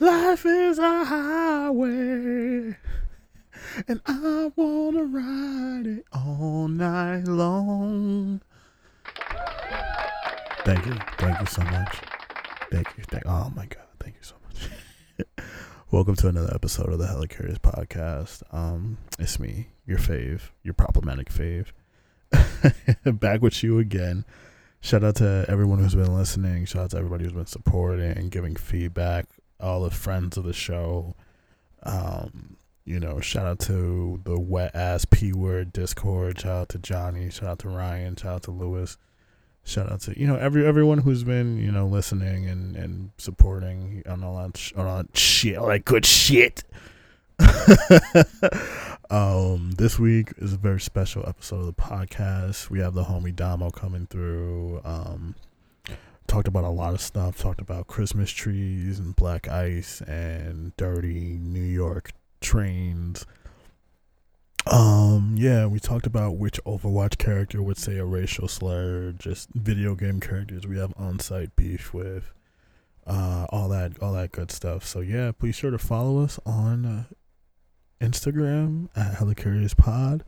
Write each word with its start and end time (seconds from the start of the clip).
Life 0.00 0.46
is 0.46 0.78
a 0.78 1.04
highway, 1.04 2.74
and 3.86 4.00
I 4.06 4.50
wanna 4.56 5.04
ride 5.04 5.86
it 5.86 6.06
all 6.10 6.68
night 6.68 7.28
long. 7.28 8.40
Thank 10.64 10.86
you, 10.86 10.94
thank 11.18 11.38
you 11.38 11.44
so 11.44 11.60
much. 11.64 11.98
Thank 12.70 12.88
you, 12.96 13.04
thank. 13.10 13.26
Oh 13.26 13.52
my 13.54 13.66
god, 13.66 13.84
thank 14.02 14.14
you 14.14 14.22
so 14.22 14.36
much. 14.46 15.46
Welcome 15.90 16.16
to 16.16 16.28
another 16.28 16.54
episode 16.54 16.94
of 16.94 16.98
the 16.98 17.06
Hella 17.06 17.26
podcast. 17.26 18.42
Um, 18.54 18.96
it's 19.18 19.38
me, 19.38 19.66
your 19.86 19.98
fave, 19.98 20.48
your 20.62 20.72
problematic 20.72 21.28
fave, 21.28 21.66
back 23.20 23.42
with 23.42 23.62
you 23.62 23.78
again. 23.78 24.24
Shout 24.80 25.04
out 25.04 25.16
to 25.16 25.44
everyone 25.46 25.78
who's 25.78 25.94
been 25.94 26.14
listening. 26.14 26.64
Shout 26.64 26.84
out 26.84 26.90
to 26.92 26.96
everybody 26.96 27.24
who's 27.24 27.34
been 27.34 27.44
supporting 27.44 28.12
and 28.12 28.30
giving 28.30 28.56
feedback. 28.56 29.26
All 29.60 29.82
the 29.82 29.90
friends 29.90 30.36
of 30.36 30.44
the 30.44 30.52
show. 30.52 31.14
Um, 31.82 32.56
you 32.84 32.98
know, 32.98 33.20
shout 33.20 33.46
out 33.46 33.60
to 33.60 34.20
the 34.24 34.38
wet 34.38 34.74
ass 34.74 35.04
P 35.04 35.32
word 35.32 35.72
Discord. 35.72 36.40
Shout 36.40 36.62
out 36.62 36.68
to 36.70 36.78
Johnny. 36.78 37.30
Shout 37.30 37.48
out 37.48 37.58
to 37.60 37.68
Ryan. 37.68 38.16
Shout 38.16 38.34
out 38.34 38.42
to 38.44 38.50
Lewis. 38.50 38.96
Shout 39.64 39.92
out 39.92 40.00
to 40.00 40.18
you 40.18 40.26
know 40.26 40.36
every 40.36 40.66
everyone 40.66 40.98
who's 40.98 41.22
been 41.22 41.58
you 41.58 41.70
know 41.70 41.86
listening 41.86 42.48
and 42.48 42.74
and 42.76 43.10
supporting 43.18 44.02
on 44.08 44.24
all 44.24 44.42
that 44.42 44.56
sh- 44.56 44.72
on 44.74 44.86
all 44.86 44.96
that 45.02 45.16
shit, 45.16 45.56
all 45.56 45.68
that 45.68 45.84
good 45.84 46.06
shit. 46.06 46.64
um, 49.10 49.72
this 49.72 49.98
week 49.98 50.32
is 50.38 50.54
a 50.54 50.56
very 50.56 50.80
special 50.80 51.24
episode 51.28 51.60
of 51.60 51.66
the 51.66 51.72
podcast. 51.72 52.70
We 52.70 52.80
have 52.80 52.94
the 52.94 53.04
homie 53.04 53.34
Damo 53.34 53.70
coming 53.70 54.06
through. 54.06 54.80
Um, 54.84 55.34
talked 56.30 56.46
about 56.46 56.62
a 56.62 56.70
lot 56.70 56.94
of 56.94 57.00
stuff. 57.00 57.38
Talked 57.38 57.60
about 57.60 57.88
Christmas 57.88 58.30
trees 58.30 59.00
and 59.00 59.16
black 59.16 59.48
ice 59.48 60.00
and 60.02 60.74
dirty 60.76 61.36
New 61.40 61.60
York 61.60 62.12
trains. 62.40 63.26
Um, 64.70 65.34
yeah, 65.36 65.66
we 65.66 65.80
talked 65.80 66.06
about 66.06 66.36
which 66.36 66.62
Overwatch 66.64 67.18
character 67.18 67.60
would 67.60 67.78
say 67.78 67.96
a 67.96 68.04
racial 68.04 68.46
slur, 68.46 69.12
just 69.12 69.48
video 69.54 69.96
game 69.96 70.20
characters 70.20 70.68
we 70.68 70.78
have 70.78 70.94
on 70.96 71.18
site 71.18 71.56
beef 71.56 71.92
with, 71.92 72.32
uh, 73.08 73.46
all 73.48 73.68
that, 73.70 74.00
all 74.00 74.12
that 74.12 74.30
good 74.30 74.52
stuff. 74.52 74.84
So 74.86 75.00
yeah, 75.00 75.32
please 75.32 75.56
sure 75.56 75.72
to 75.72 75.78
follow 75.78 76.22
us 76.22 76.38
on 76.46 76.86
uh, 76.86 77.04
Instagram 78.00 78.88
at 78.94 79.14
Hella 79.14 79.34
Curious 79.34 79.74
Pod. 79.74 80.22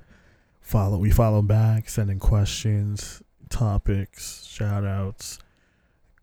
Follow, 0.60 0.98
we 0.98 1.12
follow 1.12 1.42
back, 1.42 1.88
sending 1.88 2.18
questions, 2.18 3.22
topics, 3.50 4.44
shout 4.46 4.84
outs, 4.84 5.38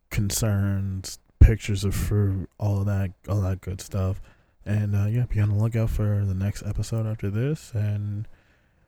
concerns, 0.09 1.19
pictures 1.39 1.83
of 1.83 1.95
fruit, 1.95 2.49
all 2.57 2.79
of 2.79 2.85
that, 2.85 3.11
all 3.27 3.41
that 3.41 3.61
good 3.61 3.81
stuff. 3.81 4.21
And 4.65 4.95
uh, 4.95 5.05
yeah, 5.05 5.25
be 5.25 5.39
on 5.39 5.49
the 5.49 5.55
lookout 5.55 5.89
for 5.89 6.23
the 6.25 6.33
next 6.33 6.63
episode 6.63 7.07
after 7.07 7.29
this. 7.29 7.71
And 7.73 8.27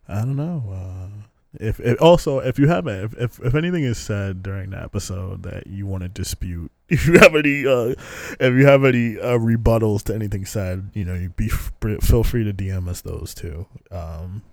I 0.07 0.19
don't 0.19 0.35
know. 0.35 0.63
Uh, 0.71 1.27
if, 1.59 1.79
if 1.81 2.01
also 2.01 2.39
if 2.39 2.57
you 2.57 2.67
have 2.67 2.87
if, 2.87 3.13
if 3.17 3.39
if 3.39 3.55
anything 3.55 3.83
is 3.83 3.97
said 3.97 4.41
during 4.41 4.69
the 4.69 4.81
episode 4.81 5.43
that 5.43 5.67
you 5.67 5.85
want 5.85 6.03
to 6.03 6.09
dispute, 6.09 6.71
if 6.89 7.07
you 7.07 7.19
have 7.19 7.35
any 7.35 7.65
uh, 7.65 7.95
if 8.39 8.53
you 8.53 8.65
have 8.65 8.85
any 8.85 9.19
uh, 9.19 9.37
rebuttals 9.37 10.03
to 10.03 10.15
anything 10.15 10.45
said, 10.45 10.91
you 10.93 11.03
know, 11.03 11.13
you 11.13 11.29
be 11.29 11.49
feel 11.49 12.23
free 12.23 12.43
to 12.43 12.53
DM 12.53 12.87
us 12.87 13.01
those 13.01 13.33
too. 13.33 13.65
Um, 13.91 14.43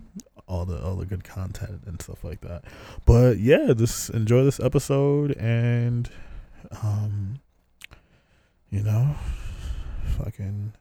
all 0.49 0.65
the 0.65 0.83
all 0.83 0.97
the 0.97 1.07
good 1.07 1.25
content 1.25 1.83
and 1.87 2.01
stuff 2.03 2.25
like 2.25 2.41
that. 2.41 2.65
But 3.05 3.39
yeah, 3.39 3.73
just 3.77 4.11
enjoy 4.11 4.45
this 4.45 4.59
episode 4.59 5.37
and 5.37 6.11
um, 6.83 7.41
you 8.71 8.83
know, 8.83 9.15
fucking 10.19 10.73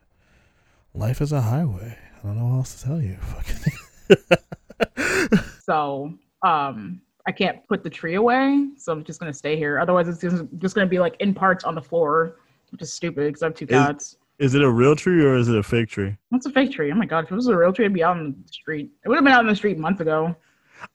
life 0.94 1.22
is 1.22 1.31
a 1.31 1.42
highway. 1.42 1.97
I 2.17 2.28
don't 2.28 2.38
know 2.38 2.45
what 2.45 2.58
else 2.58 2.81
to 2.81 2.88
tell 2.88 3.02
you. 3.02 3.17
Fucking. 3.22 3.73
so, 5.64 6.14
um, 6.44 7.02
I 7.28 7.31
can't 7.31 7.66
put 7.68 7.84
the 7.84 7.90
tree 7.90 8.16
away, 8.16 8.69
so 8.78 8.91
I'm 8.91 9.03
just 9.03 9.19
gonna 9.19 9.34
stay 9.34 9.56
here. 9.56 9.79
Otherwise, 9.79 10.07
it's 10.07 10.19
just, 10.19 10.44
just 10.57 10.75
gonna 10.75 10.88
be 10.88 11.00
like 11.00 11.16
in 11.19 11.34
parts 11.34 11.63
on 11.63 11.75
the 11.75 11.81
floor, 11.81 12.38
which 12.72 12.81
is 12.81 12.91
stupid 12.91 13.28
because 13.28 13.44
I 13.44 13.47
have 13.47 13.56
two 13.56 13.68
cats. 13.68 14.18
Is, 14.40 14.53
is 14.53 14.56
it 14.56 14.63
a 14.63 14.69
real 14.69 14.96
tree 14.96 15.23
or 15.23 15.35
is 15.35 15.50
it 15.50 15.57
a 15.57 15.63
fake 15.63 15.90
tree? 15.90 16.16
What's 16.29 16.46
a 16.46 16.52
fake 16.52 16.72
tree? 16.72 16.91
Oh 16.91 16.96
my 16.96 17.06
god, 17.06 17.25
if 17.25 17.31
it 17.31 17.35
was 17.35 17.47
a 17.47 17.56
real 17.56 17.73
tree, 17.73 17.85
it'd 17.85 17.94
be 17.94 18.03
out 18.03 18.18
on 18.18 18.35
the 18.46 18.53
street. 18.53 18.90
It 19.03 19.09
would 19.09 19.16
have 19.16 19.23
been 19.23 19.34
out 19.34 19.41
in 19.41 19.47
the 19.47 19.56
street 19.56 19.78
months 19.78 20.02
ago. 20.02 20.35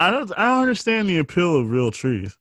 I 0.01 0.11
don't. 0.11 0.31
I 0.37 0.47
don't 0.47 0.61
understand 0.63 1.09
the 1.09 1.19
appeal 1.19 1.57
of 1.57 1.71
real 1.71 1.91
trees. 1.91 2.37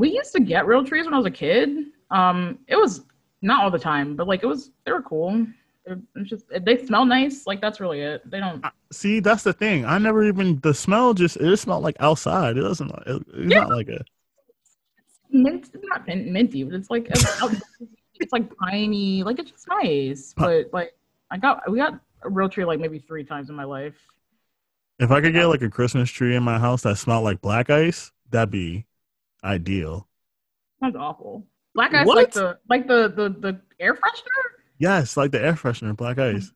We 0.00 0.10
used 0.10 0.32
to 0.32 0.40
get 0.40 0.66
real 0.66 0.82
trees 0.82 1.04
when 1.04 1.12
I 1.12 1.18
was 1.18 1.26
a 1.26 1.30
kid. 1.30 1.88
Um, 2.10 2.58
it 2.68 2.76
was 2.76 3.04
not 3.42 3.62
all 3.62 3.70
the 3.70 3.78
time, 3.78 4.16
but 4.16 4.26
like 4.26 4.42
it 4.42 4.46
was. 4.46 4.70
They 4.86 4.92
were 4.92 5.02
cool. 5.02 5.46
It's 5.84 6.30
just 6.30 6.46
they 6.62 6.86
smell 6.86 7.04
nice. 7.04 7.46
Like 7.46 7.60
that's 7.60 7.80
really 7.80 8.00
it. 8.00 8.22
They 8.30 8.40
don't 8.40 8.64
see. 8.90 9.20
That's 9.20 9.42
the 9.42 9.52
thing. 9.52 9.84
I 9.84 9.98
never 9.98 10.24
even 10.24 10.58
the 10.60 10.72
smell. 10.72 11.12
Just 11.12 11.36
it 11.36 11.42
just 11.42 11.64
smelled 11.64 11.84
like 11.84 11.96
outside. 12.00 12.56
It 12.56 12.62
doesn't. 12.62 12.90
It, 12.90 13.22
it's 13.34 13.52
yeah. 13.52 13.60
not 13.60 13.72
like 13.72 13.90
a 13.90 14.02
mint. 15.28 15.68
It's 15.74 15.84
not 15.86 16.08
minty, 16.08 16.64
but 16.64 16.72
it's 16.72 16.88
like 16.88 17.06
it's 17.10 18.32
like 18.32 18.56
piney. 18.56 19.22
Like 19.22 19.38
it's 19.38 19.50
just 19.50 19.68
nice. 19.68 20.32
But 20.34 20.70
like 20.72 20.94
I 21.30 21.36
got 21.36 21.70
we 21.70 21.76
got 21.76 22.00
a 22.22 22.30
real 22.30 22.48
tree 22.48 22.64
like 22.64 22.80
maybe 22.80 23.00
three 23.00 23.24
times 23.24 23.50
in 23.50 23.54
my 23.54 23.64
life. 23.64 23.98
If 24.98 25.10
I 25.10 25.20
could 25.20 25.34
get 25.34 25.44
like 25.44 25.60
a 25.60 25.68
Christmas 25.68 26.10
tree 26.10 26.34
in 26.34 26.42
my 26.42 26.58
house 26.58 26.80
that 26.82 26.96
smelled 26.96 27.24
like 27.24 27.42
black 27.42 27.68
ice, 27.68 28.12
that'd 28.30 28.50
be 28.50 28.86
ideal. 29.44 30.08
That's 30.80 30.96
awful. 30.96 31.46
Black 31.74 31.94
ice, 31.94 32.06
what? 32.06 32.16
like 32.16 32.32
the 32.32 32.58
like 32.68 32.88
the 32.88 33.12
the 33.14 33.28
the 33.28 33.60
air 33.78 33.94
freshener. 33.94 34.60
Yes, 34.78 35.16
like 35.16 35.30
the 35.30 35.40
air 35.40 35.54
freshener, 35.54 35.96
black 35.96 36.18
ice. 36.18 36.52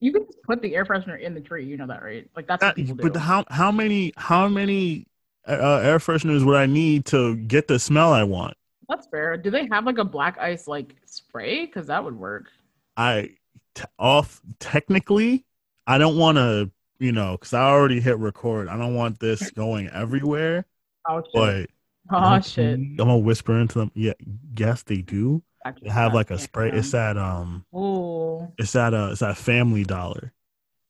You 0.00 0.12
can 0.12 0.26
just 0.26 0.42
put 0.42 0.60
the 0.62 0.74
air 0.74 0.84
freshener 0.84 1.20
in 1.20 1.34
the 1.34 1.40
tree. 1.40 1.64
You 1.64 1.76
know 1.76 1.86
that, 1.86 2.02
right? 2.02 2.28
Like 2.36 2.46
that's 2.46 2.60
that, 2.60 2.76
But 2.96 3.16
how 3.16 3.44
how 3.48 3.72
many 3.72 4.12
how 4.16 4.48
many 4.48 5.06
uh, 5.46 5.52
uh, 5.52 5.80
air 5.82 5.98
fresheners 5.98 6.44
would 6.44 6.56
I 6.56 6.66
need 6.66 7.06
to 7.06 7.36
get 7.36 7.68
the 7.68 7.78
smell 7.78 8.12
I 8.12 8.24
want? 8.24 8.56
That's 8.88 9.06
fair. 9.06 9.36
Do 9.36 9.50
they 9.50 9.68
have 9.70 9.86
like 9.86 9.98
a 9.98 10.04
black 10.04 10.38
ice 10.38 10.68
like 10.68 10.94
spray? 11.06 11.66
Because 11.66 11.86
that 11.86 12.04
would 12.04 12.16
work. 12.16 12.48
I 12.96 13.30
t- 13.74 13.84
off 13.98 14.40
technically, 14.58 15.44
I 15.86 15.98
don't 15.98 16.18
want 16.18 16.36
to, 16.36 16.70
you 16.98 17.12
know, 17.12 17.32
because 17.32 17.52
I 17.52 17.62
already 17.62 18.00
hit 18.00 18.18
record. 18.18 18.68
I 18.68 18.76
don't 18.76 18.94
want 18.94 19.18
this 19.18 19.50
going 19.50 19.88
everywhere. 19.88 20.66
Oh 21.08 21.22
shit! 21.22 21.32
But 21.32 21.70
oh 22.12 22.40
shit! 22.40 22.78
I'm 22.78 22.96
gonna 22.96 23.18
whisper 23.18 23.58
into 23.58 23.78
them. 23.78 23.90
Yeah, 23.94 24.12
yes, 24.56 24.82
they 24.82 25.02
do 25.02 25.42
have 25.88 26.14
like 26.14 26.30
a 26.30 26.38
spray. 26.38 26.70
It's 26.70 26.94
at 26.94 27.16
um. 27.16 27.64
Ooh. 27.74 28.52
It's 28.58 28.74
at 28.76 28.94
a 28.94 29.12
it's 29.12 29.22
at 29.22 29.36
Family 29.36 29.84
Dollar. 29.84 30.32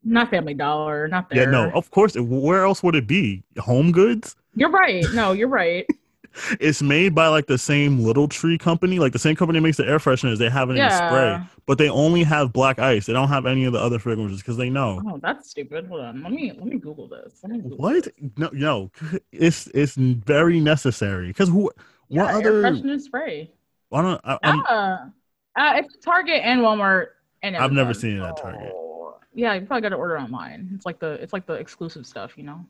Not 0.04 0.30
Family 0.30 0.54
Dollar. 0.54 1.08
Not 1.08 1.30
there. 1.30 1.44
Yeah, 1.44 1.50
no. 1.50 1.70
Of 1.70 1.90
course. 1.90 2.16
Where 2.16 2.64
else 2.64 2.82
would 2.82 2.94
it 2.94 3.06
be? 3.06 3.44
Home 3.58 3.92
Goods. 3.92 4.36
You're 4.54 4.70
right. 4.70 5.04
No, 5.14 5.32
you're 5.32 5.48
right. 5.48 5.86
it's 6.60 6.82
made 6.82 7.14
by 7.14 7.28
like 7.28 7.46
the 7.46 7.58
same 7.58 8.00
little 8.00 8.28
tree 8.28 8.58
company, 8.58 8.98
like 8.98 9.12
the 9.12 9.18
same 9.18 9.36
company 9.36 9.60
makes 9.60 9.76
the 9.76 9.86
air 9.86 9.98
fresheners. 9.98 10.38
They 10.38 10.50
have 10.50 10.70
it 10.70 10.76
yeah. 10.76 10.86
in 10.86 11.08
spray, 11.08 11.56
but 11.66 11.78
they 11.78 11.88
only 11.88 12.22
have 12.22 12.52
black 12.52 12.78
ice. 12.78 13.06
They 13.06 13.12
don't 13.12 13.28
have 13.28 13.46
any 13.46 13.64
of 13.64 13.72
the 13.72 13.78
other 13.78 13.98
fragrances 13.98 14.38
because 14.38 14.56
they 14.56 14.70
know. 14.70 15.02
Oh, 15.06 15.18
that's 15.22 15.50
stupid. 15.50 15.86
Hold 15.86 16.00
on, 16.00 16.22
let 16.22 16.32
me 16.32 16.52
let 16.52 16.66
me 16.66 16.78
Google 16.78 17.08
this. 17.08 17.42
Me 17.44 17.60
Google 17.60 17.78
what? 17.78 18.04
This. 18.04 18.12
No, 18.36 18.50
no, 18.52 18.90
it's 19.32 19.66
it's 19.68 19.94
very 19.94 20.60
necessary 20.60 21.28
because 21.28 21.48
who? 21.48 21.70
Yeah, 22.08 22.24
what 22.24 22.34
other 22.34 22.62
freshener 22.62 23.00
spray? 23.00 23.50
Why 23.88 24.02
don't 24.02 24.20
I, 24.24 24.38
uh, 24.42 24.96
uh, 25.56 25.72
it's 25.76 25.96
Target 26.04 26.40
and 26.44 26.60
Walmart 26.60 27.08
and 27.42 27.56
Amazon. 27.56 27.70
I've 27.70 27.76
never 27.76 27.94
seen 27.94 28.18
it 28.18 28.22
at 28.22 28.36
Target. 28.36 28.72
Yeah, 29.34 29.54
you 29.54 29.66
probably 29.66 29.82
got 29.82 29.90
to 29.90 29.96
order 29.96 30.18
online. 30.18 30.70
It's 30.74 30.84
like 30.84 30.98
the 30.98 31.12
it's 31.12 31.32
like 31.32 31.46
the 31.46 31.54
exclusive 31.54 32.06
stuff, 32.06 32.36
you 32.36 32.44
know. 32.44 32.66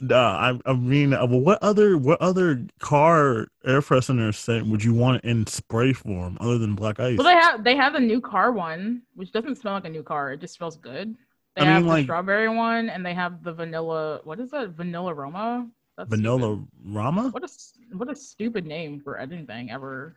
Nah, 0.00 0.58
I, 0.66 0.70
I 0.70 0.74
mean, 0.74 1.12
uh, 1.12 1.26
what 1.26 1.62
other 1.62 1.96
what 1.96 2.20
other 2.20 2.66
car 2.80 3.48
air 3.64 3.80
freshener 3.80 4.34
scent 4.34 4.66
would 4.66 4.82
you 4.82 4.94
want 4.94 5.24
in 5.24 5.46
spray 5.46 5.92
form 5.92 6.36
other 6.40 6.58
than 6.58 6.74
black 6.74 7.00
ice? 7.00 7.18
Well, 7.18 7.26
they 7.26 7.34
have 7.34 7.64
they 7.64 7.76
have 7.76 7.92
the 7.92 8.00
new 8.00 8.20
car 8.20 8.52
one, 8.52 9.02
which 9.14 9.32
doesn't 9.32 9.56
smell 9.56 9.74
like 9.74 9.84
a 9.84 9.90
new 9.90 10.02
car. 10.02 10.32
It 10.32 10.40
just 10.40 10.54
smells 10.54 10.76
good. 10.76 11.16
They 11.54 11.62
I 11.62 11.64
have 11.66 11.76
mean, 11.76 11.86
the 11.86 11.92
like, 11.92 12.04
strawberry 12.04 12.48
one, 12.48 12.90
and 12.90 13.04
they 13.04 13.14
have 13.14 13.42
the 13.42 13.52
vanilla. 13.52 14.20
What 14.24 14.40
is 14.40 14.50
that? 14.50 14.76
Vanillaroma. 14.76 15.70
That's 15.96 16.10
vanilla 16.10 16.56
stupid. 16.56 16.68
Rama. 16.94 17.28
What 17.30 17.44
a 17.44 17.48
what 17.96 18.10
a 18.10 18.16
stupid 18.16 18.66
name 18.66 19.00
for 19.00 19.18
anything 19.18 19.70
ever. 19.70 20.16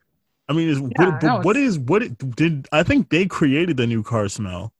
I 0.50 0.53
mean, 0.53 0.68
is 0.68 0.79
yeah, 0.79 1.12
what, 1.12 1.24
no, 1.24 1.39
what 1.41 1.56
is 1.56 1.77
what 1.79 2.03
it, 2.03 2.35
did 2.35 2.68
I 2.71 2.83
think 2.83 3.09
they 3.09 3.25
created 3.27 3.77
the 3.77 3.88
new 3.88 4.03
car 4.03 4.27
smell? 4.27 4.74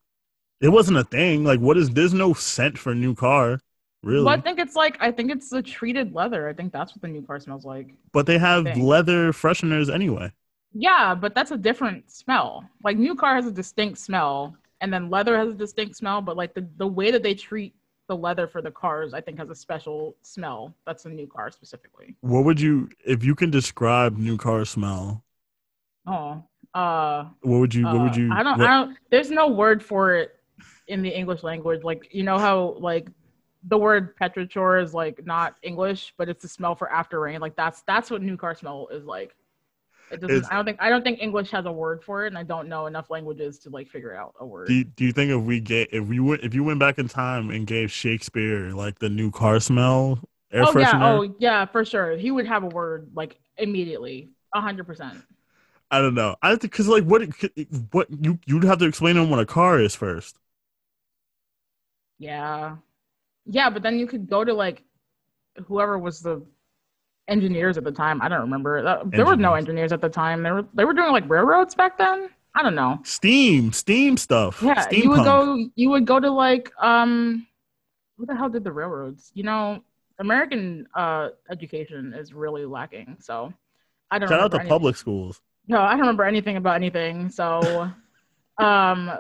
It 0.60 0.70
wasn't 0.70 0.98
a 0.98 1.04
thing. 1.04 1.44
Like, 1.46 1.60
what 1.60 1.78
is? 1.78 1.92
There's 1.92 2.14
no 2.14 2.34
scent 2.34 2.78
for 2.78 2.94
new 2.94 3.16
car, 3.16 3.62
really. 4.04 4.24
Well, 4.26 4.34
I 4.36 4.42
think 4.42 4.60
it's 4.60 4.76
like 4.76 4.98
I 5.00 5.12
think 5.12 5.32
it's 5.32 5.50
the 5.50 5.62
treated 5.62 6.14
leather. 6.14 6.48
I 6.48 6.54
think 6.54 6.72
that's 6.74 6.94
what 6.94 7.02
the 7.02 7.08
new 7.08 7.22
car 7.22 7.40
smells 7.40 7.66
like. 7.66 7.94
But 8.12 8.26
they 8.26 8.38
have 8.38 8.78
leather 8.78 9.32
fresheners 9.32 9.94
anyway. 9.94 10.32
Yeah, 10.74 11.16
but 11.16 11.34
that's 11.34 11.52
a 11.52 11.58
different 11.58 12.12
smell. 12.12 12.64
Like 12.84 12.98
new 12.98 13.16
car 13.16 13.36
has 13.36 13.48
a 13.48 13.52
distinct 13.52 13.98
smell, 13.98 14.56
and 14.82 14.94
then 14.94 15.10
leather 15.10 15.38
has 15.38 15.50
a 15.50 15.54
distinct 15.54 15.96
smell. 15.96 16.22
But 16.22 16.38
like 16.38 16.54
the 16.54 16.68
the 16.78 16.88
way 16.88 17.12
that 17.12 17.24
they 17.24 17.34
treat 17.34 17.74
the 18.08 18.16
leather 18.16 18.48
for 18.48 18.62
the 18.62 18.72
cars, 18.72 19.14
I 19.14 19.22
think, 19.22 19.38
has 19.40 19.50
a 19.50 19.56
special 19.56 20.16
smell. 20.22 20.76
That's 20.86 21.06
a 21.06 21.10
new 21.10 21.28
car 21.28 21.52
specifically. 21.52 22.16
What 22.22 22.44
would 22.46 22.60
you, 22.60 22.90
if 23.06 23.24
you 23.24 23.36
can 23.36 23.52
describe 23.52 24.18
new 24.18 24.38
car 24.38 24.66
smell? 24.66 25.24
Oh, 26.08 26.44
Uh, 26.74 27.26
What 27.42 27.60
would 27.60 27.74
you? 27.76 27.86
What 27.86 28.02
would 28.02 28.16
uh, 28.16 28.20
you? 28.20 28.32
I 28.34 28.44
don't. 28.44 28.60
what- 28.60 28.68
I 28.68 28.86
don't. 28.86 28.98
There's 29.12 29.32
no 29.32 29.48
word 29.48 29.84
for 29.84 30.16
it 30.16 30.32
in 30.88 31.02
the 31.02 31.10
English 31.10 31.44
language. 31.44 31.84
Like 31.84 32.08
you 32.14 32.24
know 32.24 32.38
how 32.38 32.76
like 32.80 33.10
the 33.64 33.78
word 33.78 34.18
petrichor 34.18 34.82
is 34.82 34.94
like 34.94 35.26
not 35.26 35.56
English, 35.62 36.14
but 36.18 36.30
it's 36.30 36.42
the 36.44 36.48
smell 36.48 36.76
for 36.76 36.92
after 36.92 37.20
rain. 37.20 37.40
Like 37.40 37.56
that's 37.56 37.82
that's 37.84 38.10
what 38.10 38.22
new 38.22 38.38
car 38.38 38.56
smell 38.56 38.88
is 38.92 39.06
like. 39.06 39.36
It 40.12 40.22
doesn't. 40.22 40.46
I 40.52 40.56
don't 40.56 40.66
think. 40.66 40.78
I 40.82 40.90
don't 40.90 41.04
think 41.04 41.22
English 41.22 41.52
has 41.52 41.66
a 41.66 41.72
word 41.72 42.04
for 42.04 42.26
it, 42.26 42.30
and 42.30 42.38
I 42.38 42.44
don't 42.44 42.68
know 42.68 42.88
enough 42.88 43.10
languages 43.10 43.60
to 43.60 43.70
like 43.70 43.90
figure 43.90 44.16
out 44.16 44.34
a 44.40 44.46
word. 44.46 44.68
do 44.68 44.74
you, 44.74 44.84
do 44.84 45.06
you 45.06 45.12
think 45.12 45.32
if 45.32 45.42
we 45.42 45.60
get 45.60 45.94
if 45.94 46.06
we 46.06 46.20
went 46.20 46.44
if 46.44 46.54
you 46.54 46.64
went 46.64 46.80
back 46.80 46.98
in 46.98 47.08
time 47.08 47.50
and 47.52 47.68
gave 47.68 47.92
Shakespeare 47.92 48.72
like 48.72 49.00
the 49.00 49.10
new 49.10 49.30
car 49.30 49.60
smell 49.60 50.20
air 50.52 50.64
oh 50.64 50.74
freshener? 50.74 50.82
yeah. 50.82 51.12
Oh 51.12 51.36
yeah, 51.40 51.66
for 51.66 51.86
sure. 51.86 52.18
He 52.18 52.32
would 52.32 52.48
have 52.48 52.64
a 52.64 52.68
word 52.68 53.12
like 53.14 53.38
immediately. 53.58 54.30
A 54.54 54.62
hundred 54.62 54.88
percent. 54.88 55.22
I 55.92 56.00
don't 56.00 56.16
know. 56.16 56.36
I 56.42 56.50
think 56.50 56.62
because 56.62 56.88
like 56.88 57.04
what 57.04 57.22
what 57.92 58.08
you 58.10 58.40
you'd 58.46 58.64
have 58.64 58.80
to 58.80 58.86
explain 58.86 59.16
to 59.16 59.22
him 59.22 59.30
what 59.30 59.40
a 59.40 59.46
car 59.46 59.80
is 59.80 59.96
first. 59.96 60.38
Yeah. 62.18 62.78
Yeah, 63.52 63.70
but 63.70 63.82
then 63.82 63.98
you 63.98 64.06
could 64.08 64.30
go 64.30 64.44
to 64.44 64.54
like 64.54 64.84
whoever 65.68 65.98
was 65.98 66.22
the 66.22 66.46
engineers 67.28 67.78
at 67.78 67.84
the 67.84 67.92
time. 67.92 68.22
I 68.22 68.30
don't 68.30 68.42
remember. 68.42 68.84
That, 68.84 69.12
there 69.12 69.26
were 69.26 69.36
no 69.36 69.54
Engineers. 69.56 69.92
at 69.92 70.02
the 70.02 70.10
time. 70.10 70.44
They 70.44 70.52
were 70.52 70.66
they 70.74 70.86
were 70.86 70.94
doing 70.94 71.12
like 71.12 71.28
railroads 71.30 71.76
back 71.76 71.98
then. 71.98 72.30
I 72.56 72.64
don't 72.64 72.76
know. 72.76 73.00
Steam, 73.04 73.72
steam 73.74 74.18
stuff. 74.18 74.62
Yeah, 74.62 74.86
you 74.92 75.10
would 75.10 75.24
go 75.24 75.68
you 75.76 75.90
would 75.90 76.06
go 76.06 76.20
to 76.20 76.30
like 76.30 76.72
um 76.80 77.48
who 78.18 78.26
the 78.26 78.36
hell 78.36 78.50
did 78.50 78.64
the 78.64 78.72
railroads? 78.72 79.32
You 79.34 79.44
know, 79.44 79.84
American 80.20 80.88
uh 80.96 81.30
education 81.50 82.14
is 82.14 82.34
really 82.34 82.66
lacking. 82.66 83.18
So 83.20 83.54
I 84.12 84.20
don't 84.20 84.30
Shout 84.30 84.40
out 84.42 84.52
to 84.52 84.58
anything. 84.58 84.70
public 84.70 84.96
schools. 84.96 85.42
No, 85.68 85.82
I 85.82 85.92
don't 85.92 86.00
remember 86.02 86.24
anything 86.24 86.58
about 86.58 86.76
anything. 86.76 87.30
So, 87.30 87.92
um, 88.58 89.12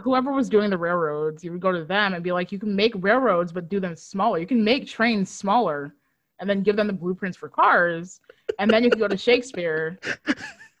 whoever 0.00 0.32
was 0.32 0.48
doing 0.48 0.70
the 0.70 0.78
railroads, 0.78 1.44
you 1.44 1.52
would 1.52 1.60
go 1.60 1.72
to 1.72 1.84
them 1.84 2.14
and 2.14 2.22
be 2.22 2.32
like, 2.32 2.52
you 2.52 2.58
can 2.58 2.74
make 2.74 2.92
railroads, 2.96 3.52
but 3.52 3.68
do 3.68 3.80
them 3.80 3.96
smaller. 3.96 4.38
You 4.38 4.46
can 4.46 4.62
make 4.64 4.86
trains 4.86 5.30
smaller 5.30 5.94
and 6.40 6.48
then 6.48 6.62
give 6.62 6.76
them 6.76 6.86
the 6.86 6.92
blueprints 6.92 7.36
for 7.36 7.48
cars. 7.48 8.20
And 8.58 8.72
then 8.72 8.84
you 8.84 8.90
can 8.90 8.98
go 8.98 9.08
to 9.08 9.16
Shakespeare. 9.16 9.98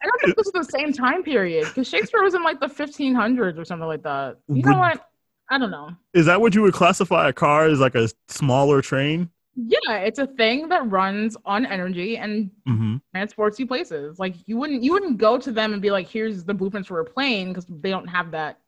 I 0.02 0.06
don't 0.06 0.20
think 0.20 0.36
this 0.36 0.46
is 0.46 0.52
the 0.52 0.78
same 0.78 0.92
time 0.92 1.22
period 1.22 1.68
because 1.68 1.88
Shakespeare 1.88 2.22
was 2.22 2.34
in 2.34 2.42
like 2.42 2.60
the 2.60 2.68
1500s 2.68 3.58
or 3.58 3.64
something 3.64 3.86
like 3.86 4.02
that. 4.04 4.36
You 4.52 4.62
know 4.62 4.78
what? 4.78 5.04
I 5.50 5.58
don't 5.58 5.70
know. 5.70 5.90
Is 6.14 6.26
that 6.26 6.40
what 6.40 6.54
you 6.54 6.62
would 6.62 6.74
classify 6.74 7.28
a 7.28 7.32
car 7.32 7.66
as 7.66 7.80
like 7.80 7.94
a 7.94 8.08
smaller 8.28 8.80
train? 8.80 9.30
Yeah, 9.56 9.98
it's 9.98 10.18
a 10.18 10.26
thing 10.26 10.68
that 10.68 10.88
runs 10.90 11.36
on 11.44 11.66
energy 11.66 12.16
and 12.16 12.50
Mm-hmm. 12.68 12.96
transports 13.14 13.58
you 13.58 13.66
places. 13.66 14.18
Like 14.18 14.36
you 14.46 14.56
wouldn't 14.56 14.82
you 14.82 14.92
wouldn't 14.92 15.18
go 15.18 15.38
to 15.38 15.50
them 15.50 15.72
and 15.72 15.82
be 15.82 15.90
like, 15.90 16.08
here's 16.08 16.44
the 16.44 16.54
blueprints 16.54 16.88
for 16.88 17.00
a 17.00 17.04
plane 17.04 17.48
because 17.48 17.66
they 17.68 17.90
don't 17.90 18.06
have 18.08 18.30
that 18.32 18.60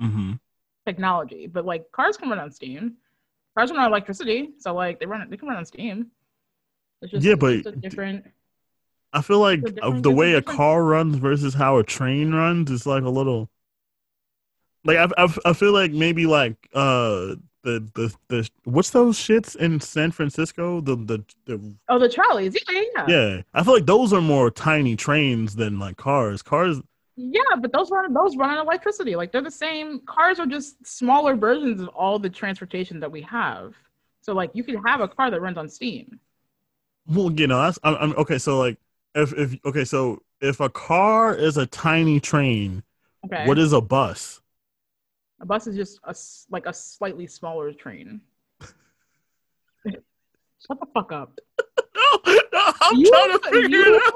Mm-hmm. 0.00 0.32
technology. 0.86 1.46
But 1.46 1.64
like 1.64 1.90
cars 1.92 2.16
can 2.16 2.28
run 2.30 2.38
on 2.38 2.50
steam. 2.50 2.96
Cars 3.56 3.70
run 3.70 3.80
on 3.80 3.86
electricity, 3.88 4.50
so 4.58 4.74
like 4.74 5.00
they 5.00 5.06
run 5.06 5.28
they 5.30 5.36
can 5.36 5.48
run 5.48 5.58
on 5.58 5.64
steam. 5.66 6.08
It's 7.02 7.12
just 7.12 7.26
Yeah, 7.26 7.34
it's 7.40 7.40
but 7.40 7.64
just 7.64 7.80
different. 7.80 8.26
I 9.12 9.20
feel 9.22 9.40
like 9.40 9.74
The 9.74 9.82
of 9.82 10.02
the 10.02 10.10
way 10.12 10.32
a 10.34 10.40
car 10.42 10.82
runs 10.82 11.16
versus 11.16 11.54
how 11.54 11.76
a 11.78 11.84
train 11.84 12.32
runs 12.32 12.70
is 12.70 12.86
like 12.86 13.02
a 13.02 13.10
little. 13.10 13.50
Like 14.84 14.98
I, 14.98 15.08
I, 15.24 15.34
I 15.46 15.52
feel 15.52 15.72
like 15.72 15.92
maybe 15.92 16.26
like 16.26 16.68
uh 16.72 17.36
the 17.62 17.80
the 17.94 18.14
the 18.28 18.48
what's 18.64 18.90
those 18.90 19.18
shits 19.18 19.56
in 19.56 19.80
San 19.80 20.12
Francisco 20.12 20.80
the 20.80 20.96
the, 20.96 21.24
the 21.46 21.74
Oh, 21.88 21.98
the 21.98 22.08
trolleys. 22.08 22.54
Yeah, 22.70 22.82
yeah. 22.96 23.08
yeah 23.08 23.42
I 23.54 23.62
feel 23.64 23.74
like 23.74 23.86
those 23.86 24.12
are 24.12 24.20
more 24.20 24.50
tiny 24.50 24.96
trains 24.96 25.56
than 25.56 25.78
like 25.78 25.96
cars. 25.96 26.42
Cars 26.42 26.80
Yeah, 27.20 27.40
but 27.60 27.72
those 27.72 27.90
run 27.90 28.12
those 28.14 28.36
run 28.36 28.50
on 28.50 28.58
electricity. 28.64 29.16
Like 29.16 29.32
they're 29.32 29.42
the 29.42 29.50
same. 29.50 30.00
Cars 30.06 30.38
are 30.38 30.46
just 30.46 30.86
smaller 30.86 31.34
versions 31.34 31.80
of 31.80 31.88
all 31.88 32.20
the 32.20 32.30
transportation 32.30 33.00
that 33.00 33.10
we 33.10 33.22
have. 33.22 33.74
So 34.20 34.34
like 34.34 34.50
you 34.54 34.62
could 34.62 34.76
have 34.86 35.00
a 35.00 35.08
car 35.08 35.28
that 35.28 35.40
runs 35.40 35.58
on 35.58 35.68
steam. 35.68 36.20
well 37.06 37.32
you 37.32 37.48
know 37.48 37.60
that's 37.62 37.78
I'm, 37.82 37.94
I'm 37.96 38.12
okay 38.18 38.38
so 38.38 38.58
like 38.58 38.76
if 39.16 39.32
if 39.32 39.56
okay 39.64 39.84
so 39.84 40.22
if 40.40 40.60
a 40.60 40.68
car 40.68 41.34
is 41.34 41.56
a 41.56 41.66
tiny 41.66 42.20
train 42.20 42.84
Okay. 43.24 43.46
what 43.48 43.58
is 43.58 43.72
a 43.72 43.80
bus? 43.80 44.40
a 45.40 45.46
bus 45.46 45.66
is 45.66 45.74
just 45.74 45.98
a 46.04 46.14
like 46.50 46.66
a 46.66 46.72
slightly 46.72 47.26
smaller 47.26 47.72
train. 47.72 48.20
Shut 49.86 50.78
the 50.80 50.86
fuck 50.94 51.10
up. 51.12 51.38
No, 51.96 52.32
no 52.52 52.72
I'm 52.80 52.96
You- 52.96 53.10
trying 53.10 53.32
to 53.32 53.38
figure 53.50 53.68
you, 53.78 53.94
it 53.96 54.02
out. 54.06 54.14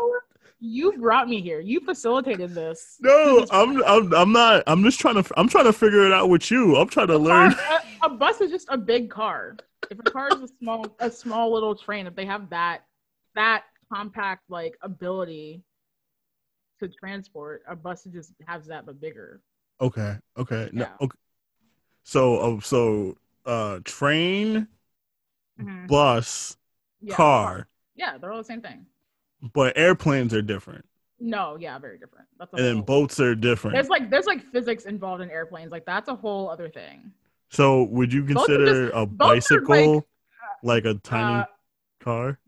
You 0.64 0.92
brought 0.96 1.28
me 1.28 1.40
here. 1.40 1.58
You 1.58 1.80
facilitated 1.80 2.54
this. 2.54 2.96
No, 3.00 3.44
I'm, 3.50 3.82
I'm, 3.82 4.14
I'm 4.14 4.32
not. 4.32 4.62
I'm 4.68 4.84
just 4.84 5.00
trying 5.00 5.20
to. 5.20 5.28
I'm 5.36 5.48
trying 5.48 5.64
to 5.64 5.72
figure 5.72 6.06
it 6.06 6.12
out 6.12 6.28
with 6.28 6.52
you. 6.52 6.76
I'm 6.76 6.88
trying 6.88 7.08
to 7.08 7.16
A, 7.16 7.18
learn. 7.18 7.52
car- 7.52 7.80
a- 8.02 8.06
a 8.06 8.08
bus 8.10 8.40
is 8.40 8.52
just 8.52 8.68
a 8.70 8.78
big 8.78 9.10
car. 9.10 9.56
If 9.90 9.98
a 9.98 10.02
car 10.04 10.28
is 10.28 10.40
a 10.40 10.48
small, 10.60 10.86
a 11.00 11.10
small 11.10 11.52
little 11.52 11.74
train, 11.74 12.06
if 12.06 12.14
they 12.14 12.24
have 12.26 12.48
that, 12.50 12.82
that 13.34 13.64
compact 13.92 14.42
like 14.48 14.76
ability 14.82 15.64
to 16.80 16.88
transport, 16.88 17.64
a 17.68 17.74
bus 17.74 18.04
just 18.12 18.32
has 18.46 18.66
that 18.66 18.86
but 18.86 19.00
bigger. 19.00 19.40
Okay. 19.80 20.16
Okay. 20.38 20.70
No. 20.72 20.86
Okay. 21.00 21.18
So, 22.04 22.36
uh, 22.38 22.60
so, 22.60 23.16
uh, 23.46 23.80
train, 23.84 24.68
Mhm. 25.60 25.88
bus, 25.88 26.56
Yeah, 27.00 27.16
car, 27.16 27.66
Yeah, 27.96 28.16
they're 28.18 28.30
all 28.30 28.38
the 28.38 28.44
same 28.44 28.62
thing. 28.62 28.86
But 29.54 29.76
airplanes 29.76 30.32
are 30.34 30.42
different, 30.42 30.84
No, 31.18 31.56
yeah, 31.58 31.78
very 31.78 31.98
different. 31.98 32.26
That's 32.38 32.52
and 32.52 32.62
then 32.64 32.74
whole- 32.76 32.84
boats 32.84 33.18
are 33.20 33.34
different. 33.34 33.74
There's 33.74 33.88
like 33.88 34.10
there's 34.10 34.26
like 34.26 34.42
physics 34.52 34.84
involved 34.84 35.22
in 35.22 35.30
airplanes. 35.30 35.72
Like 35.72 35.84
that's 35.86 36.08
a 36.08 36.14
whole 36.14 36.48
other 36.50 36.68
thing. 36.68 37.12
So, 37.50 37.82
would 37.84 38.12
you 38.12 38.24
consider 38.24 38.86
just- 38.86 38.96
a 38.96 39.04
bicycle 39.06 40.06
like, 40.62 40.84
a 40.84 40.94
tiny 40.94 41.40
Uh, 41.40 41.44
car? 42.00 42.38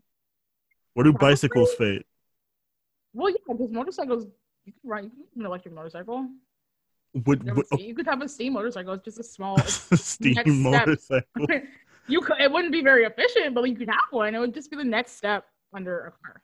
What 0.93 1.03
do 1.03 1.11
probably- 1.11 1.33
bicycles 1.33 1.73
fit? 1.75 2.05
well, 3.13 3.29
yeah, 3.29 3.35
because 3.47 3.71
motorcycles 3.71 4.25
you 4.65 4.73
can 4.73 4.89
ride 4.89 5.03
You 5.03 5.11
can 5.33 5.41
an 5.41 5.45
electric 5.45 5.73
motorcycle. 5.75 6.27
Would, 7.13 7.43
You, 7.45 7.53
would 7.53 7.65
steam- 7.67 7.79
you 7.87 7.93
could 7.95 8.07
have 8.07 8.21
a 8.21 8.27
steam 8.27 8.53
motorcycle. 8.53 8.93
It's 8.93 9.05
just 9.05 9.19
a 9.19 9.23
small. 9.23 9.57
steam 9.95 10.61
motorcycle? 10.63 11.47
you 12.07 12.19
could. 12.21 12.39
It 12.39 12.51
wouldn't 12.51 12.73
be 12.73 12.81
very 12.81 13.03
efficient, 13.05 13.53
but 13.53 13.63
you 13.69 13.75
could 13.75 13.89
have 13.89 14.09
one. 14.11 14.33
It 14.35 14.39
would 14.39 14.53
just 14.53 14.69
be 14.71 14.75
the 14.77 14.83
next 14.83 15.13
step 15.13 15.45
under 15.73 16.07
a 16.07 16.11
car. 16.25 16.41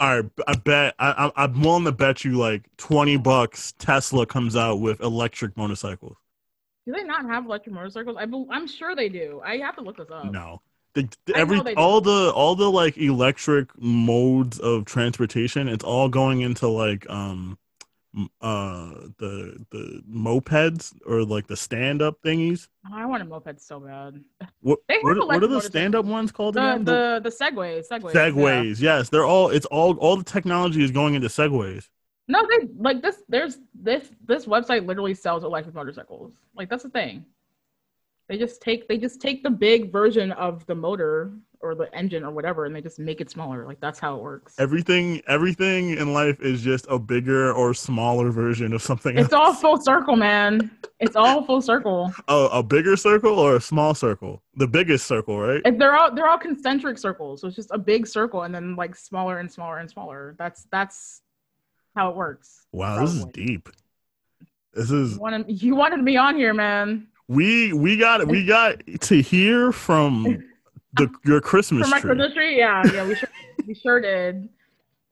All 0.00 0.22
right, 0.22 0.30
I 0.48 0.54
bet 0.54 0.94
I, 0.98 1.30
I'm 1.36 1.60
willing 1.60 1.84
to 1.84 1.92
bet 1.92 2.24
you 2.24 2.32
like 2.32 2.62
twenty 2.78 3.18
bucks. 3.18 3.74
Tesla 3.78 4.24
comes 4.24 4.56
out 4.56 4.76
with 4.76 5.00
electric 5.00 5.56
motorcycles. 5.58 6.16
Do 6.86 6.92
they 6.92 7.04
not 7.04 7.26
have 7.26 7.44
electric 7.44 7.74
motorcycles? 7.74 8.16
I 8.18 8.22
I'm 8.22 8.66
sure 8.66 8.96
they 8.96 9.10
do. 9.10 9.42
I 9.44 9.58
have 9.58 9.76
to 9.76 9.82
look 9.82 9.98
this 9.98 10.08
up. 10.10 10.32
No, 10.32 10.62
the, 10.94 11.06
the- 11.26 11.36
every 11.36 11.58
all 11.76 12.00
the 12.00 12.32
all 12.34 12.54
the 12.56 12.70
like 12.70 12.96
electric 12.96 13.68
modes 13.78 14.58
of 14.58 14.86
transportation. 14.86 15.68
It's 15.68 15.84
all 15.84 16.08
going 16.08 16.40
into 16.40 16.66
like 16.66 17.08
um 17.10 17.58
uh 18.40 18.90
the 19.18 19.64
the 19.70 20.02
mopeds 20.10 20.92
or 21.06 21.22
like 21.24 21.46
the 21.46 21.56
stand 21.56 22.02
up 22.02 22.20
thingies. 22.22 22.66
I 22.92 23.06
want 23.06 23.22
a 23.22 23.24
moped 23.26 23.60
so 23.60 23.78
bad. 23.80 24.20
What 24.60 24.80
what, 25.02 25.16
are- 25.16 25.26
what 25.26 25.42
are 25.44 25.46
the 25.46 25.60
stand 25.60 25.94
up 25.94 26.04
ones 26.04 26.32
called 26.32 26.54
The 26.54 26.72
again? 26.72 26.84
the 26.84 27.20
the 27.22 27.30
Segways. 27.30 27.86
Segways. 27.88 28.12
yeah. 28.14 28.30
Segways. 28.30 28.80
Yes, 28.80 29.08
they're 29.10 29.24
all. 29.24 29.50
It's 29.50 29.66
all 29.66 29.96
all 29.98 30.16
the 30.16 30.24
technology 30.24 30.82
is 30.82 30.90
going 30.90 31.14
into 31.14 31.28
Segways. 31.28 31.88
No, 32.26 32.44
they 32.46 32.68
like 32.76 33.00
this. 33.00 33.22
There's 33.28 33.58
this 33.74 34.08
this 34.26 34.46
website 34.46 34.86
literally 34.86 35.14
sells 35.14 35.44
electric 35.44 35.74
motorcycles. 35.74 36.34
Like 36.56 36.68
that's 36.68 36.82
the 36.82 36.90
thing. 36.90 37.24
They 38.28 38.38
just 38.38 38.60
take 38.60 38.88
they 38.88 38.98
just 38.98 39.20
take 39.20 39.42
the 39.44 39.50
big 39.50 39.92
version 39.92 40.32
of 40.32 40.66
the 40.66 40.74
motor 40.74 41.32
or 41.62 41.74
the 41.74 41.94
engine 41.94 42.24
or 42.24 42.30
whatever, 42.30 42.64
and 42.64 42.74
they 42.74 42.80
just 42.80 42.98
make 42.98 43.20
it 43.20 43.30
smaller. 43.30 43.66
Like 43.66 43.80
that's 43.80 43.98
how 43.98 44.16
it 44.16 44.22
works. 44.22 44.54
Everything 44.58 45.20
everything 45.26 45.90
in 45.90 46.12
life 46.12 46.40
is 46.40 46.62
just 46.62 46.86
a 46.88 46.98
bigger 46.98 47.52
or 47.52 47.74
smaller 47.74 48.30
version 48.30 48.72
of 48.72 48.82
something. 48.82 49.18
It's 49.18 49.32
all 49.32 49.52
full 49.52 49.76
circle, 49.80 50.16
man. 50.16 50.70
It's 50.98 51.16
all 51.16 51.44
full 51.44 51.60
circle. 51.62 52.12
a, 52.28 52.48
a 52.52 52.62
bigger 52.62 52.96
circle 52.96 53.38
or 53.38 53.56
a 53.56 53.60
small 53.60 53.94
circle? 53.94 54.42
The 54.56 54.66
biggest 54.68 55.06
circle, 55.06 55.38
right? 55.38 55.62
They're 55.78 55.96
all 55.96 56.14
they're 56.14 56.28
all 56.28 56.38
concentric 56.38 56.98
circles. 56.98 57.40
So 57.42 57.48
it's 57.48 57.56
just 57.56 57.70
a 57.72 57.78
big 57.78 58.06
circle 58.06 58.42
and 58.42 58.54
then 58.54 58.76
like 58.76 58.94
smaller 58.94 59.38
and 59.38 59.50
smaller 59.50 59.78
and 59.78 59.90
smaller. 59.90 60.34
That's 60.38 60.66
that's 60.70 61.22
how 61.94 62.10
it 62.10 62.16
works. 62.16 62.66
Wow, 62.72 63.00
this 63.00 63.14
is 63.14 63.24
deep. 63.26 63.68
This 64.72 64.90
is 64.90 65.14
You 65.14 65.20
wanted 65.20 65.62
you 65.62 65.74
wanted 65.74 66.02
me 66.02 66.16
on 66.16 66.36
here, 66.36 66.54
man. 66.54 67.08
we 67.28 67.72
we 67.72 67.96
got 67.96 68.26
we 68.26 68.44
got 68.46 68.82
to 69.02 69.20
hear 69.20 69.72
from 69.72 70.44
the 70.94 71.08
your 71.24 71.40
Christmas 71.40 71.86
For 71.88 71.90
my 71.90 72.00
tree. 72.00 72.08
Christmas 72.10 72.34
tree, 72.34 72.58
yeah, 72.58 72.82
yeah, 72.92 73.06
we 73.06 73.14
sure 73.14 73.28
we 73.66 73.74
sure 73.74 74.00
did. 74.00 74.48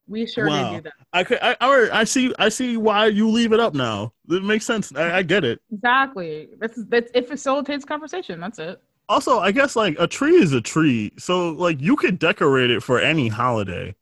We 0.08 0.26
sure 0.26 0.48
Wow. 0.48 0.70
did 0.72 0.76
do 0.78 0.82
that. 0.84 0.92
I, 1.12 1.24
could- 1.24 1.38
I 1.42 1.56
I 1.60 2.00
I 2.00 2.04
see 2.04 2.34
I 2.38 2.48
see 2.48 2.76
why 2.76 3.06
you 3.06 3.28
leave 3.28 3.52
it 3.52 3.60
up 3.60 3.74
now. 3.74 4.12
It 4.28 4.42
makes 4.42 4.64
sense. 4.64 4.94
I, 4.94 5.18
I 5.18 5.22
get 5.22 5.44
it. 5.44 5.60
Exactly. 5.72 6.48
That's 6.58 6.82
that's 6.86 7.10
it 7.14 7.28
facilitates 7.28 7.84
conversation. 7.84 8.40
That's 8.40 8.58
it. 8.58 8.80
Also, 9.10 9.38
I 9.38 9.52
guess 9.52 9.76
like 9.76 9.96
a 9.98 10.06
tree 10.06 10.34
is 10.36 10.52
a 10.52 10.60
tree, 10.60 11.12
so 11.18 11.50
like 11.50 11.80
you 11.80 11.96
could 11.96 12.18
decorate 12.18 12.70
it 12.70 12.82
for 12.82 12.98
any 13.00 13.28
holiday. 13.28 13.94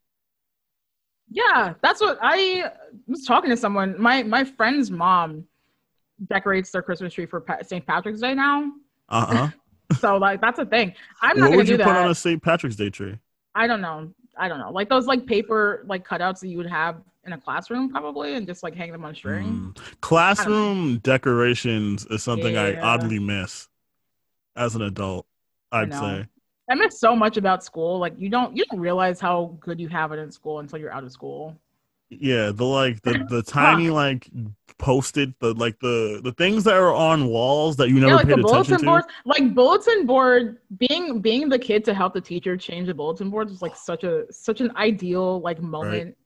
Yeah, 1.30 1.75
that's 1.83 2.00
what 2.00 2.18
I 2.23 2.71
was 3.09 3.25
talking 3.25 3.50
to 3.50 3.56
someone. 3.56 4.00
My 4.00 4.23
my 4.23 4.45
friend's 4.45 4.90
mom 4.90 5.45
decorates 6.28 6.71
their 6.71 6.83
Christmas 6.83 7.12
tree 7.14 7.26
for 7.26 7.45
St. 7.62 7.85
Patrick's 7.87 8.21
Day 8.21 8.35
now. 8.35 8.71
Uh 9.09 9.26
huh. 9.26 9.49
So 10.00 10.16
like 10.16 10.40
that's 10.40 10.59
a 10.59 10.66
thing. 10.66 10.95
I'm 11.23 11.38
not 11.38 11.45
what 11.45 11.47
gonna 11.47 11.57
would 11.59 11.66
do 11.66 11.73
you 11.73 11.78
put 11.78 11.87
that. 11.87 12.05
on 12.05 12.11
a 12.11 12.14
St. 12.14 12.43
Patrick's 12.43 12.76
Day 12.76 12.90
tree? 12.90 13.19
I 13.55 13.66
don't 13.66 13.81
know. 13.81 14.12
I 14.37 14.49
don't 14.49 14.59
know. 14.59 14.71
Like 14.71 14.88
those 14.88 15.07
like 15.07 15.26
paper 15.26 15.85
like 15.87 16.07
cutouts 16.07 16.40
that 16.40 16.49
you 16.49 16.59
would 16.59 16.66
have 16.66 16.97
in 17.25 17.33
a 17.33 17.38
classroom 17.38 17.90
probably 17.90 18.35
and 18.35 18.47
just 18.47 18.62
like 18.62 18.75
hang 18.75 18.93
them 18.93 19.05
on 19.05 19.14
string. 19.14 19.75
Mm. 19.75 20.00
Classroom 20.00 20.99
decorations 20.99 22.07
is 22.07 22.23
something 22.23 22.57
I 22.57 22.78
oddly 22.81 23.19
miss 23.19 23.69
as 24.55 24.75
an 24.75 24.83
adult. 24.83 25.26
I'd 25.73 25.90
know. 25.90 26.00
say. 26.00 26.26
I 26.69 26.75
miss 26.75 26.99
so 26.99 27.14
much 27.14 27.37
about 27.37 27.64
school. 27.64 27.99
Like 27.99 28.14
you 28.19 28.28
don't 28.28 28.57
you 28.57 28.64
don't 28.71 28.81
realize 28.81 29.21
how 29.21 29.57
good 29.61 29.81
you 29.81 29.88
have 29.88 30.12
it 30.12 30.19
in 30.19 30.31
school 30.31 30.61
until 30.61 30.78
you're 30.78 30.93
out 30.93 31.05
of 31.05 31.12
school. 31.12 31.57
Yeah, 32.10 32.52
the 32.54 32.64
like 32.64 33.02
the 33.02 33.26
the 33.28 33.42
tiny 33.46 33.90
like 33.90 34.30
posted 34.78 35.34
the 35.40 35.54
like 35.54 35.78
the 35.80 36.20
the 36.22 36.32
things 36.32 36.64
that 36.64 36.75
are 36.75 36.94
on 36.94 37.26
walls 37.26 37.76
that 37.76 37.88
you 37.88 37.94
never 37.96 38.08
yeah, 38.08 38.14
like 38.16 38.26
paid 38.28 38.36
the 38.38 38.46
attention 38.46 38.76
bulletin 38.76 38.78
to. 38.78 38.84
boards. 38.86 39.06
Like 39.25 39.54
bulletin 39.54 40.06
board 40.06 40.58
being 40.78 41.20
being 41.20 41.48
the 41.48 41.58
kid 41.58 41.84
to 41.86 41.94
help 41.94 42.14
the 42.14 42.20
teacher 42.20 42.56
change 42.56 42.86
the 42.86 42.94
bulletin 42.94 43.28
boards 43.30 43.50
was 43.50 43.60
like 43.62 43.75
such 43.75 44.04
a 44.04 44.25
such 44.32 44.60
an 44.60 44.70
ideal 44.76 45.40
like 45.40 45.60
moment. 45.60 46.16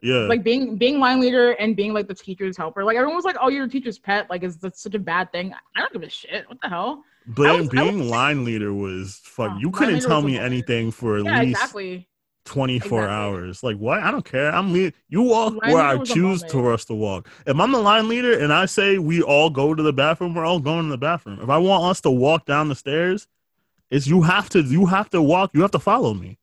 Yeah, 0.00 0.26
Like 0.28 0.44
being 0.44 0.76
being 0.76 1.00
line 1.00 1.18
leader 1.20 1.52
and 1.52 1.74
being 1.74 1.92
like 1.92 2.06
the 2.06 2.14
teacher's 2.14 2.56
helper. 2.56 2.84
Like 2.84 2.96
everyone 2.96 3.16
was 3.16 3.24
like, 3.24 3.34
"Oh, 3.40 3.48
you're 3.48 3.64
a 3.64 3.68
teacher's 3.68 3.98
pet." 3.98 4.30
Like, 4.30 4.44
is 4.44 4.56
that 4.58 4.76
such 4.76 4.94
a 4.94 4.98
bad 5.00 5.32
thing? 5.32 5.52
I 5.74 5.80
don't 5.80 5.92
give 5.92 6.04
a 6.04 6.08
shit. 6.08 6.48
What 6.48 6.58
the 6.62 6.68
hell? 6.68 7.02
being, 7.34 7.48
I 7.48 7.60
was- 7.60 7.68
being 7.68 7.98
was- 8.00 8.08
line 8.08 8.44
leader 8.44 8.72
was 8.72 9.20
fun. 9.24 9.54
Oh, 9.54 9.58
you 9.58 9.70
couldn't 9.72 10.00
tell 10.02 10.22
me 10.22 10.38
anything 10.38 10.92
for 10.92 11.18
at 11.18 11.24
Yeah, 11.24 11.40
least 11.40 11.50
exactly. 11.60 12.08
24 12.48 13.04
Exactly. 13.04 13.14
hours. 13.14 13.62
Like 13.62 13.76
what? 13.76 14.00
I 14.00 14.10
don't 14.10 14.24
care. 14.24 14.50
I'm 14.50 14.72
lead- 14.72 14.94
you 15.08 15.22
walk 15.22 15.54
Line 15.62 15.72
where 15.72 15.82
I 15.82 15.98
choose 15.98 16.42
for 16.50 16.72
us 16.72 16.84
to 16.86 16.94
walk. 16.94 17.28
If 17.46 17.58
I'm 17.58 17.72
the 17.72 17.78
line 17.78 18.08
leader 18.08 18.38
and 18.38 18.52
I 18.52 18.66
say 18.66 18.98
we 18.98 19.22
all 19.22 19.50
go 19.50 19.74
to 19.74 19.82
the 19.82 19.92
bathroom, 19.92 20.34
we're 20.34 20.44
all 20.44 20.60
going 20.60 20.84
to 20.86 20.90
the 20.90 20.98
bathroom. 20.98 21.40
If 21.40 21.50
I 21.50 21.58
want 21.58 21.84
us 21.84 22.00
to 22.02 22.10
walk 22.10 22.46
down 22.46 22.68
the 22.68 22.74
stairs, 22.74 23.28
it's 23.90 24.06
you 24.06 24.22
have 24.22 24.48
to 24.50 24.62
you 24.62 24.86
have 24.86 25.10
to 25.10 25.22
walk, 25.22 25.50
you 25.54 25.62
have 25.62 25.70
to 25.72 25.78
follow 25.78 26.14
me. 26.14 26.38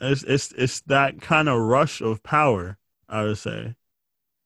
It's 0.00 0.22
it's 0.22 0.52
it's 0.52 0.80
that 0.82 1.20
kind 1.20 1.48
of 1.48 1.58
rush 1.58 2.00
of 2.00 2.22
power, 2.22 2.78
I 3.08 3.24
would 3.24 3.38
say, 3.38 3.74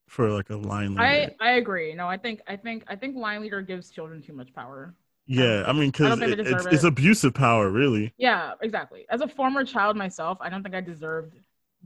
for 0.08 0.30
like 0.30 0.48
a 0.50 0.56
line 0.56 0.94
leader. 0.94 1.02
I 1.02 1.34
I 1.40 1.50
agree. 1.52 1.94
No, 1.94 2.06
I 2.06 2.16
think 2.16 2.40
I 2.46 2.56
think 2.56 2.84
I 2.88 2.96
think 2.96 3.16
line 3.16 3.42
leader 3.42 3.60
gives 3.60 3.90
children 3.90 4.22
too 4.22 4.32
much 4.32 4.54
power. 4.54 4.94
Yeah, 5.26 5.64
I 5.66 5.72
mean, 5.72 5.90
because 5.90 6.20
it, 6.20 6.40
it's, 6.40 6.50
deserve 6.50 6.72
it's 6.72 6.84
abusive 6.84 7.34
power, 7.34 7.70
really. 7.70 8.12
Yeah, 8.18 8.52
exactly. 8.60 9.06
As 9.08 9.20
a 9.20 9.28
former 9.28 9.64
child 9.64 9.96
myself, 9.96 10.38
I 10.40 10.48
don't 10.48 10.62
think 10.62 10.74
I 10.74 10.80
deserved 10.80 11.34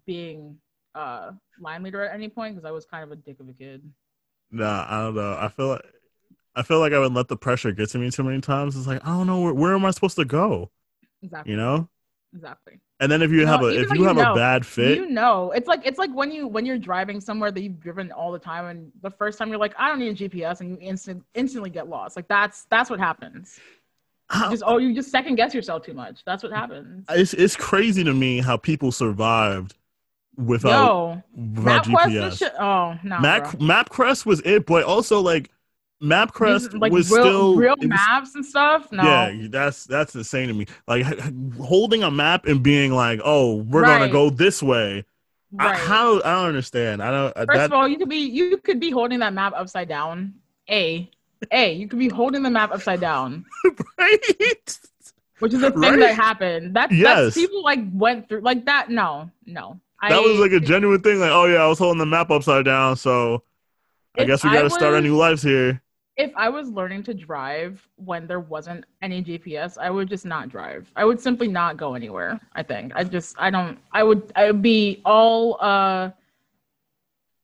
being 0.06 0.56
uh 0.94 1.32
line 1.60 1.82
leader 1.82 2.02
at 2.04 2.14
any 2.14 2.28
point 2.28 2.54
because 2.54 2.66
I 2.66 2.70
was 2.70 2.86
kind 2.86 3.04
of 3.04 3.12
a 3.12 3.16
dick 3.16 3.40
of 3.40 3.48
a 3.48 3.52
kid. 3.52 3.82
Nah, 4.50 4.86
I 4.88 5.02
don't 5.02 5.14
know. 5.14 5.36
I 5.38 5.48
feel 5.48 5.68
like 5.68 5.84
I 6.54 6.62
feel 6.62 6.80
like 6.80 6.92
I 6.92 6.98
would 6.98 7.12
let 7.12 7.28
the 7.28 7.36
pressure 7.36 7.72
get 7.72 7.90
to 7.90 7.98
me 7.98 8.10
too 8.10 8.22
many 8.24 8.40
times. 8.40 8.76
It's 8.76 8.86
like 8.86 9.04
I 9.04 9.08
don't 9.08 9.26
know 9.26 9.40
where, 9.40 9.54
where 9.54 9.74
am 9.74 9.84
I 9.84 9.90
supposed 9.90 10.16
to 10.16 10.24
go, 10.24 10.70
Exactly. 11.22 11.52
you 11.52 11.56
know? 11.56 11.88
Exactly. 12.34 12.80
And 13.00 13.10
then 13.12 13.22
if 13.22 13.30
you 13.30 13.42
No, 13.42 13.46
have 13.46 13.62
a 13.62 13.68
if 13.80 13.90
you 13.90 14.00
you 14.00 14.04
have 14.04 14.18
a 14.18 14.34
bad 14.34 14.64
fit, 14.66 14.98
You 14.98 15.08
know, 15.08 15.52
it's 15.52 15.68
like 15.68 15.82
it's 15.84 15.98
like 15.98 16.10
when 16.14 16.30
you 16.30 16.46
when 16.46 16.64
you're 16.66 16.78
driving 16.78 17.20
somewhere 17.20 17.50
that 17.50 17.60
you've 17.62 17.80
driven 17.80 18.10
all 18.12 18.32
the 18.32 18.38
time, 18.38 18.66
and 18.66 18.90
the 19.02 19.10
first 19.10 19.38
time 19.38 19.48
you're 19.48 19.58
like, 19.58 19.74
I 19.78 19.88
don't 19.88 19.98
need 19.98 20.20
a 20.20 20.28
GPS, 20.28 20.60
and 20.60 20.70
you 20.70 20.78
instant 20.80 21.22
instantly 21.34 21.70
get 21.70 21.88
lost. 21.88 22.16
Like 22.16 22.28
that's 22.28 22.64
that's 22.70 22.90
what 22.90 22.98
happens. 22.98 23.58
How- 24.28 24.50
just 24.50 24.62
oh, 24.66 24.78
you 24.78 24.94
just 24.94 25.10
second 25.10 25.36
guess 25.36 25.54
yourself 25.54 25.84
too 25.84 25.94
much. 25.94 26.24
That's 26.24 26.42
what 26.42 26.52
happens. 26.52 27.06
it's 27.10 27.32
it's 27.34 27.56
crazy 27.56 28.02
to 28.04 28.12
me 28.12 28.40
how 28.40 28.56
people 28.56 28.90
survived 28.92 29.74
without 30.36 30.86
Yo, 30.88 31.22
without 31.34 31.84
GPS. 31.84 32.42
Oh 32.58 32.98
no, 33.04 33.20
Map 33.20 33.42
bro. 33.44 33.52
MapQuest 33.52 34.26
was 34.26 34.40
it, 34.40 34.66
but 34.66 34.84
also 34.84 35.20
like 35.20 35.50
MapQuest 36.02 36.78
like 36.78 36.92
was 36.92 37.10
real, 37.10 37.22
still 37.22 37.56
real 37.56 37.74
was- 37.78 37.88
maps 37.88 38.34
and 38.34 38.44
stuff. 38.44 38.92
No, 38.92 39.02
Yeah, 39.02 39.48
that's 39.48 39.84
that's 39.84 40.14
insane 40.14 40.48
to 40.48 40.54
me. 40.54 40.66
Like 40.86 41.06
holding 41.58 42.02
a 42.02 42.10
map 42.10 42.46
and 42.46 42.62
being 42.62 42.92
like, 42.92 43.20
"Oh, 43.24 43.56
we're 43.62 43.82
gonna 43.82 44.08
go 44.08 44.28
this 44.30 44.62
way." 44.62 45.04
I, 45.58 45.74
how 45.74 46.18
I 46.18 46.34
don't 46.34 46.46
understand. 46.48 47.02
I 47.02 47.10
don't. 47.10 47.36
Uh, 47.36 47.46
First 47.46 47.56
that, 47.56 47.64
of 47.66 47.72
all, 47.72 47.88
you 47.88 47.96
could 47.96 48.10
be 48.10 48.18
you 48.18 48.58
could 48.58 48.78
be 48.78 48.90
holding 48.90 49.20
that 49.20 49.32
map 49.32 49.54
upside 49.56 49.88
down. 49.88 50.34
A, 50.68 51.08
A, 51.50 51.72
you 51.72 51.88
could 51.88 51.98
be 51.98 52.08
holding 52.08 52.42
the 52.42 52.50
map 52.50 52.72
upside 52.72 53.00
down, 53.00 53.46
right? 53.98 54.78
which 55.38 55.54
is 55.54 55.62
a 55.62 55.70
thing 55.70 55.80
Right. 55.80 55.98
that 56.00 56.14
happened. 56.14 56.74
That's 56.74 56.92
Yes. 56.92 57.24
that's 57.24 57.36
people 57.36 57.62
like 57.62 57.80
went 57.92 58.28
through 58.28 58.40
like 58.40 58.66
that. 58.66 58.90
No, 58.90 59.30
no. 59.46 59.80
That 60.02 60.12
I, 60.12 60.20
was 60.20 60.38
like 60.38 60.52
a 60.52 60.60
genuine 60.60 61.00
thing. 61.00 61.20
Like, 61.20 61.30
oh 61.30 61.46
yeah, 61.46 61.62
I 61.62 61.66
was 61.68 61.78
holding 61.78 61.98
the 62.00 62.06
map 62.06 62.30
upside 62.30 62.66
down, 62.66 62.96
so 62.96 63.42
I 64.18 64.24
guess 64.24 64.44
we 64.44 64.50
got 64.50 64.62
to 64.62 64.70
start 64.70 64.94
our 64.94 65.00
new 65.00 65.16
lives 65.16 65.42
here. 65.42 65.80
If 66.16 66.32
I 66.36 66.48
was 66.48 66.70
learning 66.70 67.02
to 67.04 67.14
drive 67.14 67.86
when 67.96 68.26
there 68.26 68.40
wasn't 68.40 68.84
any 69.02 69.22
GPS, 69.22 69.76
I 69.78 69.90
would 69.90 70.08
just 70.08 70.24
not 70.24 70.48
drive. 70.48 70.90
I 70.96 71.04
would 71.04 71.20
simply 71.20 71.46
not 71.48 71.76
go 71.76 71.94
anywhere. 71.94 72.40
I 72.54 72.62
think. 72.62 72.92
I 72.94 73.04
just 73.04 73.36
I 73.38 73.50
don't 73.50 73.78
I 73.92 74.02
would 74.02 74.32
I 74.34 74.46
would 74.46 74.62
be 74.62 75.02
all 75.04 75.58
uh 75.60 76.10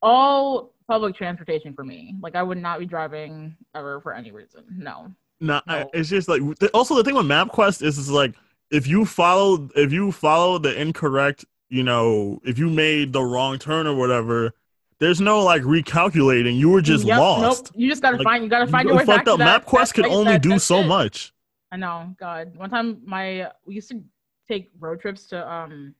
all 0.02 0.72
public 0.88 1.14
transportation 1.14 1.74
for 1.74 1.84
me. 1.84 2.16
Like 2.20 2.34
I 2.34 2.42
would 2.42 2.58
not 2.58 2.78
be 2.78 2.86
driving 2.86 3.56
ever 3.74 4.00
for 4.00 4.14
any 4.14 4.30
reason. 4.30 4.64
No. 4.70 5.12
No, 5.40 5.60
I- 5.66 5.86
it's 5.92 6.08
just 6.08 6.28
like 6.28 6.40
also 6.72 6.94
the 6.94 7.04
thing 7.04 7.14
with 7.14 7.26
MapQuest 7.26 7.82
is 7.82 7.98
is 7.98 8.10
like 8.10 8.34
if 8.70 8.86
you 8.86 9.04
follow 9.04 9.68
if 9.76 9.92
you 9.92 10.12
follow 10.12 10.58
the 10.58 10.80
incorrect, 10.80 11.44
you 11.68 11.82
know, 11.82 12.40
if 12.44 12.58
you 12.58 12.70
made 12.70 13.12
the 13.12 13.22
wrong 13.22 13.58
turn 13.58 13.86
or 13.86 13.94
whatever, 13.94 14.54
there's 15.02 15.20
no 15.20 15.42
like 15.42 15.62
recalculating. 15.62 16.56
You 16.56 16.70
were 16.70 16.80
just 16.80 17.04
Yep, 17.04 17.18
lost. 17.18 17.64
Nope. 17.66 17.72
You 17.76 17.88
just 17.88 18.00
gotta 18.02 18.16
Like, 18.18 18.24
find 18.24 18.44
you 18.44 18.48
gotta 18.48 18.66
find 18.68 18.84
You 18.84 18.90
your 18.94 18.98
way 18.98 19.04
back 19.04 19.24
to 19.24 19.32
up. 19.32 19.38
that. 19.38 19.66
MapQuest 19.66 19.94
place 19.96 20.12
only 20.12 20.32
that- 20.34 20.42
do 20.42 20.58
so 20.58 20.78
it. 20.80 20.86
much. 20.86 21.32
I 21.72 21.76
know, 21.76 22.14
God. 22.18 22.54
One 22.56 22.70
time, 22.70 23.00
my 23.04 23.50
we 23.66 23.74
used 23.74 23.88
to 23.90 24.02
take 24.48 24.70
road 24.78 25.00
trips 25.00 25.26
to 25.28 25.50
um 25.50 25.94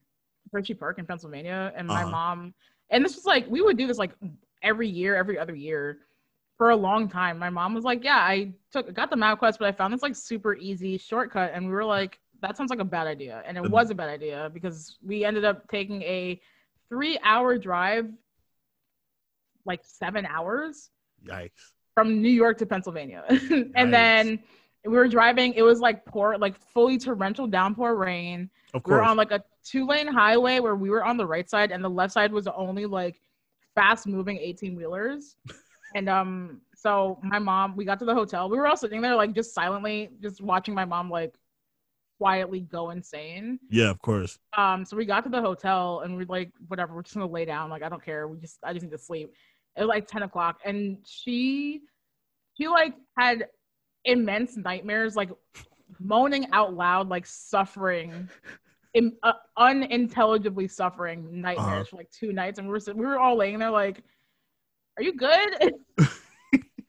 Hershey 0.51 0.73
Park 0.73 0.99
in 0.99 1.05
Pennsylvania, 1.05 1.73
and 1.75 1.87
my 1.87 2.01
Uh-huh. 2.03 2.11
mom, 2.11 2.53
and 2.91 3.03
this 3.03 3.15
was 3.15 3.25
like 3.25 3.45
we 3.49 3.61
would 3.61 3.77
do 3.77 3.87
this 3.87 3.97
like 3.97 4.11
every 4.61 4.87
year, 4.87 5.15
every 5.15 5.37
other 5.37 5.55
year, 5.55 5.99
for 6.57 6.69
a 6.69 6.75
long 6.75 7.09
time. 7.09 7.37
My 7.37 7.49
mom 7.49 7.73
was 7.73 7.83
like, 7.83 8.03
"Yeah, 8.03 8.17
I 8.17 8.53
took 8.71 8.93
got 8.93 9.09
the 9.09 9.15
MapQuest, 9.17 9.57
but 9.59 9.67
I 9.67 9.71
found 9.73 9.93
this 9.93 10.01
like 10.03 10.15
super 10.15 10.55
easy 10.55 10.97
shortcut," 10.97 11.51
and 11.53 11.65
we 11.67 11.73
were 11.73 11.83
like, 11.83 12.19
"That 12.41 12.55
sounds 12.55 12.69
like 12.69 12.79
a 12.79 12.85
bad 12.85 13.07
idea," 13.07 13.43
and 13.45 13.57
it 13.57 13.69
was 13.69 13.89
a 13.89 13.95
bad 13.95 14.09
idea 14.09 14.49
because 14.53 14.97
we 15.05 15.25
ended 15.25 15.43
up 15.43 15.67
taking 15.67 16.01
a 16.03 16.39
three-hour 16.89 17.57
drive, 17.57 18.11
like 19.65 19.81
seven 19.83 20.25
hours 20.25 20.89
Yikes. 21.25 21.51
from 21.93 22.21
New 22.21 22.29
York 22.29 22.57
to 22.59 22.65
Pennsylvania. 22.65 23.23
And 23.75 23.93
then 23.93 24.39
we 24.85 24.97
were 24.97 25.07
driving, 25.07 25.53
it 25.53 25.61
was 25.61 25.79
like 25.79 26.05
pour, 26.05 26.37
like 26.37 26.59
fully 26.59 26.97
torrential 26.97 27.47
downpour 27.47 27.95
rain. 27.95 28.49
Of 28.73 28.83
course. 28.83 28.93
We 28.93 28.97
were 28.97 29.03
on 29.03 29.17
like 29.17 29.31
a 29.31 29.43
two 29.63 29.85
lane 29.85 30.07
highway 30.07 30.59
where 30.59 30.75
we 30.75 30.89
were 30.89 31.03
on 31.03 31.17
the 31.17 31.25
right 31.25 31.49
side 31.49 31.71
and 31.71 31.83
the 31.83 31.89
left 31.89 32.13
side 32.13 32.31
was 32.31 32.47
only 32.47 32.85
like 32.85 33.19
fast 33.75 34.07
moving 34.07 34.37
18 34.37 34.75
wheelers. 34.75 35.35
and 35.95 36.09
um, 36.09 36.61
so 36.75 37.19
my 37.23 37.39
mom, 37.39 37.75
we 37.75 37.85
got 37.85 37.99
to 37.99 38.05
the 38.05 38.13
hotel. 38.13 38.49
We 38.49 38.57
were 38.57 38.67
all 38.67 38.77
sitting 38.77 39.01
there 39.01 39.15
like 39.15 39.33
just 39.33 39.53
silently, 39.53 40.09
just 40.21 40.41
watching 40.41 40.73
my 40.73 40.85
mom 40.85 41.09
like 41.09 41.35
quietly 42.17 42.61
go 42.61 42.91
insane. 42.91 43.59
yeah, 43.69 43.89
of 43.89 44.01
course. 44.01 44.39
Um, 44.57 44.85
so 44.85 44.95
we 44.95 45.05
got 45.05 45.23
to 45.23 45.29
the 45.29 45.41
hotel 45.41 46.01
and 46.01 46.15
we're 46.15 46.25
like, 46.25 46.51
whatever, 46.67 46.93
we're 46.93 47.03
just 47.03 47.15
gonna 47.15 47.27
lay 47.27 47.45
down. 47.45 47.69
Like, 47.69 47.83
I 47.83 47.89
don't 47.89 48.03
care. 48.03 48.27
We 48.27 48.37
just, 48.37 48.59
I 48.63 48.73
just 48.73 48.83
need 48.83 48.91
to 48.91 48.97
sleep. 48.97 49.33
It 49.75 49.81
was 49.81 49.87
like 49.89 50.07
10 50.07 50.23
o'clock, 50.23 50.59
and 50.65 50.97
she, 51.05 51.81
she 52.57 52.67
like 52.67 52.93
had 53.17 53.47
immense 54.05 54.55
nightmares, 54.57 55.15
like 55.15 55.29
moaning 55.99 56.47
out 56.51 56.73
loud, 56.75 57.09
like 57.09 57.25
suffering, 57.25 58.29
in, 58.93 59.13
uh, 59.23 59.33
unintelligibly 59.57 60.67
suffering 60.67 61.41
nightmares 61.41 61.67
Uh-huh. 61.67 61.83
for 61.85 61.95
like 61.97 62.11
two 62.11 62.31
nights, 62.33 62.59
and 62.59 62.67
we 62.67 62.73
were 62.73 62.79
we 62.93 63.05
were 63.05 63.17
all 63.19 63.35
laying 63.35 63.57
there 63.59 63.71
like, 63.71 64.03
are 64.97 65.03
you 65.03 65.13
good? 65.15 65.73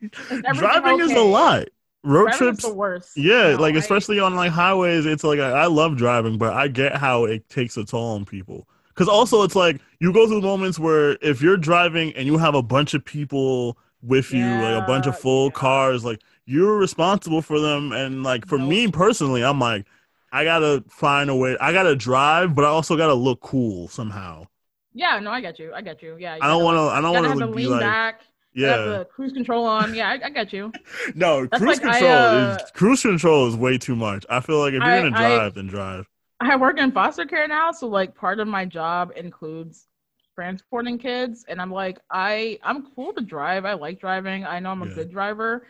Is 0.02 0.42
Driving 0.58 1.00
is 1.00 1.12
a 1.12 1.20
lot. 1.20 1.64
Road 2.02 2.24
Driving 2.24 2.32
is 2.32 2.36
trips. 2.58 2.62
the 2.64 2.74
worst. 2.74 3.16
Yeah, 3.16 3.52
No, 3.52 3.62
like 3.62 3.74
I- 3.74 3.78
especially 3.78 4.20
on 4.20 4.34
like 4.34 4.50
highways, 4.52 5.06
it's 5.06 5.24
like 5.24 5.38
I, 5.40 5.50
I 5.50 5.66
love 5.66 5.96
driving, 5.96 6.36
but 6.36 6.52
I 6.52 6.68
get 6.68 6.94
how 6.96 7.24
it 7.24 7.48
takes 7.48 7.78
a 7.78 7.84
toll 7.86 8.14
on 8.16 8.26
people. 8.26 8.68
Because 8.94 9.08
also, 9.08 9.42
it's 9.42 9.56
like 9.56 9.80
you 9.98 10.12
go 10.12 10.26
through 10.28 10.40
moments 10.40 10.78
where 10.78 11.18
if 11.20 11.42
you're 11.42 11.56
driving 11.56 12.12
and 12.14 12.26
you 12.26 12.38
have 12.38 12.54
a 12.54 12.62
bunch 12.62 12.94
of 12.94 13.04
people 13.04 13.76
with 14.02 14.32
you, 14.32 14.44
like 14.44 14.82
a 14.82 14.86
bunch 14.86 15.06
of 15.06 15.18
full 15.18 15.46
yeah. 15.46 15.52
cars, 15.52 16.04
like 16.04 16.20
you're 16.46 16.76
responsible 16.78 17.42
for 17.42 17.58
them. 17.58 17.90
And 17.92 18.22
like 18.22 18.46
for 18.46 18.58
Nope. 18.58 18.68
me 18.68 18.88
personally, 18.88 19.42
I'm 19.42 19.58
like, 19.58 19.86
I 20.32 20.44
gotta 20.44 20.84
find 20.88 21.28
a 21.30 21.34
way. 21.36 21.56
I 21.60 21.72
gotta 21.72 21.96
drive, 21.96 22.54
but 22.54 22.64
I 22.64 22.68
also 22.68 22.96
gotta 22.96 23.14
look 23.14 23.40
cool 23.40 23.88
somehow. 23.88 24.46
yeah, 24.92 25.18
no, 25.20 25.30
I 25.30 25.40
get 25.40 25.58
you. 25.58 25.72
I 25.74 25.80
get 25.80 26.02
you. 26.02 26.16
Yeah, 26.18 26.36
you 26.36 26.42
I 26.42 26.46
don't 26.48 26.62
want 26.62 26.76
to. 26.76 26.82
I 26.96 27.00
don't 27.00 27.12
want 27.14 27.26
have 27.26 27.38
to 27.38 27.46
lean 27.46 27.70
like, 27.70 27.80
back. 27.80 28.20
Yeah. 28.56 28.76
the 28.76 29.04
cruise 29.12 29.32
control 29.32 29.64
on. 29.64 29.94
Yeah, 29.94 30.10
I, 30.10 30.26
I 30.26 30.30
get 30.30 30.52
you. 30.52 30.72
No, 31.16 31.46
That's 31.46 31.60
cruise 31.62 31.82
like 31.82 31.86
I, 31.86 31.98
control 31.98 32.12
uh, 32.12 32.56
is 32.62 32.70
cruise 32.72 33.02
control 33.02 33.48
is 33.48 33.56
way 33.56 33.78
too 33.78 33.96
much. 33.96 34.24
I 34.30 34.38
feel 34.40 34.58
like 34.60 34.74
if 34.74 34.82
you're 34.84 34.92
I- 34.92 35.02
gonna 35.02 35.16
I- 35.16 35.20
drive, 35.36 35.54
then 35.54 35.66
drive. 35.66 36.08
I 36.40 36.56
work 36.56 36.78
in 36.78 36.90
foster 36.92 37.24
care 37.24 37.46
now, 37.48 37.72
so 37.72 37.86
like 37.86 38.14
part 38.14 38.40
of 38.40 38.48
my 38.48 38.64
job 38.64 39.12
includes 39.16 39.86
transporting 40.34 40.98
kids 40.98 41.44
and 41.48 41.60
I'm 41.62 41.70
like 41.70 41.98
I 42.10 42.58
I'm 42.62 42.90
cool 42.94 43.12
to 43.12 43.20
drive. 43.22 43.64
I 43.64 43.74
like 43.74 44.00
driving. 44.00 44.44
I 44.44 44.58
know 44.58 44.70
I'm 44.70 44.82
a 44.82 44.86
Yeah. 44.88 44.94
good 44.94 45.10
driver. 45.10 45.66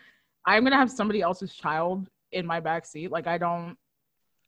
I'm 0.47 0.63
going 0.63 0.73
to 0.73 0.79
have 0.79 0.91
somebody 0.91 1.21
else's 1.23 1.55
child 1.55 2.09
in 2.33 2.47
my 2.47 2.61
back 2.61 2.87
seat. 2.87 3.11
Like 3.11 3.27
I 3.27 3.37
don't 3.39 3.77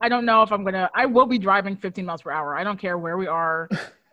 I 0.00 0.08
don't 0.08 0.24
know 0.24 0.42
if 0.42 0.52
I'm 0.52 0.62
going 0.62 0.74
to 0.74 0.90
I 0.94 1.04
will 1.06 1.26
be 1.26 1.38
driving 1.38 1.76
15 1.76 2.04
miles 2.06 2.22
per 2.22 2.30
hour. 2.30 2.56
I 2.56 2.64
don't 2.64 2.78
care 2.78 2.96
where 2.98 3.18
we 3.18 3.26
are. 3.26 3.68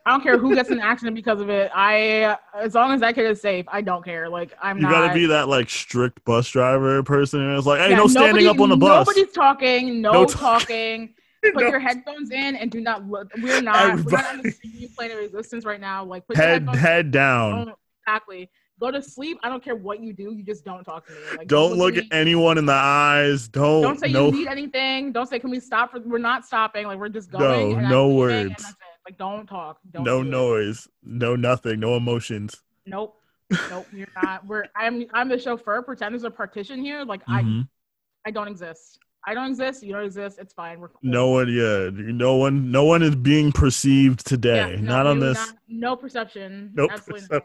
I 0.05 0.11
don't 0.11 0.21
care 0.21 0.37
who 0.37 0.53
gets 0.53 0.69
an 0.69 0.81
accident 0.81 1.15
because 1.15 1.39
of 1.39 1.49
it. 1.49 1.71
I 1.73 2.37
as 2.53 2.75
long 2.75 2.91
as 2.91 2.99
that 2.99 3.15
kid 3.15 3.25
is 3.31 3.39
safe, 3.41 3.65
I 3.69 3.79
don't 3.81 4.03
care. 4.03 4.27
Like 4.27 4.51
I'm 4.61 4.75
You 4.77 4.83
not 4.83 4.91
gotta 4.91 5.13
be 5.13 5.25
that 5.27 5.47
like 5.47 5.69
strict 5.69 6.23
bus 6.25 6.49
driver 6.49 7.01
person. 7.03 7.39
And 7.41 7.57
it's 7.57 7.65
like, 7.65 7.79
hey, 7.79 7.91
Yeah, 7.91 7.95
no 7.95 8.07
standing 8.07 8.43
nobody- 8.43 8.47
up 8.47 8.59
on 8.61 8.67
the 8.69 8.75
bus. 8.77 9.07
Nobody's 9.07 9.33
talking. 9.33 10.01
No, 10.01 10.11
No 10.11 10.25
talk- 10.25 10.63
talking. 10.63 11.13
Put 11.53 11.63
No. 11.63 11.69
your 11.69 11.79
headphones 11.79 12.31
in 12.31 12.55
and 12.55 12.71
do 12.71 12.79
not 12.81 13.07
look. 13.07 13.31
We're 13.41 13.61
not. 13.61 13.97
We're 14.05 14.11
not 14.11 14.25
on 14.27 14.41
the 14.41 14.51
same 14.51 14.89
plane 14.95 15.11
of 15.11 15.19
existence 15.19 15.65
right 15.65 15.79
now. 15.81 16.03
Like 16.05 16.25
put 16.27 16.37
head 16.37 16.67
head 16.75 17.11
down. 17.11 17.65
Don't- 17.65 17.75
exactly. 18.07 18.49
Go 18.79 18.89
to 18.91 19.01
sleep. 19.01 19.37
I 19.43 19.49
don't 19.49 19.63
care 19.63 19.75
what 19.75 20.01
you 20.01 20.13
do. 20.13 20.33
You 20.33 20.43
just 20.43 20.65
don't 20.65 20.83
talk 20.83 21.05
to 21.07 21.13
me. 21.13 21.19
Like, 21.37 21.47
Don't 21.47 21.77
look 21.77 21.95
at 21.95 22.05
anyone 22.11 22.57
in 22.57 22.65
the 22.65 22.73
eyes. 22.73 23.47
Don't 23.47 23.81
Don't 23.83 23.99
say 23.99 24.11
no 24.11 24.25
you 24.27 24.31
need 24.39 24.47
anything. 24.47 25.11
Don't 25.11 25.27
say 25.29 25.37
can 25.39 25.51
we 25.51 25.59
stop 25.59 25.91
for. 25.91 25.99
We're 25.99 26.17
not 26.17 26.45
stopping. 26.45 26.87
Like 26.87 26.97
we're 26.99 27.07
just 27.09 27.31
No, 27.31 27.39
going. 27.39 27.77
I'm 27.77 27.89
no 27.89 28.09
words. 28.09 28.51
It. 28.51 28.75
Like 29.05 29.17
don't 29.17 29.45
talk. 29.47 29.79
Don't 29.91 30.03
no 30.03 30.21
do 30.23 30.27
it. 30.27 30.31
noise. 30.31 30.87
No 31.03 31.35
nothing. 31.35 31.79
No 31.79 31.95
emotions. 31.95 32.61
Nope. 32.85 33.15
Nope. 33.69 33.85
You're 33.93 34.07
not. 34.21 34.45
We're. 34.47 34.65
I'm. 34.75 35.05
I'm 35.13 35.29
the 35.29 35.37
chauffeur. 35.37 35.81
Pretend 35.83 36.13
there's 36.15 36.23
a 36.23 36.31
partition 36.31 36.81
here. 36.83 37.03
Like 37.03 37.23
Mhm. 37.27 37.67
I. 38.25 38.29
I 38.29 38.31
don't 38.31 38.47
exist. 38.47 38.97
I 39.25 39.33
don't 39.33 39.49
exist. 39.49 39.83
You 39.83 39.93
don't 39.93 40.03
exist. 40.03 40.37
It's 40.39 40.53
fine. 40.53 40.79
We're 40.79 40.89
cool. 40.89 40.99
No 41.01 41.29
one, 41.29 41.47
yeah, 41.47 41.89
no 41.93 42.35
one, 42.35 42.71
no 42.71 42.83
one 42.83 43.01
is 43.01 43.15
being 43.15 43.51
perceived 43.51 44.25
today. 44.25 44.71
Yeah, 44.71 44.81
no, 44.81 44.91
not 44.95 45.07
on 45.07 45.19
this. 45.19 45.37
not- 45.37 45.57
no 45.67 45.95
perception. 45.95 46.71
no 46.75 46.87
Absolutely 46.91 47.27
not. 47.31 47.43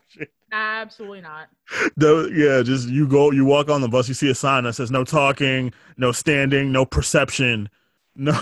Absolutely 0.53 1.21
not. 1.21 1.49
No, 1.97 2.27
yeah, 2.27 2.63
just 2.63 2.89
you 2.89 3.07
go, 3.07 3.31
you 3.31 3.45
walk 3.45 3.69
on 3.71 3.81
the 3.81 3.89
bus, 3.89 4.09
you 4.09 4.15
see 4.15 4.31
a 4.31 4.35
sign 4.35 4.65
that 4.65 4.75
says 4.75 4.91
no 4.91 5.05
talking, 5.05 5.73
no 5.97 6.13
standing, 6.13 6.73
no 6.73 6.85
perception, 6.85 7.69
no, 8.17 8.37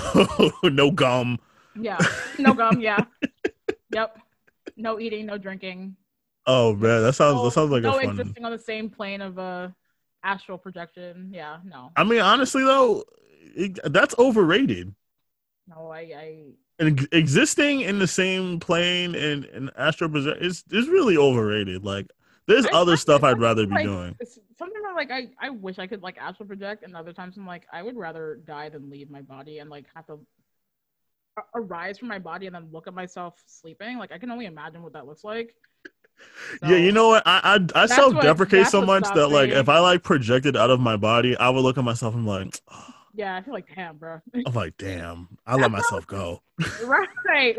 no 0.62 0.90
gum. 0.90 1.38
Yeah. 1.78 1.98
No 2.38 2.54
gum. 2.54 2.80
Yeah. 2.80 3.04
yep. 3.92 4.18
No 4.76 4.98
eating. 4.98 5.26
No 5.26 5.38
drinking. 5.38 5.96
Oh 6.46 6.74
man, 6.74 7.02
that 7.02 7.14
sounds 7.14 7.36
no, 7.36 7.44
that 7.44 7.50
sounds 7.50 7.70
like 7.70 7.82
no 7.82 7.98
a 7.98 8.02
fun. 8.02 8.18
existing 8.18 8.44
on 8.44 8.52
the 8.52 8.58
same 8.58 8.88
plane 8.88 9.20
of 9.20 9.38
uh, 9.38 9.68
astral 10.22 10.58
projection. 10.58 11.30
Yeah. 11.32 11.58
No. 11.64 11.90
I 11.96 12.04
mean, 12.04 12.20
honestly 12.20 12.62
though, 12.62 13.04
it, 13.56 13.92
that's 13.92 14.14
overrated. 14.18 14.94
No. 15.68 15.90
I. 15.90 15.98
I 15.98 16.44
And 16.78 17.08
existing 17.12 17.80
in 17.80 17.98
the 17.98 18.06
same 18.06 18.60
plane 18.60 19.14
and 19.14 19.44
and 19.46 19.70
astral 19.76 20.10
project 20.10 20.42
is 20.42 20.62
is 20.70 20.88
really 20.88 21.16
overrated. 21.16 21.84
Like, 21.84 22.06
there's 22.46 22.66
I- 22.66 22.70
other 22.80 22.92
I- 22.92 22.96
stuff 22.96 23.24
I'd 23.24 23.40
rather 23.40 23.66
be 23.66 23.74
like 23.74 23.84
doing. 23.84 24.10
it's- 24.20 24.38
Sometimes 24.58 24.84
I'm 24.88 24.94
like, 24.96 25.10
I, 25.10 25.28
I 25.38 25.50
wish 25.50 25.78
I 25.78 25.86
could 25.86 26.02
like 26.02 26.16
astral 26.16 26.46
project, 26.46 26.82
and 26.82 26.96
other 26.96 27.12
times 27.12 27.36
I'm 27.36 27.46
like, 27.46 27.66
I 27.70 27.82
would 27.82 27.94
rather 27.96 28.40
die 28.46 28.70
than 28.70 28.88
leave 28.88 29.10
my 29.10 29.20
body 29.20 29.58
and 29.58 29.68
like 29.68 29.84
have 29.94 30.06
to 30.06 30.18
arise 31.54 31.98
from 31.98 32.08
my 32.08 32.18
body 32.18 32.46
and 32.46 32.54
then 32.54 32.68
look 32.72 32.86
at 32.86 32.94
myself 32.94 33.34
sleeping. 33.46 33.98
Like 33.98 34.12
I 34.12 34.18
can 34.18 34.30
only 34.30 34.46
imagine 34.46 34.82
what 34.82 34.94
that 34.94 35.06
looks 35.06 35.24
like. 35.24 35.54
Yeah, 36.62 36.76
you 36.76 36.92
know 36.92 37.08
what? 37.08 37.22
I 37.26 37.58
I, 37.74 37.82
I 37.82 37.86
self 37.86 38.18
deprecate 38.22 38.68
so 38.68 38.80
much 38.80 39.04
that 39.14 39.28
like 39.28 39.50
me. 39.50 39.56
if 39.56 39.68
I 39.68 39.80
like 39.80 40.02
projected 40.02 40.56
out 40.56 40.70
of 40.70 40.80
my 40.80 40.96
body, 40.96 41.36
I 41.36 41.50
would 41.50 41.60
look 41.60 41.76
at 41.76 41.84
myself 41.84 42.14
and 42.14 42.24
like, 42.24 42.58
Yeah, 43.16 43.34
I 43.36 43.42
feel 43.42 43.54
like 43.54 43.66
damn, 43.74 43.96
bro. 43.96 44.20
I'm 44.44 44.52
like, 44.54 44.76
damn, 44.76 45.38
I 45.46 45.56
let 45.56 45.70
myself 45.70 46.06
go. 46.06 46.42
right, 46.84 47.08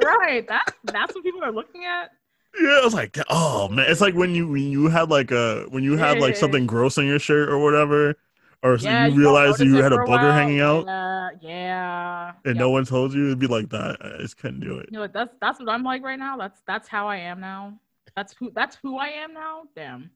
right. 0.03 0.47
That 0.47 0.65
that's 0.83 1.15
what 1.15 1.23
people 1.23 1.43
are 1.43 1.51
looking 1.51 1.83
at. 1.85 2.11
Yeah, 2.59 2.79
I 2.81 2.83
was 2.83 2.93
like, 2.93 3.17
oh 3.29 3.67
man, 3.69 3.89
it's 3.89 4.01
like 4.01 4.13
when 4.15 4.33
you 4.35 4.47
when 4.47 4.63
you 4.71 4.87
had 4.87 5.09
like 5.09 5.31
a 5.31 5.65
when 5.69 5.83
you 5.83 5.97
had 5.97 6.19
like 6.19 6.35
something 6.35 6.67
gross 6.67 6.97
on 6.97 7.05
your 7.07 7.19
shirt 7.19 7.49
or 7.49 7.57
whatever, 7.59 8.15
or 8.63 8.75
Yeah, 8.77 9.07
you 9.07 9.11
don't 9.11 9.19
realized 9.19 9.59
you 9.61 9.75
had 9.77 9.93
a 9.93 9.97
booger 9.99 10.07
while. 10.07 10.31
hanging 10.31 10.59
out 10.61 10.85
Yeah, 10.85 11.29
yeah. 11.41 12.33
and 12.45 12.55
yeah. 12.55 12.59
no 12.59 12.69
one 12.69 12.85
told 12.85 13.13
you, 13.13 13.27
it'd 13.27 13.39
be 13.39 13.47
like 13.47 13.69
that. 13.69 13.97
I 14.01 14.21
just 14.21 14.37
couldn't 14.37 14.61
do 14.61 14.77
it. 14.79 14.89
You 14.91 14.99
know? 14.99 15.07
That's 15.07 15.33
that's 15.41 15.59
what 15.59 15.69
I'm 15.69 15.83
like 15.83 16.03
right 16.03 16.19
now. 16.19 16.37
That's 16.37 16.61
that's 16.67 16.87
how 16.87 17.07
I 17.07 17.17
am 17.17 17.39
now. 17.39 17.79
That's 18.15 18.33
who 18.39 18.51
that's 18.51 18.75
who 18.77 18.97
I 18.97 19.07
am 19.09 19.33
now. 19.33 19.63
Damn. 19.75 20.11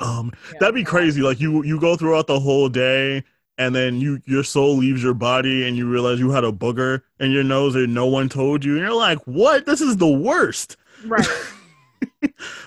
Um, 0.00 0.32
Yeah, 0.52 0.58
that'd 0.60 0.74
be 0.74 0.84
crazy. 0.84 1.22
Like 1.22 1.40
you 1.40 1.62
you 1.64 1.78
go 1.80 1.96
throughout 1.96 2.26
the 2.26 2.40
whole 2.40 2.68
day. 2.68 3.24
And 3.66 3.74
then 3.74 4.00
you, 4.00 4.20
your 4.26 4.44
soul 4.44 4.76
leaves 4.76 5.02
your 5.02 5.14
body, 5.14 5.66
and 5.66 5.76
you 5.76 5.88
realize 5.88 6.18
you 6.18 6.30
had 6.30 6.44
a 6.44 6.52
booger 6.52 7.02
in 7.20 7.30
your 7.32 7.44
nose, 7.44 7.74
and 7.74 7.94
no 7.94 8.06
one 8.06 8.28
told 8.28 8.64
you. 8.64 8.72
And 8.72 8.80
you're 8.82 8.94
like, 8.94 9.18
"What? 9.26 9.66
This 9.66 9.80
is 9.80 9.96
the 9.98 10.08
worst." 10.08 10.76
Right. 11.02 11.26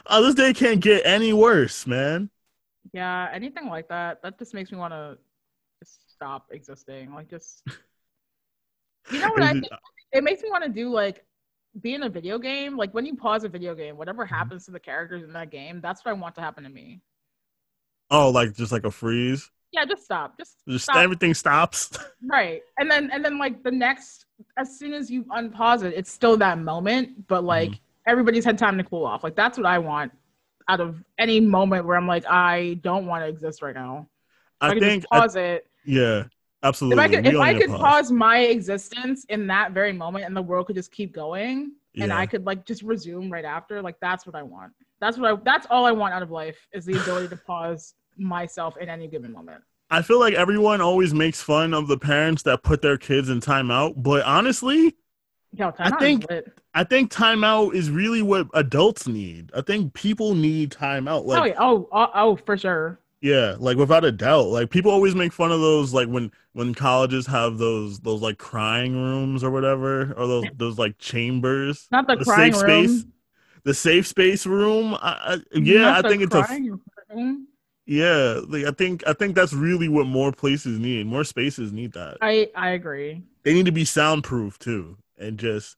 Oh, 0.08 0.24
this 0.24 0.36
day 0.36 0.54
can't 0.54 0.82
get 0.82 1.06
any 1.06 1.34
worse, 1.34 1.86
man. 1.88 2.30
Yeah, 2.94 3.30
anything 3.34 3.68
like 3.68 3.90
that, 3.90 4.22
that 4.24 4.38
just 4.40 4.54
makes 4.54 4.72
me 4.72 4.78
want 4.78 4.94
to 4.94 5.18
stop 6.08 6.48
existing. 6.52 7.14
Like, 7.14 7.30
just 7.30 7.64
you 9.10 9.20
know 9.20 9.32
what 9.32 9.44
I 9.44 9.54
think? 9.54 9.72
it- 10.12 10.24
makes 10.24 10.42
me 10.42 10.50
want 10.50 10.64
to 10.64 10.70
do 10.70 10.90
like 10.90 11.26
be 11.82 11.94
in 11.94 12.04
a 12.04 12.10
video 12.10 12.40
game. 12.40 12.78
Like 12.78 12.94
when 12.94 13.06
you 13.06 13.16
pause 13.18 13.44
a 13.44 13.50
video 13.50 13.76
game, 13.76 13.98
whatever 13.98 14.26
Mm-hmm. 14.32 14.36
happens 14.36 14.66
to 14.66 14.72
the 14.72 14.80
characters 14.80 15.24
in 15.24 15.34
that 15.34 15.52
game, 15.52 15.82
that's 15.82 16.06
what 16.06 16.12
I 16.12 16.14
want 16.14 16.36
to 16.36 16.42
happen 16.42 16.64
to 16.64 16.70
me. 16.70 17.02
Oh, 18.10 18.30
like 18.30 18.54
just 18.54 18.72
like 18.72 18.84
a 18.86 18.92
freeze. 18.92 19.52
Yeah, 19.76 19.86
just 19.86 20.04
stop. 20.06 20.38
Just, 20.38 20.58
Just 20.68 20.86
stop. 20.86 20.98
everything 20.98 21.34
stops. 21.34 21.92
Right. 22.28 22.62
And 22.80 22.90
then 22.90 23.10
and 23.14 23.24
then 23.24 23.38
like 23.38 23.62
the 23.62 23.72
next 23.72 24.26
as 24.58 24.80
soon 24.80 24.94
as 24.94 25.12
you 25.12 25.24
unpause 25.26 25.84
it, 25.84 25.94
it's 25.96 26.12
still 26.12 26.38
that 26.38 26.58
moment, 26.60 27.28
but 27.28 27.44
like 27.44 27.70
Mm-hmm. 27.70 27.80
everybody's 28.12 28.44
had 28.46 28.58
time 28.58 28.78
to 28.78 28.84
cool 28.84 29.06
off. 29.06 29.24
Like 29.24 29.36
that's 29.36 29.58
what 29.58 29.68
I 29.68 29.78
want 29.80 30.12
out 30.68 30.80
of 30.80 31.04
any 31.20 31.40
moment 31.40 31.86
where 31.86 31.98
I'm 31.98 32.08
like, 32.08 32.26
I 32.28 32.80
don't 32.82 33.06
want 33.06 33.24
to 33.24 33.28
exist 33.28 33.62
right 33.62 33.76
now. 33.76 34.08
I, 34.62 34.70
I 34.70 34.74
can 34.74 34.80
think, 34.80 35.06
pause 35.12 35.36
it. 35.36 35.68
yeah, 35.86 36.24
absolutely. 36.64 37.04
If 37.04 37.12
I 37.12 37.14
could 37.16 37.26
We 37.26 37.30
if 37.36 37.40
I 37.40 37.54
could 37.54 37.70
pause 37.70 38.12
my 38.12 38.40
existence 38.40 39.26
in 39.30 39.46
that 39.48 39.74
very 39.74 39.94
moment 39.94 40.26
and 40.26 40.36
the 40.36 40.42
world 40.42 40.68
could 40.68 40.76
just 40.76 40.92
keep 40.92 41.14
going 41.14 41.74
and 42.02 42.12
I 42.12 42.26
could 42.26 42.46
like 42.46 42.66
just 42.66 42.82
resume 42.82 43.30
right 43.30 43.46
after, 43.46 43.82
like 43.82 44.00
that's 44.02 44.26
what 44.26 44.36
I 44.36 44.42
want. 44.44 44.72
That's 45.00 45.18
what 45.18 45.32
I 45.32 45.36
that's 45.44 45.68
all 45.70 45.86
I 45.86 45.92
want 45.92 46.14
out 46.16 46.24
of 46.24 46.32
life 46.32 46.58
is 46.74 46.86
the 46.86 46.98
ability 47.00 47.28
to 47.30 47.38
pause 47.38 47.94
myself 48.18 48.78
in 48.78 48.90
any 48.90 49.08
given 49.08 49.32
moment. 49.32 49.64
I 49.90 50.02
feel 50.02 50.20
like 50.20 50.34
everyone 50.34 50.82
always 50.82 51.14
makes 51.14 51.42
fun 51.42 51.74
of 51.74 51.88
the 51.88 51.98
parents 51.98 52.44
that 52.44 52.64
put 52.64 52.82
their 52.82 52.98
kids 52.98 53.30
in 53.30 53.40
timeout, 53.40 53.94
but 54.02 54.24
honestly, 54.24 54.96
Yo, 55.54 55.70
is 55.70 55.92
think- 56.00 56.26
I 56.74 56.84
think 56.84 57.12
timeout 57.12 57.74
is 57.74 57.90
really 57.90 58.22
what 58.22 58.48
adults 58.54 59.08
need. 59.08 59.52
I 59.56 59.62
think 59.62 59.94
people 59.94 60.36
need 60.36 60.72
timeout. 60.72 61.20
Oh, 61.20 61.22
like, 61.22 61.40
oh, 61.40 61.46
yeah. 61.46 61.54
oh, 61.60 61.88
oh, 61.94 62.08
oh, 62.14 62.36
for 62.36 62.58
sure. 62.58 63.00
yeah, 63.22 63.56
like 63.60 63.78
without 63.78 64.04
a 64.04 64.12
doubt. 64.12 64.48
Like 64.48 64.70
people 64.72 64.92
always 64.92 65.16
make 65.16 65.32
fun 65.32 65.52
of 65.54 65.62
those, 65.62 65.94
like 65.94 66.10
when 66.10 66.32
when 66.54 66.74
colleges 66.74 67.26
have 67.28 67.58
those 67.60 68.00
those 68.00 68.22
like 68.22 68.38
crying 68.38 68.94
rooms 68.96 69.44
or 69.44 69.52
whatever, 69.52 70.12
or 70.18 70.28
those 70.28 70.46
those 70.58 70.78
like 70.78 70.98
chambers, 70.98 71.88
Not 71.92 72.08
the, 72.08 72.18
The 72.18 72.26
crying 72.26 72.52
safe 72.54 72.64
room. 72.64 72.88
space? 72.88 73.06
the 73.64 73.74
safe 73.74 74.06
space 74.08 74.46
room. 74.46 74.96
I, 74.96 75.00
I, 75.02 75.38
yeah, 75.54 75.80
Not 75.82 76.06
I 76.06 76.10
think 76.10 76.24
it's 76.24 76.36
a 76.36 76.46
room. 77.14 77.48
Yeah. 77.86 78.40
Like, 78.48 78.66
I 78.66 78.72
think 78.72 79.04
I 79.08 79.14
think 79.14 79.36
that's 79.36 79.54
really 79.54 79.88
what 79.88 80.08
more 80.08 80.32
places 80.32 80.80
need. 80.80 81.06
More 81.08 81.24
spaces 81.24 81.72
need 81.72 81.94
that. 81.94 82.18
I 82.22 82.50
I 82.56 82.70
agree. 82.72 83.24
they 83.44 83.54
need 83.54 83.66
to 83.66 83.72
be 83.72 83.86
soundproof 83.86 84.58
too 84.60 84.98
and 85.18 85.38
just 85.38 85.78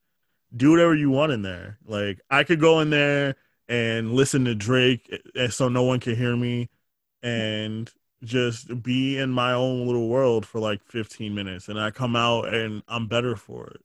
do 0.56 0.72
whatever 0.72 0.96
you 0.96 1.10
want 1.10 1.32
in 1.32 1.42
there 1.44 1.78
like 1.86 2.20
i 2.30 2.44
could 2.44 2.60
go 2.60 2.80
in 2.82 2.90
there 2.92 3.36
and 3.70 4.14
listen 4.14 4.46
to 4.46 4.56
drake 4.56 5.08
eh, 5.12 5.18
eh, 5.46 5.50
so 5.50 5.70
no 5.70 5.84
one 5.84 6.00
can 6.00 6.16
hear 6.16 6.36
me 6.38 6.70
and 7.24 7.92
just 8.24 8.84
be 8.84 9.18
in 9.18 9.30
my 9.32 9.54
own 9.54 9.86
little 9.88 10.10
world 10.10 10.46
for 10.46 10.60
like 10.62 10.82
15 10.86 11.36
minutes 11.36 11.70
and 11.70 11.80
i 11.80 11.92
come 11.92 12.16
out 12.16 12.54
and 12.54 12.84
i'm 12.90 13.08
better 13.08 13.36
for 13.36 13.68
it 13.70 13.82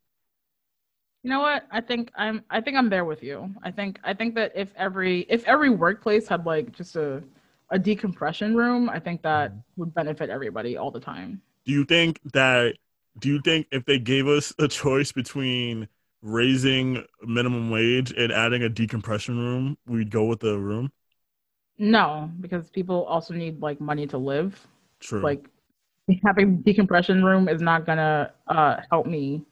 You 1.23 1.31
know 1.31 1.41
what? 1.41 1.67
I 1.71 1.81
think 1.81 2.11
I'm 2.17 2.43
I 2.51 2.61
think 2.61 2.77
I'm 2.77 2.89
there 2.91 3.05
with 3.05 3.23
you. 3.23 3.55
I 3.63 3.71
think 3.71 4.01
I 4.03 4.13
think 4.15 4.35
that 4.35 4.53
if 4.57 4.73
every 4.77 5.21
if 5.29 5.45
every 5.47 5.71
workplace 5.71 6.27
had 6.29 6.45
like 6.47 6.73
just 6.73 6.97
a 6.97 7.23
a 7.73 7.79
decompression 7.79 8.55
room, 8.57 8.89
I 8.89 9.01
think 9.01 9.23
that 9.23 9.55
would 9.77 9.95
benefit 9.95 10.31
everybody 10.31 10.77
all 10.77 10.93
the 10.93 11.01
time. 11.01 11.43
do 11.65 11.73
you 11.73 11.85
think 11.85 12.21
that 12.33 12.77
do 13.19 13.29
you 13.29 13.41
think 13.41 13.67
if 13.71 13.85
they 13.85 13.99
gave 13.99 14.27
us 14.27 14.53
a 14.59 14.69
choice 14.69 15.13
between 15.13 15.89
raising 16.23 17.05
minimum 17.23 17.71
wage 17.71 18.13
and 18.13 18.33
adding 18.33 18.63
a 18.63 18.69
decompression 18.69 19.39
room 19.39 19.77
we'd 19.87 20.11
go 20.11 20.25
with 20.25 20.41
the 20.41 20.59
room 20.59 20.91
No, 21.79 22.31
because 22.41 22.71
people 22.71 23.05
also 23.05 23.35
need 23.35 23.61
like 23.61 23.81
money 23.81 24.07
to 24.09 24.19
live. 24.19 24.67
true 25.01 25.21
Like 25.23 25.47
having 26.25 26.59
decompression 26.63 27.25
room 27.25 27.49
is 27.49 27.63
not 27.63 27.87
gonna 27.87 28.33
uh, 28.49 28.77
help 28.91 29.07
me 29.07 29.45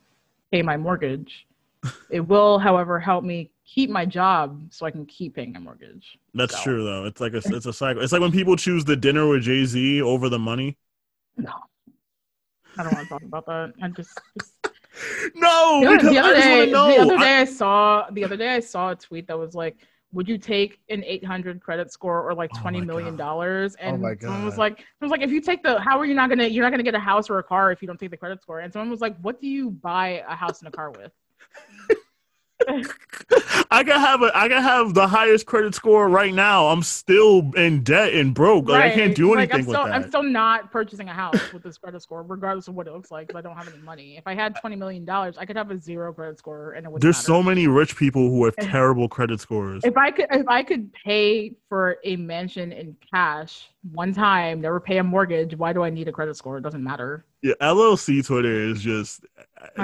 pay 0.52 0.62
my 0.62 0.76
mortgage. 0.76 1.46
it 2.10 2.20
will, 2.20 2.58
however, 2.58 3.00
help 3.00 3.24
me 3.24 3.50
keep 3.72 3.88
my 3.88 4.04
job 4.04 4.60
so 4.70 4.84
I 4.84 4.90
can 4.90 5.06
keep 5.06 5.36
paying 5.36 5.52
my 5.52 5.60
mortgage. 5.60 6.18
That's 6.34 6.56
So- 6.56 6.62
true 6.64 6.84
though. 6.84 7.04
It's 7.04 7.20
like 7.20 7.34
a 7.34 7.42
it's 7.44 7.66
a 7.66 7.72
cycle. 7.72 8.02
It's 8.02 8.12
like 8.12 8.20
when 8.20 8.32
people 8.32 8.56
choose 8.56 8.84
the 8.84 8.96
dinner 8.96 9.28
with 9.28 9.42
Jay 9.42 9.64
Z 9.64 10.02
over 10.02 10.28
the 10.28 10.38
money. 10.40 10.76
No, 11.36 11.52
I 12.76 12.82
don't 12.82 12.92
want 12.94 13.06
to 13.06 13.08
talk 13.14 13.22
about 13.22 13.46
that. 13.46 13.72
I 13.82 13.88
just, 13.88 14.18
just 14.38 14.54
No, 15.36 15.80
The 15.82 15.86
other, 15.86 16.10
the 16.10 16.18
other 16.18 16.34
I 16.36 16.40
day, 16.40 16.70
know. 16.70 16.88
the 16.88 16.98
other 17.02 17.16
I- 17.16 17.20
day 17.24 17.36
I 17.38 17.44
saw 17.44 18.06
the 18.10 18.24
other 18.24 18.36
day 18.36 18.48
I 18.54 18.60
saw 18.60 18.90
a 18.90 18.96
tweet 18.96 19.28
that 19.28 19.38
was 19.38 19.54
like, 19.54 19.76
"Would 20.12 20.28
you 20.28 20.36
take 20.36 20.80
an 20.88 21.04
800 21.04 21.60
credit 21.62 21.92
score 21.92 22.28
or 22.28 22.34
like 22.34 22.50
Oh 22.56 22.60
20 22.60 22.80
my 22.80 22.84
million 22.86 23.16
God. 23.16 23.24
dollars?" 23.24 23.76
Oh 23.80 23.84
and 23.86 24.02
my 24.02 24.16
someone 24.16 24.44
was 24.44 24.58
like, 24.58 24.80
"It 24.80 24.84
was 25.00 25.10
like, 25.12 25.22
if 25.22 25.30
you 25.30 25.40
take 25.40 25.62
the, 25.62 25.78
how 25.80 25.96
are 26.00 26.04
you 26.04 26.14
not 26.14 26.28
gonna, 26.28 26.46
you're 26.48 26.64
not 26.64 26.70
gonna 26.72 26.82
get 26.82 26.94
a 26.96 26.98
house 27.00 27.30
or 27.30 27.38
a 27.38 27.42
car 27.44 27.70
if 27.70 27.80
you 27.82 27.86
don't 27.86 27.98
take 28.00 28.10
the 28.10 28.16
credit 28.16 28.42
score?" 28.42 28.60
And 28.60 28.72
someone 28.72 28.90
was 28.90 29.00
like, 29.00 29.16
"What 29.20 29.40
do 29.40 29.46
you 29.46 29.70
buy 29.70 30.24
a 30.28 30.34
house 30.34 30.58
and 30.60 30.66
a 30.68 30.72
car 30.72 30.90
with?" 30.90 31.12
I 33.70 33.84
can 33.84 33.98
have 34.00 34.22
a 34.22 34.30
I 34.36 34.48
can 34.48 34.62
have 34.62 34.94
the 34.94 35.06
highest 35.06 35.46
credit 35.46 35.74
score 35.74 36.08
right 36.08 36.34
now. 36.34 36.66
I'm 36.68 36.82
still 36.82 37.50
in 37.56 37.82
debt 37.82 38.12
and 38.14 38.34
broke. 38.34 38.68
Like 38.68 38.82
I 38.82 38.90
can't 38.90 39.06
Right. 39.08 39.16
do 39.16 39.34
Like, 39.34 39.50
anything 39.52 39.56
I'm 39.56 39.62
still, 39.74 39.84
with 39.84 39.92
I'm 39.92 40.08
still 40.08 40.22
not 40.22 40.70
purchasing 40.72 41.08
a 41.08 41.12
house 41.14 41.52
with 41.52 41.62
this 41.62 41.78
credit 41.78 42.02
score, 42.02 42.22
regardless 42.22 42.68
of 42.68 42.74
what 42.74 42.86
it 42.86 42.92
looks 42.92 43.10
like, 43.10 43.28
because 43.28 43.38
I 43.38 43.42
don't 43.42 43.56
have 43.56 43.68
any 43.68 43.78
money. 43.78 44.16
If 44.16 44.26
I 44.26 44.34
had 44.34 44.56
20 44.56 44.76
million 44.76 45.04
dollars, 45.04 45.36
I 45.38 45.44
could 45.46 45.56
have 45.56 45.70
a 45.70 45.78
zero 45.80 46.12
credit 46.12 46.38
score, 46.38 46.72
and 46.72 46.84
it 46.86 46.92
would. 46.92 47.00
There's 47.02 47.16
so 47.16 47.42
many 47.42 47.66
rich 47.66 47.96
people 47.96 48.28
who 48.30 48.44
have 48.44 48.54
Eh. 48.58 48.66
terrible 48.70 49.08
credit 49.08 49.40
scores. 49.40 49.84
If 49.84 49.96
I 49.96 50.10
could, 50.10 50.26
if 50.30 50.46
I 50.48 50.62
could 50.62 50.92
pay 50.92 51.54
for 51.68 51.98
a 52.04 52.16
mansion 52.16 52.72
in 52.72 52.96
cash 53.12 53.68
one 53.92 54.12
time, 54.12 54.60
never 54.60 54.80
pay 54.80 54.98
a 54.98 55.04
mortgage, 55.04 55.56
why 55.56 55.72
do 55.72 55.82
I 55.82 55.90
need 55.90 56.08
a 56.08 56.12
credit 56.12 56.36
score? 56.36 56.58
It 56.58 56.62
doesn't 56.62 56.82
matter. 56.84 57.24
Yeah, 57.42 57.54
LLC 57.62 58.24
Twitter 58.26 58.52
is 58.52 58.82
just 58.82 59.24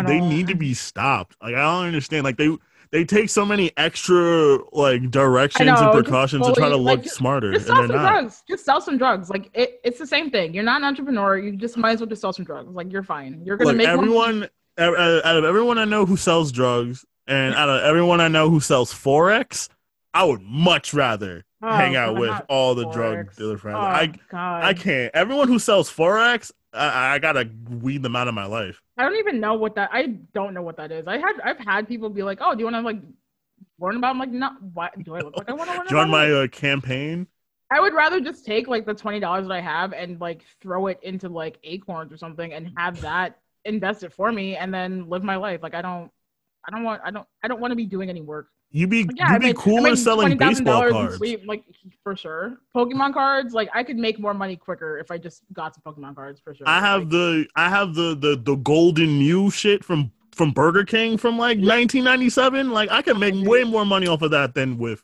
they 0.06 0.20
need 0.20 0.48
to 0.48 0.54
be 0.54 0.74
stopped. 0.74 1.36
Like 1.40 1.54
I 1.54 1.62
don't 1.62 1.86
understand. 1.86 2.24
Like 2.24 2.36
they 2.36 2.56
they 2.92 3.04
take 3.04 3.30
so 3.30 3.44
many 3.44 3.72
extra 3.76 4.58
like 4.72 5.10
directions 5.10 5.60
and 5.60 5.68
know, 5.68 5.92
just 5.92 5.92
precautions 5.92 6.46
to 6.46 6.52
try 6.54 6.68
to 6.68 6.76
look 6.76 7.00
like, 7.02 7.08
smarter, 7.10 7.52
Just 7.52 7.66
sell 7.66 7.76
some 7.76 7.88
not. 7.88 8.00
drugs. 8.10 8.42
Just 8.48 8.64
sell 8.64 8.80
some 8.80 8.98
drugs. 8.98 9.28
Like 9.30 9.50
it, 9.54 9.80
it's 9.84 9.98
the 9.98 10.06
same 10.06 10.30
thing. 10.30 10.54
You're 10.54 10.64
not 10.64 10.80
an 10.80 10.84
entrepreneur. 10.84 11.38
You 11.38 11.56
just 11.56 11.76
might 11.76 11.92
as 11.92 12.00
well 12.00 12.08
just 12.08 12.20
sell 12.22 12.32
some 12.32 12.44
drugs. 12.44 12.74
Like 12.74 12.92
you're 12.92 13.02
fine. 13.02 13.42
You're 13.44 13.56
gonna 13.56 13.68
Look, 13.68 13.76
make 13.76 13.86
more 13.88 13.96
money. 13.96 14.08
everyone 14.12 14.48
out 14.78 15.36
of 15.36 15.44
everyone 15.44 15.78
I 15.78 15.84
know 15.84 16.04
who 16.06 16.16
sells 16.16 16.52
drugs, 16.52 17.04
and 17.26 17.54
out 17.54 17.68
of 17.68 17.82
everyone 17.82 18.20
I 18.20 18.28
know 18.28 18.50
who 18.50 18.60
sells 18.60 18.92
forex, 18.92 19.68
I 20.14 20.24
would 20.24 20.42
much 20.42 20.92
rather 20.94 21.44
Oh, 21.62 21.72
hang 21.72 21.96
out 21.96 22.12
God, 22.14 22.20
with 22.20 22.42
all 22.50 22.74
the 22.74 22.84
drug 22.90 23.28
Forex. 23.28 23.36
dealer 23.36 23.56
friends. 23.56 23.78
Oh, 23.78 23.80
I 23.80 24.12
God. 24.30 24.64
I 24.64 24.74
can't. 24.74 25.10
Everyone 25.14 25.48
who 25.48 25.58
sells 25.58 25.90
forex, 25.90 26.52
I, 26.76 27.14
I 27.14 27.18
gotta 27.18 27.48
weed 27.68 28.02
them 28.02 28.16
out 28.16 28.28
of 28.28 28.34
my 28.34 28.46
life. 28.46 28.82
I 28.98 29.02
don't 29.02 29.16
even 29.16 29.40
know 29.40 29.54
what 29.54 29.74
that. 29.74 29.90
I 29.92 30.06
don't 30.34 30.54
know 30.54 30.62
what 30.62 30.76
that 30.78 30.92
is. 30.92 31.06
I 31.06 31.18
had 31.18 31.40
I've 31.44 31.58
had 31.58 31.88
people 31.88 32.08
be 32.08 32.22
like, 32.22 32.38
"Oh, 32.40 32.54
do 32.54 32.60
you 32.60 32.64
want 32.64 32.76
to 32.76 32.80
like 32.80 33.00
learn 33.78 33.96
about?" 33.96 34.10
I'm 34.10 34.18
like, 34.18 34.30
"No, 34.30 34.50
what 34.72 34.92
do 35.04 35.14
I 35.14 35.20
look 35.20 35.36
like? 35.36 35.48
I 35.48 35.52
want 35.54 35.70
to 35.70 35.76
learn 35.76 35.86
Join 35.88 36.10
my 36.10 36.30
uh, 36.30 36.46
campaign. 36.48 37.26
I 37.70 37.80
would 37.80 37.94
rather 37.94 38.20
just 38.20 38.44
take 38.44 38.68
like 38.68 38.86
the 38.86 38.94
twenty 38.94 39.20
dollars 39.20 39.48
that 39.48 39.52
I 39.52 39.60
have 39.60 39.92
and 39.92 40.20
like 40.20 40.42
throw 40.60 40.86
it 40.86 41.00
into 41.02 41.28
like 41.28 41.58
Acorns 41.64 42.12
or 42.12 42.16
something 42.16 42.52
and 42.52 42.72
have 42.76 43.00
that 43.02 43.38
invest 43.64 44.04
it 44.04 44.12
for 44.12 44.30
me 44.30 44.56
and 44.56 44.72
then 44.72 45.08
live 45.08 45.24
my 45.24 45.36
life. 45.36 45.62
Like 45.62 45.74
I 45.74 45.82
don't, 45.82 46.10
I 46.66 46.70
don't 46.70 46.84
want, 46.84 47.02
I 47.04 47.10
don't, 47.10 47.26
I 47.42 47.48
don't 47.48 47.60
want 47.60 47.72
to 47.72 47.76
be 47.76 47.86
doing 47.86 48.08
any 48.08 48.20
work. 48.20 48.48
You'd 48.70 48.90
be 48.90 49.08
yeah, 49.14 49.32
you'd 49.32 49.42
be 49.42 49.48
I 49.50 49.52
cooler 49.52 49.96
selling 49.96 50.36
baseball 50.36 50.90
cards. 50.90 51.16
sleep, 51.16 51.42
like 51.46 51.64
for 52.02 52.14
sure. 52.16 52.58
Pokemon 52.74 53.14
cards, 53.14 53.54
like 53.54 53.68
I 53.74 53.82
could 53.82 53.96
make 53.96 54.18
more 54.18 54.34
money 54.34 54.56
quicker 54.56 54.98
if 54.98 55.10
I 55.10 55.18
just 55.18 55.42
got 55.52 55.74
some 55.74 55.82
Pokemon 55.82 56.14
cards 56.14 56.40
for 56.40 56.54
sure. 56.54 56.68
I 56.68 56.80
have 56.80 57.02
Like, 57.02 57.10
the 57.10 57.46
I 57.56 57.68
have 57.70 57.94
the 57.94 58.14
the 58.14 58.36
the 58.36 58.56
golden 58.56 59.18
Mew 59.18 59.50
shit 59.50 59.84
from 59.84 60.10
from 60.32 60.50
Burger 60.50 60.84
King 60.84 61.16
from 61.16 61.38
like 61.38 61.56
1997. 61.58 62.70
Like 62.70 62.90
I 62.90 63.00
can 63.02 63.18
make 63.18 63.34
way 63.46 63.64
more 63.64 63.86
money 63.86 64.08
off 64.08 64.20
of 64.22 64.30
that 64.32 64.54
than 64.54 64.76
with 64.76 65.02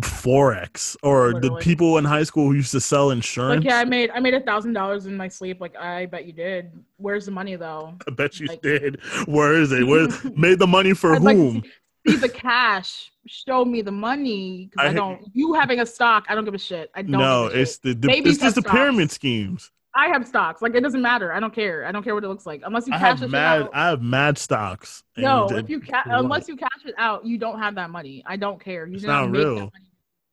forex 0.00 0.96
or 1.02 1.38
the 1.40 1.54
people 1.60 1.98
in 1.98 2.04
high 2.04 2.24
school 2.24 2.48
who 2.48 2.54
used 2.54 2.72
to 2.72 2.80
sell 2.80 3.10
insurance. 3.12 3.64
like 3.64 3.70
yeah, 3.70 3.78
I 3.78 3.84
made 3.84 4.10
I 4.10 4.18
made 4.20 4.34
a 4.34 4.40
thousand 4.40 4.72
dollars 4.72 5.06
in 5.06 5.16
my 5.16 5.28
sleep. 5.28 5.60
Like 5.60 5.76
I 5.76 6.06
bet 6.06 6.26
you 6.26 6.32
did. 6.32 6.72
Where's 6.96 7.26
the 7.26 7.30
money 7.32 7.54
though? 7.56 7.94
I 8.08 8.10
bet 8.10 8.40
you 8.40 8.46
like- 8.46 8.62
did. 8.62 9.00
Where 9.26 9.54
is 9.54 9.72
it? 9.72 9.86
Where 9.86 10.08
made 10.36 10.58
the 10.58 10.66
money 10.66 10.94
for 10.94 11.14
I'd 11.14 11.22
like 11.22 11.36
whom? 11.36 11.62
see, 11.62 11.70
see 12.06 12.16
the 12.16 12.28
cash. 12.28 13.10
Show 13.26 13.64
me 13.64 13.80
the 13.82 13.90
money. 13.92 14.70
I 14.78 14.88
I, 14.88 14.92
don't. 14.92 15.22
You 15.32 15.54
having 15.54 15.80
a 15.80 15.86
stock, 15.86 16.26
I 16.28 16.34
don't 16.34 16.44
give 16.44 16.54
a 16.54 16.58
shit. 16.58 16.90
I 16.94 17.02
don't. 17.02 17.12
No, 17.12 17.46
it's 17.46 17.78
the, 17.78 17.94
the 17.94 18.06
Babies 18.08 18.34
it's 18.34 18.42
just 18.42 18.54
the 18.56 18.60
stocks. 18.60 18.74
pyramid 18.74 19.10
schemes. 19.10 19.70
I 19.96 20.08
have 20.08 20.26
stocks. 20.26 20.60
Like 20.60 20.74
it 20.74 20.80
doesn't 20.80 21.00
matter. 21.00 21.32
I 21.32 21.38
don't 21.40 21.54
care. 21.54 21.86
I 21.86 21.92
don't 21.92 22.02
care 22.02 22.14
what 22.14 22.24
it 22.24 22.28
looks 22.28 22.44
like. 22.46 22.62
Unless 22.64 22.86
you 22.88 22.94
I 22.94 22.98
cash 22.98 23.22
it 23.22 23.28
mad 23.30 23.62
out. 23.62 23.70
I 23.72 23.88
have 23.90 24.02
mad 24.02 24.36
stocks. 24.38 25.04
No, 25.16 25.46
if 25.50 25.70
you 25.70 25.80
ca- 25.80 26.02
unless 26.06 26.48
you 26.48 26.56
cash 26.56 26.84
it 26.84 26.94
out, 26.98 27.24
you 27.24 27.38
don't 27.38 27.58
have 27.60 27.76
that 27.76 27.90
money. 27.90 28.22
I 28.26 28.36
don't 28.36 28.60
care. 28.62 28.86
You 28.86 28.94
It's 28.94 29.02
did 29.02 29.08
not, 29.08 29.30
real. 29.30 29.54
that 29.54 29.60
money. 29.60 29.90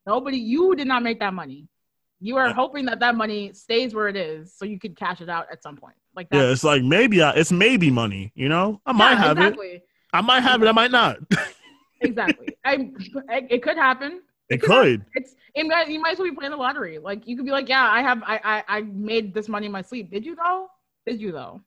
Nobody, 0.08 0.38
you 0.40 0.76
did 0.76 0.88
not 0.88 1.04
make 1.04 1.20
that 1.20 1.34
money. 1.36 1.68
You 2.20 2.38
are 2.38 2.48
Yeah. 2.48 2.54
hoping 2.54 2.86
that 2.86 3.00
that 3.02 3.16
money 3.16 3.54
stays 3.54 3.94
where 3.94 4.08
it 4.08 4.16
is, 4.16 4.54
so 4.54 4.66
you 4.66 4.80
could 4.80 4.96
cash 4.98 5.22
it 5.22 5.30
out 5.30 5.46
at 5.52 5.62
some 5.64 5.78
point. 5.78 5.96
Like 6.16 6.28
yeah, 6.32 6.52
it's 6.52 6.64
like 6.64 6.84
maybe 6.84 7.22
I, 7.22 7.32
it's 7.34 7.52
maybe 7.52 7.90
money. 7.92 8.32
You 8.36 8.50
know, 8.50 8.82
I 8.86 8.92
might 8.92 9.16
have 9.16 9.38
it. 9.40 9.84
I 10.12 10.22
might 10.22 10.42
have 10.42 10.62
it. 10.62 10.68
I 10.68 10.72
might 10.72 10.92
not. 10.92 11.18
Exactly. 12.02 12.56
I. 12.66 12.92
It 13.50 13.64
could 13.64 13.78
happen. 13.78 14.22
it 14.50 14.62
could 14.62 14.70
could. 14.70 15.06
It's 15.16 15.36
it 15.56 15.90
you 15.90 16.00
might 16.00 16.14
as 16.14 16.20
well 16.20 16.30
be 16.30 16.36
playing 16.36 16.52
the 16.52 16.58
lottery. 16.58 17.00
Like 17.00 17.28
you 17.28 17.36
could 17.36 17.46
be 17.46 17.52
like, 17.52 17.70
yeah, 17.70 17.90
I 17.90 18.02
have, 18.02 18.22
I, 18.24 18.40
I, 18.44 18.78
I 18.78 18.82
made 18.82 19.34
this 19.34 19.48
money 19.48 19.66
in 19.66 19.72
my 19.72 19.82
sleep. 19.82 20.12
Did 20.12 20.26
you 20.26 20.36
though? 20.36 20.68
Did 21.06 21.20
you 21.20 21.32
though? 21.32 21.62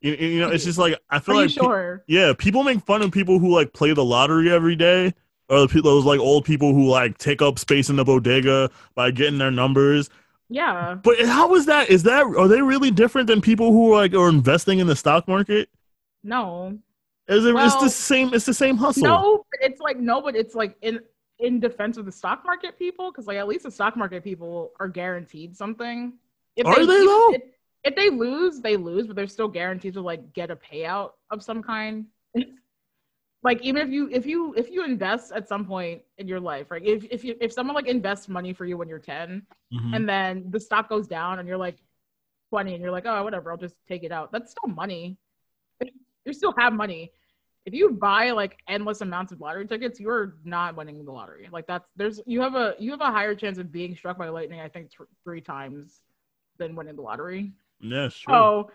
You, 0.00 0.14
you 0.14 0.40
know, 0.40 0.50
it's 0.50 0.64
just 0.64 0.78
like 0.78 0.98
I 1.10 1.18
feel 1.18 1.34
you 1.34 1.40
like 1.42 1.50
pe- 1.50 1.54
sure? 1.54 2.04
Yeah, 2.06 2.32
people 2.36 2.62
make 2.62 2.84
fun 2.84 3.02
of 3.02 3.10
people 3.10 3.38
who 3.38 3.52
like 3.52 3.72
play 3.72 3.92
the 3.92 4.04
lottery 4.04 4.50
every 4.50 4.76
day, 4.76 5.12
or 5.48 5.60
the 5.60 5.68
people 5.68 5.90
those 5.90 6.04
like 6.04 6.20
old 6.20 6.44
people 6.44 6.72
who 6.72 6.88
like 6.88 7.18
take 7.18 7.42
up 7.42 7.58
space 7.58 7.90
in 7.90 7.96
the 7.96 8.04
bodega 8.04 8.70
by 8.94 9.10
getting 9.10 9.38
their 9.38 9.50
numbers. 9.50 10.08
Yeah. 10.48 10.94
But 10.94 11.20
how 11.26 11.54
is 11.56 11.66
that? 11.66 11.90
Is 11.90 12.04
that 12.04 12.22
are 12.24 12.48
they 12.48 12.62
really 12.62 12.90
different 12.90 13.26
than 13.26 13.40
people 13.40 13.72
who 13.72 13.94
like 13.94 14.14
are 14.14 14.28
investing 14.28 14.78
in 14.78 14.86
the 14.86 14.96
stock 14.96 15.26
market? 15.26 15.68
No. 16.22 16.78
Is 17.28 17.44
it? 17.44 17.54
it's 17.56 17.76
the 17.76 17.90
same. 17.90 18.32
It's 18.32 18.46
the 18.46 18.54
same 18.54 18.76
hustle. 18.76 19.02
No, 19.04 19.44
but 19.50 19.60
it's 19.70 19.80
like 19.80 19.98
no, 19.98 20.20
but 20.22 20.34
it's 20.34 20.54
like 20.54 20.76
in 20.82 21.00
in 21.38 21.60
defense 21.60 21.96
of 21.96 22.04
the 22.06 22.12
stock 22.12 22.42
market 22.44 22.78
people, 22.78 23.10
because 23.10 23.26
like 23.26 23.36
at 23.36 23.46
least 23.46 23.64
the 23.64 23.70
stock 23.70 23.96
market 23.96 24.24
people 24.24 24.72
are 24.80 24.88
guaranteed 24.88 25.56
something. 25.56 26.14
If 26.56 26.66
Are 26.66 26.74
they, 26.74 26.82
even- 26.82 27.06
though? 27.06 27.32
If, 27.34 27.42
if 27.84 27.94
they 27.96 28.10
lose, 28.10 28.60
they 28.60 28.76
lose, 28.76 29.06
but 29.06 29.14
they're 29.14 29.26
still 29.28 29.46
guaranteed 29.48 29.94
to 29.94 30.00
like 30.00 30.32
get 30.32 30.50
a 30.50 30.56
payout 30.56 31.12
of 31.30 31.42
some 31.42 31.62
kind. 31.62 32.06
like 33.42 33.62
even 33.62 33.82
if 33.82 33.90
you 33.90 34.08
if 34.10 34.26
you 34.26 34.54
if 34.54 34.68
you 34.70 34.84
invest 34.84 35.30
at 35.32 35.46
some 35.48 35.64
point 35.64 36.02
in 36.16 36.26
your 36.26 36.40
life, 36.40 36.70
right? 36.70 36.82
If 36.84 37.04
if 37.10 37.24
you 37.24 37.36
if 37.40 37.52
someone 37.52 37.74
like 37.76 37.86
invests 37.86 38.28
money 38.28 38.52
for 38.52 38.64
you 38.64 38.76
when 38.76 38.88
you're 38.88 38.98
10 38.98 39.42
Mhm. 39.72 39.94
and 39.96 40.08
then 40.08 40.46
the 40.50 40.58
stock 40.58 40.88
goes 40.88 41.06
down 41.06 41.38
and 41.38 41.46
you're 41.46 41.58
like 41.58 41.76
20 42.50 42.74
and 42.74 42.82
you're 42.82 42.90
like, 42.90 43.04
oh 43.06 43.22
whatever, 43.22 43.50
I'll 43.52 43.58
just 43.58 43.76
take 43.86 44.02
it 44.02 44.10
out. 44.12 44.32
That's 44.32 44.50
still 44.50 44.68
money. 44.74 45.18
You 46.24 46.32
still 46.32 46.54
have 46.58 46.72
money. 46.72 47.12
If 47.66 47.74
you 47.74 47.90
buy 47.90 48.30
like 48.30 48.58
endless 48.66 49.00
amounts 49.02 49.32
of 49.32 49.40
lottery 49.40 49.66
tickets, 49.66 50.00
you're 50.00 50.36
not 50.44 50.76
winning 50.76 51.04
the 51.04 51.12
lottery. 51.12 51.48
Like 51.52 51.66
that's 51.66 51.86
there's 51.96 52.20
you 52.26 52.40
have 52.40 52.54
a 52.54 52.74
you 52.78 52.90
have 52.92 53.00
a 53.00 53.10
higher 53.10 53.34
chance 53.34 53.58
of 53.58 53.70
being 53.70 53.94
struck 53.94 54.16
by 54.18 54.28
lightning. 54.28 54.60
I 54.60 54.68
think 54.68 54.90
th- 54.90 55.08
three 55.24 55.40
times 55.40 56.00
than 56.58 56.74
winning 56.74 56.96
the 56.96 57.02
lottery. 57.02 57.52
yeah, 57.80 58.08
true. 58.08 58.34
So, 58.34 58.70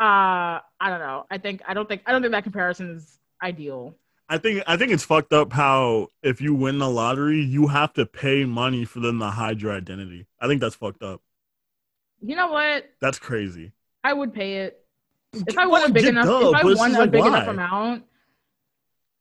uh, 0.00 0.60
I 0.80 0.88
don't 0.88 1.00
know. 1.00 1.26
I 1.30 1.38
think 1.38 1.62
I 1.66 1.74
don't 1.74 1.88
think 1.88 2.02
I 2.06 2.12
don't 2.12 2.22
think 2.22 2.32
that 2.32 2.44
comparison 2.44 2.96
is 2.96 3.18
ideal. 3.42 3.94
I 4.28 4.38
think 4.38 4.62
I 4.66 4.76
think 4.76 4.92
it's 4.92 5.04
fucked 5.04 5.32
up 5.32 5.52
how 5.52 6.08
if 6.22 6.40
you 6.40 6.54
win 6.54 6.78
the 6.78 6.90
lottery, 6.90 7.40
you 7.40 7.68
have 7.68 7.92
to 7.94 8.06
pay 8.06 8.44
money 8.44 8.84
for 8.84 9.00
them 9.00 9.18
to 9.20 9.26
hide 9.30 9.62
your 9.62 9.72
identity. 9.72 10.26
I 10.40 10.46
think 10.46 10.60
that's 10.60 10.74
fucked 10.74 11.02
up. 11.02 11.22
You 12.20 12.34
know 12.36 12.48
what? 12.48 12.86
That's 13.00 13.18
crazy. 13.18 13.72
I 14.02 14.12
would 14.12 14.32
pay 14.34 14.58
it 14.58 14.85
if 15.46 15.58
I 15.58 15.66
won 15.66 15.82
a 15.84 15.92
big 15.92 16.04
enough. 16.04 16.26
duh, 16.26 16.50
if 16.50 16.54
I 16.54 16.64
won 16.64 16.94
a 16.94 16.98
like, 17.00 17.10
big 17.10 17.20
why? 17.20 17.28
enough 17.28 17.48
amount. 17.48 18.04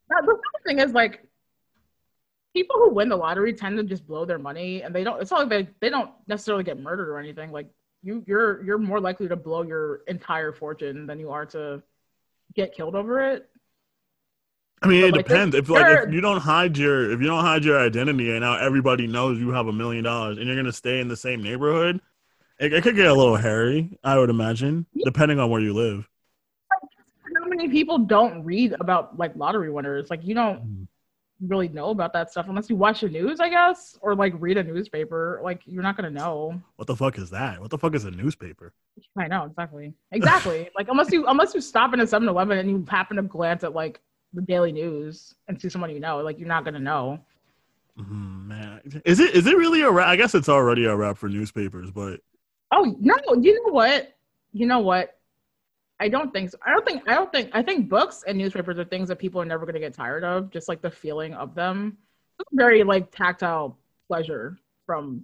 That, 0.09 0.23
the 0.25 0.37
thing 0.65 0.79
is 0.79 0.91
like 0.91 1.25
people 2.53 2.77
who 2.77 2.91
win 2.91 3.09
the 3.09 3.15
lottery 3.15 3.53
tend 3.53 3.77
to 3.77 3.83
just 3.83 4.07
blow 4.07 4.25
their 4.25 4.39
money, 4.39 4.81
and 4.81 4.93
they 4.93 5.03
don't. 5.03 5.21
It's 5.21 5.31
not 5.31 5.41
like 5.41 5.49
they 5.49 5.69
they 5.81 5.89
don't 5.89 6.11
necessarily 6.27 6.63
get 6.63 6.79
murdered 6.79 7.09
or 7.09 7.19
anything. 7.19 7.51
Like 7.51 7.69
you, 8.03 8.23
you're 8.27 8.63
you're 8.63 8.77
more 8.77 8.99
likely 8.99 9.27
to 9.27 9.35
blow 9.35 9.63
your 9.63 10.01
entire 10.07 10.51
fortune 10.51 11.07
than 11.07 11.19
you 11.19 11.31
are 11.31 11.45
to 11.47 11.81
get 12.53 12.75
killed 12.75 12.95
over 12.95 13.21
it. 13.31 13.49
I 14.81 14.87
mean, 14.87 15.03
it 15.03 15.13
like, 15.13 15.25
depends. 15.25 15.55
If 15.55 15.69
like 15.69 16.07
if 16.07 16.13
you 16.13 16.21
don't 16.21 16.41
hide 16.41 16.77
your 16.77 17.11
if 17.11 17.19
you 17.19 17.27
don't 17.27 17.43
hide 17.43 17.65
your 17.65 17.79
identity 17.79 18.31
and 18.31 18.41
now 18.41 18.57
everybody 18.57 19.07
knows 19.07 19.39
you 19.39 19.51
have 19.51 19.67
a 19.67 19.73
million 19.73 20.03
dollars 20.03 20.37
and 20.37 20.47
you're 20.47 20.55
gonna 20.55 20.71
stay 20.71 20.99
in 20.99 21.07
the 21.07 21.17
same 21.17 21.41
neighborhood, 21.41 21.99
it, 22.59 22.73
it 22.73 22.83
could 22.83 22.95
get 22.95 23.07
a 23.07 23.13
little 23.13 23.35
hairy. 23.35 23.97
I 24.03 24.17
would 24.17 24.29
imagine, 24.29 24.85
depending 25.03 25.39
on 25.39 25.49
where 25.49 25.61
you 25.61 25.73
live. 25.73 26.07
How 27.37 27.47
many 27.47 27.69
people 27.69 27.99
don't 27.99 28.43
read 28.43 28.73
about 28.79 29.17
like 29.17 29.35
lottery 29.35 29.69
winners? 29.71 30.09
Like 30.09 30.23
you 30.23 30.33
don't 30.35 30.59
Mm. 30.61 30.87
really 31.49 31.67
know 31.67 31.89
about 31.89 32.13
that 32.13 32.31
stuff 32.31 32.47
unless 32.47 32.69
you 32.69 32.75
watch 32.77 33.01
the 33.01 33.09
news, 33.09 33.39
I 33.41 33.49
guess, 33.49 33.97
or 34.01 34.15
like 34.15 34.33
read 34.39 34.57
a 34.57 34.63
newspaper. 34.63 35.41
Like 35.43 35.61
you're 35.65 35.83
not 35.83 35.97
gonna 35.97 36.09
know. 36.09 36.61
What 36.77 36.87
the 36.87 36.95
fuck 36.95 37.17
is 37.17 37.29
that? 37.31 37.59
What 37.59 37.71
the 37.71 37.77
fuck 37.77 37.93
is 37.93 38.05
a 38.05 38.11
newspaper? 38.11 38.73
I 39.17 39.27
know 39.27 39.43
exactly, 39.43 39.93
exactly. 40.11 40.69
like 40.77 40.87
unless 40.89 41.11
you 41.11 41.25
unless 41.27 41.53
you 41.53 41.61
stop 41.61 41.93
in 41.93 41.99
a 41.99 42.03
7-Eleven 42.05 42.57
and 42.57 42.69
you 42.69 42.85
happen 42.87 43.17
to 43.17 43.23
glance 43.23 43.63
at 43.63 43.73
like 43.73 43.99
the 44.33 44.41
Daily 44.41 44.71
News 44.71 45.35
and 45.47 45.59
see 45.59 45.69
someone 45.69 45.91
you 45.91 45.99
know, 45.99 46.19
like 46.19 46.39
you're 46.39 46.47
not 46.47 46.63
gonna 46.65 46.79
know. 46.79 47.19
Mm, 47.99 48.47
man, 48.47 49.01
is 49.05 49.19
it 49.19 49.35
is 49.35 49.45
it 49.47 49.57
really 49.57 49.81
a 49.81 49.91
rap? 49.91 50.07
I 50.07 50.15
guess 50.15 50.35
it's 50.35 50.49
already 50.49 50.85
a 50.85 50.95
wrap 50.95 51.17
for 51.17 51.27
newspapers, 51.29 51.91
but 51.91 52.21
Oh 52.71 52.95
no, 52.99 53.15
you 53.39 53.63
know 53.63 53.73
what? 53.73 54.15
You 54.51 54.65
know 54.65 54.79
what? 54.79 55.17
I 55.99 56.09
don't 56.09 56.33
think 56.33 56.51
so. 56.51 56.57
I 56.65 56.71
don't 56.71 56.85
think 56.85 57.07
I 57.07 57.15
don't 57.15 57.31
think 57.31 57.49
I 57.53 57.61
think 57.61 57.89
books 57.89 58.23
and 58.27 58.37
newspapers 58.37 58.77
are 58.77 58.85
things 58.85 59.07
that 59.09 59.19
people 59.19 59.41
are 59.41 59.45
never 59.45 59.65
gonna 59.65 59.79
get 59.79 59.93
tired 59.93 60.23
of, 60.23 60.49
just 60.51 60.67
like 60.67 60.81
the 60.81 60.91
feeling 60.91 61.33
of 61.33 61.55
them. 61.55 61.97
It's 62.39 62.49
a 62.51 62.55
very 62.55 62.83
like 62.83 63.11
tactile 63.11 63.77
pleasure 64.07 64.57
from 64.85 65.23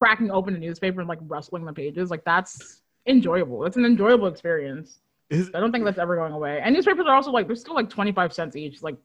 cracking 0.00 0.30
open 0.30 0.54
a 0.54 0.58
newspaper 0.58 1.00
and 1.00 1.08
like 1.08 1.18
rustling 1.22 1.64
the 1.64 1.72
pages. 1.72 2.10
Like 2.10 2.24
that's 2.24 2.82
enjoyable. 3.06 3.66
It's 3.66 3.76
an 3.76 3.84
enjoyable 3.84 4.28
experience. 4.28 5.00
Is, 5.28 5.50
I 5.54 5.60
don't 5.60 5.70
think 5.70 5.84
that's 5.84 5.98
ever 5.98 6.16
going 6.16 6.32
away. 6.32 6.60
And 6.62 6.74
newspapers 6.74 7.06
are 7.06 7.14
also 7.14 7.30
like 7.30 7.46
they're 7.46 7.56
still 7.56 7.74
like 7.74 7.90
twenty 7.90 8.12
five 8.12 8.32
cents 8.32 8.56
each. 8.56 8.82
Like 8.82 8.96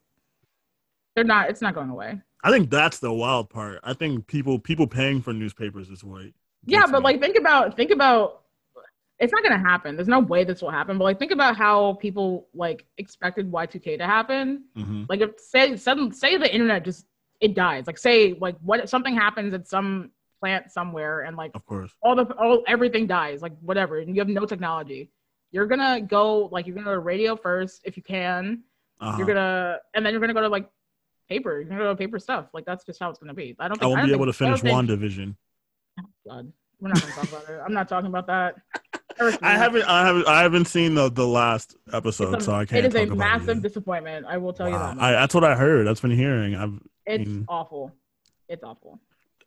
they're 1.16 1.26
not. 1.26 1.50
It's 1.50 1.62
not 1.62 1.76
going 1.76 1.90
away. 1.90 2.20
I 2.44 2.52
think 2.52 2.70
that's 2.70 3.00
the 3.00 3.12
wild 3.12 3.50
part. 3.50 3.80
I 3.84 3.94
think 3.94 4.28
people 4.28 4.58
people 4.58 4.88
paying 4.88 5.22
for 5.22 5.34
newspapers 5.34 5.90
is 5.90 6.04
what. 6.04 6.28
Yeah, 6.66 6.80
gets 6.82 6.92
but 6.92 7.00
me. 7.00 7.04
like 7.04 7.22
think 7.22 7.38
about 7.38 7.76
think 7.76 7.92
about 7.92 8.42
it's 9.20 9.32
not 9.32 9.44
gonna 9.44 9.58
happen. 9.60 9.96
There's 9.96 10.08
no 10.08 10.20
way 10.20 10.44
this 10.44 10.62
will 10.62 10.72
happen. 10.72 10.98
But 10.98 11.06
like 11.06 11.20
think 11.20 11.32
about 11.32 11.56
how 11.56 11.94
people 12.02 12.48
like 12.54 12.86
expected 12.98 13.52
Y2K 13.52 13.98
to 14.00 14.06
happen. 14.06 14.66
Mhm. 14.78 15.08
Like 15.08 15.22
if 15.22 15.40
say 15.40 15.76
sudden 15.78 16.12
say 16.12 16.38
the 16.38 16.52
internet 16.54 16.84
just 16.84 17.06
it 17.40 17.54
dies. 17.56 17.88
Like 17.88 17.98
say 17.98 18.34
like 18.34 18.58
what 18.62 18.90
something 18.90 19.16
happens 19.16 19.54
at 19.54 19.68
some 19.68 20.12
plant 20.42 20.72
somewhere 20.72 21.22
and 21.22 21.38
like 21.38 21.52
of 21.56 21.66
course. 21.66 21.92
all 22.02 22.16
the 22.16 22.26
all 22.36 22.64
everything 22.68 23.08
dies, 23.08 23.42
like 23.42 23.54
whatever, 23.62 24.00
and 24.00 24.16
you 24.16 24.22
have 24.22 24.28
no 24.28 24.46
technology. 24.46 25.10
You're 25.52 25.68
gonna 25.68 26.02
go 26.02 26.48
like 26.52 26.66
you're 26.68 26.76
gonna 26.76 26.86
go 26.86 26.94
to 26.94 27.00
radio 27.00 27.36
first 27.38 27.82
if 27.86 27.96
you 27.96 28.04
can. 28.04 28.64
Uh-huh. 29.00 29.18
You're 29.18 29.28
gonna 29.28 29.78
and 29.94 30.06
then 30.06 30.12
you're 30.14 30.20
gonna 30.22 30.34
go 30.34 30.42
to 30.42 30.50
like 30.50 30.70
paper. 31.30 31.56
You're 31.60 31.66
gonna 31.70 31.80
go 31.84 31.90
to 31.92 31.96
paper 31.96 32.20
stuff. 32.20 32.48
Like 32.54 32.66
that's 32.66 32.84
just 32.84 33.00
how 33.00 33.10
it's 33.10 33.20
gonna 33.20 33.34
be. 33.34 33.56
I 33.60 33.68
don't. 33.70 33.78
think, 33.78 33.84
i 33.84 33.88
won't 33.88 34.00
don't 34.02 34.08
be 34.10 34.14
able 34.14 34.26
to 34.26 34.34
think- 34.34 34.54
I 34.54 34.58
finish 34.58 34.74
WandaVision. 34.74 35.36
God, 36.28 36.52
we're 36.80 36.90
not 36.90 37.02
gonna 37.02 37.14
talk 37.14 37.30
about 37.30 37.50
it. 37.50 37.62
I'm 37.66 37.74
not 37.74 37.88
talking 37.88 38.08
about 38.10 38.28
that. 38.28 38.56
Ever 39.20 39.38
I 39.42 39.52
haven't 39.58 39.84
I 39.84 40.06
haven't 40.06 40.28
I 40.28 40.42
haven't 40.42 40.66
seen 40.66 40.96
the 40.96 41.10
the 41.10 41.26
last 41.26 41.76
episode, 41.94 42.36
a- 42.36 42.42
so 42.42 42.54
I 42.54 42.66
can't. 42.66 42.86
It 42.86 42.96
is 42.96 43.02
a 43.02 43.06
massive 43.16 43.62
disappointment. 43.62 44.26
I 44.28 44.38
will 44.38 44.52
tell 44.54 44.68
you 44.68 44.78
that. 44.78 44.98
I, 45.00 45.12
that's 45.12 45.34
what 45.34 45.44
I 45.44 45.56
heard. 45.56 45.88
That's 45.88 46.02
been 46.02 46.12
hearing. 46.12 46.56
I've 46.56 46.80
it's 47.06 47.30
awful. 47.48 47.94
It's 48.50 48.64
awful. 48.64 49.00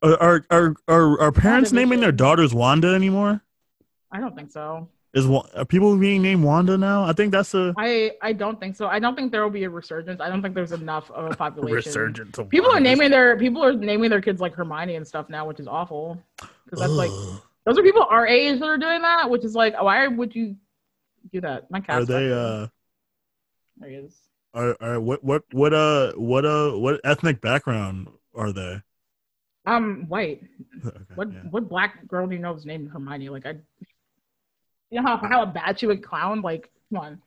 are 0.02 0.16
are 0.20 0.44
are, 0.50 0.74
are, 0.88 1.20
are 1.20 1.32
parents 1.32 1.72
naming 1.72 2.00
their 2.00 2.12
daughters 2.12 2.54
Wanda 2.54 2.88
anymore? 2.94 3.42
I 4.10 4.20
don't 4.20 4.34
think 4.34 4.50
so. 4.50 4.88
Is 5.18 5.26
are 5.54 5.64
people 5.64 5.96
being 5.96 6.22
named 6.22 6.42
Wanda 6.44 6.76
now? 6.78 7.04
I 7.04 7.12
think 7.12 7.32
that's 7.32 7.52
a 7.54 7.74
I 7.76 8.12
I 8.22 8.32
don't 8.32 8.58
think 8.60 8.76
so. 8.76 8.86
I 8.86 8.98
don't 8.98 9.14
think 9.16 9.32
there 9.32 9.42
will 9.42 9.50
be 9.60 9.64
a 9.64 9.70
resurgence. 9.70 10.20
I 10.20 10.28
don't 10.28 10.42
think 10.42 10.54
there's 10.54 10.72
enough 10.72 11.10
of 11.10 11.32
a 11.32 11.36
population. 11.44 11.74
resurgence. 11.76 12.38
Of 12.38 12.48
People 12.48 12.70
are 12.70 12.80
naming 12.80 13.10
their 13.10 13.36
people 13.36 13.64
are 13.64 13.72
naming 13.72 14.10
their 14.10 14.20
kids 14.20 14.40
like 14.40 14.54
Hermione 14.54 14.96
and 14.96 15.06
stuff 15.06 15.28
now, 15.28 15.46
which 15.46 15.60
is 15.60 15.68
awful. 15.68 16.22
Because 16.64 16.80
that's 16.80 16.92
like 16.92 17.10
those 17.64 17.78
are 17.78 17.82
people 17.82 18.06
our 18.08 18.26
age 18.26 18.60
that 18.60 18.66
are 18.66 18.78
doing 18.78 19.02
that, 19.02 19.28
which 19.28 19.44
is 19.44 19.54
like 19.54 19.74
why 19.82 20.06
would 20.06 20.34
you 20.34 20.56
do 21.32 21.40
that? 21.42 21.70
My 21.70 21.80
cat. 21.80 22.00
are 22.02 22.04
they 22.04 22.32
uh 22.32 22.66
There 23.78 23.90
he 23.90 23.96
is. 23.96 24.14
are, 24.54 24.76
are 24.80 25.00
what 25.00 25.22
what 25.24 25.42
what 25.52 25.74
uh 25.74 26.12
what 26.12 26.44
uh 26.44 26.72
what 26.72 27.00
ethnic 27.04 27.40
background 27.40 28.08
are 28.34 28.52
they? 28.52 28.80
Um, 29.66 30.06
white. 30.08 30.42
Okay, 30.86 30.96
What 31.16 31.32
yeah. 31.32 31.40
what 31.50 31.68
black 31.68 32.06
girl 32.06 32.26
do 32.28 32.34
you 32.34 32.40
know 32.40 32.54
is 32.54 32.64
named 32.64 32.88
Hermione? 32.90 33.28
Like 33.30 33.44
I, 33.46 33.56
you 34.90 35.00
know 35.00 35.06
how 35.06 35.16
how 35.16 35.46
bad 35.46 35.78
she 35.78 35.86
would 35.86 36.02
clown. 36.02 36.40
Like 36.42 36.70
come 36.90 37.00
on, 37.00 37.22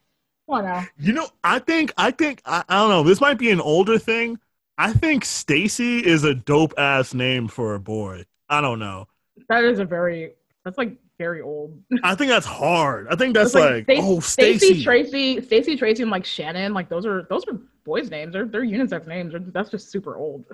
come 0.47 0.60
on 0.60 0.63
now. 0.65 0.86
You 0.97 1.13
know, 1.13 1.28
I 1.43 1.60
think 1.60 1.93
I 1.97 2.12
think 2.12 2.41
I, 2.45 2.63
I 2.67 2.80
don't 2.80 2.89
know. 2.89 3.04
This 3.04 3.21
might 3.21 3.38
be 3.38 3.52
an 3.52 3.62
older 3.62 3.97
thing. 3.97 4.39
I 4.78 4.93
think 4.93 5.26
Stacy 5.26 6.06
is 6.06 6.24
a 6.24 6.34
dope 6.34 6.74
ass 6.78 7.13
name 7.13 7.47
for 7.47 7.76
a 7.76 7.80
boy. 7.80 8.26
I 8.50 8.62
don't 8.62 8.80
know. 8.80 9.08
That 9.50 9.63
is 9.63 9.80
a 9.80 9.86
very 9.86 10.34
that's 10.63 10.78
like 10.78 10.97
very 11.17 11.41
old. 11.41 11.80
I 12.04 12.15
think 12.15 12.30
that's 12.32 12.45
hard. 12.45 13.08
I 13.10 13.15
think 13.15 13.36
that's 13.36 13.54
like, 13.54 13.84
Sta- 13.84 14.00
oh 14.02 14.19
Stacy 14.19 14.58
Stacy. 14.58 14.84
Tracy, 14.84 15.41
Stacy 15.41 15.78
Tracy, 15.78 16.02
and 16.02 16.12
like 16.12 16.26
Shannon. 16.26 16.74
Like 16.74 16.89
those 16.89 17.06
are 17.06 17.28
those 17.30 17.45
are 17.47 17.60
boys' 17.84 18.10
names. 18.10 18.34
They're 18.34 18.45
they're 18.45 18.65
unisex 18.65 19.08
names. 19.08 19.34
That's 19.54 19.69
just 19.69 19.91
super 19.91 20.15
old. 20.17 20.45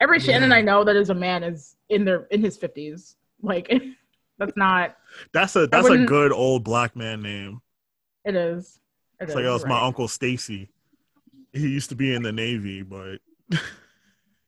Every 0.00 0.18
Shannon 0.18 0.50
Yeah. 0.50 0.56
I 0.56 0.62
know 0.62 0.82
that 0.82 0.96
is 0.96 1.10
a 1.10 1.14
man 1.14 1.44
is 1.44 1.76
in 1.88 2.04
their 2.04 2.24
in 2.30 2.42
his 2.42 2.56
fifties. 2.56 3.16
Like 3.42 3.72
that's 4.38 4.56
not. 4.56 4.96
That's 5.32 5.56
a 5.56 5.66
that's 5.66 5.88
a 5.88 6.04
good 6.04 6.32
old 6.32 6.64
black 6.64 6.96
man 6.96 7.22
name. 7.22 7.60
It 8.24 8.34
is. 8.36 8.80
It 9.20 9.24
It's 9.24 9.30
is, 9.30 9.36
like 9.36 9.44
oh, 9.44 9.54
it's 9.54 9.64
you're 9.64 9.68
my 9.68 9.80
uncle 9.80 10.08
Stacy. 10.08 10.70
He 11.52 11.68
used 11.68 11.88
to 11.90 11.94
be 11.96 12.14
in 12.14 12.22
the 12.22 12.32
Navy, 12.32 12.82
but 12.82 13.18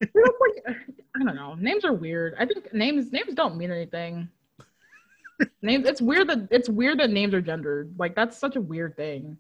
You 0.01 0.09
know, 0.15 0.33
like, 0.67 0.77
I 1.17 1.25
don't 1.25 1.35
know. 1.37 1.55
Names 1.55 1.85
are 1.85 1.93
weird. 1.93 2.35
I 2.39 2.47
think 2.47 2.73
names 2.73 3.13
names 3.13 3.35
don't 3.35 3.57
mean 3.57 3.71
anything. 3.71 4.29
names. 5.63 5.87
It's 5.87 6.01
weird 6.01 6.29
that 6.29 6.49
it's 6.51 6.69
weird 6.69 6.99
that 7.01 7.11
names 7.11 7.35
are 7.35 7.41
gendered. 7.43 7.95
Like 7.99 8.15
that's 8.15 8.37
such 8.39 8.57
a 8.57 8.61
weird 8.61 8.97
thing. 8.97 9.37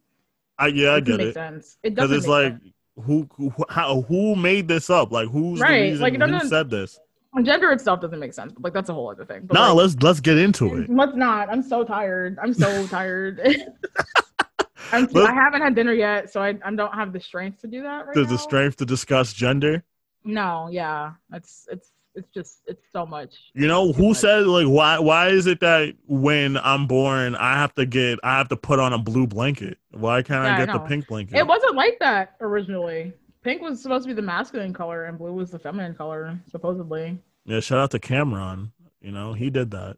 I 0.58 0.68
yeah, 0.68 0.90
I 0.92 1.00
It 1.00 1.04
get 1.04 1.18
make 1.18 1.28
it. 1.28 1.34
sense. 1.34 1.78
It 1.82 1.94
doesn't. 1.94 2.16
it's 2.16 2.26
make 2.26 2.30
like 2.30 2.52
sense. 2.52 2.74
who, 3.04 3.28
who 3.36 3.52
how 3.68 4.02
who 4.02 4.36
made 4.36 4.68
this 4.68 4.90
up? 4.90 5.12
Like 5.12 5.28
who's 5.28 5.60
Right, 5.60 5.78
the 5.78 5.82
reason 5.90 6.02
like, 6.02 6.14
it 6.14 6.20
who 6.42 6.48
said 6.48 6.70
this? 6.70 7.00
Gender 7.40 7.72
itself 7.72 8.00
doesn't 8.00 8.18
make 8.18 8.34
sense. 8.34 8.52
But 8.52 8.62
like 8.64 8.72
that's 8.74 8.88
a 8.90 8.94
whole 8.94 9.10
other 9.10 9.24
thing. 9.24 9.42
But, 9.46 9.54
No, 9.54 9.74
like, 9.74 9.74
let's 9.84 9.96
let's 10.02 10.20
get 10.20 10.38
into 10.38 10.76
it. 10.76 10.90
Let's 10.90 11.14
not. 11.16 11.48
I'm 11.50 11.62
so 11.62 11.84
tired. 11.84 12.38
I'm 12.42 12.52
so 12.52 12.86
tired. 12.88 13.40
I'm 14.92 15.08
I 15.16 15.32
haven't 15.32 15.62
had 15.62 15.74
dinner 15.74 15.92
yet, 15.94 16.30
so 16.30 16.42
I, 16.42 16.48
I 16.64 16.74
don't 16.74 16.92
have 16.92 17.12
the 17.14 17.20
strength 17.20 17.60
to 17.62 17.66
do 17.66 17.82
that 17.82 18.06
right 18.06 18.14
There's 18.14 18.26
now. 18.26 18.32
the 18.34 18.38
strength 18.38 18.76
to 18.76 18.84
discuss 18.84 19.32
gender. 19.32 19.84
No, 20.24 20.68
yeah, 20.70 21.12
it's 21.32 21.66
it's 21.70 21.92
it's 22.14 22.28
just 22.34 22.60
it's 22.66 22.84
so 22.92 23.06
much. 23.06 23.34
You 23.54 23.68
know 23.68 23.92
who 23.92 24.08
much. 24.08 24.18
said 24.18 24.46
like 24.46 24.66
why 24.66 24.98
why 24.98 25.28
is 25.28 25.46
it 25.46 25.60
that 25.60 25.94
when 26.06 26.58
I'm 26.58 26.86
born 26.86 27.34
I 27.36 27.54
have 27.54 27.74
to 27.76 27.86
get 27.86 28.18
I 28.22 28.36
have 28.36 28.48
to 28.48 28.56
put 28.56 28.78
on 28.80 28.92
a 28.92 28.98
blue 28.98 29.26
blanket? 29.26 29.78
Why 29.92 30.20
can't 30.22 30.44
Yeah, 30.44 30.50
I 30.52 30.54
I 30.62 30.66
get 30.66 30.72
the 30.74 30.80
pink 30.80 31.06
blanket? 31.06 31.36
It 31.38 31.46
wasn't 31.46 31.74
like 31.74 31.98
that 32.00 32.34
originally. 32.40 33.14
Pink 33.42 33.60
was 33.62 33.82
supposed 33.82 34.04
to 34.04 34.08
be 34.08 34.14
the 34.14 34.22
masculine 34.22 34.72
color, 34.72 35.04
and 35.06 35.18
blue 35.18 35.32
was 35.32 35.50
the 35.50 35.58
feminine 35.58 35.94
color, 35.94 36.38
supposedly. 36.50 37.18
yeah, 37.44 37.60
shout 37.60 37.78
out 37.78 37.90
to 37.92 37.98
Cam'ron. 37.98 38.70
You 39.00 39.10
know 39.12 39.32
he 39.32 39.50
did 39.50 39.70
that. 39.72 39.96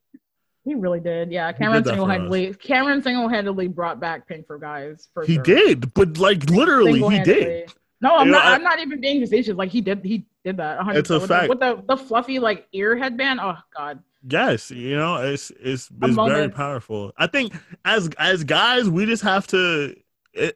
He 0.64 0.74
really 0.74 1.00
did. 1.00 1.30
Yeah, 1.30 1.52
Cam'ron 1.52 1.84
single 1.84 2.06
handedly 2.06 2.54
Cam'ron 2.54 3.02
single 3.02 3.28
handedly 3.28 3.68
brought 3.68 4.00
back 4.00 4.26
pink 4.26 4.46
for 4.46 4.58
guys. 4.58 5.08
For 5.12 5.24
He 5.26 5.34
sure. 5.34 5.42
did, 5.42 5.92
but 5.94 6.16
like 6.18 6.48
literally 6.48 7.00
he 7.02 7.20
did. 7.22 7.70
No, 8.00 8.16
I'm 8.16 8.26
You 8.26 8.32
know, 8.32 8.38
not. 8.38 8.46
I- 8.46 8.54
I'm 8.54 8.62
not 8.62 8.80
even 8.80 9.00
being 9.00 9.20
facetious. 9.20 9.56
Like 9.56 9.70
he 9.70 9.80
did. 9.82 10.02
He 10.04 10.24
did 10.44 10.56
that. 10.56 10.78
100%. 10.80 10.96
It's 10.96 11.10
a 11.10 11.18
with 11.18 11.28
fact. 11.28 11.42
The, 11.44 11.48
with 11.50 11.60
the 11.60 11.82
the 11.86 11.96
fluffy 11.98 12.38
like 12.38 12.66
ear 12.72 12.96
headband. 12.96 13.40
Oh 13.42 13.56
God. 13.76 14.02
Yes, 14.26 14.70
you 14.70 14.96
know 14.96 15.16
it's 15.16 15.50
it's 15.60 15.90
it's 16.02 16.16
very 16.16 16.48
powerful. 16.48 17.12
I 17.18 17.26
think 17.26 17.52
as 17.84 18.08
as 18.18 18.42
guys 18.44 18.88
we 18.88 19.04
just 19.04 19.22
have 19.22 19.46
to. 19.48 19.94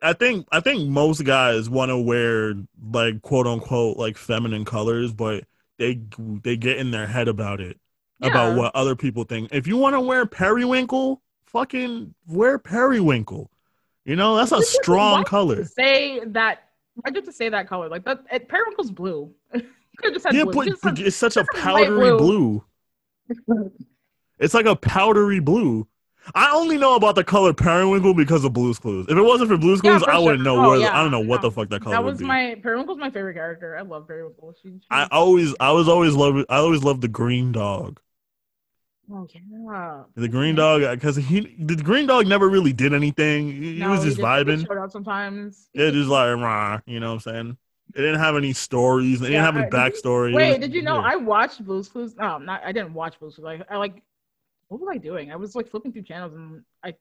I 0.02 0.12
think 0.12 0.46
I 0.50 0.60
think 0.60 0.88
most 0.88 1.24
guys 1.24 1.70
want 1.70 1.90
to 1.90 1.98
wear 1.98 2.54
like 2.92 3.22
quote 3.22 3.46
unquote 3.46 3.96
like 3.96 4.16
feminine 4.16 4.64
colors, 4.64 5.12
but 5.12 5.44
they 5.78 6.00
they 6.42 6.56
get 6.56 6.78
in 6.78 6.90
their 6.90 7.06
head 7.06 7.28
about 7.28 7.60
it 7.60 7.78
about 8.20 8.56
what 8.56 8.74
other 8.74 8.96
people 8.96 9.22
think. 9.24 9.50
If 9.52 9.66
you 9.68 9.76
want 9.76 9.94
to 9.94 10.00
wear 10.00 10.26
periwinkle, 10.26 11.22
fucking 11.46 12.14
wear 12.26 12.58
periwinkle. 12.58 13.50
You 14.04 14.16
know 14.16 14.36
that's 14.36 14.50
a 14.50 14.56
Why 14.56 14.60
did 14.60 14.72
you- 14.72 14.80
strong 14.82 15.24
color. 15.24 15.64
Say 15.64 16.20
that. 16.26 16.64
I 17.04 17.10
get 17.10 17.24
to 17.26 17.32
say 17.32 17.48
that 17.48 17.68
color? 17.68 17.88
Like 17.88 18.04
that. 18.06 18.24
It, 18.32 18.48
periwinkle's 18.48 18.90
blue. 18.90 19.32
you 19.54 19.62
could 19.98 20.14
just 20.14 20.24
said 20.24 20.34
Yeah, 20.34 20.44
blue. 20.44 20.70
but, 20.70 20.80
but 20.82 20.98
it's 20.98 21.14
such 21.14 21.36
a 21.36 21.44
powdery 21.54 22.10
light 22.10 22.18
blue. 22.18 22.64
It's 24.40 24.54
like 24.54 24.66
a 24.66 24.76
powdery 24.76 25.40
blue. 25.40 25.86
I 26.34 26.52
only 26.54 26.76
know 26.78 26.94
about 26.94 27.14
the 27.14 27.24
color 27.24 27.52
periwinkle 27.52 28.14
because 28.14 28.44
of 28.44 28.52
Blue's 28.52 28.78
Clues. 28.78 29.06
If 29.08 29.16
it 29.16 29.22
wasn't 29.22 29.50
for 29.50 29.56
Blue's 29.56 29.80
Yeah, 29.82 29.92
Clues, 29.92 30.04
for 30.04 30.10
I 30.10 30.18
wouldn't 30.18 30.42
know 30.44 30.64
Oh, 30.64 30.70
where. 30.70 30.80
yeah. 30.80 30.98
I 30.98 31.02
don't 31.02 31.10
know 31.10 31.20
what 31.20 31.42
No. 31.42 31.48
the 31.48 31.54
fuck 31.54 31.68
that 31.70 31.82
color 31.82 31.94
that 31.96 32.04
was 32.04 32.20
my 32.20 32.56
periwinkle's 32.62 32.98
my 32.98 33.10
favorite 33.10 33.34
character. 33.34 33.76
I 33.76 33.82
love 33.82 34.06
periwinkle. 34.06 34.54
She, 34.62 34.68
she 34.70 34.80
I 34.90 35.06
always, 35.10 35.54
I 35.60 35.72
was 35.72 35.88
always 35.88 36.14
love. 36.14 36.44
I 36.48 36.56
always 36.58 36.82
loved 36.82 37.00
the 37.00 37.08
green 37.08 37.52
dog. 37.52 38.00
oh 39.10 39.26
yeah. 39.34 40.02
The 40.16 40.28
green 40.28 40.54
dog, 40.54 40.82
because 40.82 41.16
he, 41.16 41.54
the 41.58 41.76
green 41.76 42.06
dog 42.06 42.26
never 42.26 42.48
really 42.48 42.72
did 42.72 42.92
anything. 42.92 43.50
He, 43.62 43.78
No, 43.78 43.90
was 43.90 44.04
just 44.04 44.16
he 44.18 44.22
vibing. 44.22 44.66
Showed 44.66 44.78
up 44.78 44.90
sometimes. 44.90 45.68
Yeah, 45.74 45.90
just 45.90 46.08
like 46.10 46.36
rah, 46.36 46.80
you 46.86 47.00
know 47.00 47.08
what 47.14 47.26
I'm 47.26 47.32
saying. 47.34 47.56
It 47.94 48.02
didn't 48.02 48.20
have 48.20 48.36
any 48.36 48.52
stories. 48.52 49.22
It 49.22 49.28
didn't 49.28 49.44
have 49.44 49.56
any 49.56 49.64
I- 49.66 49.70
backstory. 49.70 50.34
Wait, 50.34 50.50
was 50.50 50.58
did 50.58 50.74
you 50.74 50.82
know 50.82 50.96
weird. 51.00 51.06
I 51.06 51.16
watched 51.16 51.64
Blue's 51.64 51.88
Clues? 51.88 52.14
No, 52.16 52.36
not 52.36 52.60
I 52.64 52.72
didn't 52.72 52.92
watch 52.92 53.18
Blue's 53.18 53.36
Clues. 53.36 53.44
Like 53.44 53.62
I 53.70 53.78
like 53.78 54.02
what 54.68 54.80
was 54.80 54.88
I 54.92 54.98
doing? 54.98 55.32
I 55.32 55.36
was 55.36 55.54
like 55.54 55.68
flipping 55.68 55.92
through 55.92 56.02
channels 56.02 56.34
and 56.34 56.62
I 56.84 56.94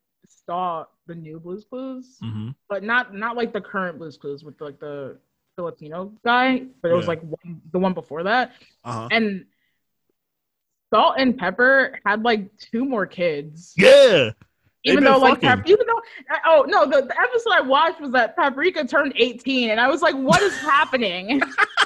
saw 0.46 0.86
the 1.06 1.16
new 1.16 1.40
Blue's 1.40 1.66
Clues, 1.66 2.18
Mhm. 2.24 2.56
but 2.70 2.84
not 2.84 3.14
not 3.14 3.36
like 3.36 3.54
the 3.54 3.62
current 3.62 3.98
Blue's 3.98 4.18
Clues 4.18 4.44
with 4.44 4.60
like 4.62 4.80
the 4.80 5.18
Filipino 5.56 6.14
guy, 6.24 6.66
but 6.82 6.92
it 6.92 6.94
was 6.94 7.08
like 7.08 7.22
one, 7.22 7.62
the 7.72 7.80
one 7.80 7.94
before 7.94 8.24
that. 8.24 8.52
Uh-huh. 8.84 9.08
And 9.12 9.46
Salt 10.94 11.16
and 11.18 11.38
Pepper 11.38 12.00
had 12.06 12.24
like 12.24 12.56
two 12.58 12.86
more 12.86 13.06
kids. 13.06 13.74
Yeah, 13.78 14.32
even 14.84 15.04
though 15.04 15.18
like. 15.18 15.42
Pap- 15.42 15.68
even 15.68 15.86
though 15.86 16.02
oh 16.46 16.66
no 16.68 16.86
the, 16.86 17.02
the 17.06 17.20
episode 17.20 17.52
i 17.54 17.62
watched 17.62 18.00
was 18.00 18.12
that 18.12 18.36
paprika 18.36 18.86
turned 18.86 19.14
18 19.18 19.70
and 19.72 19.80
i 19.80 19.88
was 19.88 20.02
like 20.02 20.16
what 20.16 20.42
is 20.42 20.56
happening 20.60 21.42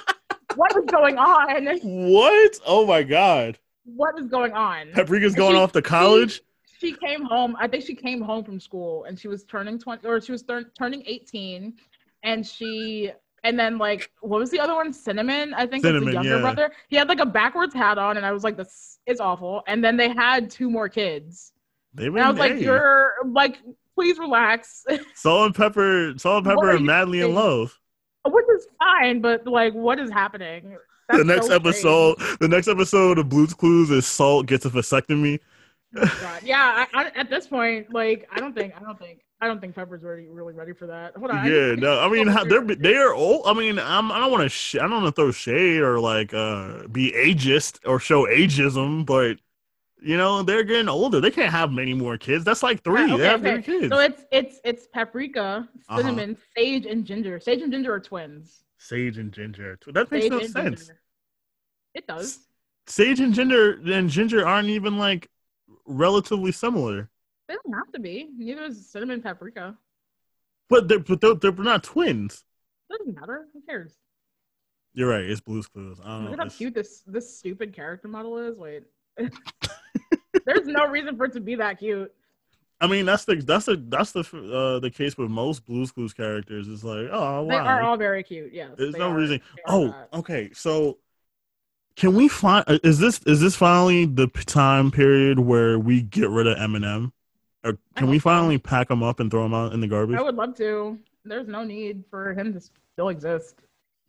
what 0.56 0.76
is 0.78 0.86
going 0.86 1.18
on 1.18 1.66
what? 1.84 2.60
Oh 2.66 2.86
my 2.86 3.04
god. 3.04 3.58
What 3.96 4.18
is 4.20 4.28
going 4.28 4.54
on 4.54 4.88
Paprika's 4.94 5.36
going 5.36 5.54
She- 5.56 5.60
off 5.60 5.72
to 5.74 5.82
college. 5.82 6.42
she 6.80 6.94
came 6.94 7.24
home. 7.24 7.56
I 7.60 7.68
think 7.68 7.86
she 7.86 7.94
came 7.96 8.22
home 8.22 8.44
from 8.44 8.60
school 8.60 9.04
and 9.06 9.20
she 9.20 9.28
was 9.28 9.44
turning 9.44 9.78
20 9.80 10.08
or 10.08 10.20
she 10.22 10.32
was 10.32 10.44
tur- 10.44 10.72
turning 10.78 11.04
18 11.06 11.74
and 12.24 12.46
she 12.46 13.12
and 13.44 13.58
then 13.60 13.78
like 13.78 14.12
what 14.22 14.40
was 14.40 14.50
the 14.52 14.60
other 14.60 14.76
one? 14.76 14.92
Cinnamon, 14.94 15.54
I 15.54 15.62
think 15.66 15.84
was 15.84 15.90
Cinnamon, 15.90 16.06
the 16.06 16.14
younger 16.14 16.36
yeah. 16.36 16.42
brother. 16.42 16.72
He 16.90 16.96
had 16.96 17.08
like 17.08 17.20
a 17.20 17.26
backwards 17.26 17.74
hat 17.74 17.98
on 17.98 18.18
and 18.18 18.26
I 18.26 18.32
was 18.32 18.44
like 18.44 18.58
this 18.58 19.00
is 19.06 19.20
awful. 19.20 19.64
And 19.68 19.84
then 19.84 19.98
they 19.98 20.10
had 20.10 20.50
two 20.50 20.70
more 20.70 20.90
kids. 20.90 21.54
They 21.94 22.08
And 22.08 22.20
I 22.20 22.30
was 22.30 22.40
like 22.40 22.60
you're 22.60 23.14
like 23.26 23.60
please 23.96 24.18
relax. 24.18 24.84
Salt 25.16 25.46
and 25.48 25.56
Pepper, 25.56 26.14
Salt 26.18 26.46
and 26.46 26.56
Pepper 26.56 26.72
are 26.72 26.80
madly 26.80 27.22
in 27.22 27.34
love. 27.36 27.78
Which 28.26 28.46
is 28.56 28.68
fine, 28.80 29.22
but 29.22 29.46
like 29.48 29.74
what 29.74 30.00
is 30.00 30.10
happening? 30.12 30.78
The 31.18 31.24
next 31.24 31.48
so 31.48 31.58
strange. 31.58 31.66
episode, 31.68 32.16
the 32.40 32.48
next 32.48 32.68
episode 32.68 33.18
of 33.20 33.30
Blue's 33.30 33.54
Clues 33.54 33.90
is 33.92 34.06
Salt 34.08 34.46
gets 34.48 34.66
a 34.66 34.70
vasectomy. 34.70 35.40
God. 35.94 36.42
Yeah, 36.44 36.86
I, 36.94 37.02
I, 37.04 37.06
at 37.16 37.30
this 37.30 37.48
point, 37.48 37.94
like 37.94 38.28
I 38.32 38.40
don't 38.40 38.56
think 38.56 38.74
I 38.76 38.80
don't 38.82 38.98
think 38.98 39.20
I 39.42 39.48
don't 39.48 39.60
think 39.60 39.76
Pepper's 39.76 40.04
really 40.04 40.28
really 40.30 40.54
ready 40.54 40.72
for 40.74 40.88
that. 40.88 41.16
Hold 41.18 41.32
on. 41.32 41.46
Yeah, 41.46 41.76
no, 41.76 42.00
I 42.00 42.08
mean 42.10 42.30
Oh, 42.30 42.32
how- 42.32 42.44
they're 42.46 42.64
they 42.64 42.96
are 42.96 43.14
old. 43.14 43.42
I 43.46 43.54
mean, 43.54 43.78
I'm, 43.78 44.12
I 44.12 44.20
don't 44.20 44.32
want 44.32 44.44
to 44.44 44.50
sh- 44.50 44.76
I 44.76 44.84
don't 44.88 45.04
want 45.04 45.06
to 45.08 45.12
throw 45.22 45.32
shade 45.32 45.82
or 45.82 46.00
like 46.00 46.34
uh 46.34 46.88
be 46.88 47.12
ageist 47.12 47.80
or 47.86 48.00
show 48.00 48.26
ageism, 48.26 49.06
but 49.06 49.38
you 50.02 50.18
know 50.18 50.44
they're 50.44 50.64
getting 50.64 50.90
older. 50.90 51.22
They 51.22 51.32
can't 51.32 51.52
have 51.52 51.72
many 51.72 51.94
more 51.94 52.18
kids. 52.18 52.44
That's 52.44 52.64
like 52.64 52.84
three. 52.84 53.12
Uh, 53.12 53.18
they 53.18 53.26
have 53.26 53.42
okay, 53.46 53.62
three 53.62 53.80
kids. 53.80 53.94
So 53.94 54.00
it's 54.00 54.24
it's 54.32 54.60
it's 54.64 54.88
paprika, 54.88 55.68
Uh-huh. 55.90 55.98
cinnamon, 55.98 56.38
sage, 56.58 56.86
and 56.86 57.06
ginger. 57.06 57.40
Sage 57.40 57.62
and 57.62 57.72
ginger 57.72 57.94
are 57.94 58.00
twins. 58.00 58.64
Sage 58.78 59.18
and 59.18 59.32
ginger. 59.32 59.78
That 59.94 60.12
makes 60.12 60.24
Sage 60.26 60.32
no 60.32 60.40
sense. 60.40 60.80
ginger. 60.88 61.02
It 61.94 62.08
does. 62.08 62.40
Sage 62.88 63.20
and 63.20 63.34
ginger 63.34 63.80
and 63.86 64.10
ginger 64.10 64.46
aren't 64.48 64.70
even 64.70 64.98
like 64.98 65.30
relatively 65.86 66.52
similar. 66.52 67.10
They 67.48 67.56
don't 67.64 67.74
have 67.74 67.92
to 67.94 68.00
be. 68.00 68.30
Neither 68.38 68.64
is 68.64 68.90
cinnamon 68.90 69.16
and 69.16 69.24
paprika. 69.24 69.78
But 70.70 70.88
they're 70.88 71.00
but 71.00 71.22
they're, 71.22 71.36
they're 71.36 71.52
not 71.52 71.84
twins. 71.84 72.44
Doesn't 72.90 73.14
matter. 73.20 73.46
Who 73.54 73.62
cares? 73.62 73.94
You're 74.94 75.10
right. 75.10 75.24
It's 75.24 75.42
Blue's 75.42 75.68
Clues. 75.68 76.00
I 76.04 76.08
don't 76.08 76.24
Look 76.26 76.38
know. 76.38 76.44
at 76.46 76.52
how 76.52 76.58
cute 76.58 76.74
this 76.74 77.02
this 77.06 77.38
stupid 77.38 77.74
character 77.74 78.08
model 78.08 78.38
is. 78.38 78.58
Wait. 78.58 78.84
There's 80.46 80.68
no 80.68 80.88
reason 80.88 81.18
for 81.18 81.26
it 81.26 81.34
to 81.34 81.40
be 81.40 81.56
that 81.56 81.80
cute. 81.80 82.12
I 82.80 82.88
mean, 82.88 83.06
that's 83.06 83.26
the 83.26 83.36
that's 83.36 83.66
the 83.66 83.76
that's 83.90 84.12
the 84.12 84.22
uh, 84.22 84.80
the 84.80 84.90
case 84.90 85.18
with 85.18 85.30
most 85.30 85.66
Blue's 85.66 85.92
Clues 85.92 86.14
characters. 86.14 86.68
It's 86.68 86.84
like, 86.84 87.08
oh, 87.12 87.48
they 87.48 87.56
are 87.56 87.82
all 87.84 87.96
very 87.98 88.24
cute. 88.24 88.52
Yes. 88.54 88.72
There's 88.78 88.96
no 88.96 89.12
are- 89.12 89.16
reason. 89.16 89.40
they 89.56 89.62
Oh, 89.68 89.94
okay. 90.14 90.50
So, 90.54 90.98
can 91.96 92.16
we 92.16 92.28
find? 92.28 92.66
uh, 92.68 92.80
Is 92.84 92.98
this 92.98 93.20
is 93.28 93.40
this 93.40 93.56
finally 93.56 94.06
the 94.06 94.28
time 94.48 94.90
period 94.90 95.38
where 95.40 95.78
we 95.78 96.02
get 96.02 96.30
rid 96.30 96.48
of 96.48 96.58
Eminem? 96.58 97.12
Or 97.64 97.78
can 97.96 98.08
we 98.10 98.18
finally 98.18 98.58
pack 98.58 98.90
him 98.90 99.04
up 99.04 99.20
and 99.20 99.30
throw 99.30 99.46
him 99.46 99.54
out 99.54 99.74
in 99.74 99.82
the 99.82 99.88
garbage? 99.88 100.18
I 100.18 100.24
would 100.24 100.36
love 100.36 100.56
to. 100.58 100.98
There's 101.24 101.48
no 101.48 101.64
need 101.64 102.04
for 102.10 102.34
him 102.34 102.54
to 102.54 102.62
still 102.94 103.10
exist. 103.10 103.58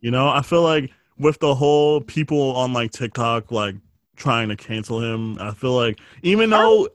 You 0.01 0.09
know, 0.09 0.29
I 0.29 0.41
feel 0.41 0.63
like 0.63 0.89
with 1.19 1.37
the 1.39 1.53
whole 1.53 2.01
people 2.01 2.55
on 2.55 2.73
like 2.73 2.89
TikTok 2.89 3.51
like 3.51 3.75
trying 4.15 4.49
to 4.49 4.55
cancel 4.55 5.01
him, 5.01 5.37
I 5.39 5.53
feel 5.53 5.73
like 5.73 5.99
even 6.21 6.49
though, 6.49 6.87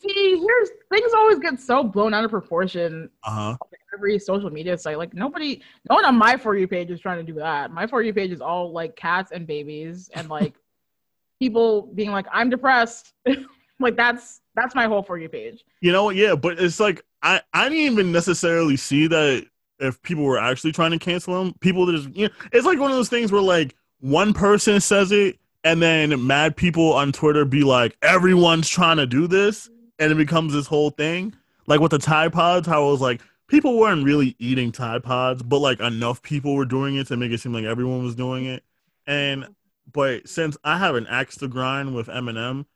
See, 0.00 0.36
here's 0.36 0.68
things 0.92 1.12
always 1.14 1.38
get 1.38 1.60
so 1.60 1.82
blown 1.84 2.12
out 2.12 2.24
of 2.24 2.30
proportion. 2.30 3.08
uh 3.24 3.30
huh, 3.30 3.56
Every 3.94 4.18
social 4.18 4.50
media 4.50 4.76
site, 4.76 4.98
like 4.98 5.14
nobody, 5.14 5.62
no 5.88 5.94
one 5.96 6.04
on 6.04 6.16
my 6.16 6.36
for 6.36 6.56
you 6.56 6.66
page 6.66 6.90
is 6.90 7.00
trying 7.00 7.24
to 7.24 7.32
do 7.32 7.38
that. 7.38 7.70
My 7.70 7.86
for 7.86 8.02
you 8.02 8.12
page 8.12 8.30
is 8.32 8.40
all 8.40 8.72
like 8.72 8.96
cats 8.96 9.30
and 9.32 9.46
babies 9.46 10.10
and 10.14 10.28
like 10.28 10.54
people 11.40 11.82
being 11.94 12.10
like, 12.10 12.26
"I'm 12.32 12.50
depressed." 12.50 13.14
like 13.80 13.96
that's 13.96 14.40
that's 14.54 14.74
my 14.74 14.86
whole 14.86 15.02
for 15.02 15.18
you 15.18 15.28
page. 15.28 15.64
you 15.80 15.92
know, 15.92 16.04
what? 16.04 16.16
yeah, 16.16 16.34
but 16.34 16.58
it's 16.58 16.80
like 16.80 17.02
I 17.22 17.40
I 17.52 17.68
didn't 17.68 17.92
even 17.92 18.12
necessarily 18.12 18.76
see 18.76 19.06
that 19.06 19.46
if 19.78 20.02
people 20.02 20.24
were 20.24 20.38
actually 20.38 20.72
trying 20.72 20.90
to 20.92 20.98
cancel 20.98 21.40
him. 21.40 21.54
People 21.60 21.90
just 21.90 22.14
you 22.14 22.26
know, 22.28 22.34
it's 22.52 22.66
like 22.66 22.78
one 22.78 22.90
of 22.90 22.96
those 22.96 23.08
things 23.08 23.30
where 23.30 23.40
like 23.42 23.74
one 24.00 24.34
person 24.34 24.80
says 24.80 25.12
it 25.12 25.38
and 25.66 25.82
then 25.82 26.24
mad 26.24 26.56
people 26.56 26.92
on 26.92 27.10
Twitter 27.10 27.44
be 27.44 27.64
like, 27.64 27.96
everyone's 28.00 28.68
trying 28.68 28.98
to 28.98 29.06
do 29.06 29.26
this, 29.26 29.68
and 29.98 30.12
it 30.12 30.14
becomes 30.14 30.52
this 30.52 30.68
whole 30.68 30.90
thing. 30.90 31.34
Like 31.66 31.80
with 31.80 31.90
the 31.90 31.98
Tide 31.98 32.32
Pods, 32.32 32.68
how 32.68 32.86
it 32.86 32.92
was 32.92 33.00
like 33.00 33.20
people 33.48 33.76
weren't 33.76 34.04
really 34.04 34.36
eating 34.38 34.70
Tide 34.70 35.02
Pods, 35.02 35.42
but 35.42 35.58
like 35.58 35.80
enough 35.80 36.22
people 36.22 36.54
were 36.54 36.66
doing 36.66 36.94
it 36.94 37.08
to 37.08 37.16
make 37.16 37.32
it 37.32 37.40
seem 37.40 37.52
like 37.52 37.64
everyone 37.64 38.04
was 38.04 38.14
doing 38.14 38.44
it. 38.44 38.62
And 39.08 39.48
but 39.92 40.28
since 40.28 40.56
I 40.62 40.78
have 40.78 40.94
an 40.94 41.08
axe 41.08 41.36
to 41.38 41.48
grind 41.48 41.96
with 41.96 42.06
Eminem, 42.06 42.66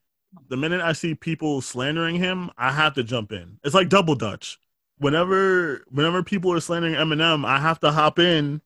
the 0.49 0.57
minute 0.57 0.81
I 0.81 0.93
see 0.93 1.15
people 1.15 1.61
slandering 1.61 2.17
him, 2.17 2.51
I 2.59 2.73
have 2.73 2.95
to 2.95 3.05
jump 3.05 3.31
in. 3.31 3.61
It's 3.63 3.75
like 3.75 3.89
double 3.89 4.17
dutch. 4.17 4.59
Whenever 4.99 5.85
whenever 5.91 6.25
people 6.25 6.53
are 6.53 6.61
slandering 6.61 6.95
Eminem, 6.95 7.47
I 7.47 7.61
have 7.61 7.79
to 7.81 7.93
hop 7.93 8.19
in 8.19 8.63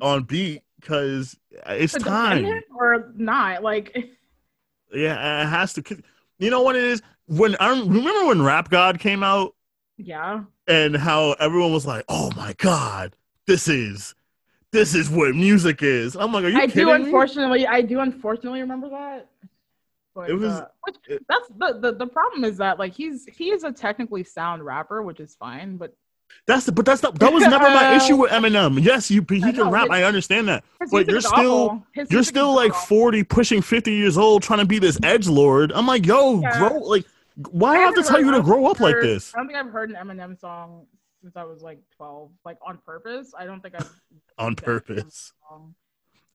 on 0.00 0.22
beat 0.22 0.62
because 0.86 1.36
it's 1.66 1.94
defend 1.94 2.46
time. 2.46 2.62
or 2.78 3.12
not? 3.16 3.62
Like, 3.62 3.96
Yeah, 4.92 5.42
it 5.42 5.46
has 5.46 5.72
to. 5.74 5.82
You 6.38 6.50
know 6.50 6.62
what 6.62 6.76
it 6.76 6.84
is? 6.84 7.02
When 7.26 7.56
I 7.58 7.70
remember 7.70 8.26
when 8.26 8.42
Rap 8.42 8.68
God 8.70 9.00
came 9.00 9.22
out 9.22 9.54
yeah, 9.96 10.44
and 10.68 10.96
how 10.96 11.32
everyone 11.40 11.72
was 11.72 11.86
like, 11.86 12.04
"Oh 12.08 12.30
my 12.36 12.54
god, 12.58 13.16
this 13.46 13.66
is 13.68 14.14
this 14.70 14.94
is 14.94 15.10
what 15.10 15.34
music 15.34 15.82
is." 15.82 16.14
I'm 16.14 16.32
like, 16.32 16.44
"Are 16.44 16.48
you 16.48 16.58
I 16.58 16.66
kidding 16.68 16.86
do. 16.86 16.98
me?" 16.98 17.04
Unfortunately, 17.06 17.66
I 17.66 17.80
do. 17.80 17.98
Unfortunately, 18.00 18.60
remember 18.60 18.90
that. 18.90 19.28
But, 20.14 20.30
It 20.30 20.34
was- 20.34 20.52
uh, 20.52 20.68
which, 20.82 20.96
it- 21.08 21.24
that's 21.28 21.48
the, 21.48 21.78
the 21.80 21.92
the 21.92 22.06
problem 22.06 22.44
is 22.44 22.58
that 22.58 22.78
like 22.78 22.94
he's 22.94 23.26
he 23.26 23.50
is 23.50 23.64
a 23.64 23.72
technically 23.72 24.22
sound 24.22 24.62
rapper, 24.64 25.02
which 25.02 25.18
is 25.18 25.34
fine, 25.34 25.78
but 25.78 25.96
That's 26.46 26.64
the, 26.66 26.72
but 26.72 26.84
that's 26.84 27.02
not, 27.02 27.18
that 27.18 27.32
was 27.32 27.42
never 27.42 27.64
my 27.68 27.94
uh, 27.94 27.96
issue 27.96 28.16
with 28.16 28.30
Eminem. 28.30 28.80
Yes, 28.82 29.10
you 29.10 29.24
he 29.28 29.40
can 29.40 29.68
rap. 29.68 29.90
I 29.90 30.04
understand 30.04 30.46
that. 30.48 30.64
But 30.92 31.08
you're 31.08 31.20
still- 31.20 31.84
You're 32.08 32.22
still 32.22 32.54
like. 32.54 32.72
40, 32.74 33.24
pushing 33.24 33.62
50 33.62 33.92
years 33.92 34.16
old, 34.16 34.42
trying 34.44 34.60
to 34.60 34.64
be 34.66 34.78
this 34.78 34.98
edge 35.02 35.26
lord. 35.26 35.72
I'm 35.72 35.86
like, 35.86 36.06
yo, 36.06 36.40
Yeah. 36.40 36.58
grow. 36.58 36.78
Like, 36.78 37.04
why 37.50 37.74
do 37.74 37.80
I 37.80 37.84
have 37.84 37.94
to 37.96 38.02
tell 38.04 38.20
you 38.20 38.30
to 38.32 38.42
grow 38.42 38.66
up 38.66 38.78
like 38.80 38.96
this? 39.00 39.34
I 39.34 39.38
don't 39.38 39.48
think 39.48 39.58
I've 39.58 39.70
heard 39.72 39.90
an 39.90 39.96
Eminem 39.96 40.38
song 40.38 40.86
since 41.20 41.36
I 41.36 41.42
was 41.44 41.62
like 41.62 41.80
12, 41.96 42.30
like 42.44 42.58
on 42.64 42.78
purpose. 42.86 43.32
I 43.36 43.44
don't 43.44 43.60
think 43.60 43.74
I've 43.74 43.90
On 44.38 44.52
listened 44.52 44.56
to 44.58 44.70
an 44.70 44.78
Eminem 44.80 44.86
purpose. 44.86 45.32
song. 45.48 45.74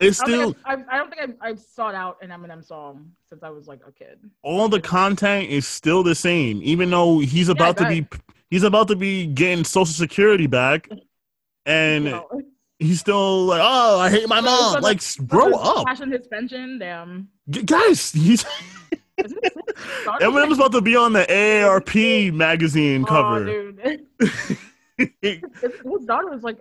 It's 0.02 0.20
I 0.22 0.26
don't, 0.26 0.54
think 0.54 0.58
I've, 0.66 0.80
I've, 0.80 0.98
don't 0.98 1.10
think 1.10 1.22
I've, 1.22 1.36
I've 1.52 1.60
sought 1.60 1.94
out 1.96 2.18
an 2.24 2.30
Eminem 2.32 2.66
song 2.66 3.12
since 3.30 3.44
I 3.44 3.50
was 3.50 3.68
like 3.68 3.82
a 3.88 3.92
kid. 3.92 4.18
all 4.42 4.68
the 4.68 4.82
content 4.82 5.50
is 5.50 5.68
still 5.68 6.02
the 6.04 6.16
same, 6.16 6.60
even 6.64 6.90
though 6.90 7.20
he's 7.20 7.50
about 7.50 7.78
to 7.78 7.88
be 7.88 8.08
he's 8.50 8.64
about 8.64 8.88
to 8.90 8.96
be 8.96 9.28
getting 9.28 9.64
social 9.64 9.94
security 9.94 10.48
back, 10.48 10.90
and 11.66 12.06
know, 12.06 12.42
he's 12.80 13.00
still 13.00 13.46
like, 13.46 13.62
oh, 13.64 14.00
I 14.00 14.10
hate 14.10 14.28
my 14.28 14.42
mom. 14.42 14.74
so 14.74 14.80
like, 14.80 14.98
s- 14.98 15.18
grow 15.18 15.54
up, 15.54 15.86
Cashing 15.86 16.12
his 16.12 16.28
pension, 16.28 16.80
damn. 16.80 17.30
G- 17.50 17.64
guys. 17.64 18.12
He's 18.12 18.44
Eminem's 20.20 20.58
about 20.58 20.72
to 20.72 20.82
be 20.82 20.96
on 20.96 21.14
the 21.14 21.24
AARP 21.26 22.34
magazine 22.34 23.04
Oh, 23.04 23.06
cover. 23.08 23.46
dude. 23.46 24.06
His, 25.22 25.40
his 25.62 26.06
daughter 26.06 26.28
was 26.30 26.44
like 26.44 26.60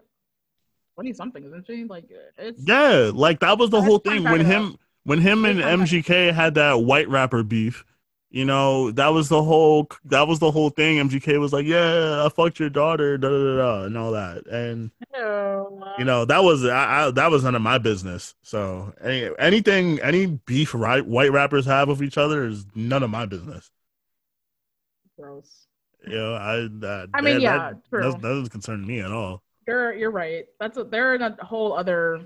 twenty 0.95 1.13
something, 1.13 1.45
isn't 1.45 1.67
she? 1.67 1.85
Like 1.85 2.05
it's 2.39 2.63
yeah, 2.67 3.11
like 3.13 3.41
that 3.41 3.59
was 3.59 3.71
the 3.71 3.81
whole 3.83 3.99
thing 3.99 4.25
when 4.25 4.45
him 4.45 4.77
when 5.05 5.21
him 5.21 5.45
and 5.45 5.59
Let's 5.59 5.69
find 5.69 5.81
that 5.81 5.89
MGK 5.89 6.33
had 6.35 6.55
that 6.55 6.83
white 6.83 7.09
rapper 7.09 7.43
beef. 7.43 7.85
You 8.33 8.45
know, 8.45 8.93
that 8.93 9.09
was 9.09 9.29
the 9.29 9.43
whole 9.43 9.89
that 10.05 10.29
was 10.29 10.39
the 10.39 10.53
whole 10.53 10.71
thing. 10.71 10.99
MGK 10.99 11.41
was 11.41 11.53
like, 11.53 11.67
"Yeah, 11.67 12.25
I 12.25 12.29
fucked 12.29 12.61
your 12.61 12.71
daughter," 12.71 13.19
da 13.19 13.29
da 13.29 13.57
da, 13.57 13.83
and 13.85 13.99
all 13.99 14.13
that. 14.13 14.47
And 14.47 14.93
you 15.99 16.05
know, 16.05 16.25
that 16.27 16.45
was 16.45 16.65
I, 16.65 17.07
I 17.07 17.11
that 17.11 17.31
was 17.33 17.43
none 17.43 17.57
of 17.57 17.63
my 17.63 17.79
business. 17.79 18.37
So 18.43 18.95
any, 19.03 19.31
anything 19.39 19.99
any 20.01 20.27
beef 20.27 20.75
right 20.75 21.05
white 21.05 21.33
rappers 21.33 21.67
have 21.67 21.89
with 21.89 22.03
each 22.03 22.17
other 22.19 22.47
is 22.47 22.67
none 22.77 23.03
of 23.03 23.11
my 23.11 23.27
business. 23.27 23.71
gross. 25.19 25.67
You 26.07 26.15
know, 26.15 26.35
I 26.35 26.57
that, 26.81 27.11
I 27.13 27.21
mean, 27.21 27.35
that- 27.35 27.43
yeah, 27.43 27.73
that, 27.91 28.13
that 28.13 28.23
doesn't 28.23 28.49
concern 28.51 28.87
me 28.87 29.01
at 29.01 29.11
all. 29.11 29.43
You're 29.71 29.93
you're 29.95 30.11
right. 30.11 30.47
That's 30.59 30.77
a, 30.79 30.85
they're 30.85 31.15
in 31.15 31.23
a 31.23 31.37
whole 31.45 31.73
other 31.75 32.23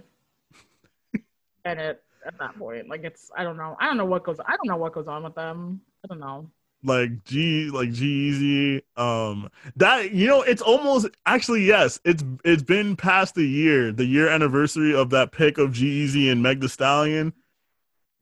planet 1.63 2.03
at 2.27 2.39
that 2.39 2.59
point. 2.59 2.89
Like 2.89 3.05
it's 3.05 3.31
I 3.37 3.43
don't 3.45 3.59
know. 3.59 3.77
I 3.79 3.87
don't 3.87 3.99
know 3.99 4.07
what 4.07 4.25
goes 4.25 4.41
I 4.41 4.57
don't 4.57 4.67
know 4.67 4.77
what 4.79 4.95
goes 4.95 5.07
on 5.09 5.23
with 5.25 5.35
them. 5.35 5.83
I 6.03 6.09
don't 6.09 6.21
know. 6.21 6.49
like 6.83 7.23
G 7.25 7.69
like 7.71 7.93
G-Eazy. 7.93 8.81
Um 8.97 9.51
that 9.77 10.13
you 10.13 10.27
know, 10.27 10.41
it's 10.41 10.63
almost 10.63 11.09
actually 11.27 11.65
yes, 11.65 12.01
it's 12.05 12.25
it's 12.45 12.63
been 12.63 12.97
past 12.97 13.35
the 13.35 13.45
year, 13.47 13.93
the 13.93 14.07
year 14.07 14.29
anniversary 14.29 14.95
of 14.95 15.11
that 15.11 15.31
pick 15.31 15.59
of 15.59 15.73
G-Eazy 15.73 16.33
and 16.33 16.43
Meg 16.43 16.61
the 16.61 16.69
Stallion 16.71 17.35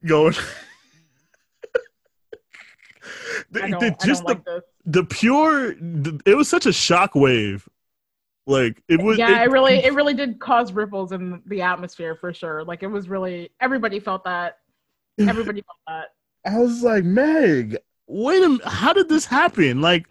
going 0.05 0.33
the, 3.51 3.63
I 3.63 3.69
don't, 3.69 3.79
the- 3.79 3.95
just 4.05 4.23
the, 4.23 4.33
like 4.33 4.43
the 4.85 5.05
pure 5.05 5.75
the, 5.75 6.19
it 6.25 6.35
was 6.35 6.49
such 6.49 6.65
a 6.65 6.69
shockwave. 6.69 7.65
Like 8.45 8.81
it 8.89 9.01
was 9.01 9.17
yeah, 9.17 9.41
it- 9.41 9.47
it 9.47 9.51
really 9.51 9.75
it 9.83 9.93
really 9.93 10.13
did 10.13 10.39
cause 10.39 10.71
ripples 10.73 11.11
in 11.11 11.41
the 11.45 11.61
atmosphere 11.61 12.15
for 12.15 12.33
sure. 12.33 12.63
Like 12.63 12.83
it 12.83 12.87
was 12.87 13.07
really 13.09 13.51
everybody 13.61 13.99
felt 13.99 14.23
that. 14.25 14.57
Everybody 15.19 15.61
felt 15.61 15.77
that. 15.87 16.13
I 16.45 16.59
was 16.59 16.83
like, 16.83 17.03
Meg, 17.05 17.77
wait 18.07 18.43
a 18.43 18.49
minute, 18.49 18.65
how 18.65 18.91
did 18.93 19.07
this 19.07 19.25
happen? 19.25 19.79
Like, 19.81 20.07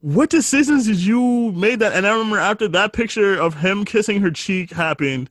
what 0.00 0.30
decisions 0.30 0.86
did 0.86 0.96
you 0.98 1.52
made 1.52 1.78
that? 1.80 1.92
And 1.92 2.06
I 2.06 2.10
remember 2.12 2.38
after 2.38 2.66
that 2.68 2.92
picture 2.92 3.34
of 3.40 3.54
him 3.54 3.84
kissing 3.84 4.20
her 4.22 4.30
cheek 4.30 4.72
happened, 4.72 5.30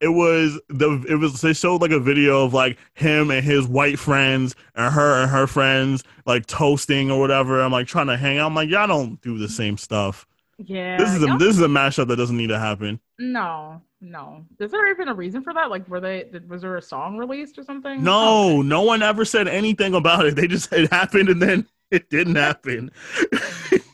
it 0.00 0.08
was 0.08 0.60
the 0.68 1.04
it 1.08 1.16
was 1.16 1.40
they 1.40 1.52
showed 1.52 1.80
like 1.80 1.92
a 1.92 2.00
video 2.00 2.44
of 2.44 2.52
like 2.52 2.78
him 2.94 3.30
and 3.30 3.44
his 3.44 3.66
white 3.66 3.98
friends 3.98 4.54
and 4.74 4.92
her 4.92 5.22
and 5.22 5.30
her 5.30 5.46
friends 5.46 6.02
like 6.26 6.46
toasting 6.46 7.10
or 7.10 7.20
whatever. 7.20 7.60
I'm 7.62 7.72
like 7.72 7.86
trying 7.86 8.08
to 8.08 8.16
hang 8.16 8.38
out. 8.38 8.46
I'm 8.46 8.54
like, 8.54 8.68
y'all 8.68 8.86
don't 8.88 9.20
do 9.22 9.38
the 9.38 9.48
same 9.48 9.76
stuff. 9.78 10.26
Yeah. 10.58 10.96
This 10.98 11.10
is 11.14 11.22
a 11.22 11.36
this 11.38 11.48
is 11.56 11.60
a 11.60 11.66
mashup 11.66 12.08
that 12.08 12.16
doesn't 12.16 12.36
need 12.36 12.48
to 12.48 12.58
happen. 12.58 13.00
no, 13.18 13.82
no. 14.00 14.44
Is 14.60 14.70
there 14.70 14.90
even 14.90 15.08
a 15.08 15.14
reason 15.14 15.42
for 15.42 15.52
that? 15.54 15.70
Like, 15.70 15.88
were 15.88 16.00
they? 16.00 16.30
Was 16.48 16.62
there 16.62 16.76
a 16.76 16.82
song 16.82 17.16
released 17.16 17.58
or 17.58 17.64
something? 17.64 18.02
No, 18.02 18.62
no 18.62 18.82
one 18.82 19.02
ever 19.02 19.24
said 19.24 19.48
anything 19.48 19.94
about 19.94 20.26
it. 20.26 20.36
They 20.36 20.46
just 20.46 20.68
said 20.70 20.80
it 20.80 20.92
happened 20.92 21.28
and 21.30 21.40
then 21.42 21.66
it 21.90 22.10
didn't 22.10 22.36
happen. 22.36 22.90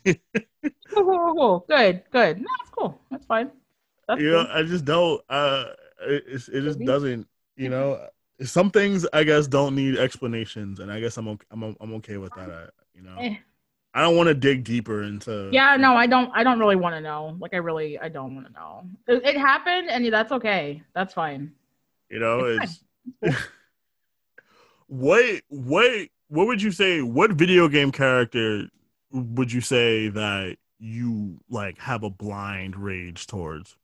Cool, 0.05 0.15
cool, 1.05 1.05
cool, 1.05 1.35
cool. 1.35 1.65
Good, 1.69 2.03
good. 2.11 2.39
No, 2.41 2.47
that's 2.59 2.71
cool. 2.71 3.01
That's 3.11 3.25
fine. 3.27 3.51
That's 4.09 4.21
you 4.21 4.31
know. 4.33 4.47
I 4.51 4.63
just 4.65 4.85
don't. 4.85 5.21
Uh, 5.29 5.67
it, 6.03 6.25
it 6.29 6.61
just 6.63 6.79
Maybe. 6.79 6.87
doesn't. 6.87 7.27
You 7.57 7.69
know, 7.69 8.07
some 8.43 8.71
things 8.71 9.07
I 9.13 9.23
guess 9.25 9.47
don't 9.47 9.75
need 9.75 9.99
explanations, 9.99 10.81
and 10.81 10.91
I 10.91 10.99
guess 11.01 11.17
I'm 11.17 11.29
okay, 11.29 11.47
I'm 11.51 11.77
I'm 11.81 11.95
okay 11.95 12.17
with 12.17 12.33
that. 12.35 12.51
I, 12.51 12.65
you 12.95 13.03
know, 13.03 13.17
Eh. 13.19 13.37
I 13.93 14.03
don't 14.03 14.17
want 14.17 14.29
to 14.29 14.35
dig 14.35 14.65
deeper 14.65 15.03
into. 15.03 15.49
Yeah, 15.53 15.77
no, 15.77 15.97
I 15.97 16.07
don't. 16.07 16.31
I 16.33 16.45
don't 16.45 16.61
really 16.61 16.77
want 16.77 16.95
to 16.95 17.01
know. 17.01 17.37
Like, 17.41 17.55
I 17.55 17.57
really, 17.57 17.99
I 17.99 18.09
don't 18.09 18.35
want 18.37 18.47
to 18.47 18.53
know. 18.53 18.85
It, 19.09 19.35
it 19.35 19.37
happened, 19.37 19.91
and 19.91 20.13
that's 20.13 20.31
okay. 20.33 20.83
That's 20.95 21.13
fine. 21.13 21.53
You 22.09 22.21
know, 22.21 22.45
It's 22.45 22.85
it's 23.23 23.37
what 24.87 25.41
what 25.49 26.09
what 26.29 26.47
would 26.47 26.63
you 26.63 26.71
say? 26.71 27.03
What 27.03 27.33
video 27.33 27.69
game 27.69 27.91
character 27.91 28.69
would 29.13 29.53
you 29.53 29.61
say 29.61 30.09
that 30.09 30.57
you 30.79 31.39
like 31.49 31.79
have 31.79 32.03
a 32.03 32.11
blind 32.11 32.77
rage 32.77 33.27
towards? 33.27 33.77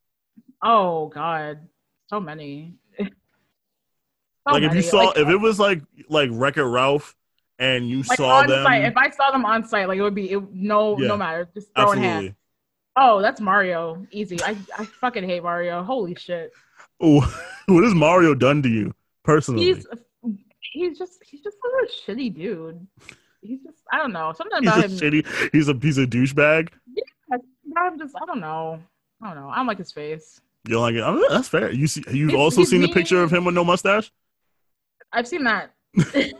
Oh 0.62 1.06
God, 1.08 1.60
so 2.08 2.20
many. 2.20 2.74
So 4.48 4.52
like 4.52 4.62
if 4.62 4.76
you 4.76 4.82
saw 4.82 4.98
Like, 4.98 5.18
if 5.18 5.28
it 5.28 5.38
was 5.38 5.58
like 5.58 5.82
like 6.08 6.30
Wreck 6.32 6.56
It 6.56 6.62
Ralph 6.62 7.16
and 7.58 7.88
you 7.88 8.02
like 8.02 8.16
saw 8.16 8.38
on 8.40 8.46
them 8.48 8.64
site. 8.64 8.84
If 8.84 8.96
I 8.96 9.10
saw 9.10 9.30
them 9.30 9.44
on 9.44 9.64
site, 9.64 9.88
like 9.88 9.98
it 9.98 10.02
would 10.02 10.14
be 10.14 10.30
it, 10.32 10.42
no, 10.52 10.98
Yeah, 10.98 11.08
no 11.08 11.16
matter. 11.16 11.48
Just 11.54 11.68
throw 11.74 11.92
in 11.92 11.98
hand. 11.98 12.08
absolutely. 12.08 12.36
Oh, 12.98 13.20
that's 13.20 13.40
Mario. 13.40 14.06
Easy. 14.10 14.40
I, 14.42 14.56
I 14.78 14.84
fucking 14.86 15.24
hate 15.24 15.42
Mario. 15.42 15.82
Holy 15.82 16.14
shit. 16.14 16.52
What 17.68 17.82
has 17.82 17.94
Mario 17.94 18.32
done 18.34 18.62
to 18.62 18.68
you 18.68 18.94
personally? 19.24 19.64
He's 19.64 19.86
he's 20.72 20.96
just 20.96 21.18
he's 21.24 21.42
just 21.42 21.56
a 21.56 22.10
shitty 22.10 22.32
dude. 22.34 22.86
He's 23.42 23.60
just 23.62 23.78
I 23.92 23.98
don't 23.98 24.12
know 24.12 24.32
something 24.36 24.62
He's 24.62 24.68
about 24.70 24.84
a 24.84 24.88
him. 24.88 24.90
shitty. 25.24 25.50
He's 25.52 25.66
a 25.68 25.74
piece 25.74 25.98
of 25.98 26.08
douchebag. 26.10 26.68
Yeah, 26.94 27.36
I'm 27.76 27.98
just 27.98 28.14
I 28.20 28.24
don't 28.24 28.40
know. 28.40 28.80
I 29.20 29.26
don't 29.34 29.42
know. 29.42 29.48
I 29.50 29.56
don't 29.56 29.66
like 29.66 29.78
his 29.78 29.90
face. 29.92 30.40
You 30.66 30.74
don't 30.74 30.82
like 30.82 30.94
it? 30.94 31.02
I 31.02 31.10
mean, 31.12 31.24
that's 31.28 31.48
fair. 31.48 31.70
You 31.72 31.86
see, 31.88 32.04
you've 32.12 32.34
also 32.34 32.62
seen 32.64 32.82
the 32.82 32.88
picture 32.88 33.20
of 33.22 33.32
him 33.32 33.44
with 33.44 33.54
no 33.54 33.64
mustache. 33.64 34.10
I've 35.12 35.26
seen 35.28 35.44
that. 35.44 35.72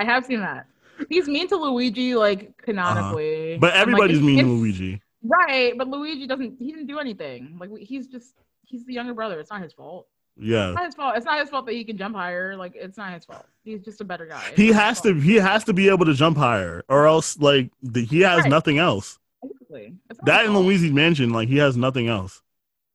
I 0.00 0.04
have 0.04 0.24
seen 0.24 0.40
that. 0.40 0.66
He's 1.08 1.26
mean 1.28 1.46
to 1.48 1.56
Luigi, 1.56 2.14
like 2.14 2.56
canonically. 2.58 3.52
Uh-huh. 3.54 3.58
But 3.60 3.72
And, 3.74 3.78
like, 3.78 3.82
everybody's 3.82 4.20
mean 4.22 4.38
to 4.44 4.50
Luigi. 4.50 5.02
Right, 5.22 5.76
but 5.76 5.88
Luigi 5.88 6.26
doesn't. 6.26 6.56
He 6.58 6.72
didn't 6.72 6.86
do 6.86 6.98
anything. 6.98 7.56
Like 7.60 7.70
he's 7.78 8.06
just 8.06 8.34
he's 8.64 8.84
the 8.86 8.94
younger 8.94 9.12
brother. 9.14 9.38
It's 9.40 9.50
not 9.50 9.62
his 9.62 9.72
fault. 9.74 10.06
Yeah, 10.42 10.68
It's 10.68 10.76
not 10.76 10.84
his 10.86 10.94
fault. 10.94 11.16
It's 11.16 11.26
not 11.26 11.38
his 11.40 11.50
fault 11.50 11.66
that 11.66 11.74
he 11.74 11.84
can 11.84 11.98
jump 11.98 12.16
higher. 12.16 12.56
Like 12.56 12.72
it's 12.74 12.96
not 12.96 13.12
his 13.12 13.26
fault. 13.26 13.44
He's 13.62 13.82
just 13.82 14.00
a 14.00 14.04
better 14.04 14.24
guy. 14.24 14.42
It's 14.48 14.56
he 14.56 14.68
has 14.68 15.02
to. 15.02 15.12
He 15.12 15.36
has 15.36 15.64
to 15.64 15.74
be 15.74 15.90
able 15.90 16.06
to 16.06 16.14
jump 16.14 16.38
higher, 16.38 16.82
or 16.88 17.06
else 17.06 17.38
like 17.38 17.70
the, 17.82 18.02
he 18.04 18.20
has 18.20 18.42
Right. 18.42 18.50
nothing 18.50 18.78
else. 18.78 19.18
Exactly. 19.42 19.96
That 20.24 20.46
in. 20.46 20.56
Luigi's 20.56 20.92
Mansion, 20.92 21.30
like 21.30 21.48
he 21.48 21.58
has 21.58 21.76
nothing 21.76 22.08
else. 22.08 22.40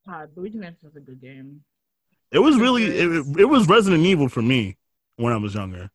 God, 0.08 0.30
Luigi 0.36 0.58
Mansion 0.58 0.88
is 0.88 0.96
a 0.96 1.00
good 1.00 1.20
game. 1.20 1.62
It 2.32 2.40
was 2.40 2.56
really 2.56 2.84
it, 2.86 3.38
it 3.38 3.44
was 3.44 3.68
Resident 3.68 4.04
Evil 4.04 4.28
for 4.28 4.42
me 4.42 4.76
when 5.16 5.32
I 5.32 5.36
was 5.36 5.54
younger. 5.54 5.90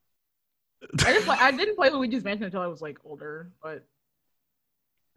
I 1.05 1.13
just 1.13 1.27
like 1.27 1.39
I 1.41 1.51
didn't 1.51 1.75
play 1.75 1.89
Luigi's 1.89 2.23
Mansion 2.23 2.45
until 2.45 2.61
I 2.61 2.67
was 2.67 2.81
like 2.81 2.97
older, 3.05 3.51
but 3.61 3.83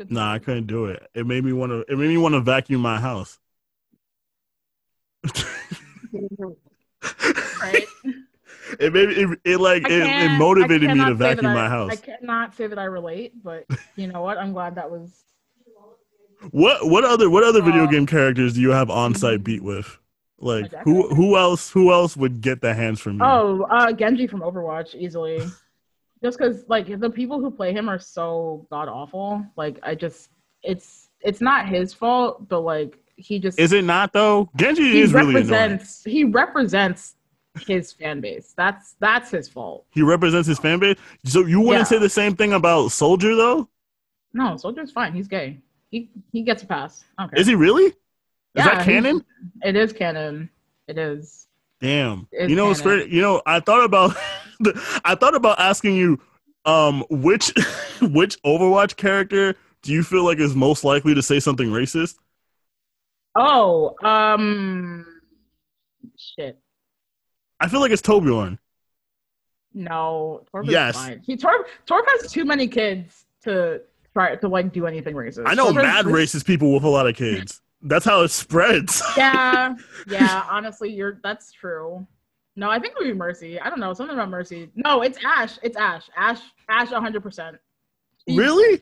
Nah, 0.09 0.33
I 0.33 0.39
couldn't 0.41 0.67
do 0.67 0.87
it. 0.87 1.09
It 1.15 1.25
made 1.27 1.45
me 1.45 1.53
want 1.53 1.71
to. 1.71 1.81
It 1.91 1.97
made 1.97 2.09
me 2.09 2.17
want 2.17 2.35
to 2.35 2.41
vacuum 2.41 2.81
my 2.81 3.01
house. 3.01 3.39
right. 7.61 7.85
It 8.81 8.93
made 8.93 9.09
me, 9.09 9.15
it, 9.15 9.39
it 9.45 9.59
like 9.59 9.85
it, 9.85 9.91
it 9.93 10.39
motivated 10.39 10.83
me 10.83 10.89
to 10.89 10.95
cannot 10.95 11.07
say 11.07 11.13
that 11.13 11.19
vacuum 11.37 11.47
I- 11.47 11.55
my 11.55 11.69
house. 11.69 11.93
I 11.93 11.97
cannot 11.97 12.55
say 12.57 12.67
that 12.67 12.79
I 12.79 12.85
relate, 12.85 13.35
but 13.45 13.67
you 13.95 14.07
know 14.09 14.23
what? 14.23 14.39
I'm 14.39 14.53
glad 14.53 14.75
that 14.77 14.91
was. 14.91 15.23
What 16.51 16.89
what 16.89 17.05
other 17.05 17.29
what 17.31 17.45
other 17.45 17.63
video 17.63 17.85
Uh, 17.85 17.91
game 17.91 18.07
characters 18.07 18.55
do 18.55 18.63
you 18.63 18.71
have 18.71 18.91
on 18.91 19.15
site 19.15 19.45
beat 19.45 19.63
with? 19.63 19.99
Like 20.45 20.73
who 20.85 21.09
who 21.15 21.37
else 21.37 21.71
who 21.71 21.93
else 21.93 22.17
would 22.17 22.41
get 22.41 22.61
the 22.61 22.75
hands 22.75 23.01
from 23.01 23.15
you? 23.19 23.25
Oh, 23.25 23.63
uh, 23.71 23.93
Genji 23.93 24.27
from 24.27 24.41
Overwatch 24.41 24.95
easily. 24.95 25.41
Just 26.23 26.39
because 26.39 26.65
like 26.69 27.01
the 27.01 27.11
people 27.11 27.39
who 27.41 27.51
play 27.51 27.73
him 27.73 27.89
are 27.89 27.99
so 27.99 28.67
god 28.71 28.89
awful. 28.89 29.45
Like 29.57 29.79
I 29.83 29.95
just, 29.95 30.31
it's 30.63 31.11
it's 31.21 31.43
not 31.43 31.69
his 31.69 31.93
fault, 31.93 32.49
but 32.49 32.61
like 32.61 32.99
he 33.17 33.39
just 33.39 33.59
Is 33.59 33.73
it 33.73 33.85
not 33.85 34.13
though? 34.15 34.49
Genji 34.57 35.01
is 35.01 35.13
really 35.13 35.35
annoying. 35.35 35.51
represents 35.51 36.03
he 36.05 36.25
represents 36.25 37.17
his 37.67 37.93
fan 37.93 38.21
base. 38.23 38.55
That's 38.57 38.95
that's 39.01 39.31
his 39.31 39.49
fault. 39.49 39.85
He 39.91 40.01
represents 40.01 40.49
his 40.49 40.59
fan 40.59 40.79
base. 40.79 40.97
So 41.27 41.45
you 41.45 41.61
wouldn't 41.61 41.79
Yeah. 41.81 41.85
say 41.85 41.99
the 41.99 42.09
same 42.09 42.35
thing 42.37 42.55
about 42.55 42.89
Soldier 42.89 43.35
though? 43.37 43.69
No, 44.33 44.57
Soldier's 44.57 44.91
fine. 44.93 45.13
He's 45.13 45.29
gay. 45.29 45.61
He 45.91 46.11
he 46.33 46.41
gets 46.43 46.63
a 46.63 46.67
pass. 46.67 47.05
Okay. 47.21 47.39
Is 47.39 47.47
he 47.47 47.55
really? 47.55 47.93
Is 48.55 48.65
Yeah, 48.65 48.75
that 48.77 48.85
canon? 48.85 49.25
It 49.63 49.77
is 49.77 49.93
canon. 49.93 50.49
It 50.89 50.99
is. 50.99 51.47
Damn. 51.81 52.29
It's 52.33 52.49
you 52.51 52.57
know 52.57 52.71
it's 52.71 52.81
great. 52.81 53.09
You 53.11 53.21
know, 53.21 53.43
I 53.47 53.61
thought 53.61 53.85
about 53.85 54.17
I 55.05 55.15
thought 55.15 55.35
about 55.35 55.59
asking 55.59 55.97
you 55.97 56.21
um 56.65 57.05
which 57.11 57.53
which 58.01 58.41
Overwatch 58.43 58.97
character 58.97 59.55
do 59.83 59.93
you 59.93 60.03
feel 60.03 60.25
like 60.25 60.39
is 60.39 60.55
most 60.55 60.85
likely 60.85 61.15
to 61.15 61.23
say 61.23 61.41
something 61.41 61.69
racist? 61.69 62.17
Oh, 63.37 63.95
um, 64.07 65.05
shit. 66.17 66.59
I 67.61 67.69
feel 67.69 67.81
like 67.81 67.91
it's 67.91 68.01
Torbjorn. 68.01 68.59
No, 69.75 70.45
Torb 70.55 70.67
is 70.67 70.71
Yes. 70.71 70.95
fine. 70.95 71.21
He 71.27 71.37
Torb 71.37 71.65
Torb 71.87 72.03
has 72.07 72.31
too 72.31 72.45
many 72.45 72.69
kids 72.69 73.27
to 73.43 73.81
try 74.13 74.37
to 74.37 74.49
like 74.49 74.73
do 74.73 74.87
anything 74.87 75.15
racist. 75.15 75.43
I 75.47 75.55
know 75.55 75.67
Torb 75.67 75.79
is- 75.79 75.83
mad 75.83 76.05
racist 76.07 76.47
people 76.47 76.73
with 76.73 76.85
a 76.85 76.89
lot 76.89 77.09
of 77.09 77.17
kids. 77.17 77.61
That's 77.85 78.05
how 78.05 78.23
it 78.23 78.31
spreads. 78.31 79.03
Yeah, 79.17 79.75
yeah. 80.09 80.45
Honestly, 80.51 80.91
you're 80.93 81.21
that's 81.23 81.53
true. 81.53 82.07
No, 82.57 82.71
I 82.71 82.79
think 82.79 82.93
it 82.93 82.99
would 82.99 83.13
be 83.13 83.15
Mercy. 83.15 83.61
I 83.61 83.69
don't 83.69 83.81
know 83.81 83.93
something 83.95 84.15
about 84.15 84.31
Mercy. 84.31 84.71
No, 84.75 85.03
it's 85.03 85.19
Ash. 85.25 85.59
It's 85.63 85.77
Ash. 85.77 86.09
Ash. 86.17 86.41
Ash. 86.69 86.91
100. 86.91 87.23
percent 87.23 87.57
really? 88.29 88.81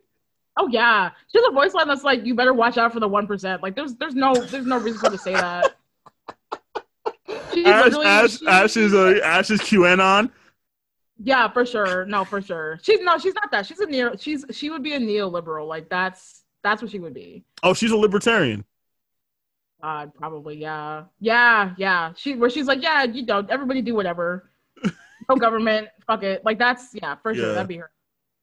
Oh 0.58 0.68
yeah. 0.68 1.10
She 1.30 1.38
has 1.38 1.46
a 1.48 1.52
voice 1.52 1.74
line 1.74 1.88
that's 1.88 2.04
like, 2.04 2.24
"You 2.24 2.34
better 2.34 2.52
watch 2.52 2.78
out 2.78 2.92
for 2.92 3.00
the 3.00 3.08
one 3.08 3.26
percent." 3.26 3.62
Like, 3.62 3.74
there's 3.74 3.94
there's 3.94 4.14
no 4.14 4.34
there's 4.34 4.66
no 4.66 4.78
reason 4.78 5.00
for 5.00 5.10
to 5.10 5.18
say 5.18 5.32
that. 5.32 5.74
Ash, 7.28 7.92
Ash, 7.94 8.38
she- 8.38 8.46
Ash 8.46 8.76
is 8.76 8.94
a 8.94 9.24
Ash 9.24 9.50
is 9.50 9.60
QAnon. 9.60 10.30
Yeah, 11.22 11.48
for 11.48 11.64
sure. 11.64 12.04
No, 12.06 12.24
for 12.24 12.42
sure. 12.42 12.78
She's 12.82 13.00
no, 13.00 13.16
she's 13.18 13.34
not 13.34 13.50
that. 13.50 13.66
She's 13.66 13.80
a 13.80 13.86
neo. 13.86 14.16
She's 14.16 14.44
she 14.50 14.70
would 14.70 14.82
be 14.82 14.92
a 14.94 15.00
neoliberal. 15.00 15.66
Like 15.66 15.88
that's 15.88 16.42
that's 16.62 16.82
what 16.82 16.90
she 16.90 16.98
would 16.98 17.14
be. 17.14 17.44
Oh, 17.62 17.74
she's 17.74 17.90
a 17.90 17.96
libertarian. 17.96 18.64
Uh, 19.82 20.06
probably. 20.06 20.56
Yeah. 20.56 21.04
Yeah. 21.20 21.74
Yeah. 21.76 22.12
She 22.16 22.34
where 22.34 22.50
she's 22.50 22.66
like, 22.66 22.82
yeah, 22.82 23.04
you 23.04 23.24
know, 23.26 23.44
everybody 23.48 23.82
do 23.82 23.94
whatever. 23.94 24.50
No 25.28 25.36
government. 25.36 25.86
Fuck 26.04 26.24
it. 26.24 26.44
Like 26.44 26.58
that's 26.58 26.88
yeah, 26.94 27.14
for 27.14 27.32
sure. 27.32 27.46
Yeah. 27.46 27.52
That'd 27.52 27.68
be 27.68 27.76
her. 27.76 27.92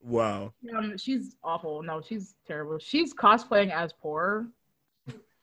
Wow. 0.02 0.54
Um, 0.76 0.98
she's 0.98 1.36
awful. 1.44 1.84
No, 1.84 2.02
she's 2.02 2.36
terrible. 2.48 2.80
She's 2.80 3.14
cosplaying 3.14 3.70
as 3.70 3.92
poor. 3.92 4.48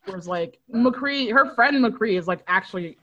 Was 0.09 0.27
like 0.27 0.59
McCree. 0.75 1.31
Her 1.31 1.55
friend 1.55 1.85
McCree 1.85 2.19
is 2.19 2.27
like 2.27 2.43
actually 2.47 2.97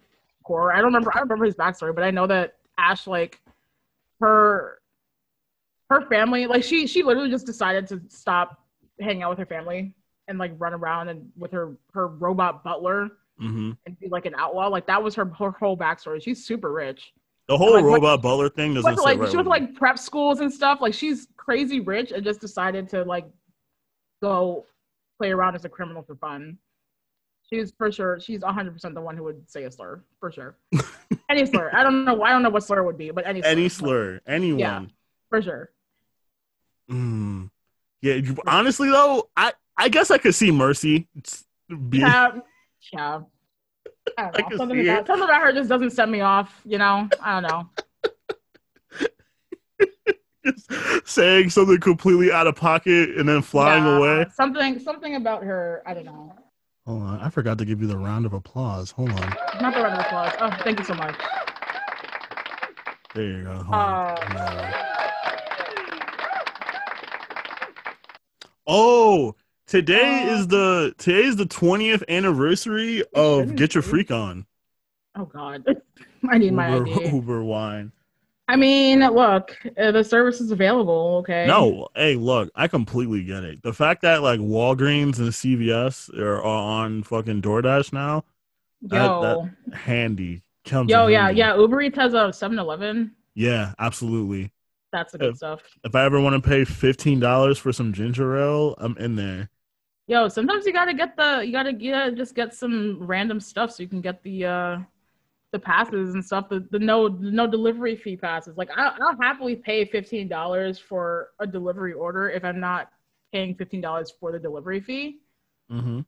poor. 0.43 0.71
I 0.71 0.77
don't 0.77 0.85
remember. 0.85 1.11
I 1.13 1.19
don't 1.19 1.29
remember 1.29 1.45
his 1.45 1.53
backstory, 1.53 1.93
but 1.93 2.03
I 2.03 2.09
know 2.09 2.25
that 2.25 2.55
Ash 2.79 3.05
like 3.05 3.39
her 4.19 4.79
her 5.89 6.01
family 6.07 6.47
like 6.47 6.63
she 6.63 6.87
she 6.87 7.03
literally 7.03 7.29
just 7.29 7.45
decided 7.45 7.87
to 7.89 8.01
stop 8.07 8.59
hanging 8.99 9.21
out 9.21 9.29
with 9.29 9.39
her 9.39 9.45
family 9.45 9.93
and 10.27 10.37
like 10.37 10.53
run 10.57 10.73
around 10.73 11.09
and 11.09 11.29
with 11.37 11.51
her 11.51 11.75
her 11.93 12.07
robot 12.07 12.63
butler 12.63 13.09
hmm 13.39 13.71
and 13.85 13.99
be 13.99 14.07
like 14.09 14.25
an 14.25 14.35
outlaw. 14.37 14.67
Like 14.67 14.87
that 14.87 15.01
was 15.01 15.15
her 15.15 15.25
her 15.25 15.51
whole 15.51 15.77
backstory. 15.77 16.21
She's 16.21 16.45
super 16.45 16.71
rich. 16.71 17.13
The 17.47 17.57
whole 17.57 17.73
Like, 17.73 17.83
robot 17.83 18.21
butler 18.21 18.49
thing 18.49 18.71
She 18.71 18.75
doesn't 18.75 18.89
went 18.89 18.97
to, 18.97 19.03
like 19.03 19.19
right 19.19 19.29
she 19.29 19.35
went 19.35 19.45
to 19.47 19.49
like 19.49 19.75
prep 19.75 19.99
schools 19.99 20.39
and 20.39 20.51
stuff. 20.51 20.79
Like 20.81 20.93
she's 20.93 21.27
crazy 21.35 21.79
rich 21.79 22.11
and 22.11 22.23
just 22.23 22.39
decided 22.39 22.87
to 22.89 23.03
like 23.03 23.25
go 24.21 24.65
play 25.19 25.31
around 25.31 25.55
as 25.55 25.65
a 25.65 25.69
criminal 25.69 26.03
for 26.03 26.15
fun. 26.15 26.57
She's 27.49 27.73
for 27.77 27.91
sure. 27.91 28.19
She's 28.21 28.41
100 28.41 28.71
percent 28.71 28.95
the 28.95 29.01
one 29.01 29.17
who 29.17 29.23
would 29.23 29.49
say 29.49 29.65
a 29.65 29.71
slur 29.71 30.03
for 30.19 30.31
sure. 30.31 30.55
any 31.29 31.45
slur. 31.45 31.69
I 31.73 31.83
don't 31.83 32.05
know. 32.05 32.23
I 32.23 32.29
don't 32.29 32.43
know 32.43 32.49
what 32.49 32.63
slur 32.63 32.83
would 32.83 32.97
be, 32.97 33.11
but 33.11 33.27
any 33.27 33.41
slur. 33.41 33.49
any 33.49 33.69
slur, 33.69 34.21
anyone. 34.25 34.59
Yeah. 34.59 34.85
for 35.29 35.41
sure. 35.41 35.71
Mm. 36.89 37.49
Yeah, 38.01 38.19
honestly 38.47 38.89
though, 38.89 39.29
I 39.35 39.53
I 39.77 39.89
guess 39.89 40.11
I 40.11 40.17
could 40.17 40.35
see 40.35 40.51
Mercy. 40.51 41.07
Be, 41.89 41.99
Yeah, 41.99 42.39
yeah. 42.91 43.21
I 44.17 44.23
don't 44.23 44.37
know. 44.37 44.49
can 44.49 44.57
Something 44.57 44.87
about, 44.87 45.07
something 45.07 45.23
about 45.23 45.41
her 45.41 45.53
just 45.53 45.69
doesn't 45.69 45.91
set 45.91 46.09
me 46.09 46.21
off. 46.21 46.61
You 46.65 46.77
know, 46.77 47.09
I 47.21 47.39
don't 47.39 47.49
know. 47.49 47.69
saying 51.05 51.49
something 51.49 51.79
completely 51.79 52.31
out 52.31 52.47
of 52.47 52.55
pocket 52.55 53.17
and 53.17 53.27
then 53.27 53.41
flying 53.41 53.85
away. 53.85 54.25
Something, 54.33 54.79
something 54.79 55.15
about 55.15 55.43
her. 55.43 55.81
I 55.85 55.93
don't 55.93 56.05
know. 56.05 56.35
Hold 56.85 57.03
on, 57.03 57.19
I 57.21 57.29
forgot 57.29 57.57
to 57.59 57.65
give 57.65 57.81
you 57.81 57.87
the 57.87 57.97
round 57.97 58.25
of 58.25 58.33
applause. 58.33 58.91
Hold 58.91 59.11
on. 59.11 59.35
Not 59.61 59.73
the 59.73 59.81
round 59.81 59.93
of 59.93 60.05
applause. 60.05 60.33
Oh, 60.39 60.51
thank 60.63 60.79
you 60.79 60.85
so 60.85 60.93
much. 60.95 61.15
There 63.15 63.23
you 63.23 63.43
go. 63.43 63.51
Uh. 63.71 64.71
Oh, 68.67 69.35
today 69.67 70.27
Uh, 70.29 70.35
is 70.37 70.47
the 70.47 70.93
today 70.97 71.23
is 71.23 71.35
the 71.35 71.45
twentieth 71.45 72.03
anniversary 72.09 73.03
of 73.15 73.55
Get 73.55 73.75
Your. 73.75 73.81
Freak 73.81 74.11
On. 74.11 74.45
Oh 75.15 75.25
God, 75.25 75.63
I 76.29 76.37
need 76.37 76.53
my 76.53 76.75
Uber, 76.75 76.89
ID. 76.89 77.09
Uber 77.15 77.43
wine. 77.43 77.91
I 78.47 78.57
mean, 78.57 78.99
look, 78.99 79.57
uh, 79.77 79.91
the 79.91 80.03
service 80.03 80.41
is 80.41 80.51
available. 80.51 81.17
Okay. 81.21 81.45
No, 81.47 81.87
hey, 81.95 82.15
look, 82.15 82.51
I 82.55 82.67
completely 82.67 83.23
get 83.23 83.43
it. 83.45 83.63
The 83.63 83.71
fact 83.73 84.01
that 84.01 84.21
like 84.21 84.39
Walgreens 84.41 85.17
and 85.19 85.29
CVS 85.29 86.13
are, 86.19 86.43
on 86.43 87.03
fucking 87.03 87.41
DoorDash 87.41 87.93
now, 87.93 88.25
Yo, 88.81 89.49
that- 89.69 89.75
handy. 89.77 90.41
Comes 90.65 90.89
yo, 90.89 91.07
yeah, 91.07 91.25
handy. 91.25 91.39
yeah. 91.39 91.57
Uber 91.57 91.81
Eats 91.81 91.97
has 91.97 92.13
a 92.13 92.17
7-Eleven. 92.31 93.11
yeah, 93.35 93.73
absolutely. 93.79 94.51
That's 94.93 95.11
the 95.13 95.17
good 95.17 95.33
Uh, 95.33 95.35
stuff. 95.35 95.61
If 95.83 95.93
I 95.95 96.05
ever 96.05 96.19
want 96.21 96.41
to 96.41 96.49
pay 96.49 96.63
fifteen 96.65 97.19
dollars 97.19 97.57
for 97.57 97.73
some 97.73 97.91
ginger 97.93 98.37
ale, 98.37 98.75
I'm 98.77 98.95
in 98.97 99.15
there. 99.15 99.49
Yo, 100.07 100.27
sometimes 100.27 100.65
you 100.65 100.73
gotta 100.73 100.93
get 100.93 101.15
the 101.15 101.43
you 101.45 101.51
gotta 101.51 101.71
get 101.73 102.15
just 102.15 102.35
get 102.35 102.53
some 102.53 102.97
random 103.01 103.39
stuff 103.39 103.71
so 103.71 103.83
you 103.83 103.89
can 103.89 104.01
get 104.01 104.21
the 104.23 104.45
uh 104.45 104.77
the 105.51 105.59
passes 105.59 106.15
and 106.15 106.23
stuff. 106.25 106.49
The 106.49 106.67
the 106.71 106.79
no 106.79 107.09
the 107.09 107.31
no 107.31 107.47
delivery 107.47 107.95
fee 107.95 108.17
passes. 108.17 108.57
Like 108.57 108.69
I, 108.75 108.97
I'll 109.01 109.17
happily 109.21 109.55
pay 109.57 109.85
fifteen 109.85 110.27
dollars 110.29 110.79
for 110.79 111.31
a 111.39 111.47
delivery 111.47 111.93
order 111.93 112.29
if 112.29 112.45
I'm 112.45 112.59
not 112.59 112.91
paying 113.33 113.55
fifteen 113.55 113.81
dollars 113.81 114.13
for 114.19 114.31
the 114.31 114.39
delivery 114.39 114.81
fee. 114.81 115.19
hmm 115.69 116.01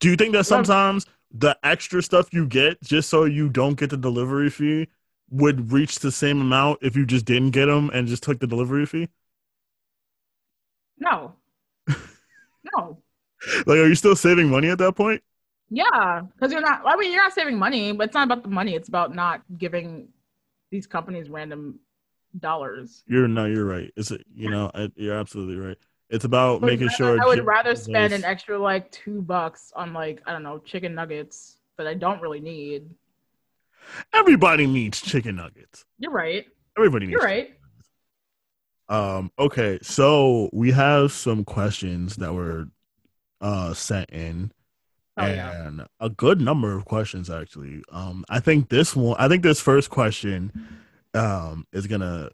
Do 0.00 0.10
you 0.10 0.16
think 0.16 0.32
that 0.34 0.44
sometimes 0.46 1.06
the 1.32 1.58
extra 1.64 2.02
stuff 2.02 2.32
you 2.32 2.46
get 2.46 2.82
just 2.82 3.08
so 3.10 3.24
you 3.24 3.48
don't 3.50 3.78
get 3.78 3.90
the 3.90 3.96
delivery 3.96 4.50
fee 4.50 4.88
would 5.30 5.72
reach 5.72 6.00
the 6.00 6.12
same 6.12 6.40
amount 6.40 6.80
if 6.82 6.96
you 6.96 7.06
just 7.06 7.24
didn't 7.26 7.52
get 7.52 7.66
them 7.66 7.90
and 7.94 8.08
just 8.08 8.22
took 8.22 8.40
the 8.40 8.46
delivery 8.48 8.86
fee? 8.86 9.08
No, 10.98 11.36
no. 12.76 13.02
Like, 13.66 13.78
are 13.78 13.86
you 13.88 13.94
still 13.94 14.16
saving 14.16 14.48
money 14.48 14.68
at 14.68 14.78
that 14.78 14.94
point? 14.94 15.22
Yeah, 15.70 16.22
because 16.34 16.52
you're 16.52 16.60
not. 16.60 16.82
I 16.84 16.96
mean, 16.96 17.12
you're 17.12 17.22
not 17.22 17.32
saving 17.32 17.58
money, 17.58 17.92
but 17.92 18.04
it's 18.08 18.14
not 18.14 18.24
about 18.24 18.42
the 18.42 18.48
money. 18.48 18.74
It's 18.74 18.88
about 18.88 19.14
not 19.14 19.42
giving 19.58 20.08
these 20.70 20.86
companies 20.86 21.28
random 21.30 21.78
dollars. 22.38 23.02
You're 23.06 23.28
no, 23.28 23.46
you're 23.46 23.64
right. 23.64 23.92
It's 23.96 24.10
a, 24.10 24.18
you 24.34 24.50
know, 24.50 24.70
I- 24.74 24.90
you're 24.96 25.16
absolutely 25.16 25.56
right. 25.56 25.76
It's 26.10 26.24
about 26.24 26.60
But 26.60 26.66
making 26.68 26.88
I- 26.90 26.92
sure. 26.92 27.20
I 27.22 27.26
would 27.26 27.44
rather 27.46 27.74
spend 27.74 28.12
an 28.12 28.24
extra 28.24 28.58
like 28.58 28.90
two 28.92 29.22
bucks 29.22 29.72
on 29.74 29.92
like 29.92 30.22
I 30.26 30.32
don't 30.32 30.42
know 30.42 30.58
chicken 30.58 30.94
nuggets 30.94 31.56
that 31.78 31.86
I 31.86 31.94
don't 31.94 32.20
really 32.20 32.40
need. 32.40 32.88
Everybody 34.12 34.66
needs 34.66 35.00
chicken 35.00 35.36
nuggets. 35.36 35.84
You're 35.98 36.12
right. 36.12 36.46
Everybody 36.76 37.06
needs. 37.06 37.12
You're 37.12 37.22
right. 37.22 37.54
Um. 38.88 39.30
Okay. 39.38 39.78
So 39.82 40.50
we 40.52 40.70
have 40.72 41.10
some 41.12 41.44
questions 41.44 42.16
that 42.16 42.32
were 42.34 42.68
uh 43.44 43.72
sent 43.74 44.10
in. 44.10 44.50
Oh 45.16 45.26
yeah. 45.26 45.66
and 45.68 45.86
a 46.00 46.10
good 46.10 46.40
number 46.40 46.76
of 46.76 46.86
questions 46.86 47.30
actually. 47.30 47.84
Um, 47.92 48.24
I 48.28 48.40
think 48.40 48.68
this 48.68 48.96
one, 48.96 49.14
I 49.20 49.28
think 49.28 49.44
this 49.44 49.60
first 49.60 49.88
question, 49.90 50.50
um, 51.14 51.66
is 51.72 51.86
gonna, 51.86 52.30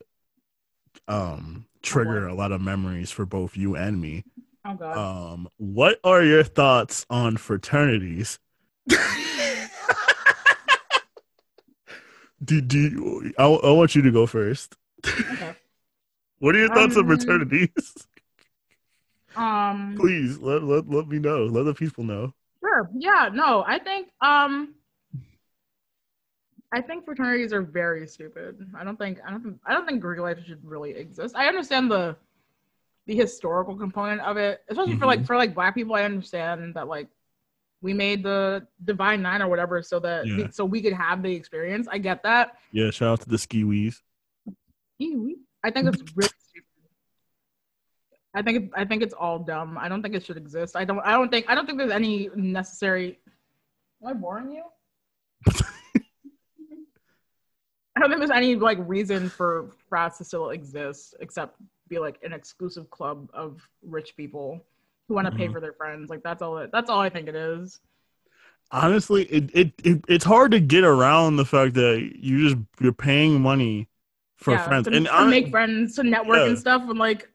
um, 1.06 1.66
trigger 1.82 2.26
a 2.26 2.34
lot 2.34 2.52
of 2.52 2.62
memories 2.62 3.10
for 3.10 3.26
both 3.26 3.54
you 3.56 3.76
and 3.76 4.00
me. 4.00 4.24
Oh 4.64 4.74
god. 4.74 4.96
Um, 4.96 5.48
what 5.58 6.00
are 6.04 6.22
your 6.22 6.42
thoughts 6.44 7.04
on 7.10 7.36
fraternities? 7.36 8.38
do, 12.42 12.60
do 12.60 12.78
you, 12.78 13.32
I, 13.38 13.44
I 13.44 13.70
want 13.72 13.94
you 13.94 14.02
to 14.02 14.10
go 14.10 14.26
first. 14.26 14.76
okay. 15.06 15.54
What 16.38 16.54
are 16.54 16.58
your 16.58 16.68
thoughts 16.68 16.96
on 16.96 17.02
Um, 17.02 17.08
fraternities? 17.08 17.68
Um. 19.40 19.96
Please 19.98 20.38
let, 20.38 20.62
let 20.62 20.88
let 20.88 21.08
me 21.08 21.18
know. 21.18 21.44
Let 21.46 21.64
the 21.64 21.74
people 21.74 22.04
know. 22.04 22.34
Sure. 22.62 22.90
Yeah. 22.94 23.30
No. 23.32 23.64
I 23.66 23.78
think. 23.78 24.08
Um. 24.20 24.74
I 26.72 26.80
think 26.80 27.04
fraternities 27.04 27.52
are 27.52 27.62
very 27.62 28.06
stupid. 28.06 28.64
I 28.78 28.84
don't 28.84 28.96
think. 28.96 29.18
I 29.26 29.30
don't. 29.30 29.42
Think, 29.42 29.58
I 29.66 29.72
don't 29.74 29.86
think 29.86 30.00
Greek 30.00 30.20
life 30.20 30.38
should 30.46 30.64
really 30.64 30.92
exist. 30.92 31.34
I 31.34 31.48
understand 31.48 31.90
the, 31.90 32.16
the 33.06 33.16
historical 33.16 33.76
component 33.76 34.20
of 34.20 34.36
it, 34.36 34.60
especially 34.68 34.96
for 34.96 35.06
like 35.06 35.26
for 35.26 35.36
like 35.36 35.54
black 35.54 35.74
people. 35.74 35.94
I 35.94 36.04
understand 36.04 36.74
that 36.74 36.86
like, 36.86 37.08
we 37.82 37.92
made 37.92 38.22
the 38.22 38.66
divine 38.84 39.20
nine 39.22 39.42
or 39.42 39.48
whatever 39.48 39.82
so 39.82 39.98
that 40.00 40.26
Yeah. 40.26 40.48
so 40.50 40.64
we 40.64 40.80
could 40.80 40.92
have 40.92 41.22
the 41.22 41.34
experience. 41.34 41.88
I 41.90 41.98
get 41.98 42.22
that. 42.22 42.58
Yeah, 42.72 42.90
shout 42.90 43.08
out 43.08 43.20
to 43.22 43.28
the 43.28 43.36
skiwees. 43.38 43.96
Ew. 44.98 45.38
I 45.64 45.70
think 45.70 45.88
it's 45.88 46.02
really. 46.14 46.30
I 48.34 48.42
think 48.42 48.56
it, 48.64 48.70
I 48.74 48.84
think 48.84 49.02
it's 49.02 49.14
all 49.14 49.38
dumb. 49.40 49.76
I 49.78 49.88
don't 49.88 50.02
think 50.02 50.14
it 50.14 50.24
should 50.24 50.36
exist. 50.36 50.76
I 50.76 50.84
don't 50.84 51.00
I 51.00 51.12
don't 51.12 51.30
think 51.30 51.46
I 51.48 51.54
don't 51.54 51.66
think 51.66 51.78
there's 51.78 51.90
any 51.90 52.28
necessary. 52.36 53.18
Am 54.02 54.08
I 54.08 54.12
boring 54.14 54.50
you? 54.52 54.62
I 57.96 58.00
don't 58.00 58.08
think 58.08 58.20
there's 58.20 58.30
any 58.30 58.54
like 58.54 58.78
reason 58.80 59.28
for 59.28 59.70
frats 59.88 60.18
to 60.18 60.24
still 60.24 60.50
exist 60.50 61.14
except 61.20 61.56
be 61.88 61.98
like 61.98 62.18
an 62.22 62.32
exclusive 62.32 62.88
club 62.90 63.28
of 63.34 63.60
rich 63.82 64.16
people 64.16 64.64
who 65.08 65.14
want 65.14 65.26
to 65.26 65.32
pay 65.32 65.48
Mhm. 65.48 65.52
for 65.52 65.60
their 65.60 65.72
friends. 65.72 66.08
Like 66.08 66.22
that's 66.22 66.40
all. 66.40 66.58
It, 66.58 66.70
that's 66.72 66.88
all 66.88 67.00
I 67.00 67.08
think 67.10 67.28
it 67.28 67.34
is. 67.34 67.80
honestly 68.70 69.24
it, 69.24 69.50
it, 69.52 69.72
it 69.82 70.04
it's 70.06 70.24
hard 70.24 70.52
to 70.52 70.60
get 70.60 70.84
around 70.84 71.34
the 71.36 71.44
fact 71.44 71.74
that 71.74 72.12
you 72.16 72.48
just 72.48 72.56
you're 72.80 72.92
paying 72.92 73.40
money 73.42 73.88
for 74.36 74.52
yeah, 74.52 74.64
friends 74.68 74.86
to, 74.86 74.94
and 74.94 75.06
to 75.06 75.12
hon- 75.12 75.28
make 75.30 75.48
friends, 75.50 75.96
to 75.96 76.04
network 76.04 76.38
Yeah. 76.38 76.46
and 76.46 76.58
stuff, 76.58 76.82
and 76.88 76.98
like, 76.98 77.28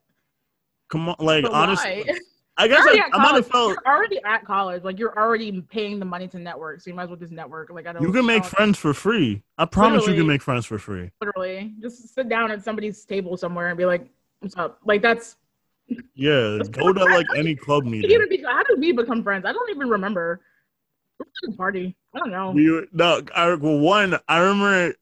come 0.90 1.10
on 1.10 1.16
like 1.20 1.44
but 1.44 1.52
honestly 1.52 2.04
why? 2.06 2.18
i 2.58 2.68
guess 2.68 2.82
I, 2.86 3.02
I 3.12 3.18
might 3.18 3.36
have 3.36 3.48
felt 3.48 3.70
You're 3.70 3.94
already 3.94 4.20
at 4.24 4.46
college. 4.46 4.84
Like 4.84 4.98
you're 5.00 5.18
already 5.18 5.62
paying 5.62 6.00
the 6.00 6.06
money 6.06 6.28
to 6.30 6.40
network, 6.40 6.82
so 6.82 6.90
you 6.90 6.96
might 6.96 7.04
as 7.04 7.10
well 7.10 7.18
just 7.20 7.32
network. 7.34 7.70
Like 7.70 7.88
I 7.88 7.94
don't. 7.94 8.02
you 8.04 8.12
can 8.12 8.26
make 8.26 8.46
friends 8.46 8.78
for 8.78 8.94
free 8.94 9.44
i 9.58 9.66
promise 9.66 10.08
you 10.08 10.16
can 10.16 10.28
make 10.28 10.42
friends 10.42 10.66
for 10.66 10.78
free 10.80 11.12
Literally, 11.22 11.74
just 11.82 12.14
sit 12.14 12.30
down 12.30 12.52
at 12.52 12.64
somebody's 12.64 13.04
table 13.06 13.36
somewhere 13.38 13.68
and 13.70 13.78
be 13.78 13.86
like, 13.86 14.08
"What's 14.40 14.56
up?" 14.58 14.80
Like 14.86 15.02
that's. 15.02 15.38
yeah 16.16 16.56
That's 16.58 16.70
go 16.70 16.94
to 16.94 17.04
like 17.04 17.28
any 17.36 17.56
club 17.56 17.84
meeting 17.94 18.10
how 18.46 18.64
did 18.64 18.80
we 18.80 18.92
become 18.92 19.22
friends? 19.24 19.46
I 19.46 19.52
don't 19.52 19.70
even 19.70 19.90
remember. 19.90 20.42
Where 21.18 21.28
was 21.28 21.52
the 21.52 21.58
party? 21.58 21.96
I 22.14 22.20
don't 22.20 22.32
know. 22.32 22.52
we 22.52 22.72
were- 22.72 22.88
no 22.94 23.22
I, 23.36 23.54
well 23.56 23.80
one 23.80 24.18
i 24.28 24.40
remember 24.40 24.96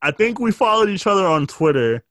i 0.00 0.10
think 0.10 0.38
we 0.40 0.50
followed 0.50 0.88
each 0.88 1.06
other 1.06 1.26
on 1.26 1.46
twitter 1.46 2.02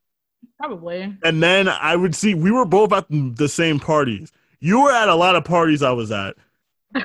Probably. 0.62 1.18
and 1.24 1.42
then 1.42 1.68
i 1.68 1.96
would 1.96 2.14
see 2.16 2.36
we 2.36 2.52
were 2.52 2.66
both 2.66 2.94
at 2.94 3.06
the 3.10 3.50
same 3.50 3.80
parties 3.80 4.32
you 4.60 4.82
were 4.82 4.92
at 4.92 5.10
a 5.10 5.16
lot 5.16 5.36
of 5.36 5.44
parties 5.44 5.82
i 5.82 5.92
was 5.92 6.12
at 6.12 6.36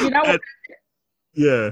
You 0.00 0.10
know 0.10 0.22
what? 0.22 0.40
Yeah 1.34 1.70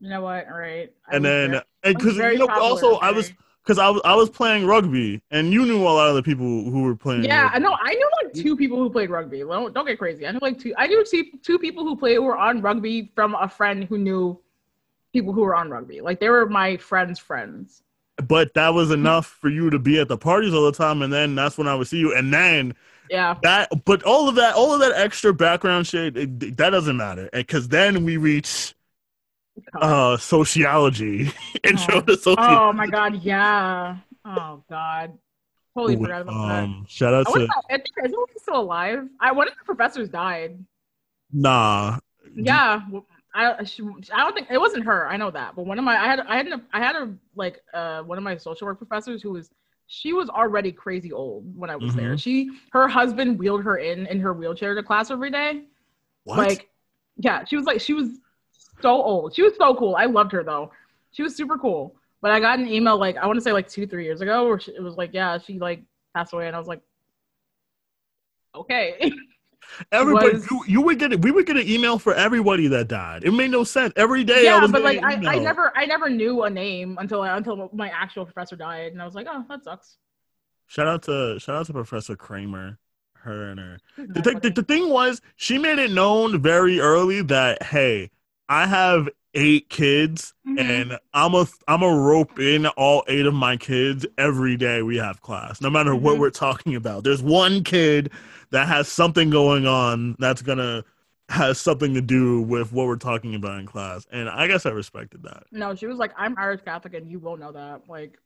You 0.00 0.08
know 0.08 0.20
what? 0.22 0.46
Right. 0.48 0.92
I 1.08 1.16
and 1.16 1.24
then 1.24 1.50
very- 1.52 1.62
and 1.84 1.96
because 1.96 2.16
you 2.16 2.38
know 2.38 2.46
popular, 2.46 2.68
also 2.68 2.94
I 2.96 3.10
was 3.10 3.32
because 3.64 3.78
I 3.78 3.88
was 3.90 4.02
I 4.04 4.14
was 4.14 4.28
playing 4.30 4.66
rugby 4.66 5.22
and 5.30 5.52
you 5.52 5.64
knew 5.64 5.82
a 5.82 5.88
lot 5.88 6.08
of 6.10 6.14
the 6.16 6.22
people 6.22 6.46
who 6.46 6.82
were 6.82 6.94
playing. 6.96 7.24
Yeah, 7.24 7.42
I 7.42 7.54
rugby. 7.54 7.60
know. 7.60 7.76
I 7.82 7.94
knew 7.94 8.10
like 8.22 8.32
two 8.34 8.56
people 8.56 8.78
who 8.78 8.90
played 8.90 9.10
rugby. 9.10 9.42
Well, 9.44 9.68
don't 9.70 9.86
get 9.86 9.98
crazy. 9.98 10.26
I 10.26 10.32
knew 10.32 10.38
like 10.42 10.58
two. 10.58 10.74
I 10.76 10.86
knew 10.86 11.04
two, 11.04 11.24
two 11.42 11.58
people 11.58 11.84
who 11.84 11.96
played 11.96 12.16
who 12.16 12.22
were 12.22 12.36
on 12.38 12.60
rugby 12.60 13.10
from 13.14 13.34
a 13.34 13.48
friend 13.48 13.84
who 13.84 13.98
knew 13.98 14.38
people 15.12 15.32
who 15.32 15.42
were 15.42 15.54
on 15.56 15.70
rugby. 15.70 16.00
Like 16.00 16.18
they 16.20 16.28
were 16.28 16.46
my 16.48 16.76
friends' 16.76 17.18
friends. 17.18 17.82
But 18.16 18.54
that 18.54 18.74
was 18.74 18.90
enough 18.90 19.26
for 19.26 19.48
you 19.48 19.70
to 19.70 19.78
be 19.78 19.98
at 19.98 20.08
the 20.08 20.18
parties 20.18 20.52
all 20.54 20.64
the 20.66 20.72
time, 20.76 21.02
and 21.02 21.12
then 21.12 21.34
that's 21.34 21.56
when 21.56 21.66
I 21.68 21.74
would 21.74 21.86
see 21.88 21.98
you, 21.98 22.14
and 22.14 22.32
then 22.32 22.74
Yeah. 23.10 23.36
that. 23.42 23.70
But 23.84 24.02
all 24.04 24.28
of 24.28 24.34
that, 24.36 24.54
all 24.54 24.72
of 24.74 24.80
that 24.80 24.92
extra 24.92 25.32
background 25.32 25.86
shit, 25.86 26.16
it, 26.16 26.56
that 26.58 26.70
doesn't 26.70 26.96
matter, 26.96 27.28
because 27.32 27.68
then 27.68 28.04
we 28.04 28.16
reach 28.18 28.74
uh 29.80 30.16
sociology, 30.18 31.30
intro 31.64 31.96
Oh. 31.96 32.00
to 32.02 32.16
sociology. 32.16 32.54
Oh 32.60 32.72
my 32.72 32.86
god. 32.86 33.22
Yeah. 33.22 33.96
Oh 34.24 34.62
god. 34.68 35.18
Totally 35.74 35.96
With, 35.96 36.08
forgot 36.10 36.22
about 36.22 36.48
that. 36.48 36.64
um, 36.64 36.86
shout 36.88 37.14
out 37.14 37.20
I, 37.28 37.32
to 37.32 37.38
wonder, 37.38 37.46
I 37.70 37.76
think 37.78 37.86
is 38.04 38.10
he 38.12 38.38
still 38.40 38.60
alive? 38.60 39.08
I 39.20 39.32
one 39.32 39.48
of 39.48 39.54
the 39.58 39.64
professors 39.64 40.08
died. 40.10 40.58
nah. 41.32 41.98
Yeah, 42.34 42.80
I 43.34 43.64
she, 43.64 43.82
I 44.12 44.18
don't 44.18 44.34
think 44.34 44.48
it 44.50 44.58
wasn't 44.58 44.84
her. 44.84 45.08
I 45.08 45.16
know 45.16 45.30
that, 45.30 45.56
but 45.56 45.64
one 45.66 45.78
of 45.78 45.84
my 45.84 45.96
I 45.96 46.06
had 46.06 46.20
I 46.20 46.36
had 46.36 46.48
a, 46.48 46.60
I 46.72 46.80
had 46.80 46.96
a 46.96 47.14
like 47.34 47.62
uh 47.72 48.02
one 48.02 48.18
of 48.18 48.24
my 48.24 48.36
social 48.36 48.66
work 48.66 48.78
professors 48.78 49.22
who 49.22 49.32
was 49.32 49.50
she 49.86 50.12
was 50.12 50.28
already 50.28 50.72
crazy 50.72 51.12
old 51.12 51.44
when 51.56 51.70
I 51.70 51.76
was 51.76 51.94
there. 51.94 52.14
Mhm. 52.14 52.20
She 52.20 52.50
her 52.72 52.88
husband 52.88 53.38
wheeled 53.38 53.62
her 53.64 53.78
in 53.78 54.06
in 54.06 54.20
her 54.20 54.32
wheelchair 54.32 54.74
to 54.74 54.82
class 54.82 55.10
every 55.10 55.30
day. 55.30 55.64
What? 56.24 56.38
Like, 56.38 56.68
yeah, 57.16 57.44
she 57.44 57.56
was 57.56 57.64
like 57.64 57.80
she 57.80 57.94
was 57.94 58.10
so 58.80 58.90
old. 59.02 59.34
She 59.34 59.42
was 59.42 59.54
so 59.56 59.74
cool. 59.74 59.96
I 59.96 60.06
loved 60.06 60.32
her 60.32 60.42
though. 60.44 60.72
She 61.12 61.22
was 61.22 61.34
super 61.36 61.58
cool. 61.58 61.96
But 62.20 62.30
I 62.30 62.40
got 62.40 62.58
an 62.58 62.68
email 62.68 62.98
like 62.98 63.16
I 63.16 63.26
want 63.26 63.36
to 63.38 63.40
say 63.42 63.52
like 63.52 63.68
two 63.68 63.86
three 63.86 64.04
years 64.04 64.20
ago 64.20 64.46
where 64.46 64.60
she, 64.60 64.72
it 64.72 64.82
was 64.82 64.96
like 64.96 65.10
yeah 65.12 65.38
she 65.38 65.58
like 65.58 65.82
passed 66.14 66.32
away 66.32 66.46
and 66.46 66.54
I 66.54 66.58
was 66.58 66.68
like 66.68 66.80
okay 68.54 69.12
Everybody, 69.90 70.34
was- 70.34 70.50
you, 70.50 70.64
you 70.66 70.80
would 70.82 70.98
get 70.98 71.12
it. 71.12 71.22
We 71.22 71.30
would 71.30 71.46
get 71.46 71.56
an 71.56 71.68
email 71.68 71.98
for 71.98 72.14
everybody 72.14 72.66
that 72.68 72.88
died. 72.88 73.24
It 73.24 73.32
made 73.32 73.50
no 73.50 73.64
sense. 73.64 73.92
Every 73.96 74.24
day, 74.24 74.40
I 74.40 74.42
yeah 74.42 74.60
was 74.60 74.72
but 74.72 74.82
like 74.82 75.02
I, 75.02 75.14
I 75.14 75.38
never 75.38 75.72
I 75.76 75.86
never 75.86 76.10
knew 76.10 76.42
a 76.42 76.50
name 76.50 76.98
until 77.00 77.22
until 77.22 77.70
my 77.72 77.88
actual 77.88 78.24
professor 78.24 78.56
died 78.56 78.92
and 78.92 79.00
I 79.00 79.04
was 79.04 79.14
like 79.14 79.26
oh 79.30 79.44
that 79.48 79.64
sucks. 79.64 79.96
Shout 80.66 80.86
out 80.86 81.02
to 81.04 81.38
shout 81.38 81.56
out 81.56 81.66
to 81.66 81.72
Professor 81.72 82.16
Kramer. 82.16 82.78
Her 83.14 83.50
and 83.50 83.60
her. 83.60 83.78
The, 83.96 84.40
the, 84.42 84.50
the 84.50 84.62
thing 84.64 84.90
was, 84.90 85.20
she 85.36 85.56
made 85.56 85.78
it 85.78 85.92
known 85.92 86.42
very 86.42 86.80
early 86.80 87.22
that 87.22 87.62
hey, 87.62 88.10
I 88.48 88.66
have 88.66 89.08
eight 89.34 89.68
kids, 89.70 90.34
Mhm. 90.46 90.60
and 90.60 90.98
I'm 91.14 91.34
a 91.34 91.46
I'm 91.68 91.82
a 91.82 91.88
rope 91.94 92.38
in 92.38 92.66
all 92.66 93.02
eight 93.08 93.26
of 93.26 93.34
my 93.34 93.56
kids 93.56 94.04
every 94.18 94.56
day 94.56 94.82
we 94.82 94.96
have 94.98 95.22
class, 95.22 95.60
no 95.60 95.70
matter 95.70 95.94
what 95.94 96.16
Mhm. 96.16 96.20
we're 96.20 96.30
talking 96.30 96.74
about. 96.74 97.04
There's 97.04 97.22
one 97.22 97.64
kid 97.64 98.10
that 98.50 98.68
has 98.68 98.88
something 98.88 99.30
going 99.30 99.66
on 99.66 100.16
that's 100.18 100.42
gonna 100.42 100.84
has 101.28 101.58
something 101.58 101.94
to 101.94 102.02
do 102.02 102.42
with 102.42 102.72
what 102.72 102.86
we're 102.86 102.96
talking 102.96 103.34
about 103.34 103.58
in 103.58 103.64
class, 103.66 104.06
and 104.12 104.28
I 104.28 104.46
guess 104.48 104.66
I 104.66 104.70
respected 104.70 105.22
that. 105.22 105.44
No, 105.50 105.74
she 105.74 105.86
was 105.86 105.96
like, 105.96 106.12
I'm 106.18 106.34
Irish 106.36 106.60
Catholic 106.62 106.92
and 106.94 107.10
you 107.10 107.18
will 107.18 107.38
know 107.38 107.52
that. 107.52 107.82
Like, 107.88 108.18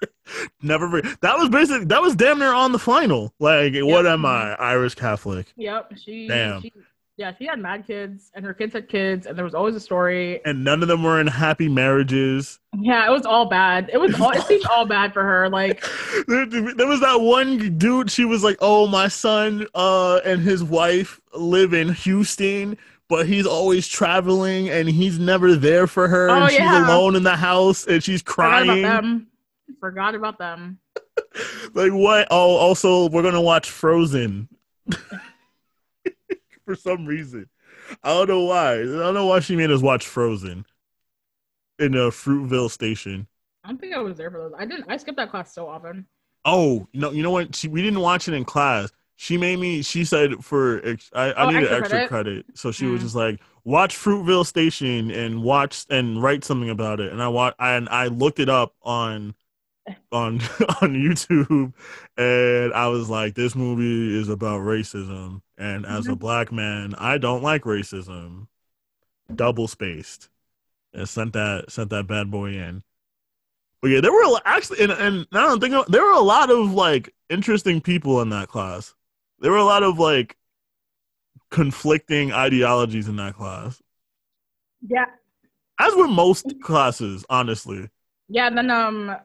Never. 0.62 0.88
re- 0.88 1.02
That 1.20 1.38
was 1.38 1.48
basically 1.50 1.84
that 1.86 2.02
was 2.02 2.16
damn 2.16 2.40
near 2.40 2.52
on 2.52 2.72
the 2.72 2.78
final. 2.80 3.32
Like, 3.38 3.74
what 3.76 4.06
am 4.06 4.26
I? 4.26 4.54
Irish 4.54 4.94
Catholic. 4.96 5.52
yep, 5.56 5.92
she, 6.04 6.26
Damn. 6.26 6.62
she, 6.62 6.72
yeah, 7.16 7.32
she 7.38 7.46
had 7.46 7.58
mad 7.58 7.86
kids 7.86 8.30
and 8.34 8.44
her 8.44 8.54
kids 8.54 8.72
had 8.72 8.88
kids 8.88 9.26
and 9.26 9.36
there 9.36 9.44
was 9.44 9.54
always 9.54 9.74
a 9.74 9.80
story. 9.80 10.40
and 10.44 10.64
none 10.64 10.82
of 10.82 10.88
them 10.88 11.02
were 11.02 11.20
in 11.20 11.26
happy 11.26 11.68
marriages. 11.68 12.58
Yeah, 12.78 13.06
it 13.06 13.10
was 13.10 13.26
all 13.26 13.46
bad. 13.46 13.90
It 13.92 13.98
was 13.98 14.18
all, 14.18 14.30
it 14.30 14.42
seemed 14.42 14.64
all 14.66 14.86
bad 14.86 15.12
for 15.12 15.22
her. 15.22 15.48
Like, 15.50 15.84
there, 16.26 16.46
there 16.46 16.86
was 16.86 17.00
that 17.00 17.20
one 17.20 17.76
dude. 17.76 18.10
She 18.10 18.24
was 18.24 18.42
like, 18.42 18.56
"Oh, 18.60 18.86
my 18.86 19.08
son 19.08 19.66
uh, 19.74 20.20
and 20.24 20.40
his 20.40 20.64
wife 20.64 21.20
live 21.34 21.74
in 21.74 21.92
Houston, 21.92 22.78
but 23.08 23.26
he's 23.26 23.46
always 23.46 23.86
traveling, 23.86 24.70
and 24.70 24.88
he's 24.88 25.18
never 25.18 25.54
there 25.54 25.86
for 25.86 26.08
her. 26.08 26.30
Oh, 26.30 26.34
and 26.34 26.50
she's 26.50 26.60
yeah. 26.60 26.86
alone 26.86 27.14
in 27.14 27.24
the 27.24 27.36
house, 27.36 27.86
and 27.86 28.02
she's 28.02 28.22
forgot 28.22 28.62
about 28.62 28.66
crying. 28.66 28.82
them. 28.82 29.26
Forgot 29.80 30.14
about 30.14 30.38
them. 30.38 30.78
Like 31.74 31.92
what? 31.92 32.28
Oh, 32.30 32.56
also, 32.56 33.08
we're 33.08 33.22
gonna 33.22 33.40
watch 33.40 33.70
Frozen 33.70 34.48
for 36.66 36.74
some 36.76 37.06
reason. 37.06 37.48
I 38.02 38.10
don't 38.10 38.28
know 38.28 38.44
why. 38.44 38.74
I 38.80 38.84
don't 38.84 39.14
know 39.14 39.26
why 39.26 39.40
she 39.40 39.56
made 39.56 39.70
us 39.70 39.82
watch 39.82 40.06
Frozen 40.06 40.66
in 41.78 41.94
a 41.94 42.10
Fruitvale 42.10 42.70
Station." 42.70 43.26
I 43.64 43.68
don't 43.68 43.78
think 43.80 43.94
I 43.94 43.98
was 43.98 44.16
there 44.16 44.30
for 44.30 44.38
those. 44.38 44.52
I 44.56 44.64
didn't. 44.66 44.86
I 44.88 44.96
skipped 44.96 45.16
that 45.18 45.30
class 45.30 45.54
so 45.54 45.68
often. 45.68 46.06
Oh 46.44 46.88
no! 46.92 47.10
You 47.12 47.22
know 47.22 47.30
what? 47.30 47.54
She, 47.54 47.68
we 47.68 47.82
didn't 47.82 48.00
watch 48.00 48.26
it 48.28 48.34
in 48.34 48.44
class. 48.44 48.90
She 49.16 49.36
made 49.38 49.58
me. 49.60 49.82
She 49.82 50.04
said 50.04 50.44
for 50.44 50.84
ex- 50.84 51.10
I, 51.14 51.32
I 51.32 51.44
Oh, 51.44 51.50
needed 51.50 51.70
extra 51.70 51.78
extra 51.78 51.98
credit? 51.98 52.08
credit. 52.08 52.46
so 52.54 52.72
she 52.72 52.86
was 52.86 53.00
Mm. 53.00 53.04
just 53.04 53.14
like, 53.14 53.40
watch 53.64 53.96
Fruitvale 53.96 54.44
Station 54.46 55.10
and 55.12 55.42
watch 55.42 55.84
and 55.88 56.20
write 56.20 56.42
something 56.44 56.70
about 56.70 56.98
it. 57.00 57.12
And 57.12 57.22
I 57.22 57.28
wa- 57.28 57.52
and 57.60 57.88
I 57.88 58.08
looked 58.08 58.40
it 58.40 58.48
up 58.48 58.74
on 58.82 59.34
on 60.10 60.40
on 60.82 60.94
YouTube, 60.94 61.72
and 62.16 62.72
I 62.74 62.88
was 62.88 63.08
like, 63.10 63.34
this 63.34 63.54
movie 63.54 64.18
is 64.18 64.28
about 64.28 64.60
racism. 64.62 65.42
And 65.58 65.86
as 65.86 66.08
a 66.08 66.14
Mhm. 66.14 66.16
black 66.16 66.52
man, 66.52 66.94
I 66.98 67.18
don't 67.18 67.42
like 67.42 67.62
racism. 67.64 68.48
Double 69.34 69.68
spaced, 69.68 70.30
and 70.94 71.08
sent 71.08 71.34
that 71.34 71.70
sent 71.72 71.90
that 71.90 72.06
bad 72.08 72.30
boy 72.30 72.50
in. 72.54 72.82
But 73.82 73.88
yeah, 73.88 74.00
there 74.00 74.12
were 74.12 74.22
a 74.36 74.40
actually, 74.44 74.80
and, 74.82 74.92
and 74.92 75.26
now 75.32 75.50
I'm 75.52 75.60
thinking, 75.60 75.82
there 75.88 76.04
were 76.04 76.12
a 76.12 76.20
lot 76.20 76.50
of 76.50 76.72
like 76.72 77.14
interesting 77.30 77.80
people 77.80 78.20
in 78.22 78.30
that 78.30 78.48
class. 78.48 78.94
There 79.40 79.50
were 79.50 79.56
a 79.58 79.64
lot 79.64 79.82
of 79.82 79.98
like 79.98 80.36
conflicting 81.50 82.32
ideologies 82.32 83.06
in 83.08 83.16
that 83.16 83.34
class, 83.36 83.80
Yeah, 84.82 85.06
as 85.78 85.94
were 85.94 86.08
most 86.08 86.58
classes, 86.60 87.24
honestly. 87.28 87.90
yeah. 88.28 88.50
Then 88.50 88.70
um, 88.70 89.16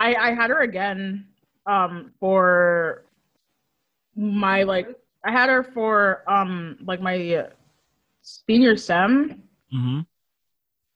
I 0.00 0.14
I 0.14 0.34
had 0.34 0.50
her 0.50 0.60
again 0.60 1.26
um 1.66 2.12
for 2.20 3.04
my 4.14 4.62
like 4.62 4.88
I 5.24 5.30
had 5.32 5.48
her 5.48 5.62
for 5.64 6.22
um 6.30 6.78
like 6.84 7.00
my 7.00 7.46
senior 8.22 8.76
sem 8.76 9.42
Mm-hmm. 9.74 10.00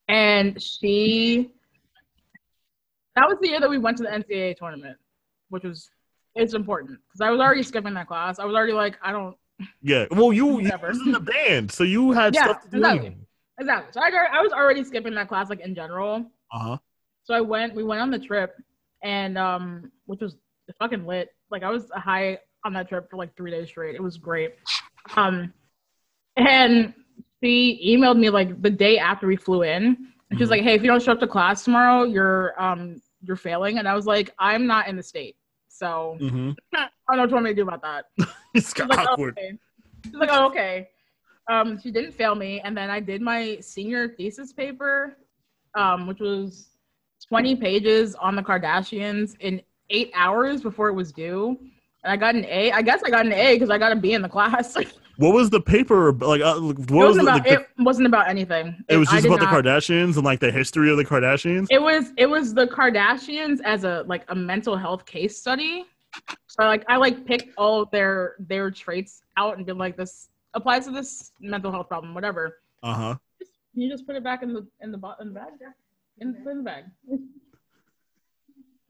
and 0.07 0.61
she 0.61 1.51
that 3.15 3.27
was 3.27 3.37
the 3.41 3.49
year 3.49 3.59
that 3.59 3.69
we 3.69 3.77
went 3.77 3.97
to 3.97 4.03
the 4.03 4.09
NCAA 4.09 4.55
tournament, 4.55 4.97
which 5.49 5.63
was 5.63 5.89
it's 6.35 6.53
important 6.53 6.99
because 7.07 7.19
I 7.19 7.29
was 7.29 7.41
already 7.41 7.63
skipping 7.63 7.93
that 7.95 8.07
class. 8.07 8.39
I 8.39 8.45
was 8.45 8.55
already 8.55 8.71
like, 8.71 8.97
I 9.03 9.11
don't 9.11 9.35
Yeah. 9.81 10.05
Well, 10.11 10.31
you, 10.31 10.59
you 10.61 10.71
was 10.81 11.01
in 11.01 11.11
the 11.11 11.19
band, 11.19 11.71
so 11.71 11.83
you 11.83 12.13
had 12.13 12.33
Yeah, 12.33 12.43
stuff 12.45 12.61
to 12.63 12.69
do. 12.69 12.77
exactly. 12.77 13.15
exactly. 13.59 13.91
So 13.91 13.99
I, 14.01 14.37
I 14.37 14.41
was 14.41 14.53
already 14.53 14.83
skipping 14.85 15.13
that 15.15 15.27
class 15.27 15.49
like 15.49 15.59
in 15.59 15.75
general. 15.75 16.25
Uh 16.53 16.59
huh. 16.59 16.77
So 17.23 17.33
I 17.33 17.41
went, 17.41 17.75
we 17.75 17.83
went 17.83 18.01
on 18.01 18.09
the 18.09 18.19
trip, 18.19 18.55
and 19.03 19.37
um, 19.37 19.91
which 20.05 20.21
was 20.21 20.35
fucking 20.79 21.05
lit. 21.05 21.29
Like 21.49 21.63
I 21.63 21.69
was 21.69 21.89
high 21.95 22.39
on 22.63 22.73
that 22.73 22.87
trip 22.89 23.09
for 23.09 23.17
like 23.17 23.35
three 23.35 23.51
days 23.51 23.67
straight. 23.69 23.95
It 23.95 24.01
was 24.03 24.17
great. 24.17 24.55
Um, 25.15 25.53
and 26.37 26.93
she 27.43 27.81
emailed 27.97 28.19
me 28.19 28.29
like 28.29 28.61
the 28.61 28.69
day 28.69 28.97
after 28.99 29.27
we 29.27 29.35
flew 29.35 29.63
in, 29.63 29.83
and 30.29 30.37
she 30.37 30.43
was 30.43 30.47
Mhm. 30.49 30.51
like, 30.51 30.61
"Hey, 30.61 30.75
if 30.75 30.81
you 30.81 30.87
don't 30.87 31.01
show 31.01 31.11
up 31.11 31.19
to 31.19 31.27
class 31.27 31.63
tomorrow, 31.63 32.03
you're 32.03 32.53
um, 32.61 33.01
you're 33.23 33.35
failing." 33.35 33.79
And 33.79 33.87
I 33.87 33.95
was 33.95 34.05
like, 34.05 34.33
"I'm 34.39 34.65
not 34.67 34.87
in 34.87 34.95
the 34.95 35.03
state, 35.03 35.35
so 35.67 36.17
Mm-hmm. 36.21 36.51
I 36.75 36.87
don't 37.09 37.17
know 37.17 37.23
what 37.23 37.29
you 37.29 37.33
want 37.35 37.43
me 37.45 37.51
to 37.51 37.55
do 37.55 37.63
about 37.63 37.81
that." 37.81 38.05
It's 38.53 38.77
like, 38.77 38.89
oh, 38.99 39.13
awkward. 39.13 39.37
okay. 39.37 39.57
She's 40.03 40.13
like, 40.15 40.29
oh, 40.31 40.47
okay. 40.47 40.89
Um, 41.49 41.79
she 41.81 41.89
didn't 41.89 42.11
fail 42.13 42.35
me, 42.35 42.59
and 42.59 42.75
then 42.75 42.89
I 42.89 42.99
did 42.99 43.21
my 43.21 43.57
senior 43.61 44.09
thesis 44.09 44.51
paper, 44.51 45.15
um, 45.75 46.05
which 46.05 46.19
was 46.19 46.67
20 47.27 47.55
pages 47.55 48.15
on 48.15 48.35
the 48.35 48.41
Kardashians 48.41 49.35
in 49.39 49.61
eight 49.89 50.11
hours 50.15 50.61
before 50.61 50.89
it 50.89 50.93
was 50.93 51.11
due. 51.11 51.57
And 52.03 52.11
I 52.11 52.17
got 52.17 52.35
an 52.35 52.45
A. 52.45 52.71
I 52.71 52.81
guess 52.81 53.01
I 53.03 53.09
got 53.09 53.25
an 53.25 53.33
A 53.33 53.53
because 53.55 53.69
I 53.69 53.77
got 53.77 53.91
a 53.91 53.95
B 53.95 54.13
in 54.13 54.21
the 54.21 54.29
class. 54.29 54.77
What 55.17 55.35
was 55.35 55.51
the 55.51 55.61
paper? 55.61 56.13
Like, 56.13 56.41
uh, 56.41 56.59
what 56.59 56.89
was 56.89 56.89
wasn't 56.89 57.25
the, 57.25 57.31
about 57.33 57.43
the- 57.43 57.51
it 57.51 57.67
wasn't 57.77 58.07
about 58.07 58.27
anything. 58.27 58.83
it 58.89 58.97
was 58.97 59.07
just 59.09 59.23
about 59.25 59.39
not- 59.39 59.51
the 59.51 59.69
Kardashians 59.69 60.15
and 60.15 60.23
like 60.23 60.39
the 60.39 60.51
history 60.51 60.89
of 60.89 60.97
the 60.97 61.05
Kardashians. 61.05 61.67
It 61.69 61.79
was 61.81 62.11
it 62.17 62.25
was 62.25 62.55
the 62.55 62.65
Kardashians 62.65 63.59
as 63.63 63.83
a 63.83 64.03
like 64.07 64.23
a 64.29 64.35
mental 64.35 64.75
health 64.75 65.05
case 65.05 65.37
study. 65.37 65.85
So 66.47 66.63
like 66.63 66.83
I 66.87 66.95
like 66.95 67.23
picked 67.25 67.53
all 67.57 67.85
their 67.85 68.35
their 68.39 68.71
traits 68.71 69.21
out 69.37 69.57
and 69.57 69.65
been 69.65 69.77
like 69.77 69.95
this 69.95 70.29
applies 70.55 70.85
to 70.85 70.91
this 70.91 71.33
mental 71.39 71.71
health 71.71 71.87
problem, 71.89 72.15
whatever. 72.15 72.57
Uh 72.81 72.93
huh. 72.93 73.15
You 73.75 73.89
just 73.91 74.07
put 74.07 74.15
it 74.15 74.23
back 74.23 74.41
in 74.41 74.53
the 74.53 74.65
in 74.79 74.91
the 74.91 74.99
in 75.19 75.27
the 75.27 75.33
bag? 75.35 75.49
In, 76.21 76.35
in 76.49 76.57
the 76.59 76.63
bag. 76.63 76.85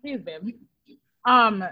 Please, 0.02 0.22
babe. 0.22 0.50
Um. 1.26 1.64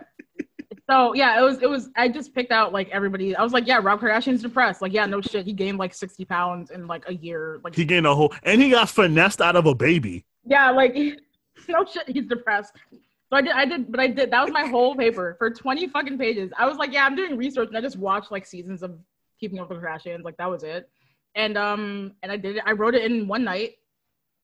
So 0.89 1.14
yeah, 1.14 1.39
it 1.39 1.43
was 1.43 1.62
it 1.62 1.70
was. 1.70 1.89
I 1.95 2.07
just 2.07 2.34
picked 2.34 2.51
out 2.51 2.74
like 2.74 2.89
everybody. 2.89 3.36
I 3.36 3.43
was 3.43 3.53
like, 3.53 3.68
yeah, 3.68 3.80
Rob 3.82 3.99
Kardashian's 3.99 4.41
depressed. 4.41 4.82
Like, 4.82 4.93
yeah, 4.93 5.05
no 5.05 5.22
shit. 5.22 5.45
He 5.45 5.53
gained 5.53 5.78
like 5.78 5.93
sixty 5.93 6.26
pounds 6.26 6.72
in 6.72 6.88
like 6.88 7.03
a 7.07 7.14
year. 7.14 7.60
Like, 7.64 7.76
He 7.76 7.86
gained 7.86 8.07
a 8.07 8.16
whole, 8.16 8.34
and 8.43 8.62
he 8.62 8.72
got 8.72 8.89
finessed 8.89 9.41
out 9.41 9.55
of 9.55 9.66
a 9.66 9.76
baby. 9.76 10.26
yeah, 10.45 10.72
like 10.72 10.95
no 11.68 11.86
shit. 11.86 12.07
He's 12.10 12.26
depressed. 12.26 12.74
So 12.91 13.38
I 13.38 13.41
did. 13.41 13.51
I 13.51 13.66
did. 13.66 13.91
But 13.91 13.99
I 13.99 14.07
did. 14.07 14.32
That 14.32 14.43
was 14.43 14.51
my 14.51 14.66
whole 14.68 14.95
paper 14.95 15.36
for 15.38 15.49
twenty 15.51 15.88
fucking 15.88 16.18
pages. 16.18 16.51
I 16.57 16.66
was 16.68 16.78
like, 16.78 16.93
yeah, 16.93 17.05
I'm 17.05 17.16
doing 17.16 17.38
research, 17.38 17.68
and 17.70 17.78
I 17.78 17.82
just 17.82 17.97
watched 17.97 18.32
like 18.32 18.45
seasons 18.45 18.82
of 18.82 18.97
Keeping 19.39 19.60
Up 19.60 19.70
with 19.70 19.82
the 19.82 19.86
Kardashians. 19.86 20.24
Like 20.24 20.38
that 20.38 20.49
was 20.49 20.64
it. 20.64 20.89
And 21.36 21.57
um, 21.57 22.14
and 22.24 22.32
I 22.32 22.38
did 22.38 22.57
it. 22.57 22.64
I 22.66 22.72
wrote 22.72 22.95
it 22.95 23.03
in 23.12 23.28
one 23.28 23.43
night. 23.43 23.74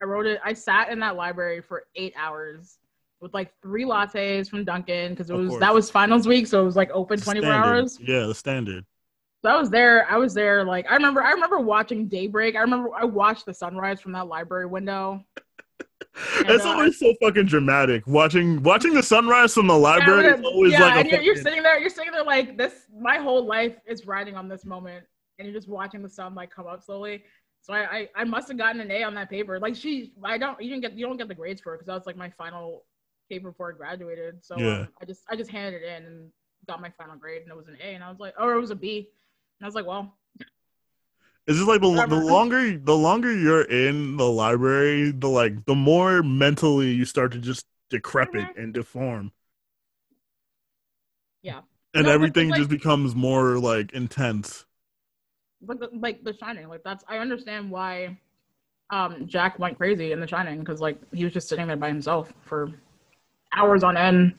I 0.02 0.06
wrote 0.06 0.26
it. 0.26 0.40
I 0.44 0.54
sat 0.54 0.90
in 0.90 1.00
that 1.00 1.16
library 1.16 1.62
for 1.62 1.86
eight 1.96 2.14
hours 2.18 2.78
with 3.22 3.34
like 3.34 3.54
three 3.62 3.86
lattes 3.86 4.50
from 4.50 4.64
Dunkin' 4.64 5.12
because 5.12 5.30
it 5.30 5.34
Of 5.34 5.40
was 5.40 5.50
course. 5.50 5.60
that 5.62 5.74
was 5.74 5.90
finals 5.90 6.28
week, 6.28 6.48
so 6.48 6.62
it 6.62 6.66
was 6.66 6.76
like 6.76 6.92
open 6.92 7.20
24 7.20 7.52
hours. 7.52 8.00
Yeah, 8.02 8.26
the 8.26 8.36
standard. 8.36 8.86
So 9.44 9.52
I 9.52 9.60
was 9.60 9.70
there. 9.70 10.10
I 10.10 10.18
was 10.18 10.34
there. 10.34 10.64
Like 10.64 10.90
I 10.90 10.96
remember. 10.96 11.22
I 11.22 11.32
remember 11.32 11.60
watching 11.60 12.08
daybreak. 12.08 12.56
I 12.56 12.62
remember 12.62 12.90
I 12.96 13.06
watched 13.06 13.46
the 13.46 13.54
sunrise 13.54 14.02
from 14.02 14.12
that 14.14 14.28
library 14.28 14.66
window. 14.66 15.24
It's 16.38 16.64
uh, 16.64 16.70
always 16.70 16.98
so 16.98 17.14
fucking 17.22 17.46
dramatic. 17.46 18.08
Watching 18.08 18.64
watching 18.64 18.94
the 18.94 19.04
sunrise 19.04 19.54
from 19.54 19.68
the 19.68 19.78
library 19.78 20.24
yeah, 20.24 20.36
is 20.36 20.46
always 20.46 20.72
yeah, 20.72 20.82
like 20.82 20.96
a 20.96 21.00
and 21.00 21.10
you're, 21.10 21.22
you're 21.22 21.36
sitting 21.36 21.62
there. 21.62 21.78
You're 21.78 21.90
sitting 21.90 22.12
there 22.14 22.24
like 22.24 22.58
this. 22.58 22.86
My 22.98 23.18
whole 23.18 23.46
life 23.46 23.76
is 23.86 24.08
riding 24.08 24.36
on 24.36 24.48
this 24.48 24.64
moment, 24.64 25.06
and 25.38 25.46
you're 25.46 25.56
just 25.56 25.68
watching 25.68 26.02
the 26.02 26.10
sun 26.10 26.34
like 26.34 26.52
come 26.52 26.68
up 26.68 26.82
slowly. 26.84 27.24
So 27.66 27.74
I 27.74 27.84
I, 27.98 28.10
I 28.16 28.24
must 28.26 28.48
have 28.50 28.58
gotten 28.60 28.80
an 28.80 28.92
A 28.92 29.02
on 29.02 29.16
that 29.16 29.28
paper. 29.28 29.60
Like 29.60 29.76
she, 29.76 30.14
I 30.24 30.38
don't. 30.38 30.62
You 30.62 30.70
didn't 30.70 30.84
get 30.84 30.94
you 30.94 31.08
don't 31.08 31.18
get 31.18 31.28
the 31.28 31.34
grades 31.34 31.62
for 31.62 31.74
it 31.74 31.78
because 31.78 31.88
that 31.88 31.96
was 31.96 32.06
like 32.06 32.16
my 32.16 32.30
final 32.30 32.84
paper 33.28 33.50
before 33.50 33.72
I 33.72 33.76
graduated. 33.76 34.44
So 34.46 34.56
Yeah. 34.60 34.82
um, 34.82 34.88
I 35.02 35.06
just 35.06 35.24
I 35.28 35.36
just 35.36 35.50
handed 35.50 35.82
it 35.82 35.86
in 35.88 36.06
and 36.06 36.32
got 36.68 36.80
my 36.80 36.92
final 36.92 37.16
grade, 37.16 37.42
and 37.42 37.50
it 37.50 37.58
was 37.58 37.68
an 37.68 37.78
A, 37.84 37.96
and 37.96 38.04
I 38.04 38.10
was 38.10 38.20
like, 38.20 38.36
or 38.40 38.54
it 38.54 38.60
was 38.60 38.70
a 38.70 38.76
B, 38.76 39.10
and 39.60 39.66
I 39.66 39.68
was 39.68 39.74
like, 39.74 39.88
well, 39.88 40.16
It's 41.48 41.58
just 41.58 41.68
like 41.68 41.82
the, 41.82 42.06
the 42.08 42.16
longer 42.16 42.78
the 42.78 42.96
longer 42.96 43.36
you're 43.36 43.64
in 43.64 44.18
the 44.18 44.30
library, 44.30 45.10
the 45.10 45.28
like 45.28 45.66
the 45.66 45.74
more 45.76 46.22
mentally 46.22 46.92
you 46.92 47.04
start 47.06 47.32
to 47.32 47.40
just 47.40 47.66
decrepit 47.90 48.56
Mhm. 48.56 48.64
and 48.64 48.74
deform. 48.76 49.32
Yeah. 51.42 51.62
And 51.96 52.06
No, 52.06 52.12
everything 52.12 52.50
like- 52.50 52.58
just 52.60 52.70
becomes 52.70 53.16
more 53.16 53.58
like 53.58 53.92
intense. 53.94 54.65
Like 55.66 55.80
the, 55.80 55.90
like 55.94 56.24
The 56.24 56.36
Shining, 56.38 56.68
like 56.68 56.84
that's 56.84 57.04
I 57.08 57.18
understand 57.18 57.70
why 57.72 58.18
um 58.92 59.28
Jack 59.28 59.58
went 59.60 59.78
crazy 59.78 60.12
in 60.12 60.20
The 60.20 60.28
Shining 60.28 60.60
because 60.60 60.80
like 60.82 61.00
he 61.14 61.24
was 61.24 61.34
just 61.34 61.50
sitting 61.50 61.68
there 61.68 61.78
by 61.78 61.88
himself 61.88 62.34
for 62.42 62.72
hours 63.56 63.84
on 63.84 63.98
end. 63.98 64.34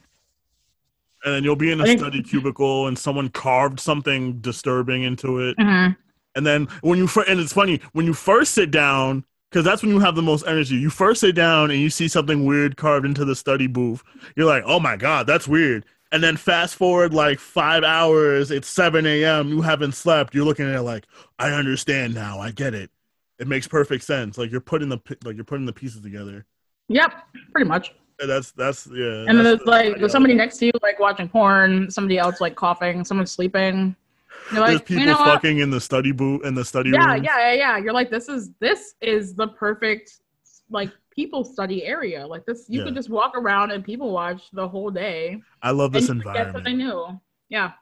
And 1.25 1.35
then 1.35 1.45
you'll 1.45 1.57
be 1.57 1.73
in 1.73 1.81
a 1.81 1.85
think- 1.85 2.01
study 2.01 2.23
cubicle 2.23 2.87
and 2.87 2.99
someone 2.99 3.29
carved 3.31 3.81
something 3.81 4.39
disturbing 4.41 5.03
into 5.03 5.41
it. 5.41 5.57
Mhm. 5.59 5.97
And 6.37 6.47
then 6.47 6.67
when 6.83 6.99
you 6.99 7.07
fir- 7.07 7.25
and 7.27 7.41
it's 7.41 7.53
funny 7.53 7.81
when 7.93 8.05
you 8.07 8.12
first 8.12 8.53
sit 8.53 8.71
down 8.71 9.25
because 9.51 9.64
that's 9.64 9.81
when 9.83 9.91
you 9.91 10.01
have 10.01 10.14
the 10.17 10.23
most 10.23 10.47
energy. 10.47 10.75
You 10.77 10.91
first 10.91 11.21
sit 11.21 11.35
down 11.35 11.71
and 11.71 11.81
you 11.81 11.89
see 11.89 12.09
something 12.09 12.45
weird 12.45 12.77
carved 12.77 13.07
into 13.07 13.25
the 13.25 13.35
study 13.35 13.67
booth. 13.67 14.03
You're 14.37 14.47
like, 14.47 14.64
oh 14.67 14.79
my 14.79 14.97
god, 14.97 15.27
that's 15.27 15.49
weird. 15.49 15.87
And 16.12 16.22
then 16.22 16.36
fast 16.36 16.76
forward 16.76 17.12
like 17.12 17.38
five 17.40 17.82
hours, 17.82 18.50
it's 18.50 18.68
seven 18.68 19.07
a.m. 19.07 19.48
You 19.48 19.61
haven't 19.62 19.92
slept. 19.92 20.34
You're 20.34 20.44
looking 20.44 20.66
at 20.68 20.74
it 20.76 20.82
like, 20.82 21.04
I 21.38 21.50
understand 21.50 22.14
now. 22.14 22.38
I 22.40 22.52
get 22.52 22.74
it. 22.74 22.90
It 23.38 23.48
makes 23.48 23.66
perfect 23.68 24.04
sense. 24.04 24.38
Like 24.38 24.50
you're 24.50 24.61
putting 24.61 24.88
the 24.88 24.98
like 25.24 25.34
you're 25.34 25.44
putting 25.44 25.66
the 25.66 25.72
pieces 25.72 26.00
together. 26.02 26.46
Yep, 26.88 27.12
pretty 27.52 27.68
much. 27.68 27.92
And 28.20 28.30
that's 28.30 28.52
that's 28.52 28.86
yeah. 28.86 29.24
And 29.28 29.36
then 29.36 29.44
there's 29.44 29.59
the- 29.59 29.70
like 29.70 30.02
I 30.02 30.07
somebody 30.07 30.34
next 30.34 30.59
to 30.59 30.66
you 30.66 30.72
like 30.82 30.98
watching 30.98 31.28
porn, 31.28 31.90
somebody 31.90 32.18
else 32.18 32.40
like 32.40 32.54
coughing, 32.54 33.04
someone 33.04 33.26
sleeping. 33.26 33.94
You're 34.52 34.64
There's 34.64 34.78
like, 34.78 34.86
people 34.86 35.00
you 35.02 35.07
know 35.11 35.18
what? 35.18 35.26
fucking 35.26 35.59
in 35.59 35.70
the 35.70 35.80
study 35.80 36.12
boot 36.12 36.44
in 36.44 36.54
the 36.54 36.64
study 36.64 36.90
Yeah, 36.90 37.14
room. 37.14 37.24
yeah, 37.24 37.52
yeah, 37.52 37.52
yeah. 37.54 37.76
You're 37.78 37.92
like, 37.92 38.11
this 38.11 38.28
is 38.28 38.50
this 38.61 38.94
is 39.00 39.34
the 39.34 39.48
perfect 39.48 40.20
like 40.70 40.90
people 41.17 41.43
study 41.45 41.85
area. 41.85 42.27
Like 42.27 42.45
this, 42.45 42.67
you 42.69 42.81
Yeah. 42.81 42.85
could 42.87 42.95
just 42.95 43.09
walk 43.09 43.33
around 43.37 43.71
and 43.73 43.83
people 43.85 44.12
watch 44.12 44.51
the 44.53 44.69
whole 44.69 44.91
day. 44.91 45.41
I 45.62 45.71
love 45.71 45.93
this 45.93 46.09
environment. 46.11 46.47
get 46.49 46.53
something 46.55 46.81
Yeah. 47.49 47.73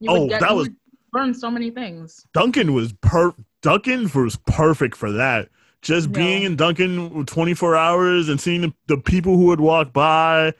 You 0.00 0.10
Oh, 0.10 0.28
get, 0.28 0.40
that 0.40 0.54
was- 0.54 0.68
learn 1.14 1.32
so 1.34 1.50
many 1.50 1.70
things. 1.70 2.26
Dunkin' 2.32 2.72
was 2.74 2.92
per 2.94 3.34
Dunkin' 3.62 4.10
was 4.14 4.36
perfect 4.46 4.96
for 4.96 5.12
that. 5.12 5.48
Just 5.82 6.08
Yeah. 6.10 6.14
being 6.16 6.42
in 6.42 6.56
Dunkin' 6.56 7.24
24 7.26 7.76
hours 7.76 8.28
and 8.28 8.40
seeing 8.40 8.60
the, 8.62 8.72
the 8.88 8.96
people 8.98 9.36
who 9.36 9.46
would 9.46 9.60
walk 9.60 9.92
by 9.92 10.52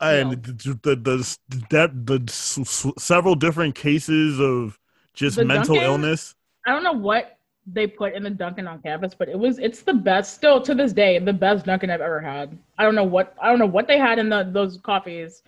and 0.00 0.30
Yeah. 0.32 0.36
the, 0.42 0.78
the, 0.82 0.96
the, 0.96 1.38
the, 1.48 1.88
the 2.26 2.92
several 2.98 3.34
different 3.34 3.74
cases 3.74 4.38
of 4.40 4.78
just 5.14 5.36
The 5.36 5.44
mental 5.44 5.74
Dunkin'- 5.74 5.90
illness. 5.90 6.34
I 6.66 6.72
don't 6.72 6.82
know 6.84 6.92
what 6.92 7.38
they 7.66 7.86
put 7.86 8.14
in 8.14 8.22
the 8.22 8.30
Dunkin' 8.30 8.66
on 8.66 8.82
campus, 8.82 9.14
but 9.14 9.28
it 9.28 9.38
was 9.38 9.58
it's 9.58 9.82
the 9.82 9.94
best 9.94 10.34
still 10.34 10.60
to 10.62 10.74
this 10.74 10.92
day, 10.92 11.18
the 11.18 11.32
best 11.32 11.64
Dunkin' 11.66 11.90
I've 11.90 12.00
ever 12.00 12.20
had. 12.20 12.56
I 12.78 12.84
don't 12.84 12.94
know 12.94 13.04
what 13.04 13.34
I 13.40 13.48
don't 13.48 13.58
know 13.58 13.66
what 13.66 13.86
they 13.86 13.98
had 13.98 14.18
in 14.18 14.28
the 14.28 14.48
those 14.52 14.78
coffees, 14.78 15.42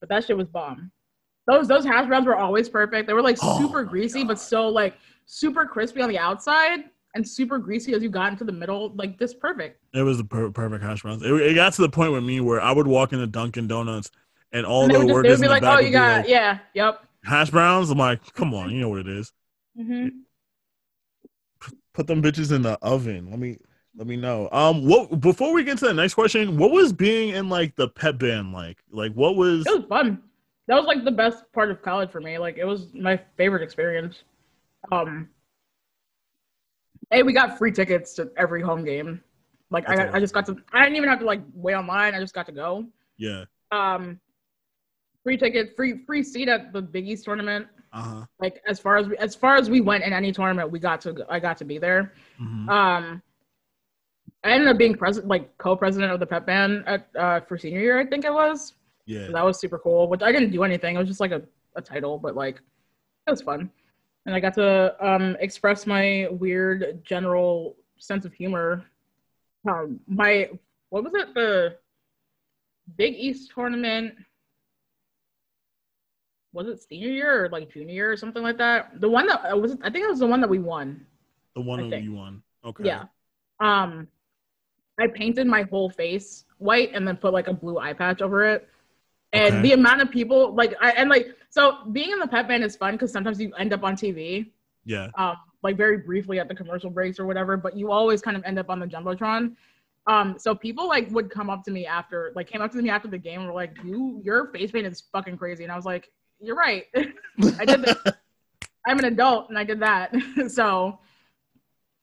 but 0.00 0.08
that 0.08 0.24
shit 0.24 0.36
was 0.36 0.48
bomb. 0.48 0.90
Those 1.46 1.66
those 1.66 1.84
hash 1.84 2.06
browns 2.06 2.26
were 2.26 2.36
always 2.36 2.68
perfect. 2.68 3.06
They 3.06 3.12
were 3.12 3.22
like 3.22 3.38
Oh 3.42 3.58
super 3.58 3.82
greasy, 3.82 4.20
God. 4.20 4.28
but 4.28 4.38
still 4.38 4.70
like 4.72 4.94
super 5.26 5.66
crispy 5.66 6.02
on 6.02 6.08
the 6.08 6.18
outside 6.18 6.84
and 7.16 7.26
super 7.26 7.58
greasy 7.58 7.92
as 7.94 8.02
you 8.02 8.08
got 8.08 8.30
into 8.30 8.44
the 8.44 8.52
middle. 8.52 8.92
Like 8.94 9.18
this 9.18 9.34
perfect. 9.34 9.82
It 9.92 10.02
was 10.02 10.18
the 10.18 10.24
per- 10.24 10.50
perfect 10.50 10.84
hash 10.84 11.02
browns. 11.02 11.22
It, 11.22 11.32
it 11.32 11.54
got 11.54 11.72
to 11.74 11.82
the 11.82 11.88
point 11.88 12.12
with 12.12 12.22
me 12.22 12.40
where 12.40 12.60
I 12.60 12.70
would 12.70 12.86
walk 12.86 13.12
into 13.12 13.26
Dunkin' 13.26 13.66
Donuts 13.66 14.10
and 14.52 14.64
all 14.64 14.84
and 14.84 14.90
they 14.94 14.94
the 14.94 15.00
just, 15.00 15.12
workers 15.14 15.38
would 15.38 15.44
be 15.44 15.48
like, 15.48 15.62
"Oh, 15.64 15.80
you 15.80 15.90
got 15.90 16.18
like, 16.20 16.28
yeah, 16.28 16.58
yep." 16.74 17.04
hash 17.24 17.50
browns. 17.50 17.90
I'm 17.90 17.98
like, 17.98 18.32
come 18.34 18.54
on, 18.54 18.70
you 18.70 18.80
know 18.80 18.88
what 18.88 19.00
it 19.00 19.08
is. 19.08 19.32
hmm 19.76 20.08
put 21.92 22.06
them 22.06 22.22
bitches 22.22 22.52
in 22.52 22.62
the 22.62 22.78
oven. 22.82 23.30
Let 23.30 23.38
me 23.38 23.58
let 23.96 24.06
me 24.06 24.16
know. 24.16 24.48
Um, 24.52 24.86
what 24.86 25.20
before 25.20 25.52
we 25.52 25.64
get 25.64 25.78
to 25.78 25.86
the 25.86 25.94
next 25.94 26.14
question, 26.14 26.56
what 26.56 26.70
was 26.70 26.92
being 26.92 27.34
in 27.34 27.48
like 27.48 27.76
the 27.76 27.88
pep 27.88 28.18
band 28.18 28.52
like? 28.52 28.78
Like, 28.90 29.12
what 29.14 29.36
was? 29.36 29.66
It 29.66 29.76
was 29.76 29.84
fun. 29.88 30.22
That 30.68 30.76
was 30.76 30.86
like 30.86 31.04
the 31.04 31.10
best 31.10 31.44
part 31.52 31.70
of 31.70 31.82
college 31.82 32.10
for 32.10 32.20
me. 32.20 32.38
Like 32.38 32.56
it 32.56 32.64
was 32.64 32.94
my 32.94 33.20
favorite 33.36 33.62
experience. 33.62 34.22
Um, 34.92 35.28
hey, 37.10 37.22
we 37.22 37.32
got 37.32 37.58
free 37.58 37.72
tickets 37.72 38.14
to 38.14 38.30
every 38.36 38.62
home 38.62 38.84
game. 38.84 39.20
Like 39.70 39.88
I, 39.88 39.96
That's 39.96 40.14
I 40.14 40.20
just 40.20 40.34
got 40.34 40.46
to. 40.46 40.56
I 40.72 40.84
didn't 40.84 40.96
even 40.96 41.08
have 41.08 41.20
to 41.20 41.24
like 41.24 41.42
wait 41.54 41.74
online. 41.74 42.14
I 42.14 42.20
just 42.20 42.34
got 42.34 42.46
to 42.46 42.52
go. 42.52 42.86
Yeah. 43.18 43.44
Um, 43.72 44.20
free 45.22 45.36
ticket, 45.36 45.74
free 45.76 46.04
free 46.06 46.22
seat 46.22 46.48
at 46.48 46.72
the 46.72 46.82
Big 46.82 47.08
East 47.08 47.24
tournament. 47.24 47.66
Uh 47.92 48.02
huh. 48.02 48.26
Like 48.38 48.62
as 48.66 48.78
far 48.78 48.96
as 48.98 49.08
we, 49.08 49.16
as 49.16 49.34
far 49.34 49.56
as 49.56 49.68
we 49.68 49.80
went 49.80 50.04
in 50.04 50.12
any 50.12 50.32
tournament, 50.32 50.70
we 50.70 50.78
got 50.78 51.00
to. 51.02 51.24
I 51.28 51.40
got 51.40 51.56
to 51.58 51.64
be 51.64 51.78
there. 51.78 52.12
hmm 52.38 52.68
Um, 52.68 53.22
I 54.42 54.52
ended 54.52 54.68
up 54.68 54.78
being 54.78 54.94
president, 54.94 55.28
like 55.28 55.56
co-president 55.58 56.12
of 56.12 56.18
the 56.18 56.26
pep 56.26 56.46
band 56.46 56.84
at 56.86 57.08
uh, 57.18 57.40
for 57.40 57.58
senior 57.58 57.80
year. 57.80 57.98
I 57.98 58.06
think 58.06 58.24
it 58.24 58.32
was. 58.32 58.74
Yeah. 59.06 59.26
So 59.26 59.32
that 59.32 59.44
was 59.44 59.58
super 59.58 59.78
cool. 59.78 60.08
Which 60.08 60.22
I 60.22 60.32
didn't 60.32 60.50
do 60.50 60.62
anything. 60.62 60.94
It 60.94 60.98
was 60.98 61.08
just 61.08 61.20
like 61.20 61.32
a, 61.32 61.42
a 61.76 61.82
title, 61.82 62.16
but 62.18 62.34
like 62.36 62.56
it 63.26 63.30
was 63.30 63.42
fun. 63.42 63.70
And 64.26 64.34
I 64.34 64.40
got 64.40 64.54
to 64.54 64.94
um, 65.04 65.36
express 65.40 65.86
my 65.86 66.28
weird 66.30 67.02
general 67.04 67.76
sense 67.98 68.24
of 68.24 68.32
humor. 68.32 68.84
Um, 69.68 70.00
my 70.06 70.50
what 70.90 71.04
was 71.04 71.12
it? 71.14 71.34
The 71.34 71.76
Big 72.96 73.14
East 73.16 73.50
tournament. 73.54 74.14
Was 76.52 76.66
it 76.66 76.82
senior 76.82 77.08
year 77.10 77.44
or 77.44 77.48
like 77.48 77.72
junior 77.72 77.94
year 77.94 78.12
or 78.12 78.16
something 78.16 78.42
like 78.42 78.58
that? 78.58 79.00
The 79.00 79.08
one 79.08 79.26
that 79.26 79.52
uh, 79.52 79.56
was, 79.56 79.72
I 79.82 79.90
think 79.90 80.04
it 80.04 80.10
was 80.10 80.18
the 80.18 80.26
one 80.26 80.40
that 80.40 80.50
we 80.50 80.58
won. 80.58 81.06
The 81.54 81.60
one 81.60 81.88
that 81.90 82.02
you 82.02 82.14
won. 82.14 82.42
Okay. 82.64 82.84
Yeah. 82.84 83.04
Um, 83.60 84.08
I 84.98 85.06
painted 85.06 85.46
my 85.46 85.62
whole 85.62 85.88
face 85.88 86.44
white 86.58 86.90
and 86.92 87.06
then 87.06 87.16
put 87.16 87.32
like 87.32 87.48
a 87.48 87.52
blue 87.52 87.78
eye 87.78 87.92
patch 87.92 88.20
over 88.20 88.44
it. 88.44 88.68
And 89.32 89.56
Okay. 89.56 89.62
the 89.62 89.72
amount 89.72 90.02
of 90.02 90.10
people 90.10 90.54
like 90.54 90.74
I 90.80 90.90
and 90.90 91.08
like 91.08 91.28
so 91.50 91.84
being 91.92 92.10
in 92.10 92.18
the 92.18 92.26
pep 92.26 92.48
band 92.48 92.64
is 92.64 92.76
fun 92.76 92.94
because 92.94 93.12
sometimes 93.12 93.40
you 93.40 93.54
end 93.54 93.72
up 93.72 93.84
on 93.84 93.94
TV, 93.94 94.50
Yeah. 94.84 95.08
um, 95.16 95.36
like 95.62 95.76
very 95.76 95.98
briefly 95.98 96.40
at 96.40 96.48
the 96.48 96.54
commercial 96.54 96.90
breaks 96.90 97.20
or 97.20 97.26
whatever, 97.26 97.56
but 97.56 97.76
you 97.76 97.92
always 97.92 98.20
kind 98.22 98.36
of 98.36 98.42
end 98.44 98.58
up 98.58 98.70
on 98.70 98.80
the 98.80 98.86
jumbotron. 98.86 99.54
Um, 100.06 100.36
so 100.38 100.54
people 100.54 100.88
like 100.88 101.10
would 101.10 101.30
come 101.30 101.48
up 101.50 101.62
to 101.64 101.70
me 101.70 101.86
after, 101.86 102.32
like, 102.34 102.48
came 102.48 102.62
up 102.62 102.72
to 102.72 102.80
me 102.82 102.88
after 102.90 103.06
the 103.06 103.18
game 103.18 103.40
and 103.40 103.48
were 103.48 103.54
like, 103.54 103.76
"You, 103.84 104.20
your 104.24 104.46
face 104.46 104.72
paint 104.72 104.86
is 104.86 105.02
fucking 105.12 105.36
crazy," 105.36 105.62
and 105.62 105.72
I 105.72 105.76
was 105.76 105.84
like, 105.84 106.10
"You're 106.40 106.56
right. 106.56 106.86
I 107.58 107.64
did 107.64 107.82
that. 107.82 107.98
I'm 108.86 108.98
an 108.98 109.04
adult 109.06 109.48
and 109.50 109.58
I 109.58 109.64
did 109.64 109.80
that." 109.80 110.14
so, 110.48 110.98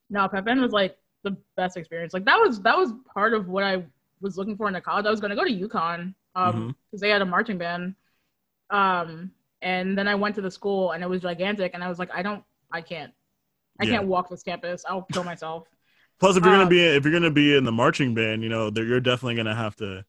no, 0.10 0.28
Pep 0.28 0.46
Band 0.46 0.62
was 0.62 0.72
like 0.72 0.98
the 1.24 1.36
best 1.56 1.78
experience. 1.78 2.14
Like 2.14 2.26
that 2.26 2.38
was 2.40 2.62
that 2.62 2.78
was 2.78 2.94
part 3.14 3.34
of 3.34 3.48
what 3.50 3.64
I 3.64 3.84
was 4.22 4.38
looking 4.38 4.56
for 4.58 4.68
in 4.68 4.76
a 4.76 4.82
college. 4.82 5.06
I 5.06 5.12
was 5.12 5.20
going 5.20 5.30
to 5.30 5.36
go 5.36 5.44
to 5.44 5.52
UConn 5.52 6.14
um 6.36 6.66
Mhm. 6.70 6.76
because 6.90 7.02
they 7.02 7.10
had 7.10 7.22
a 7.22 7.26
marching 7.26 7.58
band. 7.58 7.96
Um, 8.70 9.32
and 9.62 9.98
then 9.98 10.08
I 10.08 10.16
went 10.16 10.36
to 10.36 10.42
the 10.42 10.52
school 10.52 10.92
and 10.92 11.04
it 11.04 11.10
was 11.10 11.22
gigantic, 11.22 11.72
and 11.74 11.84
I 11.84 11.90
was 11.90 12.00
like, 12.00 12.10
I 12.14 12.22
don't, 12.22 12.44
I 12.72 12.82
can't, 12.82 13.14
I 13.80 13.86
Yeah. 13.86 13.92
can't 13.92 14.08
walk 14.08 14.30
this 14.30 14.44
campus. 14.44 14.86
I'll 14.88 15.04
kill 15.04 15.24
myself. 15.24 15.68
Plus, 16.20 16.36
if 16.36 16.44
you're 16.44 16.54
gonna 16.54 16.66
Um, 16.66 16.70
be 16.70 16.82
if 16.84 17.04
you're 17.04 17.14
gonna 17.14 17.32
be 17.32 17.56
in 17.56 17.64
the 17.64 17.72
marching 17.72 18.14
band, 18.16 18.44
you 18.44 18.50
know, 18.50 18.72
you're 18.76 19.00
definitely 19.00 19.36
gonna 19.36 19.56
have 19.56 19.76
to. 19.78 20.04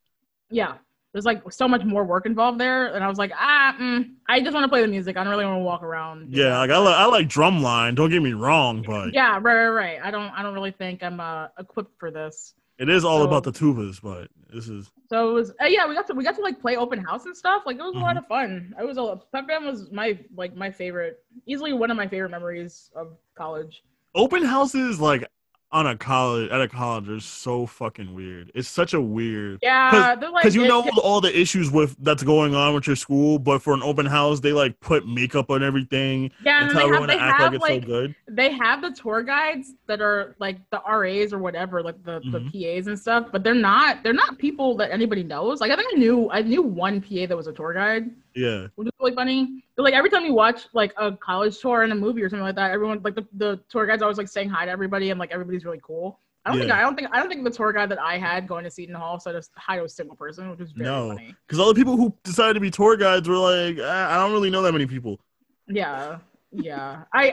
Yeah. 0.51 0.79
There's 1.12 1.24
like 1.24 1.42
so 1.50 1.66
much 1.66 1.84
more 1.84 2.04
work 2.04 2.26
involved 2.26 2.61
there, 2.61 2.94
and 2.94 3.02
I 3.02 3.09
was 3.09 3.16
like, 3.18 3.32
ah, 3.34 3.74
mm, 3.80 4.11
I 4.28 4.40
just 4.40 4.52
want 4.52 4.64
to 4.64 4.68
play 4.68 4.82
the 4.82 4.88
music. 4.88 5.16
I 5.16 5.24
don't 5.24 5.30
really 5.30 5.46
want 5.46 5.59
to 5.61 5.64
walk 5.64 5.82
around. 5.82 6.34
Yeah, 6.34 6.59
like 6.59 6.70
I, 6.70 6.78
li- 6.78 6.94
I 6.94 7.06
like 7.06 7.28
drumline. 7.28 7.94
Don't 7.94 8.11
get 8.11 8.22
me 8.22 8.34
wrong, 8.34 8.82
but 8.86 9.14
yeah, 9.14 9.38
right, 9.40 9.42
right, 9.42 9.68
right. 9.68 9.98
I 10.02 10.11
don't, 10.11 10.28
I 10.32 10.42
don't 10.42 10.52
really 10.54 10.70
think 10.72 11.02
I'm 11.02 11.18
uh, 11.18 11.48
equipped 11.59 11.98
for 11.98 12.11
this. 12.11 12.54
it 12.78 12.88
is 12.90 13.04
all 13.04 13.20
So- 13.20 13.26
about 13.26 13.42
the 13.44 13.52
tubas. 13.52 14.00
But 14.02 14.28
this 14.52 14.68
is 14.68 14.90
So 15.11 15.30
it 15.30 15.32
was, 15.32 15.50
uh, 15.62 15.66
yeah, 15.66 15.88
we 15.88 15.94
got 15.94 16.06
to, 16.09 16.14
we 16.14 16.24
got 16.24 16.34
to 16.36 16.42
like 16.42 16.61
play 16.61 16.76
open 16.76 17.02
house 17.02 17.24
and 17.24 17.34
stuff. 17.36 17.62
Like 17.64 17.76
it 17.78 17.82
was 17.82 17.94
a 17.94 17.98
lot 17.98 18.16
Mhm. 18.16 18.18
of 18.18 18.26
fun. 18.26 18.74
It 18.78 18.84
was 18.86 18.98
a 18.98 19.18
pep 19.32 19.48
band 19.48 19.64
was 19.64 19.90
my 19.90 20.18
like 20.36 20.54
my 20.54 20.70
favorite, 20.70 21.24
easily 21.46 21.72
one 21.72 21.90
of 21.90 21.96
my 21.96 22.06
favorite 22.06 22.30
memories 22.30 22.90
of 22.94 23.16
college. 23.34 23.82
open 24.14 24.44
houses. 24.44 25.00
Like 25.00 25.24
on 25.71 25.87
a 25.87 25.97
college 25.97 26.51
at 26.51 26.61
a 26.61 26.69
college 26.69 27.09
are 27.09 27.21
so 27.21 27.66
fucking 27.66 28.14
weird. 28.14 28.51
It's 28.55 28.69
such 28.69 28.95
a 28.95 29.01
weird. 29.01 29.59
Yeah, 29.62 30.14
they're 30.14 30.31
like 30.31 30.43
because 30.43 30.55
you 30.55 30.66
know 30.66 30.89
all 31.03 31.21
the 31.21 31.39
issues 31.39 31.71
with 31.71 31.95
that's 32.01 32.23
going 32.23 32.55
on 32.55 32.75
with 32.75 32.87
your 32.87 32.97
school, 32.97 33.39
but 33.39 33.61
for 33.61 33.75
an 33.75 33.83
open 33.83 34.07
house, 34.07 34.41
they 34.41 34.53
like 34.53 34.79
put 34.81 35.07
makeup 35.07 35.51
on 35.51 35.62
everything 35.62 36.31
yeah, 36.43 36.62
and 36.62 36.71
and 36.71 36.79
tell 36.79 36.89
they 36.89 36.97
have, 36.97 37.07
they 37.09 37.19
act 37.19 37.41
have 37.43 37.53
like 37.53 37.55
it's 37.55 37.62
like 37.62 37.83
so 37.83 37.87
good. 37.87 38.14
they 38.29 38.51
have 38.53 38.81
the 38.81 38.91
tour 38.93 39.23
guides 39.23 39.75
that 39.87 40.01
are 40.01 40.37
like 40.39 40.59
the 40.71 40.81
RAs 40.89 41.33
or 41.33 41.39
whatever, 41.39 41.83
like 41.83 42.03
the, 42.05 42.21
Mhm. 42.21 42.33
the 42.53 42.75
PAs 42.77 42.87
and 42.87 42.99
stuff, 42.99 43.27
but 43.31 43.45
they're 43.45 43.55
not 43.55 44.03
they're 44.03 44.12
not 44.14 44.39
people 44.39 44.75
that 44.79 44.91
anybody 44.91 45.23
knows. 45.23 45.61
Like 45.61 45.71
I 45.71 45.77
think 45.77 45.93
I 45.95 45.99
knew 45.99 46.31
I 46.31 46.43
knew 46.43 46.62
one 46.62 47.01
PA 47.03 47.27
that 47.27 47.37
was 47.37 47.47
a 47.47 47.53
tour 47.53 47.75
guide, 47.75 48.11
Yeah, 48.39 48.68
which 48.76 48.86
is 48.89 48.93
really 49.01 49.14
funny. 49.14 49.64
But 49.76 49.82
like 49.82 49.95
every 49.95 50.11
time 50.11 50.24
you 50.24 50.34
watch 50.34 50.61
like 50.72 50.93
a 50.97 51.12
college 51.12 51.59
tour 51.59 51.82
in 51.82 51.91
a 51.93 51.95
movie 51.95 52.22
or 52.22 52.28
something 52.30 52.45
like 52.45 52.55
that, 52.57 52.70
everyone 52.70 53.01
like 53.03 53.14
the, 53.16 53.26
the 53.36 53.61
tour 53.68 53.86
guide's 53.86 54.03
always 54.03 54.18
like 54.18 54.28
saying 54.28 54.49
hi 54.49 54.64
to 54.64 54.70
everybody 54.70 55.11
and 55.11 55.18
like 55.20 55.32
everybody's 55.32 55.64
really 55.64 55.80
cool. 55.82 56.20
I 56.45 56.51
don't 56.51 56.61
think 56.61 56.72
I 56.72 56.80
don't 56.80 56.97
think 56.97 57.09
I 57.12 57.18
don't 57.20 57.28
think 57.28 57.45
the 57.45 57.51
tour 57.51 57.72
guide 57.72 57.91
that 57.91 58.01
I 58.01 58.16
had 58.16 58.47
going 58.49 58.64
to 58.64 58.70
Seton 58.70 58.95
Hall 58.95 59.18
said 59.20 59.34
hi 59.57 59.76
to 59.76 59.84
a 59.84 59.89
single 59.89 60.16
person, 60.16 60.49
which 60.51 60.61
was 60.61 60.72
very 60.72 60.89
No. 60.89 61.09
funny. 61.09 61.34
Because 61.47 61.59
all 61.59 61.68
the 61.68 61.74
people 61.74 61.97
who 61.97 62.14
decided 62.24 62.55
to 62.55 62.61
be 62.61 62.70
tour 62.70 62.97
guides 62.97 63.28
were 63.28 63.36
like, 63.36 63.76
"Ah, 63.82 64.14
I 64.14 64.16
don't 64.16 64.32
really 64.32 64.49
know 64.49 64.62
that 64.62 64.72
many 64.72 64.86
people. 64.86 65.20
Yeah, 65.66 66.18
yeah. 66.53 67.03
I 67.12 67.24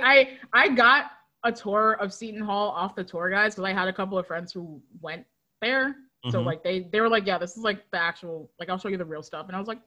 I 0.53 0.63
I 0.63 0.69
got 0.69 1.11
a 1.43 1.51
tour 1.51 1.93
of 2.01 2.11
Seton 2.13 2.41
Hall 2.41 2.69
off 2.71 2.95
the 2.95 3.03
tour 3.03 3.29
guides 3.29 3.55
because 3.55 3.69
I 3.69 3.73
had 3.73 3.87
a 3.87 3.93
couple 3.93 4.17
of 4.17 4.25
friends 4.27 4.51
who 4.51 4.81
went 5.01 5.25
there. 5.61 5.95
So 6.31 6.41
Mhm. 6.41 6.45
like 6.45 6.63
they 6.63 6.79
they 6.91 6.99
were 6.99 7.07
like, 7.09 7.25
yeah, 7.25 7.37
this 7.37 7.55
is 7.55 7.63
like 7.63 7.89
the 7.91 7.97
actual 8.01 8.49
like 8.59 8.67
I'll 8.69 8.79
show 8.79 8.89
you 8.89 8.97
the 8.97 9.05
real 9.05 9.23
stuff, 9.23 9.45
and 9.47 9.55
I 9.55 9.59
was 9.59 9.67
like. 9.67 9.79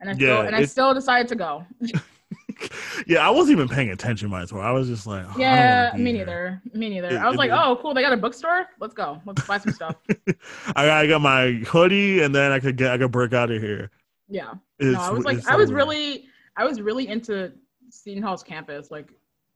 And 0.00 0.10
I 0.10 0.12
Yeah, 0.12 0.16
still 0.18 0.40
and 0.42 0.56
I 0.56 0.64
still 0.64 0.94
decided 0.94 1.28
to 1.28 1.36
go. 1.36 1.64
yeah, 3.06 3.26
I 3.26 3.30
wasn't 3.30 3.52
even 3.58 3.68
paying 3.68 3.90
attention 3.90 4.30
my 4.30 4.44
tour. 4.44 4.60
I 4.62 4.70
was 4.72 4.88
just 4.88 5.06
like, 5.06 5.24
oh, 5.26 5.38
Yeah, 5.38 5.92
me 5.96 6.12
here. 6.12 6.18
neither. 6.18 6.62
Me 6.74 6.88
neither. 6.88 7.08
It- 7.08 7.16
I 7.16 7.26
was 7.26 7.34
it 7.34 7.38
like, 7.38 7.50
oh, 7.50 7.78
cool. 7.80 7.94
They 7.94 8.02
got 8.02 8.12
a 8.12 8.16
bookstore. 8.16 8.66
Let's 8.80 8.94
go. 8.94 9.20
Let's 9.26 9.46
buy 9.46 9.58
some 9.58 9.72
stuff. 9.72 9.96
I, 10.76 10.90
I 10.90 11.06
got 11.06 11.20
my 11.20 11.52
hoodie, 11.66 12.22
and 12.22 12.34
then 12.34 12.52
I 12.52 12.58
could 12.60 12.76
get 12.76 12.92
I 12.92 12.98
could 12.98 13.12
break 13.12 13.32
out 13.32 13.50
of 13.50 13.60
here. 13.62 13.90
Yeah. 14.28 14.54
It's, 14.78 14.96
no, 14.96 15.00
I 15.00 15.10
was 15.10 15.24
like, 15.24 15.46
I 15.46 15.56
was 15.56 15.68
weird. 15.68 15.76
really, 15.76 16.26
I 16.56 16.64
was 16.64 16.80
really 16.80 17.08
into 17.08 17.52
Seton 17.90 18.22
Hall's 18.22 18.42
campus. 18.42 18.90
Like, 18.90 19.10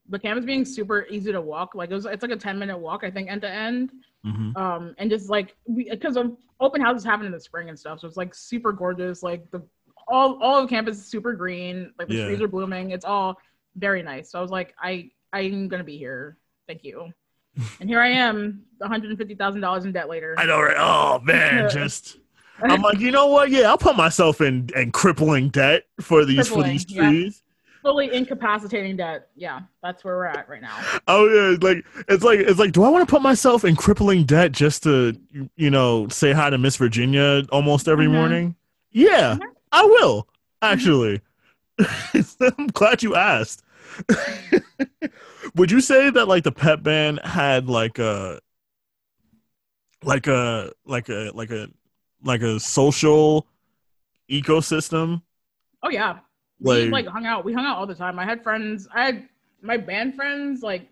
the 0.09 0.17
campus 0.19 0.45
being 0.45 0.65
super 0.65 1.05
easy 1.09 1.31
to 1.31 1.41
walk. 1.41 1.75
Like, 1.75 1.91
it 1.91 1.93
was, 1.93 2.05
it's 2.05 2.21
like 2.23 2.31
a 2.31 2.35
ten 2.37 2.57
minute 2.57 2.77
walk, 2.77 3.03
I 3.03 3.11
think, 3.11 3.29
end 3.29 3.41
to 3.41 3.49
end. 3.49 3.91
Mhm. 4.25 4.55
Um, 4.55 4.93
and 4.99 5.09
just 5.09 5.29
like 5.29 5.55
because 5.75 6.15
of 6.15 6.37
open 6.59 6.79
houses 6.79 7.03
happen 7.03 7.25
in 7.25 7.31
the 7.31 7.39
spring 7.39 7.69
and 7.69 7.79
stuff, 7.79 7.99
so 7.99 8.07
it's 8.07 8.17
like 8.17 8.35
super 8.35 8.71
gorgeous. 8.71 9.23
Like 9.23 9.49
the 9.49 9.63
all 10.11 10.37
all 10.43 10.63
of 10.63 10.69
campus 10.69 10.97
is 10.97 11.05
super 11.05 11.33
green. 11.33 11.91
Like 11.97 12.07
the 12.07 12.15
Yeah. 12.15 12.25
trees 12.25 12.41
are 12.41 12.47
blooming. 12.47 12.91
It's 12.91 13.05
all 13.05 13.39
very 13.75 14.03
nice. 14.03 14.29
So 14.31 14.37
I 14.39 14.41
was 14.41 14.51
like, 14.51 14.75
I 14.81 15.09
I'm 15.33 15.67
gonna 15.67 15.83
be 15.83 15.97
here. 15.97 16.37
Thank 16.67 16.83
you. 16.83 17.11
and 17.79 17.89
here 17.89 17.99
I 17.99 18.09
am, 18.09 18.61
one 18.77 18.89
hundred 18.89 19.09
and 19.09 19.17
fifty 19.17 19.35
thousand 19.35 19.61
dollars 19.61 19.85
in 19.85 19.91
debt 19.91 20.07
later. 20.09 20.35
I 20.37 20.45
know, 20.45 20.61
right? 20.61 20.75
Oh 20.77 21.19
man, 21.23 21.69
just 21.73 22.17
I'm 22.63 22.81
like, 22.81 22.99
you 22.99 23.11
know 23.11 23.27
what? 23.27 23.49
Yeah, 23.49 23.69
I'll 23.69 23.77
put 23.77 23.95
myself 23.97 24.39
in 24.41 24.69
in 24.75 24.91
crippling 24.91 25.49
debt 25.49 25.83
for 25.99 26.25
these 26.25 26.47
for 26.47 26.55
Crippling, 26.55 26.71
these 26.73 26.85
yeah. 26.91 27.09
trees. 27.09 27.43
Fully 27.81 28.13
incapacitating 28.13 28.97
debt. 28.97 29.29
Yeah, 29.35 29.61
that's 29.81 30.03
where 30.03 30.15
we're 30.15 30.25
at 30.27 30.47
right 30.47 30.61
now. 30.61 30.77
Oh 31.07 31.27
yeah, 31.27 31.55
it's 31.55 31.63
like 31.63 31.83
it's 32.07 32.23
like 32.23 32.39
it's 32.39 32.59
like, 32.59 32.71
do 32.73 32.83
I 32.83 32.89
want 32.89 33.07
to 33.07 33.11
put 33.11 33.23
myself 33.23 33.65
in 33.65 33.75
crippling 33.75 34.23
debt 34.25 34.51
just 34.51 34.83
to 34.83 35.17
you 35.55 35.69
know 35.71 36.07
say 36.09 36.31
hi 36.31 36.51
to 36.51 36.57
Miss 36.59 36.75
Virginia 36.75 37.43
almost 37.51 37.87
every 37.87 38.05
Mhm. 38.05 38.11
morning? 38.11 38.55
Yeah, 38.91 39.37
Mhm. 39.37 39.41
I 39.71 39.83
will 39.83 40.27
actually. 40.61 41.21
I'm 42.57 42.67
glad 42.67 43.03
you 43.03 43.15
asked. 43.15 43.63
Would 45.55 45.71
you 45.71 45.81
say 45.81 46.09
that 46.09 46.27
like 46.27 46.43
the 46.43 46.51
pep 46.51 46.83
band 46.83 47.19
had 47.23 47.67
like 47.67 47.99
a 47.99 48.39
like 50.03 50.27
a 50.27 50.71
like 50.85 51.09
a 51.09 51.31
like 51.33 51.51
a 51.51 51.69
like 52.23 52.41
a 52.41 52.59
social 52.59 53.47
ecosystem? 54.29 55.21
Oh 55.83 55.89
yeah. 55.89 56.19
we 56.59 56.85
Like, 56.89 57.05
like 57.05 57.07
hung 57.07 57.25
out. 57.25 57.43
We 57.43 57.53
hung 57.53 57.65
out 57.65 57.77
all 57.77 57.87
the 57.87 57.95
time. 57.95 58.19
I 58.19 58.25
had 58.25 58.43
friends. 58.43 58.87
I 58.93 59.05
had 59.05 59.27
my 59.61 59.77
band 59.77 60.15
friends. 60.15 60.61
Like 60.61 60.87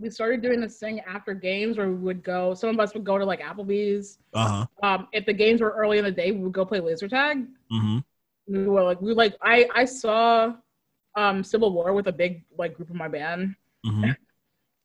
we 0.00 0.10
started 0.10 0.42
doing 0.42 0.60
this 0.60 0.78
thing 0.78 1.00
after 1.00 1.34
games 1.34 1.76
where 1.76 1.88
we 1.88 1.94
would 1.94 2.22
go. 2.22 2.54
Some 2.54 2.70
of 2.70 2.80
us 2.80 2.94
would 2.94 3.04
go 3.04 3.18
to 3.18 3.24
like 3.24 3.40
Applebee's. 3.40 4.18
uh 4.34 4.48
huh. 4.48 4.86
Um, 4.86 5.08
if 5.12 5.26
the 5.26 5.32
games 5.32 5.60
were 5.60 5.70
early 5.70 5.98
in 5.98 6.04
the 6.04 6.10
day, 6.10 6.30
we 6.30 6.40
would 6.40 6.52
go 6.52 6.64
play 6.64 6.80
laser 6.80 7.08
tag. 7.08 7.46
Mm-hmm. 7.72 7.98
We 8.46 8.66
were 8.66 8.82
like, 8.82 9.00
we 9.00 9.12
like. 9.12 9.34
I 9.42 9.68
I 9.74 9.84
saw 9.84 10.54
um 11.16 11.42
Civil 11.42 11.72
War 11.72 11.92
with 11.92 12.06
a 12.06 12.12
big 12.12 12.44
like 12.56 12.74
group 12.74 12.90
of 12.90 12.96
my 12.96 13.08
band. 13.08 13.54
Mm-hmm. 13.84 14.10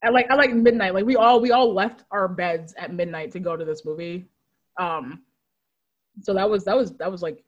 At 0.02 0.12
like 0.12 0.26
at 0.30 0.36
like 0.36 0.52
midnight. 0.52 0.94
Like 0.94 1.06
we 1.06 1.16
all 1.16 1.40
we 1.40 1.52
all 1.52 1.72
left 1.72 2.04
our 2.10 2.28
beds 2.28 2.74
at 2.76 2.92
midnight 2.92 3.30
to 3.32 3.40
go 3.40 3.56
to 3.56 3.64
this 3.64 3.84
movie. 3.84 4.26
Um, 4.78 5.22
so 6.20 6.34
that 6.34 6.48
was 6.48 6.64
that 6.64 6.76
was 6.76 6.92
that 6.96 7.10
was 7.10 7.22
like 7.22 7.42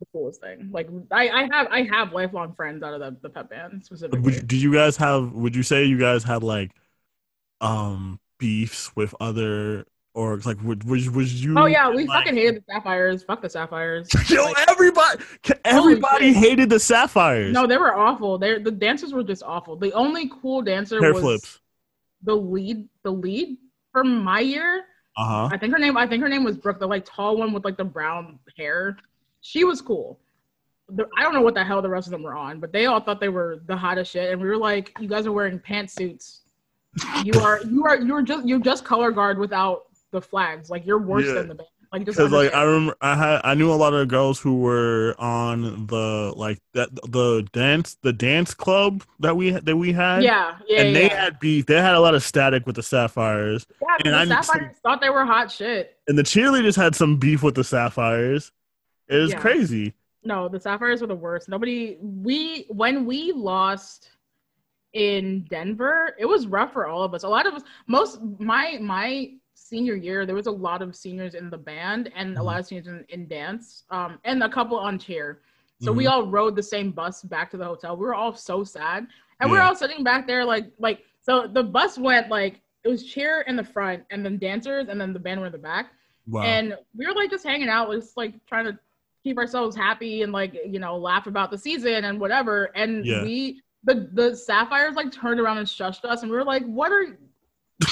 the 0.00 0.06
coolest 0.12 0.40
thing. 0.40 0.70
Like 0.72 0.88
I 1.12 1.28
I 1.28 1.48
have 1.52 1.66
I 1.70 1.82
have 1.92 2.12
lifelong 2.12 2.54
friends 2.54 2.82
out 2.82 2.94
of 2.94 3.00
the 3.00 3.16
the 3.22 3.28
pep 3.30 3.50
band 3.50 3.84
specifically. 3.84 4.20
Would 4.20 4.48
did 4.48 4.60
you 4.60 4.72
guys 4.72 4.96
have? 4.96 5.32
Would 5.32 5.54
you 5.54 5.62
say 5.62 5.84
you 5.84 5.98
guys 5.98 6.24
had 6.24 6.42
like, 6.42 6.72
um, 7.60 8.18
beefs 8.38 8.94
with 8.96 9.14
other 9.20 9.86
or 10.14 10.38
like 10.38 10.60
would 10.62 10.84
was 10.84 11.08
was 11.10 11.42
you? 11.44 11.54
Oh 11.58 11.66
yeah, 11.66 11.88
we 11.90 12.06
like- 12.06 12.24
fucking 12.24 12.34
hated 12.36 12.56
the 12.66 12.72
Sapphires. 12.72 13.22
Fuck 13.22 13.42
the 13.42 13.50
Sapphires. 13.50 14.08
Yo, 14.30 14.44
Like, 14.44 14.68
everybody, 14.68 15.22
everybody 15.64 16.32
hated 16.32 16.68
the 16.70 16.80
sapphires. 16.80 17.52
no, 17.52 17.66
they 17.66 17.76
were 17.76 17.94
awful. 17.96 18.38
They 18.38 18.58
the 18.58 18.70
dancers 18.72 19.12
were 19.12 19.22
just 19.22 19.42
awful. 19.42 19.76
The 19.76 19.92
only 19.92 20.30
cool 20.40 20.62
dancer 20.62 21.00
hair 21.00 21.12
was 21.12 21.22
flips. 21.22 21.60
the 22.22 22.34
lead. 22.34 22.88
The 23.04 23.10
lead 23.12 23.56
from 23.92 24.22
my 24.24 24.40
year. 24.40 24.84
Uh 25.16 25.24
huh. 25.24 25.48
I 25.52 25.58
think 25.58 25.72
her 25.72 25.78
name. 25.78 25.96
I 25.96 26.06
think 26.06 26.22
her 26.22 26.28
name 26.28 26.44
was 26.44 26.56
Brooke, 26.56 26.78
the 26.80 26.86
like 26.86 27.04
tall 27.04 27.36
one 27.36 27.52
with 27.52 27.64
like 27.64 27.76
the 27.76 27.84
brown 27.84 28.38
hair. 28.56 28.96
She 29.40 29.64
was 29.64 29.80
cool. 29.80 30.18
The, 30.88 31.06
I 31.16 31.22
don't 31.22 31.34
know 31.34 31.42
what 31.42 31.54
the 31.54 31.64
hell 31.64 31.80
the 31.82 31.88
rest 31.88 32.06
of 32.08 32.10
them 32.10 32.22
were 32.22 32.34
on, 32.34 32.58
but 32.60 32.72
they 32.72 32.86
all 32.86 33.00
thought 33.00 33.20
they 33.20 33.28
were 33.28 33.60
the 33.66 33.76
hottest 33.76 34.10
shit, 34.12 34.32
and 34.32 34.40
we 34.40 34.48
were 34.48 34.56
like, 34.56 34.92
"You 35.00 35.08
guys 35.08 35.26
are 35.26 35.32
wearing 35.32 35.58
pantsuits. 35.60 36.40
You 37.24 37.40
are, 37.40 37.60
you 37.70 37.84
are, 37.84 38.00
you're 38.00 38.22
just, 38.22 38.46
you're 38.46 38.58
just 38.58 38.84
color 38.84 39.12
guard 39.12 39.38
without 39.38 39.82
the 40.10 40.20
flags. 40.20 40.68
Like 40.70 40.84
you're 40.84 40.98
worse 40.98 41.26
Yeah. 41.26 41.34
than 41.34 41.48
the 41.48 41.54
band. 41.54 41.68
Like 41.92 42.04
Because 42.04 42.30
like 42.30 42.54
I 42.54 42.62
remember, 42.62 42.96
I 43.00 43.16
had 43.16 43.40
I 43.42 43.54
knew 43.54 43.72
a 43.72 43.74
lot 43.74 43.94
of 43.94 44.06
girls 44.06 44.38
who 44.38 44.58
were 44.60 45.16
on 45.18 45.86
the 45.88 46.32
like 46.36 46.58
that 46.74 46.88
the 47.08 47.44
dance 47.52 47.96
the 48.02 48.12
dance 48.12 48.54
club 48.54 49.02
that 49.18 49.36
we 49.36 49.50
that 49.50 49.76
we 49.76 49.92
had. 49.92 50.22
yeah, 50.22 50.56
yeah, 50.68 50.82
and 50.82 50.94
they 50.94 51.06
yeah. 51.06 51.20
had 51.24 51.40
beef. 51.40 51.66
They 51.66 51.80
had 51.80 51.96
a 51.96 52.00
lot 52.00 52.14
of 52.14 52.22
static 52.22 52.64
with 52.64 52.76
the 52.76 52.82
sapphires, 52.84 53.66
yeah, 53.82 53.96
and 54.20 54.30
the 54.30 54.36
I 54.38 54.40
Sapphires 54.40 54.76
thought 54.84 55.00
they 55.00 55.10
were 55.10 55.24
hot 55.24 55.50
shit. 55.50 55.96
and 56.06 56.16
the 56.16 56.22
cheerleaders 56.22 56.76
had 56.76 56.94
some 56.94 57.16
beef 57.16 57.42
with 57.42 57.56
the 57.56 57.64
sapphires. 57.64 58.52
It 59.10 59.18
was 59.18 59.30
Yeah. 59.32 59.40
crazy. 59.40 59.94
No, 60.22 60.48
the 60.48 60.60
Sapphires 60.60 61.00
were 61.00 61.06
the 61.06 61.14
worst. 61.14 61.48
Nobody 61.48 61.98
we 62.00 62.66
when 62.68 63.04
we 63.06 63.32
lost 63.32 64.10
in 64.92 65.44
Denver, 65.50 66.14
it 66.18 66.26
was 66.26 66.46
rough 66.46 66.72
for 66.72 66.86
all 66.86 67.02
of 67.02 67.14
us. 67.14 67.22
A 67.24 67.28
lot 67.28 67.46
of 67.46 67.54
us 67.54 67.62
most 67.86 68.20
my 68.38 68.78
my 68.80 69.32
senior 69.54 69.94
year, 69.94 70.26
there 70.26 70.34
was 70.34 70.46
a 70.46 70.50
lot 70.50 70.82
of 70.82 70.96
seniors 70.96 71.34
in 71.34 71.48
the 71.50 71.58
band 71.58 72.10
and 72.14 72.36
a 72.36 72.40
Mhm. 72.40 72.44
lot 72.44 72.60
of 72.60 72.66
seniors 72.66 72.86
in, 72.86 73.04
in 73.08 73.28
dance. 73.28 73.84
Um 73.90 74.18
and 74.24 74.42
a 74.42 74.48
couple 74.48 74.78
on 74.78 74.98
cheer. 74.98 75.42
So 75.82 75.92
we 75.92 76.06
all 76.08 76.26
rode 76.26 76.56
the 76.56 76.62
same 76.62 76.90
bus 76.92 77.22
back 77.22 77.50
to 77.52 77.56
the 77.56 77.64
hotel. 77.64 77.96
We 77.96 78.04
were 78.04 78.14
all 78.14 78.34
so 78.34 78.62
sad. 78.64 79.06
And 79.40 79.50
we 79.50 79.56
were 79.56 79.62
Yeah. 79.62 79.68
all 79.68 79.74
sitting 79.74 80.04
back 80.04 80.26
there 80.26 80.44
like 80.44 80.66
like 80.78 81.04
so 81.22 81.46
the 81.46 81.62
bus 81.62 81.96
went 81.98 82.28
like 82.28 82.60
it 82.84 82.88
was 82.88 83.02
cheer 83.04 83.42
in 83.42 83.56
the 83.56 83.64
front 83.64 84.04
and 84.10 84.24
then 84.24 84.38
dancers 84.38 84.88
and 84.88 85.00
then 85.00 85.12
the 85.14 85.18
band 85.18 85.40
were 85.40 85.46
in 85.46 85.52
the 85.52 85.58
back 85.58 85.92
Wow. 86.26 86.42
and 86.42 86.76
we 86.94 87.06
were 87.06 87.14
like 87.14 87.30
just 87.30 87.44
hanging 87.46 87.68
out, 87.70 87.90
just 87.92 88.16
like 88.16 88.34
trying 88.46 88.66
to 88.66 88.78
keep 89.22 89.38
ourselves 89.38 89.76
happy 89.76 90.22
and 90.22 90.32
like 90.32 90.54
you 90.66 90.78
know 90.78 90.96
laugh 90.96 91.26
about 91.26 91.50
the 91.50 91.58
season 91.58 92.04
and 92.04 92.20
whatever. 92.20 92.70
And 92.74 93.04
Yeah. 93.04 93.22
we 93.22 93.62
the 93.84 94.08
the 94.12 94.36
sapphires 94.36 94.94
like 94.94 95.12
turned 95.12 95.40
around 95.40 95.58
and 95.58 95.66
shushed 95.66 96.04
us, 96.04 96.22
and 96.22 96.30
we 96.30 96.36
were 96.36 96.44
like, 96.44 96.64
"What 96.64 96.92
are? 96.92 97.06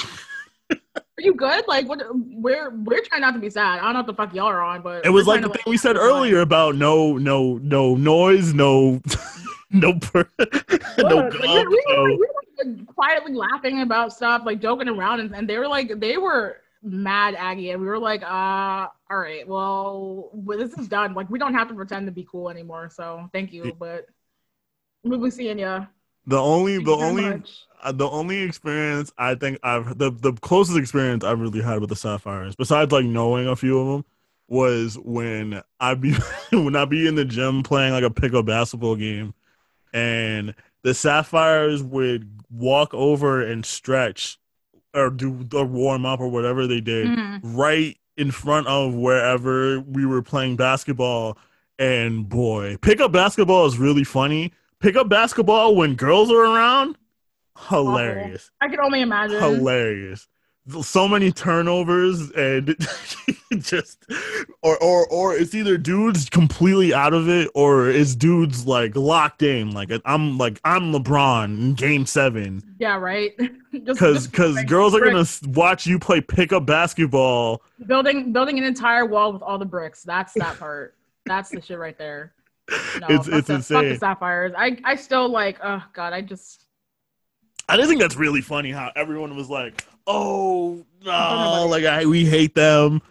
are 0.71 0.77
you 1.21 1.33
good? 1.33 1.67
Like 1.67 1.87
what? 1.87 2.01
We're 2.13 2.69
we're 2.71 3.01
trying 3.03 3.21
not 3.21 3.33
to 3.33 3.39
be 3.39 3.49
sad. 3.49 3.79
I 3.79 3.83
don't 3.83 3.93
know 3.93 3.99
what 3.99 4.07
the 4.07 4.13
fuck 4.13 4.33
y'all 4.33 4.47
are 4.47 4.61
on, 4.61 4.81
but 4.81 5.05
it 5.05 5.09
was 5.09 5.27
like 5.27 5.41
the 5.41 5.47
to, 5.49 5.53
thing 5.53 5.63
we 5.67 5.77
said 5.77 5.95
earlier 5.97 6.39
about 6.41 6.75
no 6.75 7.17
no 7.17 7.57
no 7.63 7.95
noise, 7.95 8.53
no 8.53 9.01
no 9.71 9.93
per- 9.99 10.29
no 10.39 11.15
like, 11.15 11.31
gum, 11.31 11.67
we 11.69 11.83
were, 11.87 11.95
no- 11.95 12.03
we 12.03 12.17
were 12.17 12.27
like, 12.65 12.85
quietly 12.87 13.33
laughing 13.33 13.81
about 13.81 14.13
stuff, 14.13 14.43
like 14.45 14.61
joking 14.61 14.87
around, 14.89 15.21
and, 15.21 15.33
and 15.35 15.49
they 15.49 15.57
were 15.57 15.67
like, 15.67 15.99
they 15.99 16.17
were 16.17 16.57
mad 16.81 17.35
Aggie, 17.35 17.71
and 17.71 17.81
we 17.81 17.87
were 17.87 17.99
like, 17.99 18.23
uh, 18.23 18.87
all 19.09 19.17
right, 19.17 19.47
well, 19.47 20.29
this 20.33 20.73
is 20.73 20.87
done. 20.87 21.13
Like, 21.13 21.29
we 21.29 21.39
don't 21.39 21.53
have 21.53 21.67
to 21.69 21.73
pretend 21.73 22.05
to 22.07 22.11
be 22.11 22.27
cool 22.29 22.49
anymore. 22.49 22.89
So 22.89 23.29
thank 23.33 23.51
you, 23.51 23.75
but 23.79 24.05
we'll 25.03 25.19
be 25.19 25.29
seeing 25.31 25.59
ya. 25.59 25.85
the 26.25 26.37
only 26.37 26.75
Thank 26.75 26.87
the 26.87 26.95
only 26.95 27.43
uh, 27.81 27.91
the 27.91 28.09
only 28.09 28.41
experience 28.41 29.11
I 29.17 29.35
think 29.35 29.59
I've 29.63 29.97
the 29.97 30.11
the 30.11 30.33
closest 30.33 30.77
experience 30.77 31.23
I've 31.23 31.39
really 31.39 31.61
had 31.61 31.79
with 31.79 31.89
the 31.89 31.95
sapphires, 31.95 32.55
besides 32.55 32.91
like 32.91 33.05
knowing 33.05 33.47
a 33.47 33.55
few 33.55 33.79
of 33.79 33.87
them, 33.87 34.05
was 34.47 34.97
when 34.97 35.61
I 35.79 35.93
be 35.93 36.13
when 36.51 36.75
I 36.75 36.85
be 36.85 37.07
in 37.07 37.15
the 37.15 37.25
gym 37.25 37.63
playing 37.63 37.93
like 37.93 38.03
a 38.03 38.09
pickup 38.09 38.45
basketball 38.45 38.95
game, 38.95 39.33
and 39.93 40.55
the 40.81 40.93
sapphires 40.93 41.83
would 41.83 42.41
walk 42.49 42.93
over 42.93 43.41
and 43.41 43.65
stretch, 43.65 44.38
or 44.93 45.09
do 45.09 45.43
the 45.43 45.63
warm 45.63 46.05
up 46.05 46.19
or 46.19 46.27
whatever 46.27 46.65
they 46.67 46.81
did 46.81 47.07
Mhm. 47.07 47.41
right 47.43 47.97
in 48.17 48.31
front 48.31 48.67
of 48.67 48.93
wherever 48.93 49.79
we 49.81 50.05
were 50.05 50.21
playing 50.21 50.55
basketball. 50.55 51.37
And 51.77 52.27
boy, 52.27 52.77
pickup 52.81 53.11
basketball 53.11 53.65
is 53.65 53.77
really 53.77 54.03
funny. 54.03 54.51
Pickup 54.79 55.07
basketball 55.09 55.75
when 55.75 55.95
girls 55.95 56.29
are 56.31 56.43
around, 56.43 56.97
hilarious, 57.69 58.51
I 58.61 58.67
can 58.67 58.79
only 58.79 59.01
imagine. 59.01 59.39
hilarious. 59.39 60.27
So 60.81 61.07
many 61.07 61.31
turnovers 61.31 62.29
and 62.31 62.75
just 63.59 64.05
or 64.61 64.77
or 64.81 65.07
or 65.07 65.35
it's 65.35 65.53
either 65.55 65.77
dudes 65.77 66.29
completely 66.29 66.93
out 66.93 67.13
of 67.13 67.27
it 67.29 67.49
or 67.55 67.89
it's 67.89 68.15
dudes 68.15 68.65
like 68.67 68.95
locked 68.95 69.41
in 69.41 69.71
like 69.71 69.89
I'm 70.05 70.37
like 70.37 70.59
I'm 70.63 70.91
LeBron 70.93 71.45
in 71.45 71.73
game 71.73 72.05
7 72.05 72.61
Yeah, 72.79 72.97
right. 72.97 73.31
Cuz 73.97 74.27
cuz 74.27 74.63
girls 74.65 74.93
are 74.95 74.99
going 74.99 75.23
to 75.23 75.49
watch 75.49 75.85
you 75.87 75.99
play 75.99 76.21
pickup 76.21 76.65
basketball 76.65 77.61
building 77.87 78.31
building 78.33 78.57
an 78.57 78.63
entire 78.63 79.05
wall 79.05 79.33
with 79.33 79.41
all 79.41 79.57
the 79.57 79.65
bricks. 79.65 80.03
That's 80.03 80.33
that 80.33 80.57
part. 80.59 80.95
That's 81.25 81.49
the 81.49 81.61
shit 81.61 81.77
right 81.79 81.97
there. 81.97 82.33
No, 82.99 83.07
It's- 83.09 83.27
it's 83.27 83.47
the, 83.47 83.59
Fuck 83.59 83.67
the 83.67 83.77
insane. 83.87 83.99
sapphires. 83.99 84.53
I 84.57 84.77
I 84.83 84.95
still 84.95 85.27
like. 85.29 85.57
Oh 85.63 85.81
god, 85.93 86.13
I 86.13 86.21
just. 86.21 86.65
I 87.67 87.75
didn't 87.75 87.89
think 87.89 88.01
that's 88.01 88.15
really 88.15 88.41
funny 88.41 88.71
how 88.71 88.91
everyone 88.95 89.35
was 89.35 89.47
like 89.49 89.83
oh 90.07 90.85
no 91.05 91.67
like 91.69 91.85
I 91.85 92.05
we 92.05 92.25
hate 92.25 92.55
them 92.55 93.01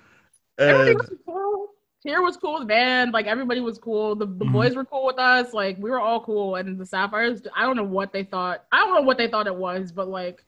and 0.58 0.94
was 0.94 1.10
cool. 1.24 1.66
Tier 2.02 2.22
was 2.22 2.36
cool 2.36 2.54
with 2.54 2.62
the 2.62 2.66
band. 2.66 3.12
Like 3.12 3.26
everybody 3.26 3.60
was 3.60 3.78
cool. 3.78 4.14
The, 4.14 4.26
the 4.26 4.44
Mhm. 4.44 4.52
boys 4.52 4.76
were 4.76 4.84
cool 4.84 5.06
with 5.06 5.18
us. 5.18 5.52
Like 5.52 5.76
we 5.78 5.90
were 5.90 6.00
all 6.00 6.22
cool. 6.22 6.54
And 6.56 6.78
the 6.78 6.86
sapphires, 6.86 7.42
I 7.56 7.62
don't 7.62 7.76
know 7.76 7.82
what 7.84 8.12
they 8.12 8.22
thought. 8.24 8.64
I 8.70 8.78
don't 8.78 8.94
know 8.94 9.02
what 9.02 9.18
they 9.18 9.28
thought 9.28 9.46
it 9.46 9.54
was, 9.54 9.90
but 9.92 10.08
like 10.08 10.44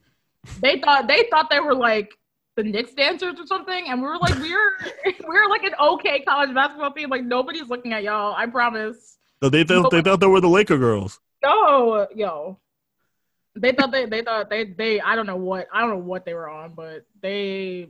they 0.60 0.80
thought 0.80 1.08
they 1.08 1.24
thought 1.30 1.50
they 1.50 1.60
were 1.60 1.74
like 1.74 2.16
the 2.56 2.62
Knicks 2.62 2.94
dancers 2.94 3.34
or 3.38 3.46
something. 3.46 3.88
And 3.88 4.00
we 4.00 4.06
were 4.06 4.18
like, 4.18 4.34
we're 4.36 4.72
we're 5.26 5.48
like 5.48 5.64
an 5.64 5.74
okay 5.80 6.20
college 6.20 6.54
basketball 6.54 6.92
team. 6.92 7.10
Like 7.10 7.24
nobody's 7.24 7.68
looking 7.68 7.92
at 7.92 8.02
y'all. 8.04 8.34
I 8.34 8.46
promise. 8.46 9.18
so 9.42 9.48
they 9.48 9.64
thought 9.64 9.90
they 9.90 10.02
thought 10.02 10.20
they 10.20 10.26
were 10.28 10.40
the 10.40 10.48
Laker 10.48 10.78
girls 10.78 11.18
No, 11.42 12.06
yo. 12.14 12.58
They 13.60 13.72
thought 13.72 13.92
they 13.92 14.06
they 14.06 14.22
thought 14.22 14.48
they 14.48 14.64
they 14.64 15.00
I 15.00 15.14
don't 15.14 15.26
know 15.26 15.36
what 15.36 15.68
I 15.72 15.80
don't 15.80 15.90
know 15.90 15.98
what 15.98 16.24
they 16.24 16.34
were 16.34 16.48
on, 16.48 16.74
but 16.74 17.04
they 17.20 17.88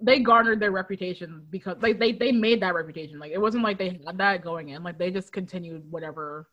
they 0.00 0.20
garnered 0.20 0.60
their 0.60 0.70
reputation 0.70 1.46
because 1.50 1.76
like 1.80 1.98
they 1.98 2.12
they 2.12 2.32
made 2.32 2.62
that 2.62 2.74
reputation. 2.74 3.18
Like 3.18 3.32
it 3.32 3.40
wasn't 3.40 3.64
like 3.64 3.78
they 3.78 4.00
had 4.06 4.18
that 4.18 4.42
going 4.42 4.70
in. 4.70 4.82
Like 4.82 4.98
they 4.98 5.10
just 5.10 5.32
continued 5.32 5.90
whatever 5.90 6.48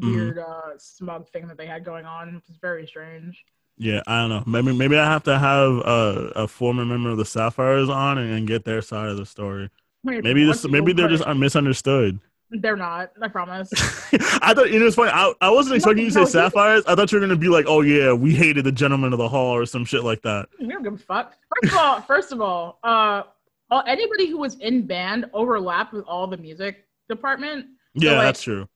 Mhm. 0.00 0.12
weird 0.12 0.38
uh 0.38 0.78
smug 0.78 1.28
thing 1.30 1.48
that 1.48 1.56
they 1.56 1.66
had 1.66 1.84
going 1.84 2.04
on, 2.06 2.34
which 2.36 2.48
is 2.48 2.56
very 2.60 2.86
strange. 2.86 3.42
Yeah, 3.78 4.02
I 4.06 4.20
don't 4.20 4.30
know. 4.30 4.44
Maybe 4.46 4.76
maybe 4.76 4.96
I 4.98 5.04
have 5.04 5.22
to 5.24 5.38
have 5.38 5.70
a, 5.78 6.32
a 6.36 6.48
former 6.48 6.84
member 6.84 7.10
of 7.10 7.16
the 7.16 7.24
Sapphires 7.24 7.88
on 7.88 8.18
and, 8.18 8.32
and 8.32 8.46
get 8.46 8.64
their 8.64 8.82
side 8.82 9.08
of 9.08 9.16
the 9.16 9.26
story. 9.26 9.70
Maybe 10.04 10.44
this 10.44 10.66
maybe 10.66 10.92
they're 10.92 11.08
just 11.08 11.26
misunderstood. 11.28 12.20
They're 12.50 12.76
not. 12.76 13.12
I 13.20 13.28
promise. 13.28 13.70
I 14.42 14.54
thought 14.54 14.70
you 14.70 14.78
know 14.80 14.86
it's 14.86 14.96
funny. 14.96 15.10
I, 15.12 15.32
I 15.40 15.50
wasn't 15.50 15.76
expecting 15.76 16.04
you 16.04 16.10
to 16.10 16.20
no, 16.20 16.24
say 16.24 16.32
Sapphires. 16.40 16.84
I 16.86 16.94
thought 16.94 17.12
you 17.12 17.18
were 17.20 17.26
gonna 17.26 17.38
be 17.38 17.48
like, 17.48 17.66
oh 17.68 17.82
yeah, 17.82 18.12
we 18.12 18.34
hated 18.34 18.64
the 18.64 18.72
gentleman 18.72 19.12
of 19.12 19.18
the 19.18 19.28
hall 19.28 19.54
or 19.54 19.66
some 19.66 19.84
shit 19.84 20.02
like 20.04 20.22
that. 20.22 20.48
We 20.58 20.68
don't 20.68 20.82
give 20.82 20.94
a 20.94 20.98
fuck. 20.98 21.34
First 21.62 21.72
of 21.72 21.78
all, 21.78 22.00
first 22.06 22.32
of 22.32 22.40
all, 22.40 22.78
uh, 22.82 23.22
all, 23.70 23.82
anybody 23.86 24.28
who 24.28 24.38
was 24.38 24.54
in 24.56 24.86
band 24.86 25.26
overlapped 25.32 25.92
with 25.92 26.04
all 26.06 26.26
the 26.26 26.36
music 26.38 26.86
department. 27.08 27.66
Yeah, 27.94 28.12
like- 28.12 28.22
that's 28.22 28.42
true. 28.42 28.68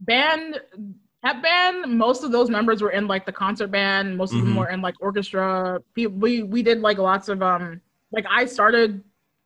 Band, 0.00 0.60
at 1.22 1.40
band, 1.42 1.96
most 1.96 2.24
of 2.24 2.32
those 2.32 2.50
members 2.50 2.82
were 2.82 2.90
in 2.90 3.06
like 3.06 3.24
the 3.24 3.30
concert 3.32 3.68
band. 3.68 4.16
Most 4.16 4.32
of 4.34 4.40
them 4.40 4.54
Mhm. 4.54 4.58
were 4.58 4.68
in 4.70 4.82
like 4.82 4.96
orchestra. 5.00 5.80
We 5.94 6.08
we 6.42 6.62
did 6.64 6.80
like 6.80 6.98
lots 6.98 7.28
of 7.28 7.40
um, 7.40 7.80
like 8.10 8.24
I 8.28 8.46
started 8.46 9.04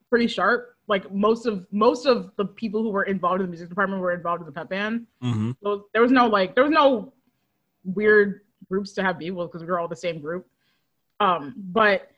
pretty 0.09 0.25
sharp. 0.25 0.75
Like 0.87 1.11
most 1.11 1.45
of 1.45 1.65
most 1.71 2.05
of 2.05 2.31
the 2.37 2.45
people 2.45 2.81
who 2.81 2.89
were 2.89 3.03
involved 3.03 3.41
in 3.41 3.47
the 3.47 3.51
music 3.51 3.69
department 3.69 4.01
were 4.01 4.13
involved 4.13 4.41
in 4.41 4.45
the 4.45 4.51
pep 4.51 4.69
band. 4.69 5.05
hmm 5.21 5.51
So 5.61 5.87
there 5.93 6.01
was 6.01 6.11
no 6.11 6.27
like 6.27 6.55
there 6.55 6.63
was 6.63 6.71
no 6.71 7.13
weird 7.83 8.41
groups 8.69 8.93
to 8.93 9.03
have 9.03 9.19
people 9.19 9.45
because 9.45 9.61
we 9.61 9.67
were 9.67 9.79
all 9.79 9.87
the 9.87 9.95
same 9.95 10.21
group. 10.21 10.47
Um, 11.19 11.53
but 11.57 12.11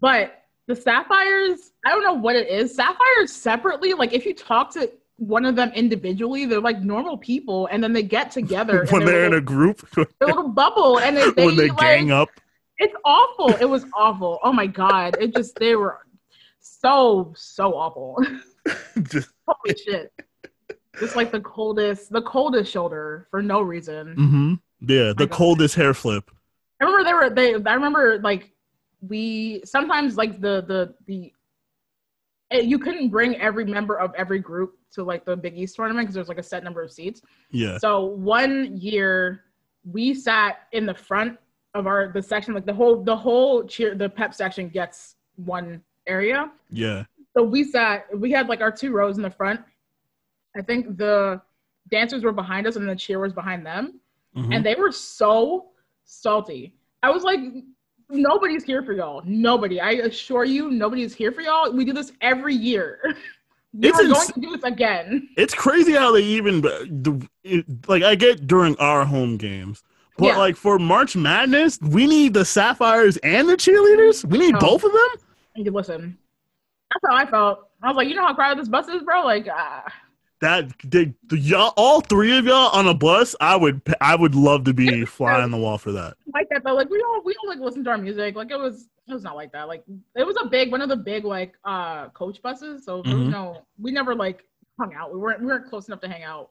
but 0.00 0.44
the 0.66 0.76
sapphires, 0.76 1.72
I 1.84 1.90
don't 1.90 2.04
know 2.04 2.14
what 2.14 2.36
it 2.36 2.48
is. 2.48 2.74
Sapphires 2.74 3.32
separately, 3.32 3.92
like 3.94 4.12
if 4.12 4.24
you 4.24 4.34
talk 4.34 4.72
to 4.74 4.90
one 5.16 5.44
of 5.44 5.54
them 5.56 5.70
individually, 5.74 6.46
they're 6.46 6.60
like 6.60 6.80
normal 6.80 7.18
people, 7.18 7.68
and 7.70 7.82
then 7.82 7.92
they 7.92 8.02
get 8.02 8.30
together 8.30 8.86
when 8.90 9.04
their 9.04 9.12
they're 9.12 9.24
in 9.26 9.32
little, 9.32 9.38
a 9.38 9.40
group, 9.40 9.90
their 9.94 10.28
little 10.28 10.48
bubble, 10.48 10.98
and 10.98 11.16
they, 11.16 11.30
they 11.30 11.44
when 11.46 11.56
they 11.56 11.68
like, 11.68 11.78
gang 11.78 12.10
up. 12.10 12.28
It's 12.78 12.94
awful. 13.04 13.54
It 13.56 13.66
was 13.66 13.84
awful. 13.94 14.38
Oh 14.42 14.52
my 14.52 14.66
god! 14.66 15.16
It 15.20 15.34
just 15.34 15.56
they 15.56 15.76
were 15.76 15.98
so 16.60 17.32
so 17.36 17.74
awful. 17.74 18.18
Just, 19.02 19.30
Holy 19.48 19.76
shit! 19.78 20.12
Just 20.98 21.16
like 21.16 21.32
the 21.32 21.40
coldest, 21.40 22.10
the 22.12 22.22
coldest 22.22 22.70
shoulder 22.70 23.26
for 23.30 23.42
no 23.42 23.60
reason. 23.62 24.14
hmm 24.14 24.54
Yeah, 24.80 25.12
the 25.16 25.26
God. 25.26 25.30
coldest 25.30 25.74
hair 25.74 25.94
flip. 25.94 26.30
I 26.80 26.84
remember 26.84 27.04
they 27.04 27.14
were 27.14 27.30
they. 27.30 27.70
I 27.70 27.74
remember 27.74 28.20
like 28.22 28.52
we 29.00 29.62
sometimes 29.64 30.16
like 30.16 30.40
the 30.40 30.62
the 30.66 30.94
the. 31.06 31.32
eh, 32.50 32.60
You 32.60 32.78
couldn't 32.78 33.08
bring 33.08 33.36
every 33.36 33.64
member 33.64 33.98
of 33.98 34.14
every 34.16 34.38
group 34.40 34.74
to 34.92 35.02
like 35.04 35.24
the 35.24 35.36
Big 35.36 35.56
East 35.56 35.76
tournament 35.76 36.04
because 36.04 36.14
there's 36.14 36.28
like 36.28 36.38
a 36.38 36.42
set 36.42 36.64
number 36.64 36.82
of 36.82 36.90
seats. 36.92 37.22
Yeah. 37.50 37.78
So 37.78 38.04
one 38.04 38.76
year 38.76 39.44
we 39.84 40.14
sat 40.14 40.60
in 40.72 40.84
the 40.84 40.94
front 40.94 41.38
of 41.74 41.86
our 41.86 42.12
the 42.12 42.22
section, 42.22 42.52
like 42.54 42.66
the 42.66 42.74
whole 42.74 43.02
the 43.02 43.16
whole 43.16 43.64
cheer 43.64 43.94
the 43.94 44.08
pep 44.08 44.34
section 44.34 44.68
gets 44.68 45.16
one 45.36 45.80
area. 46.06 46.50
Yeah. 46.70 47.04
So 47.36 47.42
we 47.42 47.64
sat 47.64 48.06
we 48.18 48.30
had 48.30 48.48
like 48.48 48.60
our 48.60 48.72
two 48.72 48.92
rows 48.92 49.16
in 49.16 49.22
the 49.22 49.30
front. 49.30 49.60
I 50.56 50.62
think 50.62 50.96
the 50.96 51.40
dancers 51.90 52.22
were 52.24 52.32
behind 52.32 52.66
us 52.66 52.76
and 52.76 52.88
the 52.88 52.96
cheer 52.96 53.18
was 53.20 53.32
behind 53.32 53.64
them 53.64 54.00
Mhm. 54.36 54.54
and 54.56 54.64
they 54.66 54.74
were 54.74 54.92
so 54.92 55.66
salty. 56.04 56.74
I 57.02 57.10
was 57.10 57.22
like, 57.24 57.40
nobody's 58.08 58.64
here 58.64 58.82
for 58.82 58.92
y'all. 58.92 59.22
Nobody. 59.24 59.80
I 59.80 59.92
assure 59.92 60.44
you, 60.44 60.70
nobody's 60.70 61.14
here 61.14 61.32
for 61.32 61.40
y'all. 61.40 61.72
We 61.72 61.84
do 61.84 61.92
this 61.92 62.12
every 62.20 62.54
year. 62.54 63.00
we 63.72 63.88
It's 63.88 63.98
are 63.98 64.04
going 64.08 64.26
to 64.34 64.40
do 64.40 64.50
this 64.56 64.64
again. 64.64 65.28
it's 65.36 65.54
crazy 65.54 65.92
how 65.92 66.12
they 66.12 66.22
even 66.22 66.60
like 67.86 68.02
I 68.02 68.14
get 68.16 68.46
during 68.46 68.76
our 68.78 69.04
home 69.04 69.36
games, 69.36 69.82
but 70.18 70.26
Yeah. 70.26 70.36
like 70.38 70.56
for 70.56 70.78
March 70.78 71.14
Madness, 71.16 71.78
we 71.80 72.06
need 72.08 72.34
the 72.34 72.44
Sapphires 72.44 73.16
and 73.18 73.48
the 73.48 73.56
cheerleaders. 73.56 74.24
We 74.24 74.38
need 74.38 74.58
both 74.58 74.82
of 74.84 74.92
them. 74.92 75.08
You 75.64 75.70
listen. 75.72 76.18
That's 76.92 77.12
how 77.12 77.16
I 77.16 77.30
felt. 77.30 77.68
I 77.82 77.88
was 77.88 77.96
like, 77.96 78.08
you 78.08 78.14
know 78.14 78.26
how 78.26 78.34
crowded 78.34 78.58
this 78.60 78.68
bus 78.68 78.88
is, 78.88 79.02
bro? 79.02 79.22
Like, 79.24 79.46
ah. 79.50 79.84
That 80.40 80.70
they, 80.84 81.12
the, 81.28 81.38
y'all, 81.38 81.74
all 81.76 82.00
three 82.00 82.36
of 82.38 82.46
y'all 82.46 82.70
on 82.74 82.86
a 82.88 82.94
bus. 82.94 83.36
I 83.42 83.56
would, 83.56 83.82
I 84.00 84.16
would 84.16 84.34
love 84.34 84.64
to 84.64 84.72
be 84.74 85.04
fly 85.04 85.40
on 85.42 85.50
the 85.50 85.58
wall 85.58 85.76
for 85.76 85.92
that. 85.92 86.14
like 86.32 86.48
that 86.50 86.64
though. 86.64 86.74
Like 86.74 86.88
we 86.88 86.98
all 87.02 87.20
we 87.24 87.34
all 87.42 87.48
like 87.50 87.58
listen 87.58 87.84
to 87.84 87.90
our 87.90 87.98
music. 87.98 88.34
Like 88.36 88.50
it 88.50 88.58
was 88.58 88.88
it 89.06 89.12
was 89.12 89.22
not 89.22 89.36
like 89.36 89.52
that. 89.52 89.68
Like 89.68 89.84
it 90.16 90.26
was 90.26 90.36
a 90.42 90.46
big 90.48 90.70
one 90.72 90.80
of 90.80 90.88
the 90.88 90.96
big 90.96 91.26
like 91.26 91.52
uh 91.66 92.08
coach 92.10 92.40
buses. 92.40 92.86
So 92.86 92.98
was 92.98 93.06
Mhm. 93.06 93.30
no 93.30 93.66
we 93.78 93.90
never 93.92 94.14
like 94.14 94.42
hung 94.78 94.94
out. 94.94 95.12
We 95.12 95.18
weren't 95.20 95.40
we 95.40 95.46
weren't 95.46 95.68
close 95.68 95.88
enough 95.88 96.00
to 96.00 96.08
hang 96.08 96.22
out. 96.22 96.48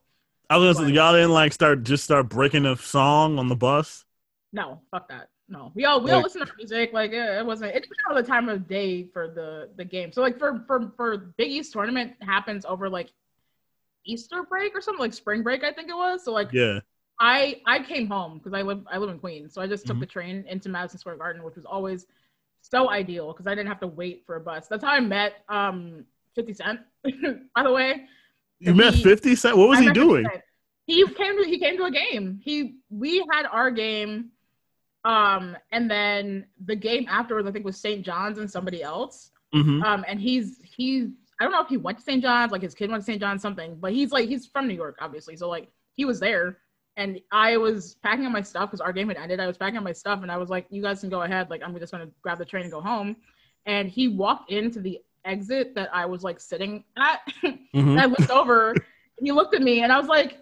I 0.51 0.57
was 0.57 0.77
gonna 0.77 0.87
say, 0.89 0.93
y'all 0.93 1.13
didn't 1.13 1.31
like 1.31 1.51
start 1.51 1.83
just 1.83 2.03
start 2.03 2.29
breaking 2.29 2.67
a 2.67 2.75
song 2.77 3.39
on 3.39 3.47
the 3.47 3.55
bus. 3.55 4.05
No, 4.53 4.81
fuck 4.91 5.09
that. 5.09 5.29
No, 5.51 5.71
we 5.73 5.85
all 5.85 5.99
we 6.01 6.11
all 6.11 6.17
Like- 6.17 6.25
listen 6.25 6.45
to 6.45 6.53
music. 6.57 6.93
Like 6.93 7.11
it, 7.11 7.15
it 7.39 7.45
wasn't. 7.45 7.71
It 7.75 7.81
depends 7.81 7.97
on 8.09 8.15
the 8.15 8.23
time 8.23 8.49
of 8.49 8.67
day 8.67 9.03
for 9.11 9.27
the 9.27 9.69
the 9.77 9.83
game. 9.85 10.11
So 10.11 10.21
like 10.21 10.37
for 10.37 10.63
for 10.67 10.91
for 10.95 11.17
Big 11.37 11.49
East 11.51 11.73
tournament 11.73 12.13
happens 12.21 12.65
over 12.65 12.87
like 12.89 13.09
Easter 14.05 14.43
break 14.43 14.75
or 14.75 14.81
something 14.81 14.99
like 15.01 15.13
spring 15.13 15.43
break. 15.43 15.63
I 15.63 15.71
think 15.73 15.89
it 15.89 15.95
was. 15.95 16.23
So 16.23 16.31
like 16.31 16.49
Yeah, 16.53 16.79
I 17.19 17.61
I 17.65 17.79
came 17.83 18.07
home 18.07 18.37
because 18.37 18.53
I 18.53 18.61
live 18.61 18.85
I 18.91 18.97
live 18.97 19.09
in 19.09 19.19
Queens, 19.19 19.53
so 19.53 19.61
I 19.61 19.67
just 19.67 19.85
took 19.87 19.97
Mhm. 19.97 20.01
the 20.01 20.05
train 20.05 20.45
into 20.47 20.69
Madison 20.69 20.99
Square 20.99 21.17
Garden, 21.17 21.43
which 21.43 21.55
was 21.55 21.65
always 21.65 22.05
so 22.61 22.89
ideal 22.89 23.33
because 23.33 23.47
I 23.47 23.51
didn't 23.55 23.67
have 23.69 23.79
to 23.81 23.87
wait 23.87 24.23
for 24.25 24.35
a 24.35 24.39
bus. 24.39 24.67
That's 24.67 24.83
how 24.83 24.91
I 24.91 24.99
met 24.99 25.43
um 25.49 26.05
50 26.35 26.53
Cent, 26.53 26.79
by 27.55 27.63
the 27.63 27.71
way. 27.71 28.05
you 28.59 28.73
met 28.75 28.93
He- 28.93 29.03
Fifty 29.03 29.35
Cent. 29.35 29.57
What 29.57 29.69
was 29.69 29.79
I 29.79 29.83
he 29.83 29.91
doing? 29.91 30.27
He 30.85 31.05
came 31.07 31.37
to 31.37 31.43
he 31.49 31.57
came 31.59 31.77
to 31.77 31.85
a 31.85 31.91
game. 31.91 32.39
He 32.43 32.77
we 32.89 33.23
had 33.31 33.45
our 33.47 33.69
game, 33.71 34.31
um, 35.09 35.57
and 35.71 35.89
then 35.89 36.45
the 36.65 36.75
game 36.75 37.07
afterwards 37.09 37.47
I 37.47 37.51
think 37.51 37.65
was 37.65 37.77
St. 37.77 38.05
John's 38.05 38.37
and 38.37 38.49
somebody 38.49 38.83
else. 38.83 39.31
hmm 39.51 39.81
Um, 39.83 40.05
and 40.07 40.21
he's 40.21 40.59
he's 40.63 41.09
I 41.39 41.43
don't 41.43 41.51
know 41.51 41.61
if 41.61 41.69
he 41.69 41.77
went 41.77 41.97
to 41.97 42.03
St. 42.03 42.21
John's, 42.21 42.51
like 42.51 42.61
his 42.61 42.75
kid 42.75 42.91
went 42.91 43.01
to 43.01 43.05
St. 43.05 43.19
John's, 43.19 43.41
something, 43.41 43.75
but 43.79 43.91
he's 43.91 44.11
like 44.11 44.29
he's 44.29 44.45
from 44.45 44.67
New 44.67 44.75
York, 44.75 44.97
obviously. 45.01 45.35
So 45.35 45.49
like 45.49 45.69
he 45.95 46.05
was 46.05 46.19
there, 46.19 46.59
and 46.95 47.19
I 47.31 47.57
was 47.57 47.95
packing 48.03 48.25
up 48.27 48.31
my 48.31 48.41
stuff 48.41 48.69
because 48.69 48.81
our 48.81 48.93
game 48.93 49.07
had 49.07 49.17
ended. 49.17 49.39
I 49.39 49.47
was 49.47 49.57
packing 49.57 49.77
up 49.77 49.83
my 49.83 49.93
stuff, 49.93 50.21
and 50.21 50.31
I 50.31 50.37
was 50.37 50.49
like, 50.49 50.67
"You 50.69 50.83
guys 50.83 50.99
can 50.99 51.09
go 51.09 51.23
ahead. 51.23 51.49
Like 51.49 51.63
I'm 51.63 51.77
just 51.79 51.91
gonna 51.91 52.09
grab 52.21 52.37
the 52.37 52.45
train 52.45 52.63
and 52.63 52.71
go 52.71 52.81
home." 52.81 53.15
And 53.65 53.89
he 53.89 54.09
walked 54.09 54.51
into 54.51 54.79
the 54.79 54.99
exit 55.25 55.73
that 55.75 55.89
I 55.91 56.05
was 56.05 56.23
like 56.23 56.39
sitting 56.39 56.83
at, 56.97 57.21
hmm 57.41 57.57
and 57.73 57.99
I 57.99 58.05
looked 58.05 58.29
over, 58.29 58.71
and 59.17 59.25
he 59.25 59.31
looked 59.31 59.55
at 59.55 59.63
me, 59.63 59.81
and 59.81 59.91
I 59.91 59.97
was 59.97 60.07
like, 60.07 60.37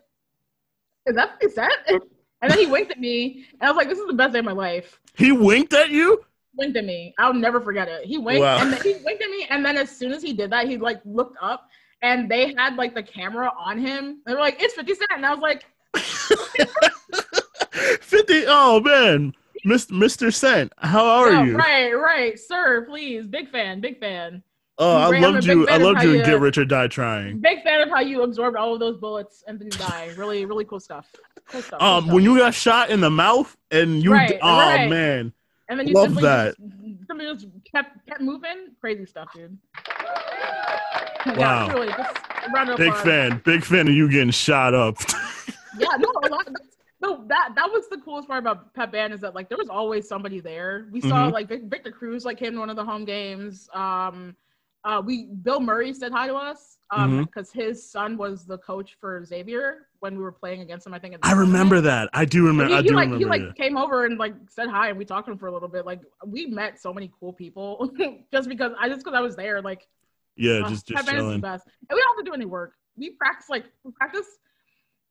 "Is 1.06 1.16
that 1.16 1.40
50 1.40 1.56
Cent?" 1.56 2.04
And 2.42 2.52
then 2.52 2.60
he 2.60 2.66
winked 2.68 2.92
at 2.92 3.00
me, 3.00 3.46
and 3.60 3.68
I 3.68 3.72
was 3.72 3.78
like, 3.78 3.90
"This 3.90 3.98
is 4.00 4.08
the 4.08 4.14
best 4.14 4.34
day 4.34 4.40
of 4.40 4.46
my 4.46 4.52
life." 4.52 5.00
He 5.16 5.32
winked 5.32 5.74
at 5.74 5.90
you. 5.90 6.22
winked 6.56 6.78
at 6.78 6.86
me. 6.86 7.14
I'll 7.20 7.34
never 7.34 7.62
forget 7.62 7.88
it. 7.88 8.06
He 8.06 8.18
winked 8.18 8.42
Wow. 8.42 8.58
and 8.60 8.74
then 8.74 8.82
he 8.82 8.94
winked 9.06 9.22
at 9.24 9.30
me, 9.30 9.46
and 9.50 9.64
then 9.66 9.78
as 9.78 9.96
soon 9.96 10.12
as 10.12 10.22
he 10.24 10.34
did 10.34 10.50
that, 10.52 10.68
he 10.68 10.78
like 10.78 11.00
looked 11.06 11.38
up 11.42 11.70
and 12.02 12.30
they 12.30 12.54
had 12.54 12.76
like 12.76 12.94
the 12.96 13.04
camera 13.04 13.52
on 13.58 13.78
him. 13.80 14.22
They 14.26 14.34
were 14.34 14.40
like, 14.40 14.62
"It's 14.62 14.74
50 14.76 14.94
Cent," 14.96 15.10
and 15.12 15.26
I 15.26 15.34
was 15.34 15.40
like, 15.40 15.66
50 18.02 18.44
oh 18.48 18.80
man 18.82 19.34
Mr. 19.66 19.92
Mr. 19.92 20.34
Cent, 20.34 20.72
how 20.78 21.06
are 21.06 21.46
you? 21.46 21.58
Right, 21.58 21.92
right, 21.92 22.40
sir. 22.40 22.86
Please, 22.88 23.28
big 23.28 23.50
fan, 23.50 23.82
big 23.82 24.00
fan, 24.00 24.42
Oh, 24.80 24.98
I 25.12 25.20
loved 25.20 25.46
you. 25.46 25.68
I 25.68 25.78
loved 25.78 26.04
you 26.04 26.14
in 26.20 26.26
Get 26.26 26.40
Rich 26.40 26.58
or 26.60 26.66
Die 26.66 26.88
Trying. 26.88 27.40
big 27.40 27.64
fan 27.64 27.82
of 27.82 27.90
how 27.90 28.00
you 28.02 28.22
absorbed 28.22 28.56
all 28.58 28.74
of 28.74 28.80
those 28.80 28.98
bullets 28.98 29.44
and 29.48 29.58
didn't 29.58 29.78
die. 29.80 30.12
Really, 30.18 30.46
really 30.46 30.66
cool 30.66 30.80
stuff. 30.80 31.08
Cool 31.50 31.62
stuff. 31.62 31.80
cool 31.80 31.88
Um, 31.88 32.04
stuff. 32.04 32.14
when 32.14 32.24
you 32.24 32.38
got 32.38 32.54
shot 32.54 32.90
in 32.92 33.00
the 33.02 33.10
mouth 33.10 33.56
and 33.72 34.04
you, 34.04 34.14
Right, 34.14 34.38
oh 34.42 34.58
right. 34.60 34.88
man, 34.90 35.34
and 35.70 35.80
then 35.80 35.88
you 35.88 35.94
love 35.96 36.14
that. 36.16 36.56
Just, 36.60 37.08
simply 37.08 37.26
just 37.26 37.48
kept 37.72 38.06
kept 38.08 38.22
moving. 38.22 38.68
Crazy 38.80 39.06
stuff, 39.06 39.30
dude. 39.34 39.58
Wow. 41.38 41.68
Yeah, 41.76 41.86
just 41.98 42.70
of 42.70 42.78
big 42.78 42.96
fan, 42.96 43.42
big 43.44 43.64
fan 43.64 43.88
of 43.88 43.94
you 43.94 44.10
getting 44.10 44.32
shot 44.32 44.74
up. 44.74 44.98
Yeah, 45.80 45.90
no, 46.00 46.12
a 46.24 46.30
lot. 46.30 46.44
That's, 46.48 46.76
no, 47.02 47.24
that 47.28 47.52
that 47.56 47.70
was 47.72 47.88
the 47.90 47.98
coolest 47.98 48.28
part 48.28 48.40
about 48.40 48.74
Pep 48.74 48.92
Band 48.92 49.14
is 49.14 49.20
that 49.20 49.36
like 49.36 49.48
there 49.48 49.60
was 49.60 49.70
always 49.70 50.08
somebody 50.08 50.40
there. 50.40 50.88
We 50.92 51.02
saw 51.02 51.28
Mhm. 51.30 51.34
like 51.34 51.48
Victor 51.50 51.92
Cruz 51.92 52.26
like 52.26 52.40
came 52.40 52.54
to 52.54 52.60
one 52.60 52.72
of 52.72 52.76
the 52.76 52.84
home 52.84 53.06
games. 53.06 53.70
Um, 53.76 54.36
uh, 54.84 55.02
we 55.06 55.26
Bill 55.26 55.60
Murray 55.60 55.94
said 55.94 56.12
hi 56.12 56.28
to 56.28 56.36
us 56.36 56.78
um 56.92 57.12
Mhm. 57.12 57.26
because 57.26 57.52
his 57.52 57.90
son 57.92 58.18
was 58.18 58.46
the 58.46 58.58
coach 58.60 58.96
for 59.02 59.24
Xavier 59.26 59.88
when 60.00 60.16
we 60.16 60.24
were 60.24 60.32
playing 60.32 60.62
against 60.62 60.88
him. 60.88 60.94
I 60.94 61.00
think 61.00 61.16
I 61.24 61.34
remember 61.34 61.82
that. 61.82 62.10
I 62.14 62.24
do 62.26 62.46
remember. 62.46 62.72
He, 62.74 62.80
I 62.80 62.82
he, 62.82 62.88
do 62.88 62.96
like 62.96 63.10
remember. 63.12 63.18
he 63.18 63.26
like 63.26 63.56
came 63.56 63.76
over 63.78 64.06
and 64.06 64.18
like 64.18 64.36
said 64.50 64.70
hi 64.70 64.90
and 64.90 64.98
we 64.98 65.04
talked 65.06 65.26
to 65.28 65.32
him 65.34 65.38
for 65.38 65.48
a 65.48 65.52
little 65.52 65.68
bit. 65.68 65.86
Like 65.86 66.02
we 66.26 66.46
met 66.46 66.80
so 66.80 66.94
many 66.94 67.12
cool 67.20 67.34
people 67.34 67.92
just 68.32 68.48
because 68.48 68.72
I 68.80 68.88
just 68.88 69.04
because 69.04 69.18
I 69.18 69.22
was 69.22 69.36
there. 69.36 69.62
Like 69.62 69.88
Yeah, 70.38 70.62
uh, 70.64 70.70
just 70.70 70.88
just 70.88 71.06
Band 71.06 71.18
is 71.18 71.24
the 71.24 71.28
chilling. 71.30 71.42
best. 71.42 71.66
And 71.90 71.96
we 71.96 72.02
don't 72.02 72.16
have 72.16 72.24
to 72.24 72.30
do 72.30 72.34
any 72.34 72.46
work. 72.46 72.74
We 72.96 73.10
practice 73.12 73.50
like 73.50 73.66
we 73.84 73.92
practice. 73.92 74.28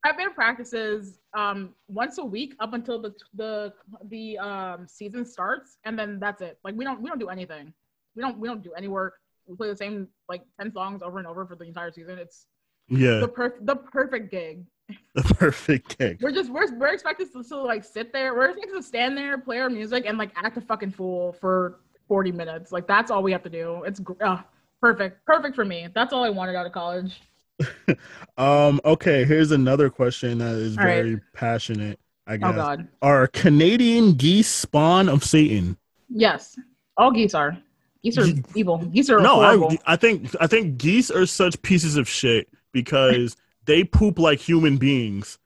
I've 0.04 0.16
been 0.16 0.32
practices 0.34 1.18
um, 1.36 1.74
once 1.88 2.18
a 2.18 2.24
week 2.24 2.54
up 2.60 2.72
until 2.74 3.02
the 3.02 3.12
the 3.34 3.72
the 4.08 4.38
um, 4.38 4.86
season 4.88 5.24
starts, 5.26 5.78
and 5.84 5.98
then 5.98 6.20
that's 6.20 6.40
it. 6.42 6.58
Like 6.64 6.74
we 6.76 6.84
don't 6.84 7.02
we 7.02 7.08
don't 7.10 7.18
do 7.18 7.28
anything. 7.28 7.74
We 8.14 8.22
don't 8.22 8.38
we 8.38 8.46
don't 8.48 8.62
do 8.62 8.72
any 8.74 8.88
work. 8.88 9.14
We 9.46 9.56
play 9.56 9.68
the 9.68 9.76
same 9.76 10.08
like 10.28 10.42
ten 10.60 10.72
songs 10.72 11.02
over 11.02 11.18
and 11.18 11.26
over 11.26 11.46
for 11.46 11.56
the 11.56 11.64
entire 11.64 11.90
season. 11.92 12.18
It's 12.18 12.46
Yeah, 12.88 13.18
the 13.20 13.28
per- 13.28 13.58
the 13.60 13.76
perfect 13.76 14.30
gig. 14.30 14.64
the 15.14 15.22
perfect 15.22 15.98
gig. 15.98 16.22
We're 16.22 16.32
just 16.32 16.50
we're 16.50 16.72
we're 16.76 16.88
expected 16.94 17.32
to, 17.32 17.42
to 17.42 17.56
like 17.60 17.84
sit 17.84 18.12
there. 18.12 18.34
We're 18.34 18.50
expected 18.50 18.76
to 18.76 18.82
stand 18.82 19.16
there, 19.16 19.38
play 19.38 19.58
our 19.58 19.70
music, 19.70 20.04
and 20.06 20.16
like 20.18 20.30
act 20.36 20.56
a 20.56 20.60
fucking 20.60 20.92
fool 20.92 21.32
for 21.34 21.80
forty 22.08 22.32
minutes. 22.32 22.70
Like 22.72 22.86
that's 22.86 23.10
all 23.10 23.22
we 23.22 23.32
have 23.32 23.42
to 23.44 23.50
do. 23.50 23.82
It's 23.84 24.00
uh, 24.20 24.38
perfect, 24.80 25.24
perfect 25.26 25.54
for 25.56 25.64
me. 25.64 25.88
That's 25.94 26.12
all 26.12 26.22
I 26.24 26.30
wanted 26.30 26.54
out 26.56 26.66
of 26.66 26.72
college. 26.72 27.20
Um. 28.38 28.80
Okay. 28.84 29.24
Here's 29.24 29.50
another 29.50 29.88
question 29.88 30.38
that 30.38 30.56
is 30.56 30.76
All 30.76 30.84
right. 30.84 31.02
very 31.02 31.20
passionate. 31.32 31.98
I 32.26 32.36
guess. 32.36 32.50
Oh 32.52 32.56
God, 32.56 32.88
Are 33.00 33.26
Canadian 33.28 34.12
geese 34.12 34.48
spawn 34.48 35.08
of 35.08 35.24
Satan? 35.24 35.78
yes, 36.10 36.58
all 36.98 37.10
geese 37.12 37.32
are. 37.34 37.56
Geese 38.02 38.18
are 38.18 38.26
evil. 38.54 38.78
Geese 38.78 39.10
are 39.10 39.20
No. 39.20 39.40
I, 39.40 39.78
I 39.86 39.96
think 39.96 40.34
I 40.40 40.46
think 40.46 40.78
geese 40.78 41.10
are 41.10 41.26
such 41.26 41.60
pieces 41.62 41.96
of 41.96 42.08
shit 42.08 42.48
because 42.72 43.36
they 43.66 43.84
poop 43.84 44.18
like 44.18 44.38
human 44.38 44.76
beings. 44.76 45.38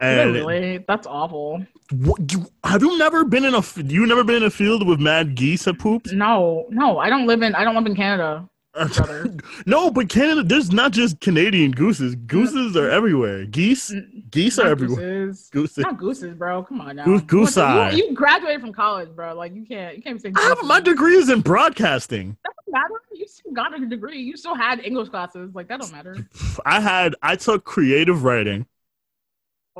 And 0.00 0.32
really, 0.32 0.84
that's 0.86 1.08
awful. 1.08 1.64
what, 1.90 2.32
you, 2.32 2.46
have 2.62 2.82
you 2.82 2.96
never 2.98 3.24
been 3.24 3.44
in 3.44 3.54
a 3.54 3.62
you 3.84 4.06
never 4.06 4.22
been 4.22 4.36
in 4.36 4.44
a 4.44 4.50
field 4.50 4.86
with 4.86 5.00
mad 5.00 5.34
geese 5.34 5.64
that 5.64 5.78
poops? 5.78 6.12
No, 6.12 6.66
no, 6.70 6.98
I 6.98 7.10
don't 7.10 7.26
live 7.26 7.42
in 7.42 7.54
I 7.54 7.64
don't 7.64 7.74
live 7.74 7.86
in 7.86 7.96
Canada. 7.96 8.48
no, 9.66 9.90
but 9.90 10.08
Canada, 10.08 10.42
there's 10.42 10.72
not 10.72 10.92
just 10.92 11.20
Canadian 11.20 11.70
gooses. 11.72 12.14
Mm. 12.14 12.26
Gooses 12.26 12.76
are 12.76 12.90
everywhere. 12.90 13.44
Geese, 13.46 13.90
N- 13.92 14.24
geese 14.30 14.58
are 14.58 14.68
everywhere. 14.68 15.26
gooses. 15.26 15.48
Gooses. 15.52 15.78
Not 15.78 15.98
gooses, 15.98 16.34
bro. 16.34 16.62
Come 16.62 16.80
on 16.80 16.96
now. 16.96 17.04
Goose- 17.04 17.22
goose 17.22 17.56
eye. 17.56 17.90
You, 17.90 18.06
you 18.08 18.14
graduated 18.14 18.60
from 18.60 18.72
college, 18.72 19.08
bro. 19.14 19.34
Like 19.34 19.54
you 19.54 19.64
can't 19.66 19.96
you 19.96 20.02
can't 20.02 20.20
say. 20.20 20.32
I 20.36 20.40
have, 20.40 20.56
gooses. 20.58 20.68
my 20.68 20.80
degree 20.80 21.16
is 21.16 21.28
in 21.30 21.40
broadcasting. 21.40 22.36
That 22.44 22.52
don't 22.66 22.72
matter. 22.72 22.94
You 23.12 23.26
still 23.26 23.52
got 23.52 23.80
a 23.80 23.86
degree. 23.86 24.20
You 24.20 24.36
still 24.36 24.54
had 24.54 24.80
English 24.80 25.08
classes. 25.08 25.54
Like 25.54 25.68
that 25.68 25.80
don't 25.80 25.92
matter. 25.92 26.16
I 26.66 26.80
had 26.80 27.14
I 27.22 27.36
took 27.36 27.64
creative 27.64 28.24
writing. 28.24 28.66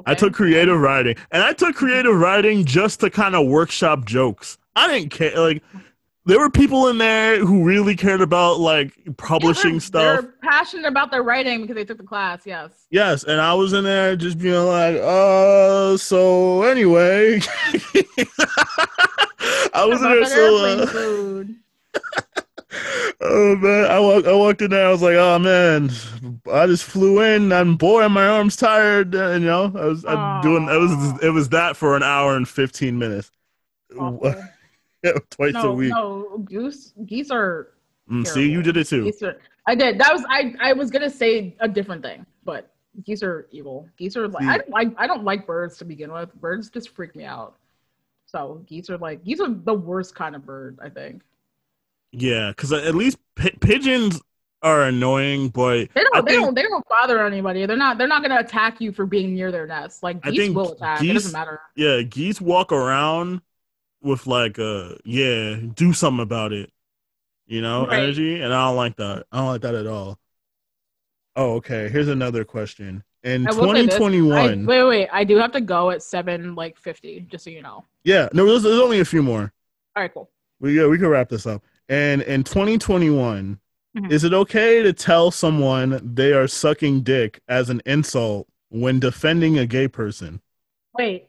I 0.06 0.14
took 0.14 0.32
creative 0.32 0.78
writing, 0.78 1.16
and 1.32 1.42
I 1.42 1.52
took 1.52 1.74
creative 1.74 2.14
writing 2.14 2.64
just 2.64 3.00
to 3.00 3.10
kind 3.10 3.34
of 3.34 3.48
workshop 3.48 4.04
jokes. 4.04 4.56
I 4.76 4.86
didn't 4.86 5.10
care. 5.10 5.36
Like 5.36 5.62
there 6.26 6.38
were 6.38 6.50
people 6.50 6.88
in 6.88 6.98
there 6.98 7.38
who 7.44 7.64
really 7.64 7.96
cared 7.96 8.20
about 8.20 8.58
like 8.60 8.92
Yeah, 9.04 9.12
publishing 9.16 9.72
they're- 9.72 9.80
stuff. 9.80 10.20
They're 10.22 10.34
passionate 10.42 10.86
about 10.86 11.10
their 11.10 11.22
writing 11.22 11.62
because 11.62 11.74
they 11.76 11.84
took 11.84 11.98
the 11.98 12.04
class. 12.04 12.42
Yes. 12.44 12.70
Yes, 12.90 13.24
and 13.24 13.40
I 13.40 13.54
was 13.54 13.72
in 13.72 13.84
there 13.84 14.14
just 14.16 14.38
being 14.38 14.62
like, 14.66 14.96
uh, 15.02 15.96
so 15.96 16.62
anyway, 16.64 17.40
I 19.74 19.84
was 19.86 20.00
in 20.02 20.08
there 20.10 20.24
so. 20.26 20.64
Uh, 20.64 21.44
oh 23.22 23.56
man, 23.56 23.90
I 23.90 23.98
walked. 24.00 24.26
I 24.26 24.32
walked 24.32 24.62
in 24.62 24.70
there. 24.70 24.86
I 24.86 24.90
was 24.92 25.02
like, 25.02 25.16
oh 25.16 25.38
man, 25.38 25.90
I 26.52 26.66
just 26.66 26.84
flew 26.84 27.20
in. 27.22 27.52
I'm 27.52 27.76
bored. 27.76 28.10
My 28.12 28.26
arm's 28.26 28.56
tired. 28.56 29.14
And, 29.14 29.42
you 29.44 29.48
know, 29.50 29.72
I 29.74 29.84
was 29.86 30.04
I'm 30.04 30.42
doing. 30.42 30.64
It 30.68 30.78
was 30.78 31.22
it 31.22 31.30
was 31.30 31.48
that 31.50 31.76
for 31.76 31.96
an 31.96 32.02
hour 32.02 32.36
and 32.36 32.46
fifteen 32.48 32.98
minutes, 32.98 33.30
Awful. 33.98 34.34
twice 35.30 35.54
a 35.56 35.72
week. 35.72 35.90
no, 35.90 36.38
goose 36.44 36.92
geese 37.06 37.30
are. 37.30 37.68
Mm, 38.10 38.26
see, 38.26 38.50
you 38.50 38.62
did 38.62 38.76
it 38.76 38.86
too. 38.86 39.04
Geese 39.04 39.22
are. 39.22 39.38
I 39.66 39.74
did. 39.74 39.98
That 39.98 40.12
was 40.12 40.24
I. 40.28 40.54
I 40.60 40.72
was 40.72 40.90
gonna 40.90 41.10
say 41.10 41.54
a 41.60 41.68
different 41.68 42.02
thing, 42.02 42.24
but 42.44 42.70
geese 43.04 43.22
are 43.22 43.46
evil. 43.50 43.86
Geese 43.98 44.16
are 44.16 44.26
like 44.28 44.42
See. 44.42 44.48
I 44.48 44.58
don't 44.58 44.70
like. 44.70 44.94
I 44.96 45.06
don't 45.06 45.24
like 45.24 45.46
birds 45.46 45.76
to 45.78 45.84
begin 45.84 46.10
with. 46.12 46.32
Birds 46.40 46.70
just 46.70 46.90
freak 46.90 47.14
me 47.14 47.24
out. 47.24 47.56
So 48.26 48.62
geese 48.66 48.88
are 48.90 48.98
like 48.98 49.24
geese 49.24 49.40
are 49.40 49.48
the 49.50 49.74
worst 49.74 50.14
kind 50.14 50.34
of 50.34 50.44
bird. 50.46 50.78
I 50.82 50.88
think 50.88 51.22
Yeah, 52.12 52.48
because 52.50 52.72
at 52.72 52.94
least 52.94 53.18
pi- 53.36 53.54
pigeons 53.60 54.20
are 54.62 54.82
annoying, 54.84 55.50
but 55.50 55.88
they 55.94 56.02
don't. 56.02 56.16
I 56.16 56.20
they 56.22 56.30
think- 56.32 56.42
don't. 56.44 56.54
They 56.54 56.62
don't 56.62 56.84
bother 56.88 57.24
anybody. 57.26 57.64
They're 57.66 57.76
not. 57.76 57.98
They're 57.98 58.08
not 58.08 58.22
gonna 58.22 58.40
attack 58.40 58.80
you 58.80 58.90
for 58.92 59.04
being 59.06 59.34
near 59.34 59.52
their 59.52 59.66
nest. 59.66 60.02
Like 60.02 60.18
I 60.24 60.30
geese 60.30 60.40
think 60.40 60.56
will 60.56 60.72
attack. 60.72 61.02
It 61.04 61.12
doesn't 61.12 61.32
matter. 61.32 61.60
yeah, 61.76 62.00
geese 62.02 62.40
walk 62.40 62.72
around 62.72 63.40
with 64.02 64.26
like 64.26 64.58
uh 64.58 64.94
yeah, 65.04 65.56
do 65.74 65.92
something 65.92 66.22
about 66.22 66.52
it. 66.52 66.70
You 67.46 67.62
know, 67.62 67.86
Right. 67.86 68.02
energy, 68.02 68.40
and 68.42 68.52
I 68.52 68.66
don't 68.68 68.76
like 68.76 68.96
that. 68.96 69.26
I 69.32 69.38
don't 69.38 69.46
like 69.46 69.62
that 69.62 69.74
at 69.74 69.86
all. 69.86 70.18
Oh, 71.36 71.54
okay. 71.54 71.88
Here's 71.88 72.08
another 72.08 72.44
question. 72.44 73.04
In 73.24 73.46
I 73.48 73.52
will 73.52 73.72
say 73.74 73.86
this, 73.86 73.94
I, 73.94 73.98
2021, 73.98 74.66
wait, 74.66 74.66
wait, 74.66 74.88
wait. 74.88 75.08
I 75.12 75.24
do 75.24 75.36
have 75.38 75.52
to 75.52 75.60
go 75.60 75.90
at 75.90 76.02
seven, 76.02 76.54
like 76.54 76.76
fifty, 76.76 77.20
just 77.30 77.44
so 77.44 77.50
you 77.50 77.62
know. 77.62 77.84
yeah, 78.04 78.28
no, 78.32 78.46
there's, 78.46 78.62
there's 78.62 78.80
only 78.80 79.00
a 79.00 79.04
few 79.04 79.22
more. 79.22 79.52
All 79.96 80.02
right, 80.02 80.12
cool. 80.12 80.30
We 80.60 80.76
yeah, 80.78 80.86
we 80.86 80.98
can 80.98 81.08
wrap 81.08 81.28
this 81.28 81.46
up. 81.46 81.62
And 81.88 82.22
in 82.22 82.44
2021, 82.44 83.58
Mhm. 83.96 84.10
is 84.12 84.22
it 84.22 84.34
okay 84.34 84.82
to 84.82 84.92
tell 84.92 85.30
someone 85.30 86.00
they 86.14 86.32
are 86.32 86.46
sucking 86.46 87.00
dick 87.02 87.40
as 87.48 87.70
an 87.70 87.80
insult 87.86 88.46
when 88.68 89.00
defending 89.00 89.58
a 89.58 89.66
gay 89.66 89.88
person? 89.88 90.40
Wait, 90.94 91.26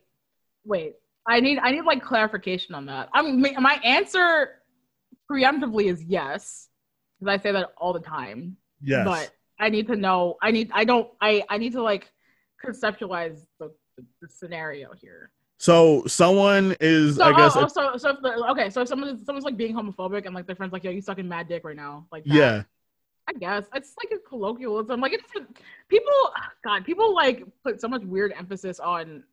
wait. 0.65 0.95
I 1.29 1.39
need 1.39 1.59
I 1.59 1.71
need 1.71 1.83
like 1.85 2.03
clarification 2.03 2.73
on 2.75 2.87
that. 2.87 3.09
I'm 3.13 3.39
my 3.41 3.79
answer 3.85 4.61
preemptively 5.31 5.85
is 5.85 6.03
yes, 6.03 6.67
because 7.19 7.39
I 7.39 7.41
say 7.41 7.51
that 7.51 7.69
all 7.77 7.93
the 7.93 7.99
time. 7.99 8.57
Yes. 8.81 9.05
But 9.05 9.31
I 9.59 9.69
need 9.69 9.87
to 9.87 9.95
know. 9.95 10.37
I 10.41 10.51
need. 10.51 10.71
I 10.73 10.83
don't. 10.85 11.07
I 11.21 11.43
I 11.49 11.57
need 11.59 11.73
to 11.73 11.83
like 11.83 12.09
conceptualize 12.65 13.45
the, 13.59 13.71
the, 13.95 14.05
the 14.21 14.27
scenario 14.27 14.89
here. 14.99 15.31
so 15.57 16.03
someone 16.07 16.75
is, 16.81 17.17
So, 17.17 17.23
I 17.23 17.33
guess, 17.37 17.55
oh, 17.55 17.63
oh, 17.63 17.67
so, 17.67 17.97
so 17.97 18.09
if 18.09 18.21
the, 18.21 18.31
okay, 18.51 18.69
so 18.69 18.81
if 18.81 18.87
someone 18.87 19.23
someone's 19.23 19.45
like 19.45 19.55
being 19.55 19.75
homophobic 19.75 20.25
and 20.25 20.33
like 20.33 20.47
their 20.47 20.55
friends 20.55 20.73
like, 20.73 20.83
yo, 20.83 20.91
you 20.91 21.01
sucking 21.01 21.27
mad 21.27 21.47
dick 21.47 21.63
right 21.63 21.75
now, 21.75 22.07
like 22.11 22.23
that. 22.25 22.33
yeah, 22.33 22.63
I 23.29 23.33
guess 23.33 23.65
it's 23.75 23.93
like 24.01 24.11
a 24.17 24.21
colloquialism. 24.27 24.99
Like 24.99 25.13
it's 25.13 25.31
people. 25.89 26.13
God, 26.65 26.85
people 26.85 27.13
like 27.13 27.43
put 27.63 27.79
so 27.79 27.87
much 27.87 28.03
weird 28.03 28.33
emphasis 28.37 28.79
on 28.79 29.23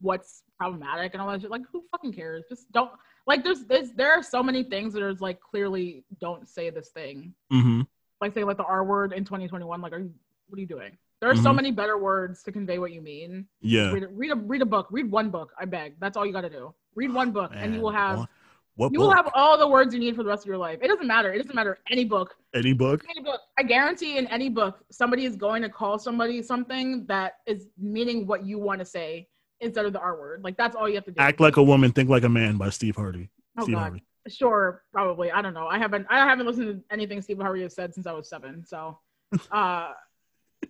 what's 0.00 0.42
problematic 0.68 1.14
and 1.14 1.22
all 1.22 1.30
that 1.30 1.40
shit. 1.40 1.50
Like 1.50 1.62
who 1.72 1.84
fucking 1.90 2.12
cares? 2.12 2.44
Just 2.48 2.70
don't. 2.72 2.90
Like 3.26 3.44
there's 3.44 3.64
there's 3.64 3.92
there 3.92 4.12
are 4.12 4.22
so 4.22 4.42
many 4.42 4.62
things 4.64 4.92
that 4.92 5.02
are 5.02 5.14
like 5.14 5.40
clearly 5.40 6.04
don't 6.20 6.48
say 6.48 6.70
this 6.70 6.88
thing. 6.88 7.32
hmm 7.50 7.82
Like 8.20 8.34
say 8.34 8.44
like 8.44 8.56
the 8.56 8.64
R 8.64 8.84
word 8.84 9.12
in 9.12 9.24
2021. 9.24 9.80
Like 9.80 9.92
are 9.92 9.98
you, 10.00 10.12
what 10.48 10.58
are 10.58 10.60
you 10.60 10.66
doing? 10.66 10.96
There 11.20 11.30
are 11.30 11.34
so 11.36 11.50
Mhm. 11.50 11.56
many 11.56 11.70
better 11.72 11.98
words 11.98 12.42
to 12.44 12.52
convey 12.52 12.78
what 12.78 12.92
you 12.92 13.00
mean. 13.00 13.46
yeah. 13.60 13.92
Read 13.92 14.02
a, 14.04 14.08
read 14.08 14.30
a 14.32 14.36
read 14.36 14.62
a 14.62 14.66
book. 14.66 14.88
Read 14.90 15.10
one 15.10 15.30
book. 15.30 15.52
I 15.58 15.64
beg. 15.64 15.94
That's 16.00 16.16
all 16.16 16.24
you 16.26 16.32
got 16.32 16.42
to 16.42 16.50
do. 16.50 16.74
Read 16.94 17.12
one 17.12 17.30
book, 17.32 17.52
and 17.54 17.74
you 17.74 17.80
will 17.80 17.90
have 17.90 18.18
what, 18.18 18.28
what 18.76 18.92
you 18.92 19.00
will 19.00 19.12
have 19.12 19.28
all 19.34 19.58
the 19.58 19.66
words 19.68 19.92
you 19.94 20.00
need 20.00 20.16
for 20.16 20.22
the 20.22 20.28
rest 20.28 20.42
of 20.44 20.46
your 20.48 20.56
life. 20.58 20.78
It 20.82 20.88
doesn't 20.88 21.06
matter. 21.06 21.32
It 21.32 21.38
doesn't 21.38 21.54
matter 21.54 21.78
any 21.90 22.04
book 22.04 22.34
any 22.54 22.72
book? 22.72 23.04
any 23.10 23.22
book, 23.22 23.40
I 23.58 23.62
guarantee 23.62 24.16
in 24.16 24.26
any 24.28 24.48
book, 24.48 24.78
somebody 24.90 25.24
is 25.26 25.36
going 25.36 25.60
to 25.62 25.68
call 25.68 25.98
somebody 25.98 26.40
something 26.42 27.04
that 27.06 27.34
is 27.46 27.66
meaning 27.78 28.26
what 28.26 28.46
you 28.46 28.58
want 28.58 28.78
to 28.80 28.84
say 28.86 29.28
instead 29.60 29.84
of 29.84 29.92
the 29.92 30.00
R 30.00 30.18
word. 30.18 30.42
Like 30.44 30.56
that's 30.56 30.76
all 30.76 30.88
you 30.88 30.94
have 30.96 31.04
to 31.06 31.12
do. 31.12 31.20
Act 31.20 31.40
like 31.40 31.56
a 31.56 31.62
woman, 31.62 31.92
think 31.92 32.08
like 32.08 32.24
a 32.24 32.28
man 32.28 32.56
by 32.56 32.70
Steve 32.70 32.96
Harvey. 32.96 33.30
Oh, 33.56 33.62
Steve 33.62 33.74
God. 33.74 33.80
Harvey. 33.80 34.04
Sure, 34.28 34.82
probably. 34.92 35.30
I 35.30 35.40
don't 35.40 35.54
know. 35.54 35.68
I 35.68 35.78
haven't. 35.78 36.06
I 36.10 36.18
haven't 36.18 36.46
listened 36.46 36.66
to 36.66 36.92
anything 36.92 37.22
Steve 37.22 37.38
Harvey 37.38 37.62
has 37.62 37.74
said 37.74 37.94
since 37.94 38.06
I 38.06 38.12
was 38.12 38.28
seven. 38.28 38.64
So, 38.64 38.98
uh, 39.50 39.92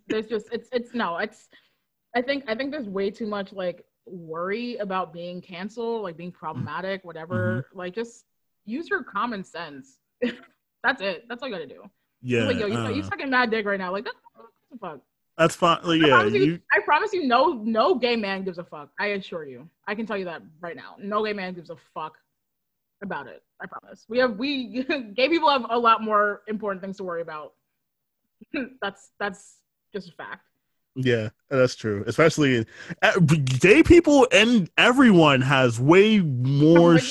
there's 0.07 0.27
just 0.27 0.47
it's 0.53 0.69
it's 0.73 0.95
no. 0.95 1.19
It's 1.19 1.49
I 2.15 2.23
think 2.23 2.45
I 2.47 2.55
think 2.55 2.71
there's 2.71 2.89
way 2.89 3.11
too 3.11 3.27
much 3.27 3.53
like 3.53 3.85
worry 4.07 4.77
about 4.77 5.13
being 5.13 5.41
canceled, 5.41 6.03
like 6.03 6.17
being 6.17 6.33
problematic, 6.33 7.05
whatever, 7.05 7.69
like 7.75 7.95
just 7.95 8.25
use 8.65 8.89
your 8.89 9.03
common 9.03 9.45
sense. 9.45 9.99
That's 10.83 11.03
it. 11.03 11.25
That's 11.29 11.43
all 11.43 11.49
you 11.49 11.55
gotta 11.55 11.67
do. 11.67 11.83
Yeah, 12.23 12.45
like, 12.45 12.59
yo, 12.59 12.67
you, 12.67 12.77
uh, 12.77 12.89
you 12.91 13.03
sucking 13.03 13.31
mad 13.31 13.51
dick 13.51 13.65
right 13.67 13.79
now. 13.79 13.93
Like, 13.93 14.05
that's 14.05 14.17
what 14.35 14.47
the 14.73 14.79
fuck. 14.79 15.01
That's 15.39 15.55
fine. 15.55 15.79
Like, 15.85 16.03
I, 16.03 16.07
yeah, 16.07 16.15
promise 16.17 16.35
you, 16.35 16.45
you, 16.45 16.61
I 16.73 16.81
promise 16.81 17.13
you, 17.13 17.27
no, 17.27 17.53
no 17.53 17.95
gay 17.95 18.17
man 18.17 18.45
gives 18.45 18.59
a 18.59 18.65
fuck. 18.65 18.91
I 18.99 19.09
assure 19.09 19.47
you. 19.47 19.69
I 19.87 19.95
can 19.95 20.05
tell 20.05 20.17
you 20.17 20.25
that 20.25 20.43
right 20.61 20.77
now. 20.77 20.97
No 20.99 21.25
gay 21.25 21.33
man 21.33 21.55
gives 21.55 21.71
a 21.71 21.77
fuck 21.95 22.19
about 23.03 23.29
it. 23.29 23.43
I 23.61 23.67
promise. 23.67 24.05
We 24.09 24.19
have 24.19 24.37
we 24.37 24.83
gay 25.17 25.29
people 25.29 25.49
have 25.49 25.67
a 25.71 25.79
lot 25.79 26.03
more 26.03 26.43
important 26.49 26.83
things 26.83 26.97
to 26.99 27.05
worry 27.05 27.23
about. 27.23 27.55
that's 28.83 29.11
that's 29.19 29.59
just 29.93 30.09
a 30.09 30.13
fact. 30.13 30.45
yeah, 30.97 31.29
that's 31.49 31.77
true. 31.77 32.05
Especially 32.07 32.67
uh, 33.03 33.19
gay 33.21 33.83
people 33.83 34.27
and 34.33 34.69
everyone 34.77 35.41
has 35.41 35.81
way 35.81 36.19
more. 36.19 36.95
Like, 36.95 37.03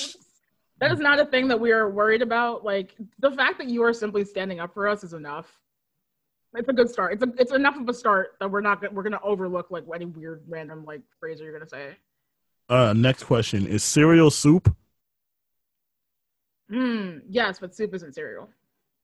that 0.80 0.92
is 0.92 1.00
not 1.00 1.20
a 1.20 1.26
thing 1.26 1.48
that 1.48 1.60
we 1.60 1.72
are 1.72 1.90
worried 1.90 2.22
about. 2.22 2.64
Like 2.64 2.94
the 3.20 3.32
fact 3.32 3.58
that 3.60 3.68
you 3.68 3.84
are 3.84 3.94
simply 3.94 4.26
standing 4.26 4.60
up 4.60 4.74
for 4.74 4.88
us 4.88 5.04
is 5.04 5.14
enough. 5.14 5.58
It's 6.56 6.70
a 6.70 6.74
good 6.74 6.90
start. 6.90 7.14
It's 7.14 7.24
a, 7.24 7.28
it's 7.38 7.52
enough 7.52 7.76
of 7.78 7.88
a 7.90 7.94
start 7.94 8.36
that 8.40 8.50
we're 8.50 8.62
not 8.62 8.94
we're 8.94 9.04
gonna 9.04 9.20
overlook 9.24 9.70
like 9.70 9.84
any 9.94 10.06
weird 10.06 10.44
random 10.48 10.86
like 10.86 11.02
phrase 11.20 11.40
you're 11.40 11.52
gonna 11.52 11.70
say. 11.70 11.96
uh, 12.70 12.94
next 12.94 13.24
question 13.24 13.68
is 13.68 13.84
cereal 13.84 14.32
soup. 14.32 14.74
Hmm. 16.70 17.20
Yes, 17.30 17.60
but 17.60 17.76
soup 17.76 17.94
isn't 17.94 18.14
cereal. 18.16 18.50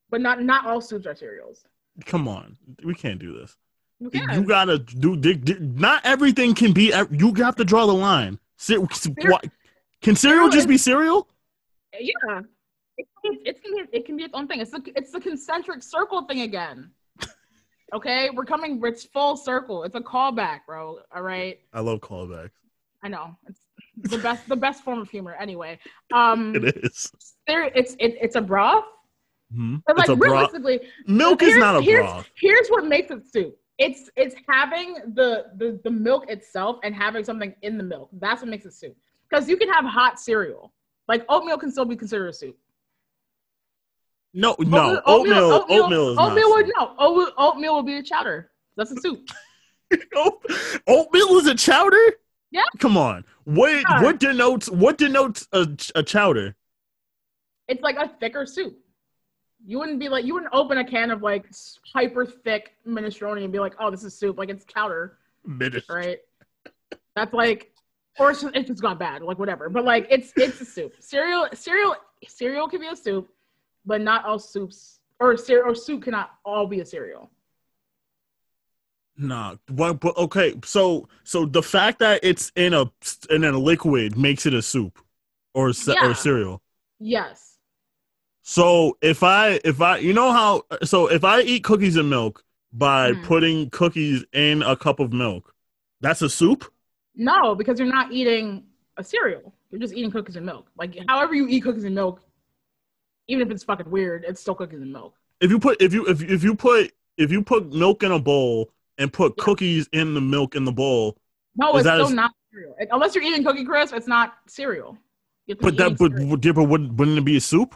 But 0.10 0.22
not 0.22 0.42
not 0.42 0.66
all 0.66 0.82
soups 0.82 1.06
are 1.06 1.16
cereals. 1.16 1.66
Come 2.06 2.28
on, 2.28 2.58
we 2.84 2.96
can't 2.96 3.20
do 3.20 3.38
this. 3.38 3.56
You 4.00 4.10
You 4.14 4.44
gotta 4.44 4.80
do. 4.80 5.16
Not 5.60 6.02
everything 6.06 6.56
can 6.56 6.74
be. 6.74 6.94
You 7.12 7.34
have 7.36 7.56
to 7.58 7.64
draw 7.66 7.86
the 7.86 7.94
line. 7.94 8.40
Ce- 8.58 8.78
what- 8.78 9.46
Can 10.02 10.16
cereal 10.16 10.50
just 10.50 10.68
be 10.68 10.78
cereal? 10.78 11.28
Yeah. 11.98 12.42
It, 12.98 13.08
it, 13.24 13.40
it, 13.48 13.64
can 13.64 13.74
be, 13.76 13.98
it 13.98 14.06
can 14.06 14.18
be 14.18 14.24
its 14.24 14.34
own 14.34 14.48
thing. 14.48 14.60
It's 14.60 14.72
the 14.72 14.82
it's 14.96 15.12
the 15.12 15.20
concentric 15.20 15.82
circle 15.82 16.24
thing 16.24 16.42
again. 16.42 16.92
Okay, 17.94 18.30
we're 18.34 18.46
coming. 18.46 18.82
It's 18.84 19.06
full 19.06 19.38
circle. 19.38 19.84
It's 19.84 19.96
a 19.96 20.00
callback, 20.02 20.62
bro. 20.66 21.00
All 21.16 21.22
right. 21.22 21.60
I 21.74 21.80
love 21.82 22.00
callbacks. 22.00 22.50
I 23.04 23.10
know 23.10 23.36
it's 23.48 23.60
the 23.98 24.18
best 24.18 24.48
the 24.50 24.56
best 24.56 24.84
form 24.84 25.00
of 25.00 25.10
humor. 25.10 25.36
Anyway, 25.40 25.78
um, 26.14 26.56
It 26.56 26.78
is. 26.84 27.12
there 27.48 27.66
it's 27.66 27.94
it, 28.00 28.18
it's 28.22 28.36
a 28.36 28.42
broth. 28.42 28.86
Mhm. 29.56 29.84
But 29.86 30.00
It's 30.00 30.08
like 30.08 30.16
a 30.16 30.20
broth. 30.20 30.32
realistically, 30.32 30.82
Milk 31.06 31.44
is 31.44 31.58
not 31.58 31.76
a 31.76 31.82
here's, 31.82 32.02
broth. 32.06 32.30
Here's 32.36 32.68
what 32.70 32.86
makes 32.86 33.12
it 33.12 33.32
soup. 33.32 33.56
It's 33.78 34.10
it's 34.16 34.36
having 34.50 34.96
the, 35.14 35.46
the 35.58 35.80
the 35.84 35.92
milk 35.92 36.30
itself 36.30 36.78
and 36.84 36.96
having 36.96 37.24
something 37.24 37.54
in 37.62 37.78
the 37.78 37.84
milk. 37.84 38.10
That's 38.14 38.42
what 38.42 38.50
makes 38.50 38.66
it 38.66 38.74
soup. 38.74 38.96
Because 39.30 39.48
you 39.50 39.58
can 39.58 39.70
have 39.70 39.86
hot 39.86 40.20
cereal. 40.20 40.74
Like 41.08 41.26
oatmeal 41.30 41.58
can 41.58 41.72
still 41.72 41.86
be 41.86 41.96
considered 41.96 42.30
a 42.30 42.34
soup. 42.34 42.58
No, 44.34 44.56
no. 44.60 45.02
Oatmeal. 45.06 45.64
Oatmeal, 45.70 46.12
is 46.12 46.18
oatmeal 46.18 46.50
not. 46.50 46.56
would 46.56 46.72
no. 46.78 46.96
Oat, 46.98 47.34
oatmeal 47.38 47.76
would 47.76 47.86
be 47.86 47.98
a 47.98 48.04
chowder. 48.04 48.50
That's 48.76 48.92
a 48.92 49.00
soup. 49.00 49.30
Oatmeal 50.88 51.38
is 51.38 51.48
a 51.48 51.56
chowder. 51.56 52.02
Yeah. 52.52 52.64
Come 52.80 52.98
on. 52.98 53.26
What 53.46 53.72
Yeah. 53.88 54.02
what 54.02 54.20
denotes 54.20 54.70
what 54.70 54.98
denotes 54.98 55.48
a, 55.54 55.68
a 55.96 56.04
chowder? 56.04 56.56
It's 57.68 57.82
like 57.82 57.98
a 57.98 58.08
thicker 58.20 58.46
soup. 58.46 58.78
You 59.66 59.80
wouldn't 59.80 60.00
be 60.00 60.10
like 60.10 60.26
you 60.26 60.34
wouldn't 60.34 60.54
open 60.54 60.78
a 60.80 60.84
can 60.86 61.12
of 61.12 61.22
like 61.22 61.46
hyper 61.94 62.26
thick 62.26 62.74
minestrone 62.88 63.42
and 63.44 63.52
be 63.52 63.60
like, 63.60 63.76
oh, 63.80 63.92
this 63.92 64.04
is 64.04 64.18
soup. 64.18 64.38
Like 64.38 64.50
it's 64.50 64.66
chowder. 64.66 65.18
Minute. 65.46 65.84
right? 65.90 66.20
That's 67.16 67.34
like, 67.34 67.72
or 68.18 68.32
it's 68.32 68.42
just 68.42 68.82
gone 68.82 68.98
bad, 68.98 69.22
like 69.22 69.38
whatever. 69.40 69.70
But 69.70 69.84
like, 69.86 70.08
it's 70.10 70.34
it's 70.36 70.60
a 70.62 70.66
soup. 70.66 70.94
Cereal, 71.00 71.48
cereal, 71.54 71.96
cereal 72.28 72.68
can 72.68 72.80
be 72.82 72.88
a 72.88 72.96
soup, 72.96 73.30
but 73.86 74.02
not 74.02 74.26
all 74.26 74.40
soups 74.40 75.00
or 75.20 75.38
cereal 75.38 75.72
or 75.72 75.76
soup 75.76 76.04
cannot 76.04 76.32
all 76.46 76.68
be 76.68 76.80
a 76.80 76.86
cereal. 76.86 77.30
Nah. 79.18 79.56
What, 79.70 80.00
but 80.00 80.18
okay. 80.18 80.56
So 80.66 81.08
so 81.24 81.46
the 81.46 81.62
fact 81.62 82.00
that 82.00 82.20
it's 82.24 82.52
in 82.56 82.74
a 82.74 82.92
in 83.30 83.44
a 83.44 83.52
liquid 83.58 84.18
makes 84.18 84.46
it 84.46 84.54
a 84.54 84.62
soup 84.62 85.00
or 85.54 85.72
ce- 85.72 85.90
Yeah. 85.90 86.10
or 86.10 86.16
cereal. 86.16 86.62
Yes. 87.00 87.58
So 88.42 88.98
if 89.02 89.22
I 89.24 89.60
if 89.64 89.82
I 89.82 89.98
you 89.98 90.14
know 90.14 90.32
how 90.32 90.64
so 90.84 91.08
if 91.08 91.24
I 91.24 91.42
eat 91.42 91.64
cookies 91.64 91.96
and 91.96 92.10
milk 92.10 92.44
by 92.72 93.12
Mhm. 93.12 93.24
putting 93.24 93.70
cookies 93.70 94.26
in 94.34 94.64
a 94.64 94.76
cup 94.76 95.00
of 95.00 95.14
milk, 95.14 95.54
that's 96.02 96.24
a 96.24 96.30
soup. 96.30 96.66
No, 97.16 97.54
because 97.54 97.78
you're 97.80 97.88
not 97.94 98.12
eating 98.12 98.66
a 98.98 99.04
cereal. 99.04 99.54
You're 99.70 99.80
just 99.80 99.94
eating 99.94 100.10
cookies 100.10 100.36
and 100.38 100.46
milk. 100.46 100.68
Like 100.76 100.98
however 101.08 101.36
you 101.36 101.48
eat 101.48 101.62
cookies 101.62 101.84
and 101.84 101.94
milk, 101.94 102.20
even 103.28 103.46
if 103.48 103.52
it's 103.52 103.64
fucking 103.64 103.90
weird, 103.90 104.26
it's 104.28 104.42
still 104.42 104.56
cookies 104.56 104.82
and 104.82 104.92
milk. 104.92 105.16
If 105.42 105.52
you 105.52 105.60
put 105.60 105.82
if 105.82 105.94
you 105.94 106.06
if 106.08 106.22
if 106.22 106.44
you 106.44 106.56
put 106.56 106.92
if 107.18 107.32
you 107.32 107.42
put 107.44 107.72
milk 107.74 108.04
in 108.04 108.12
a 108.12 108.20
bowl 108.20 108.70
and 108.98 109.12
put 109.12 109.34
Yeah. 109.38 109.44
cookies 109.44 109.88
in 109.94 110.14
the 110.14 110.22
milk 110.22 110.56
in 110.56 110.66
the 110.66 110.72
bowl, 110.72 111.18
No, 111.56 111.76
it's 111.76 111.84
that 111.86 112.00
a 112.00 112.06
still 112.06 112.16
not 112.16 112.32
cereal. 112.52 112.76
Unless 112.92 113.16
you're 113.16 113.24
eating 113.24 113.44
Cookie 113.44 113.66
Crisp, 113.66 113.94
it's 113.96 114.08
not 114.08 114.36
cereal. 114.48 114.98
You 115.48 115.54
have 115.56 115.60
to 115.60 115.66
but 115.66 115.78
that 115.78 115.98
but, 115.98 116.12
cereal. 116.12 116.30
but, 116.30 116.46
yeah, 116.46 116.52
but 116.54 116.64
wouldn't, 116.66 116.94
wouldn't 116.94 117.18
it 117.18 117.26
be 117.26 117.38
a 117.38 117.42
soup? 117.42 117.76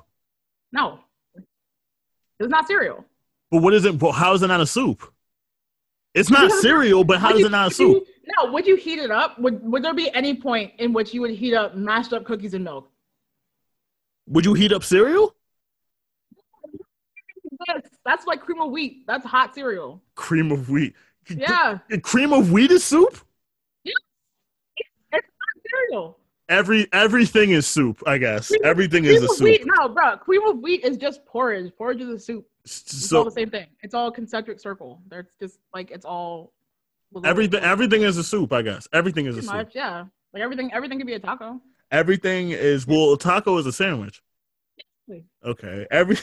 no, 0.71 0.99
it's 2.39 2.49
not 2.49 2.67
cereal. 2.67 3.03
But 3.51 3.61
what 3.61 3.73
is 3.73 3.85
it? 3.85 3.97
But 3.97 4.11
how 4.11 4.33
is 4.33 4.41
it 4.43 4.47
not 4.47 4.61
a 4.61 4.65
soup? 4.67 5.01
It's 6.13 6.29
not 6.29 6.51
cereal, 6.51 7.03
but 7.03 7.19
how 7.19 7.31
Would 7.31 7.39
you- 7.39 7.45
it 7.47 7.51
not 7.51 7.71
a 7.71 7.73
soup? 7.73 8.03
no, 8.37 8.51
would 8.51 8.65
you 8.67 8.75
heat 8.75 8.99
it 8.99 9.11
up? 9.11 9.39
Would 9.39 9.63
Would 9.63 9.83
there 9.83 9.93
be 9.93 10.11
any 10.13 10.35
point 10.35 10.73
in 10.79 10.93
which 10.93 11.13
you 11.13 11.21
would 11.21 11.31
heat 11.31 11.53
up 11.53 11.75
mashed 11.75 12.11
up 12.13 12.25
cookies 12.25 12.53
and 12.53 12.63
milk? 12.63 12.89
Would 14.27 14.45
you 14.45 14.53
heat 14.53 14.71
up 14.71 14.83
cereal? 14.83 15.35
Yes, 17.67 17.81
that's 18.05 18.25
like 18.27 18.41
cream 18.41 18.61
of 18.61 18.71
wheat. 18.71 19.05
That's 19.07 19.25
hot 19.25 19.55
cereal. 19.55 20.01
Cream 20.15 20.51
of 20.51 20.69
wheat. 20.69 20.95
Yeah, 21.29 21.79
Cream 22.03 22.31
of 22.33 22.51
wheat 22.51 22.71
is 22.71 22.83
soup. 22.83 23.17
Yeah, 23.83 23.93
It's 25.11 25.27
hot 25.27 25.63
cereal. 25.69 26.19
Every 26.49 26.87
everything 26.93 27.51
is 27.51 27.67
soup. 27.67 28.01
I 28.07 28.17
guess 28.17 28.47
Cream 28.47 28.61
everything 28.63 29.03
Cream 29.03 29.15
is 29.15 29.23
a 29.23 29.27
soup. 29.27 29.43
wheat. 29.45 29.63
No, 29.65 29.89
bro. 29.89 30.15
Cream 30.17 30.43
of 30.47 30.59
wheat 30.59 30.83
is 30.85 30.95
just 30.97 31.25
porridge. 31.25 31.73
Porridge 31.77 32.01
is 32.01 32.09
a 32.09 32.19
soup. 32.19 32.45
It's 32.63 33.11
all 33.13 33.23
So 33.23 33.23
the 33.25 33.31
same 33.31 33.49
thing. 33.49 33.67
It's 33.81 33.93
all 33.93 34.11
concentric 34.11 34.59
circle. 34.59 35.01
They're 35.09 35.27
just 35.41 35.59
like 35.73 35.91
it's 35.91 36.05
all 36.05 36.53
everything 37.25 37.61
everything 37.61 38.03
is 38.03 38.17
a 38.17 38.23
soup. 38.23 38.53
I 38.53 38.61
guess 38.61 38.87
everything 38.93 39.25
is 39.25 39.37
a 39.37 39.41
Pretty 39.41 39.65
soup. 39.65 39.69
yeah. 39.75 40.05
Like 40.33 40.43
everything, 40.43 40.71
everything 40.73 40.97
could 40.99 41.07
be 41.07 41.13
a 41.13 41.19
taco. 41.19 41.59
Everything 41.91 42.51
is 42.51 42.85
well. 42.87 43.13
A 43.13 43.17
taco 43.17 43.57
is 43.57 43.65
a 43.65 43.71
sandwich. 43.73 44.21
Okay. 45.45 45.87
Every 45.91 46.17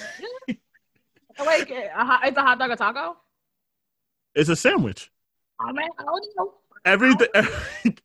Like 1.39 1.71
it's 1.71 2.37
a 2.37 2.43
hot 2.43 2.59
dog 2.59 2.71
a 2.71 2.77
taco. 2.77 3.17
it's 4.35 4.49
a 4.49 4.57
sandwich. 4.57 5.11
Oh 5.61 5.73
man, 5.73 5.89
I 5.99 6.03
don't 6.05 6.27
know. 6.37 6.55
Everything. 6.85 7.29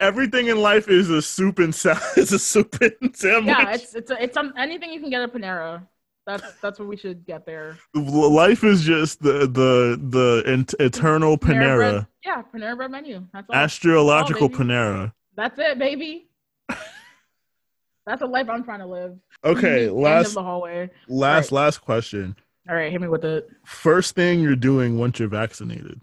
Everything 0.00 0.46
in 0.48 0.56
life 0.58 0.88
is 0.88 1.10
a 1.10 1.20
soup 1.20 1.58
and 1.58 1.74
sa- 1.74 2.00
is 2.16 2.32
a 2.32 2.38
soup 2.38 2.76
and 2.80 3.14
sandwich. 3.14 3.46
Yeah, 3.58 3.72
it's 3.74 3.94
it's 3.94 4.10
a, 4.10 4.22
it's 4.22 4.36
um, 4.36 4.52
anything 4.56 4.90
you 4.92 5.00
can 5.00 5.10
get 5.10 5.20
at 5.22 5.32
Panera. 5.32 5.86
That's 6.26 6.54
that's 6.60 6.78
what 6.78 6.88
we 6.88 6.96
should 6.96 7.24
get 7.24 7.46
there. 7.46 7.78
Life 7.94 8.64
is 8.64 8.82
just 8.82 9.22
the 9.22 9.40
the 9.46 10.00
the 10.02 10.42
ent- 10.50 10.74
eternal 10.80 11.36
Panera, 11.38 11.76
bread. 11.76 12.06
Yeah, 12.24 12.42
Panera 12.54 12.76
bread 12.76 12.90
menu. 12.90 13.26
That's 13.32 13.48
all. 13.50 13.54
astrological 13.56 14.46
Oh. 14.46 14.48
Panera. 14.48 15.12
That's 15.36 15.58
it, 15.58 15.78
baby. 15.78 16.28
That's 18.06 18.22
a 18.22 18.26
life 18.26 18.48
I'm 18.48 18.64
trying 18.64 18.80
to 18.80 18.86
live. 18.86 19.18
Okay, 19.44 19.88
last 19.90 20.34
the 20.34 20.42
hallway. 20.42 20.90
last 21.08 21.52
last 21.52 21.78
question. 21.78 22.34
All 22.68 22.74
right, 22.74 22.90
hit 22.90 23.00
me 23.00 23.08
with 23.08 23.24
it. 23.24 23.48
First 23.64 24.14
thing 24.14 24.40
you're 24.40 24.56
doing 24.56 24.98
once 24.98 25.18
you're 25.18 25.28
vaccinated. 25.28 26.00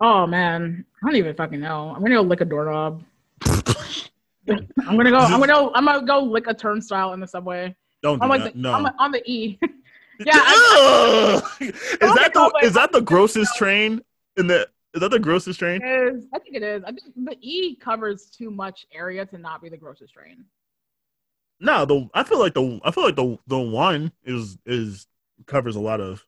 Oh 0.00 0.26
man, 0.26 0.84
I 1.02 1.06
don't 1.06 1.16
even 1.16 1.34
fucking 1.34 1.60
know. 1.60 1.92
I'm 1.94 2.02
gonna 2.02 2.14
go 2.14 2.22
lick 2.22 2.40
a 2.40 2.44
doorknob. 2.44 3.02
I'm 3.44 4.96
gonna 4.96 5.10
go. 5.10 5.18
I'm 5.18 5.40
gonna. 5.40 5.46
Go, 5.48 5.72
I'm 5.74 5.84
gonna 5.84 6.06
go 6.06 6.20
lick 6.20 6.46
a 6.46 6.54
turnstile 6.54 7.12
in 7.12 7.20
the 7.20 7.26
subway. 7.26 7.74
Don't 8.02 8.18
do 8.18 8.22
I'm 8.22 8.28
like 8.28 8.44
that. 8.44 8.54
the, 8.54 8.60
no. 8.60 8.72
I'm 8.72 8.86
on 8.98 9.12
the 9.12 9.22
E. 9.30 9.58
yeah, 10.20 10.32
I, 10.34 11.40
Ugh! 11.42 11.52
is 11.60 11.74
that 12.00 12.32
oh, 12.36 12.46
the 12.46 12.50
but- 12.54 12.64
is 12.64 12.74
that 12.74 12.92
the 12.92 13.00
grossest 13.00 13.56
train 13.56 14.00
in 14.36 14.46
the 14.46 14.68
is 14.94 15.00
that 15.00 15.10
the 15.10 15.18
grossest 15.18 15.58
train? 15.58 15.82
is. 15.84 16.26
I 16.32 16.38
think 16.38 16.56
it 16.56 16.62
is. 16.62 16.82
I 16.84 16.92
think 16.92 17.02
the 17.14 17.36
E 17.40 17.76
covers 17.76 18.26
too 18.26 18.50
much 18.50 18.86
area 18.92 19.26
to 19.26 19.36
not 19.36 19.60
be 19.60 19.68
the 19.68 19.76
grossest 19.76 20.14
train. 20.14 20.44
No, 21.60 21.84
the 21.84 22.08
I 22.14 22.22
feel 22.22 22.38
like 22.38 22.54
the 22.54 22.80
I 22.84 22.92
feel 22.92 23.04
like 23.04 23.16
the 23.16 23.38
the 23.48 23.58
one 23.58 24.12
is 24.24 24.56
is 24.64 25.06
covers 25.46 25.76
a 25.76 25.80
lot 25.80 26.00
of 26.00 26.24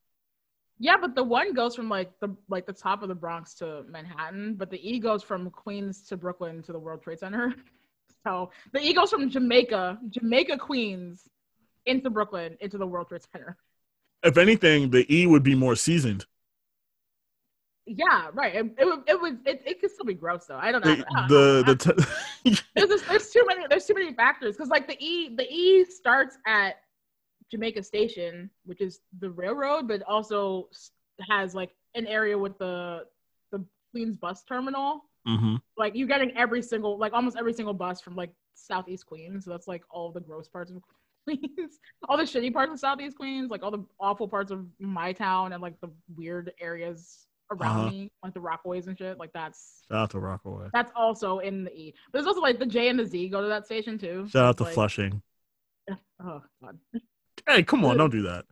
Yeah, 0.78 0.96
but 1.00 1.14
the 1.14 1.22
one 1.24 1.52
goes 1.54 1.74
from 1.76 1.88
like 1.88 2.18
the 2.20 2.34
like 2.48 2.66
the 2.66 2.72
top 2.72 3.02
of 3.02 3.08
the 3.08 3.14
Bronx 3.14 3.54
to 3.56 3.82
Manhattan, 3.88 4.54
but 4.54 4.70
the 4.70 4.78
E 4.88 4.98
goes 4.98 5.22
from 5.22 5.50
Queens 5.50 6.02
to 6.08 6.16
Brooklyn 6.16 6.62
to 6.62 6.72
the 6.72 6.78
World 6.78 7.02
Trade 7.02 7.18
Center. 7.20 7.54
So 8.22 8.50
the 8.72 8.80
E 8.80 8.92
goes 8.92 9.08
from 9.08 9.30
Jamaica, 9.30 9.98
Jamaica 10.10 10.58
Queens, 10.58 11.26
into 11.86 12.10
Brooklyn, 12.10 12.54
into 12.60 12.76
the 12.76 12.86
World 12.86 13.08
Trade 13.08 13.22
Center. 13.32 13.56
if 14.22 14.36
anything, 14.36 14.90
the 14.90 15.06
E 15.10 15.26
would 15.26 15.42
be 15.42 15.54
more 15.54 15.74
seasoned. 15.74 16.26
Yeah, 17.86 18.28
right. 18.34 18.54
It, 18.54 18.66
it, 18.78 18.84
would- 18.84 19.08
it 19.08 19.20
would 19.20 19.38
it, 19.46 19.62
it 19.66 19.80
could 19.80 19.90
still 19.90 20.04
be 20.04 20.12
gross 20.14 20.44
though. 20.46 20.58
I 20.58 20.70
don't 20.70 20.84
know. 20.84 20.94
The 21.28 21.64
the, 21.64 21.74
the 21.74 22.54
t- 22.54 22.60
there's, 22.76 23.02
there's 23.02 23.30
too 23.30 23.44
many 23.46 23.66
there's 23.68 23.86
too 23.86 23.94
many 23.94 24.12
factors 24.12 24.54
because 24.56 24.68
like 24.68 24.86
the 24.86 24.96
E 25.02 25.34
the 25.34 25.50
E 25.50 25.84
starts 25.86 26.36
at 26.46 26.76
Jamaica 27.50 27.82
Station, 27.82 28.50
which 28.64 28.80
is 28.80 29.00
the 29.20 29.30
railroad, 29.30 29.88
but 29.88 30.02
also 30.02 30.68
has 31.28 31.54
like 31.54 31.70
an 31.94 32.06
area 32.06 32.36
with 32.38 32.56
the 32.58 33.04
the 33.52 33.64
Queens 33.92 34.16
bus 34.16 34.42
terminal. 34.44 35.04
Mhm. 35.26 35.60
Like 35.76 35.94
you're 35.94 36.08
getting 36.08 36.36
every 36.36 36.62
single 36.62 36.98
like 36.98 37.12
almost 37.12 37.36
every 37.36 37.52
single 37.52 37.74
bus 37.74 38.00
from 38.00 38.14
like 38.16 38.30
Southeast 38.54 39.06
Queens. 39.06 39.44
So 39.44 39.50
that's 39.50 39.68
like 39.68 39.82
all 39.90 40.12
the 40.12 40.20
gross 40.20 40.48
parts 40.48 40.70
of 40.70 40.80
Queens, 41.26 41.78
all 42.08 42.16
the 42.16 42.22
shitty 42.22 42.52
parts 42.52 42.72
of 42.72 42.78
Southeast 42.78 43.16
Queens, 43.16 43.50
like 43.50 43.62
all 43.62 43.70
the 43.70 43.84
awful 43.98 44.26
parts 44.28 44.50
of 44.50 44.64
my 44.78 45.12
town 45.12 45.52
and 45.52 45.60
like 45.60 45.78
the 45.80 45.90
weird 46.16 46.52
areas 46.60 47.26
around 47.52 47.80
Uh-huh. 47.80 47.90
me, 47.90 48.12
like 48.22 48.32
the 48.32 48.40
Rockaways 48.40 48.86
and 48.86 48.96
shit. 48.96 49.18
Like 49.18 49.32
that's 49.34 49.82
Shout 49.90 49.98
out 49.98 50.10
to 50.10 50.20
Rockaway. 50.20 50.68
that's 50.72 50.92
also 50.94 51.40
in 51.40 51.64
the 51.64 51.72
E. 51.76 51.94
But 52.12 52.18
there's 52.20 52.26
also 52.28 52.40
like 52.40 52.58
the 52.60 52.66
J 52.66 52.88
and 52.88 52.98
the 52.98 53.04
Z 53.04 53.28
go 53.28 53.42
to 53.42 53.48
that 53.48 53.66
station 53.66 53.98
too. 53.98 54.26
Shout 54.28 54.44
out 54.46 54.56
to 54.58 54.62
like, 54.64 54.74
Flushing. 54.74 55.20
Oh 56.24 56.42
god. 56.62 56.78
Hey, 57.50 57.62
come 57.62 57.84
on, 57.84 57.96
don't 57.96 58.10
do 58.10 58.22
that. 58.22 58.44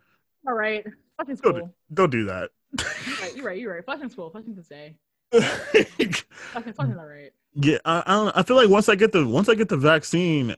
All 0.47 0.55
right. 0.55 0.85
Flushing's 1.17 1.41
Don't 1.41 1.55
cool. 1.55 1.67
do, 1.67 1.73
don't 1.95 2.11
do 2.11 2.25
that. 2.27 2.51
You're 2.79 2.87
right, 3.21 3.37
you're 3.37 3.45
right, 3.47 3.59
you're 3.59 3.75
right. 3.75 3.85
Flushing's 3.85 4.15
cool. 4.15 4.31
Flushing's. 4.31 4.67
Flushing, 5.31 6.13
Flushing's 6.53 6.79
all 6.99 7.07
right. 7.07 7.33
yeah, 7.55 7.79
I, 7.85 8.03
I 8.07 8.13
don't. 8.15 8.37
I 8.37 8.43
feel 8.43 8.57
like 8.57 8.69
once 8.69 8.89
I 8.89 8.95
get 8.95 9.13
the 9.13 9.27
once 9.27 9.49
I 9.49 9.55
get 9.55 9.69
the 9.69 9.77
vaccine, 9.77 10.55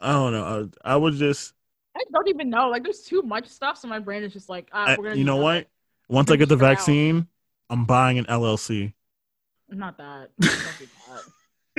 I 0.00 0.12
don't 0.12 0.32
know. 0.32 0.70
I, 0.84 0.92
I 0.92 0.96
would 0.96 1.14
just. 1.14 1.54
I 1.96 2.02
don't 2.12 2.28
even 2.28 2.50
know. 2.50 2.68
Like 2.68 2.82
there's 2.84 3.02
too 3.02 3.22
much 3.22 3.46
stuff, 3.48 3.78
so 3.78 3.88
my 3.88 3.98
brain 3.98 4.22
is 4.22 4.32
just 4.32 4.48
like, 4.48 4.68
uh, 4.72 4.76
I- 4.88 4.96
we're 4.96 5.04
gonna 5.04 5.16
you 5.16 5.24
know 5.24 5.36
what? 5.36 5.66
Once 6.08 6.30
I 6.30 6.36
get 6.36 6.48
the 6.48 6.54
it 6.56 6.62
out. 6.62 6.76
vaccine, 6.76 7.26
I'm 7.68 7.84
buying 7.84 8.18
an 8.18 8.26
LLC. 8.26 8.92
Not 9.68 9.96
that. 9.98 10.30
Don't 10.40 10.50
do 10.78 10.86
that. 11.08 11.22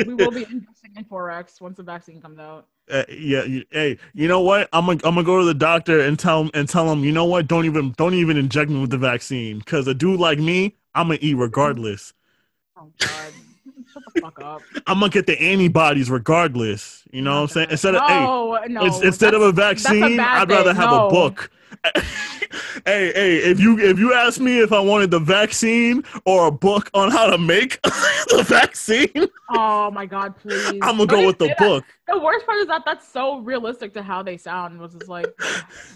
We 0.05 0.13
will 0.13 0.31
be 0.31 0.43
investing 0.43 0.91
in 0.95 1.05
forex 1.05 1.61
once 1.61 1.77
the 1.77 1.83
vaccine 1.83 2.21
comes 2.21 2.39
out. 2.39 2.67
Uh, 2.89 3.03
yeah, 3.09 3.43
you, 3.43 3.63
hey, 3.71 3.97
you 4.13 4.27
know 4.27 4.41
what? 4.41 4.67
I'm 4.73 4.85
gonna 4.85 4.99
I'm 5.03 5.15
gonna 5.15 5.23
go 5.23 5.39
to 5.39 5.45
the 5.45 5.53
doctor 5.53 6.01
and 6.01 6.17
tell 6.17 6.41
him 6.41 6.51
and 6.53 6.67
tell 6.67 6.91
him, 6.91 7.03
you 7.03 7.11
know 7.11 7.25
what? 7.25 7.47
Don't 7.47 7.65
even 7.65 7.93
don't 7.97 8.13
even 8.13 8.37
inject 8.37 8.69
me 8.69 8.81
with 8.81 8.89
the 8.89 8.97
vaccine, 8.97 9.59
because 9.59 9.87
a 9.87 9.93
dude 9.93 10.19
like 10.19 10.39
me, 10.39 10.75
I'm 10.93 11.07
gonna 11.07 11.19
eat 11.21 11.35
regardless. 11.35 12.13
Oh 12.77 12.91
god. 12.97 13.33
Shut 13.93 14.03
the 14.13 14.21
fuck 14.21 14.39
up. 14.41 14.61
I'm 14.87 14.99
gonna 14.99 15.09
get 15.11 15.27
the 15.27 15.39
antibodies 15.41 16.09
regardless. 16.09 17.03
You 17.11 17.21
know 17.21 17.35
what 17.35 17.41
I'm 17.41 17.47
saying? 17.49 17.67
Instead 17.71 17.95
of 17.95 18.01
hey, 18.07 18.23
no, 18.23 18.59
no. 18.67 19.01
Instead 19.01 19.33
of 19.33 19.41
a 19.41 19.51
vaccine, 19.51 20.17
bad 20.17 20.41
I'd 20.43 20.49
rather 20.49 20.73
have 20.73 20.89
No. 20.91 21.07
a 21.07 21.09
book. 21.09 21.49
hey, 22.85 23.11
hey, 23.13 23.37
if 23.37 23.59
you 23.59 23.79
if 23.79 23.97
you 23.97 24.13
ask 24.13 24.39
me 24.39 24.59
if 24.59 24.71
I 24.73 24.79
wanted 24.79 25.09
the 25.11 25.19
vaccine 25.19 26.03
or 26.25 26.47
a 26.47 26.51
book 26.51 26.89
on 26.93 27.11
how 27.11 27.27
to 27.27 27.37
make 27.37 27.81
the 27.83 28.43
vaccine, 28.47 29.27
Oh 29.49 29.89
my 29.91 30.05
god, 30.05 30.35
please. 30.37 30.79
I'm 30.81 30.97
gonna 30.97 31.05
Don't 31.07 31.21
go 31.21 31.27
with 31.27 31.39
the 31.39 31.47
that. 31.47 31.57
book. 31.57 31.85
The 32.07 32.19
worst 32.19 32.45
part 32.45 32.59
is 32.59 32.67
that 32.67 32.83
that's 32.85 33.07
so 33.07 33.39
realistic 33.39 33.93
to 33.93 34.03
how 34.03 34.21
they 34.21 34.37
sound. 34.37 34.79
Was 34.79 34.93
just 34.93 35.07
like, 35.07 35.27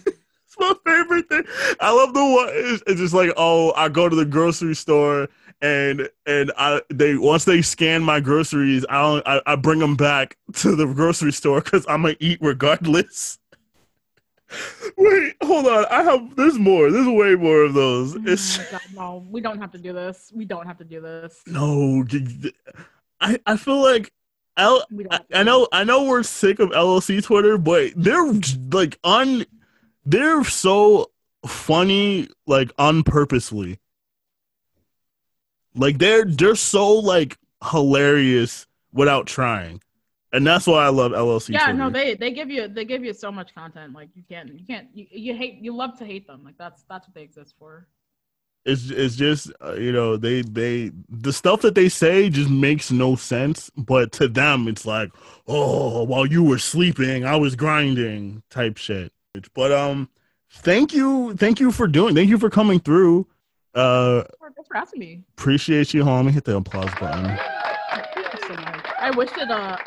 It's 0.06 0.56
my 0.60 0.74
favorite 0.86 1.28
thing. 1.30 1.44
I 1.82 1.92
love 1.92 2.14
the 2.14 2.24
one. 2.24 2.48
It's, 2.52 2.84
it's 2.88 3.00
just 3.02 3.14
like, 3.14 3.32
oh, 3.38 3.74
I 3.76 3.90
go 3.90 4.08
to 4.08 4.16
the 4.16 4.26
grocery 4.26 4.76
store 4.76 5.28
and 5.66 6.10
and 6.28 6.52
I 6.58 6.82
they 6.94 7.16
once 7.16 7.46
they 7.46 7.62
scan 7.64 8.04
my 8.04 8.20
groceries, 8.20 8.86
I 8.88 9.02
don't, 9.02 9.28
I, 9.28 9.42
I 9.48 9.56
bring 9.56 9.80
them 9.80 9.96
back 9.96 10.38
to 10.54 10.76
the 10.76 10.86
grocery 10.86 11.32
store 11.34 11.62
because 11.62 11.86
I'm 11.90 12.04
gonna 12.04 12.16
eat 12.20 12.38
regardless. 12.40 13.40
Wait, 14.98 15.36
hold 15.42 15.66
on. 15.66 15.86
I 15.90 16.04
have 16.04 16.36
there's 16.36 16.60
more. 16.60 16.92
There's 16.92 17.08
way 17.08 17.36
more 17.36 17.64
of 17.64 17.74
those. 17.74 18.16
oh 18.16 18.22
It's 18.26 18.58
god, 18.72 18.82
no, 18.94 19.26
we 19.30 19.42
don't 19.42 19.60
have 19.60 19.72
to 19.72 19.80
do 19.80 19.92
this. 19.92 20.32
We 20.36 20.46
don't 20.46 20.68
have 20.68 20.78
to 20.78 20.84
do 20.86 21.02
this. 21.02 21.42
no. 21.48 22.06
I 23.20 23.40
I 23.48 23.58
feel 23.58 23.82
like 23.82 24.12
L. 24.58 24.86
I, 25.10 25.20
I 25.34 25.44
know 25.44 25.68
I 25.72 25.84
know 25.84 26.04
we're 26.04 26.22
sick 26.24 26.60
of 26.60 26.70
LLC 26.70 27.24
Twitter, 27.24 27.58
but 27.58 27.92
they're 27.96 28.32
like 28.72 29.00
un 29.04 29.46
they're 30.06 30.44
so 30.44 31.10
funny 31.48 32.30
like 32.46 32.72
unpurposely. 32.78 33.80
Like 35.76 35.98
they're 35.98 36.26
they're 36.26 36.56
so 36.56 36.94
like 36.94 37.38
hilarious 37.64 38.66
without 38.94 39.28
trying. 39.28 39.82
And 40.32 40.46
that's 40.46 40.68
why 40.68 40.84
I 40.84 40.90
love 40.90 41.14
LLC 41.14 41.52
yeah 41.52 41.66
Twitter. 41.66 41.78
no 41.78 41.90
they 41.90 42.16
they 42.16 42.32
give 42.32 42.50
you 42.50 42.68
they 42.68 42.84
give 42.86 43.04
you 43.04 43.14
so 43.14 43.32
much 43.32 43.54
content. 43.56 43.94
Like 43.94 44.10
you 44.16 44.24
can't 44.28 44.58
you 44.60 44.66
can't 44.66 44.88
you, 44.94 45.06
you 45.12 45.36
hate 45.36 45.60
you 45.62 45.74
love 45.76 45.98
to 46.00 46.06
hate 46.06 46.28
them. 46.28 46.44
Like 46.44 46.58
that's 46.58 46.84
that's 46.90 47.08
what 47.08 47.16
they 47.16 47.22
exist 47.22 47.56
for. 47.58 47.88
It's 48.66 48.90
it's 48.90 49.16
just 49.16 49.52
uh, 49.64 49.74
you 49.74 49.92
know 49.92 50.18
they 50.18 50.42
they 50.42 50.92
the 51.08 51.32
stuff 51.32 51.62
that 51.62 51.76
they 51.76 51.88
say 51.88 52.30
just 52.30 52.50
makes 52.50 52.92
no 52.92 53.16
sense. 53.16 53.70
But 53.78 54.12
to 54.14 54.28
them 54.28 54.68
it's 54.68 54.86
like 54.86 55.12
oh 55.48 56.04
while 56.04 56.26
you 56.26 56.44
were 56.44 56.58
sleeping 56.58 57.26
i 57.26 57.36
was 57.36 57.56
grinding 57.56 58.44
type 58.50 58.78
shit. 58.78 59.14
But 59.54 59.72
um 59.72 60.10
thank 60.50 60.94
you 60.94 61.36
thank 61.36 61.60
you 61.60 61.72
for 61.72 61.88
doing 61.88 62.16
thank 62.16 62.30
you 62.30 62.38
for 62.38 62.50
coming 62.50 62.80
through. 62.80 63.28
Uh 63.74 64.24
thanks 64.76 64.92
for 64.92 64.98
asking 64.98 65.00
me. 65.00 65.24
Appreciate 65.38 65.94
you 65.94 66.04
on, 66.04 66.28
hit 66.28 66.44
the 66.44 66.58
applause 66.58 66.92
button. 67.00 67.38
So 68.48 68.56
i 69.00 69.12
wish 69.12 69.30
that 69.32 69.50
uh 69.50 69.78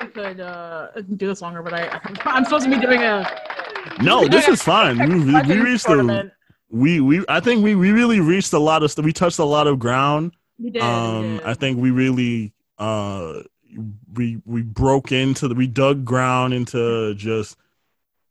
we 0.00 0.06
could 0.08 0.40
uh 0.40 0.88
do 1.16 1.26
this 1.28 1.40
longer 1.40 1.62
but 1.62 1.72
i 1.72 2.00
i'm 2.24 2.44
supposed 2.44 2.64
to 2.64 2.70
be 2.70 2.78
doing 2.78 3.02
a 3.02 3.24
no 4.02 4.26
this 4.28 4.48
is 4.48 4.62
fine. 4.62 4.98
We, 4.98 5.24
we, 5.24 5.60
reached 5.60 5.86
the 5.86 6.32
we 6.68 7.00
we 7.00 7.24
i 7.28 7.40
think 7.40 7.62
we, 7.62 7.74
we 7.74 7.92
really 7.92 8.20
reached 8.20 8.52
a 8.52 8.58
lot 8.58 8.82
of 8.82 8.90
stuff 8.90 9.04
we 9.04 9.12
touched 9.12 9.38
a 9.38 9.44
lot 9.44 9.66
of 9.66 9.78
ground. 9.78 10.32
We 10.58 10.70
did, 10.70 10.82
um 10.82 11.38
did. 11.38 11.46
i 11.46 11.54
think 11.54 11.78
we 11.78 11.90
really 11.90 12.52
uh 12.78 13.42
we 14.14 14.40
we 14.44 14.62
broke 14.62 15.12
into 15.12 15.46
the 15.46 15.54
we 15.54 15.66
dug 15.68 16.04
ground 16.04 16.54
into 16.54 17.14
just 17.14 17.56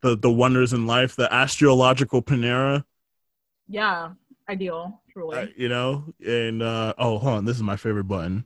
the 0.02 0.18
the 0.18 0.32
wonders 0.32 0.74
in 0.74 0.86
life 0.86 1.16
the 1.16 1.34
astrological 1.34 2.22
panera. 2.22 2.84
Yeah 3.70 4.12
ideal 4.50 5.02
truly 5.18 5.38
uh, 5.38 5.46
you 5.56 5.68
know 5.68 6.04
and 6.26 6.62
uh 6.62 6.94
oh 7.00 7.18
hold 7.18 7.34
on 7.38 7.46
this 7.46 7.56
is 7.56 7.64
my 7.64 7.76
favorite 7.76 8.04
button 8.04 8.46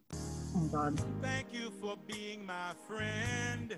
oh 0.55 0.59
god 0.71 0.97
Thank 1.21 1.47
you 1.51 1.69
for 1.81 1.97
being 2.07 2.45
my 2.45 2.71
friend 2.87 3.75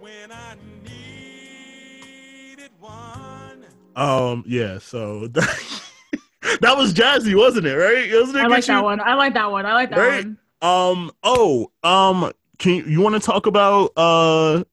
when 0.00 0.32
I 0.32 0.54
needed 0.84 2.70
one. 2.80 3.66
um 3.94 4.42
yeah 4.46 4.78
so 4.78 5.26
that 5.28 6.74
was 6.76 6.94
jazzy 6.94 7.36
wasn't 7.36 7.66
it 7.66 7.76
right 7.76 8.10
wasn't 8.12 8.38
it 8.38 8.40
i 8.40 8.46
like 8.46 8.60
Get 8.64 8.68
you- 8.68 8.74
that 8.74 8.84
one 8.84 9.00
i 9.00 9.12
like 9.14 9.34
that 9.34 9.50
one 9.50 9.66
i 9.66 9.74
like 9.74 9.90
that 9.90 9.98
Right. 9.98 10.24
one 10.24 10.38
Um. 10.60 11.12
Oh. 11.22 11.70
Um. 11.84 12.32
Can 12.58 12.74
you, 12.74 12.84
you 12.86 13.00
want 13.00 13.14
to 13.14 13.20
talk 13.20 13.46
about 13.46 13.92
uh 13.96 14.64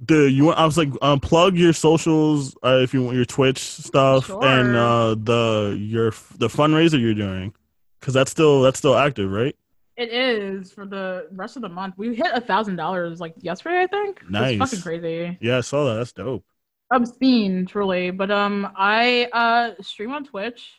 the 0.00 0.30
you 0.30 0.44
want? 0.44 0.58
I 0.58 0.64
was 0.64 0.76
like, 0.78 0.90
um, 1.02 1.20
plug 1.20 1.56
your 1.56 1.72
socials 1.72 2.56
uh, 2.64 2.80
if 2.82 2.94
you 2.94 3.02
want 3.02 3.16
your 3.16 3.24
Twitch 3.24 3.58
stuff 3.58 4.30
and 4.30 4.76
uh 4.76 5.14
the 5.16 5.76
your 5.80 6.10
the 6.38 6.48
fundraiser 6.48 7.00
you're 7.00 7.14
doing 7.14 7.52
because 8.00 8.14
that's 8.14 8.30
still 8.30 8.62
that's 8.62 8.78
still 8.78 8.96
active, 8.96 9.30
right? 9.30 9.56
It 9.96 10.10
is 10.12 10.70
for 10.72 10.86
the 10.86 11.26
rest 11.32 11.56
of 11.56 11.62
the 11.62 11.68
month. 11.68 11.94
We 11.96 12.14
hit 12.14 12.28
a 12.32 12.40
thousand 12.40 12.76
dollars 12.76 13.18
like 13.20 13.34
yesterday, 13.38 13.82
I 13.82 13.86
think. 13.88 14.22
Nice. 14.30 14.58
Fucking 14.58 14.80
crazy. 14.82 15.36
Yeah, 15.40 15.58
I 15.58 15.60
saw 15.62 15.86
that. 15.86 15.94
That's 15.94 16.12
dope. 16.12 16.44
Obscene, 16.92 17.66
truly. 17.66 18.10
But 18.12 18.30
um, 18.30 18.70
I 18.76 19.28
uh 19.32 19.82
stream 19.82 20.12
on 20.12 20.24
Twitch, 20.24 20.70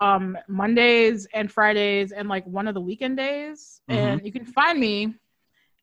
um 0.00 0.38
Mondays 0.48 1.26
and 1.34 1.50
Fridays 1.50 2.12
and 2.12 2.28
like 2.28 2.46
one 2.46 2.68
of 2.68 2.74
the 2.74 2.80
weekend 2.80 3.16
days, 3.16 3.80
Mm-hmm. 3.90 3.98
and 3.98 4.24
you 4.24 4.30
can 4.30 4.44
find 4.44 4.78
me 4.78 5.14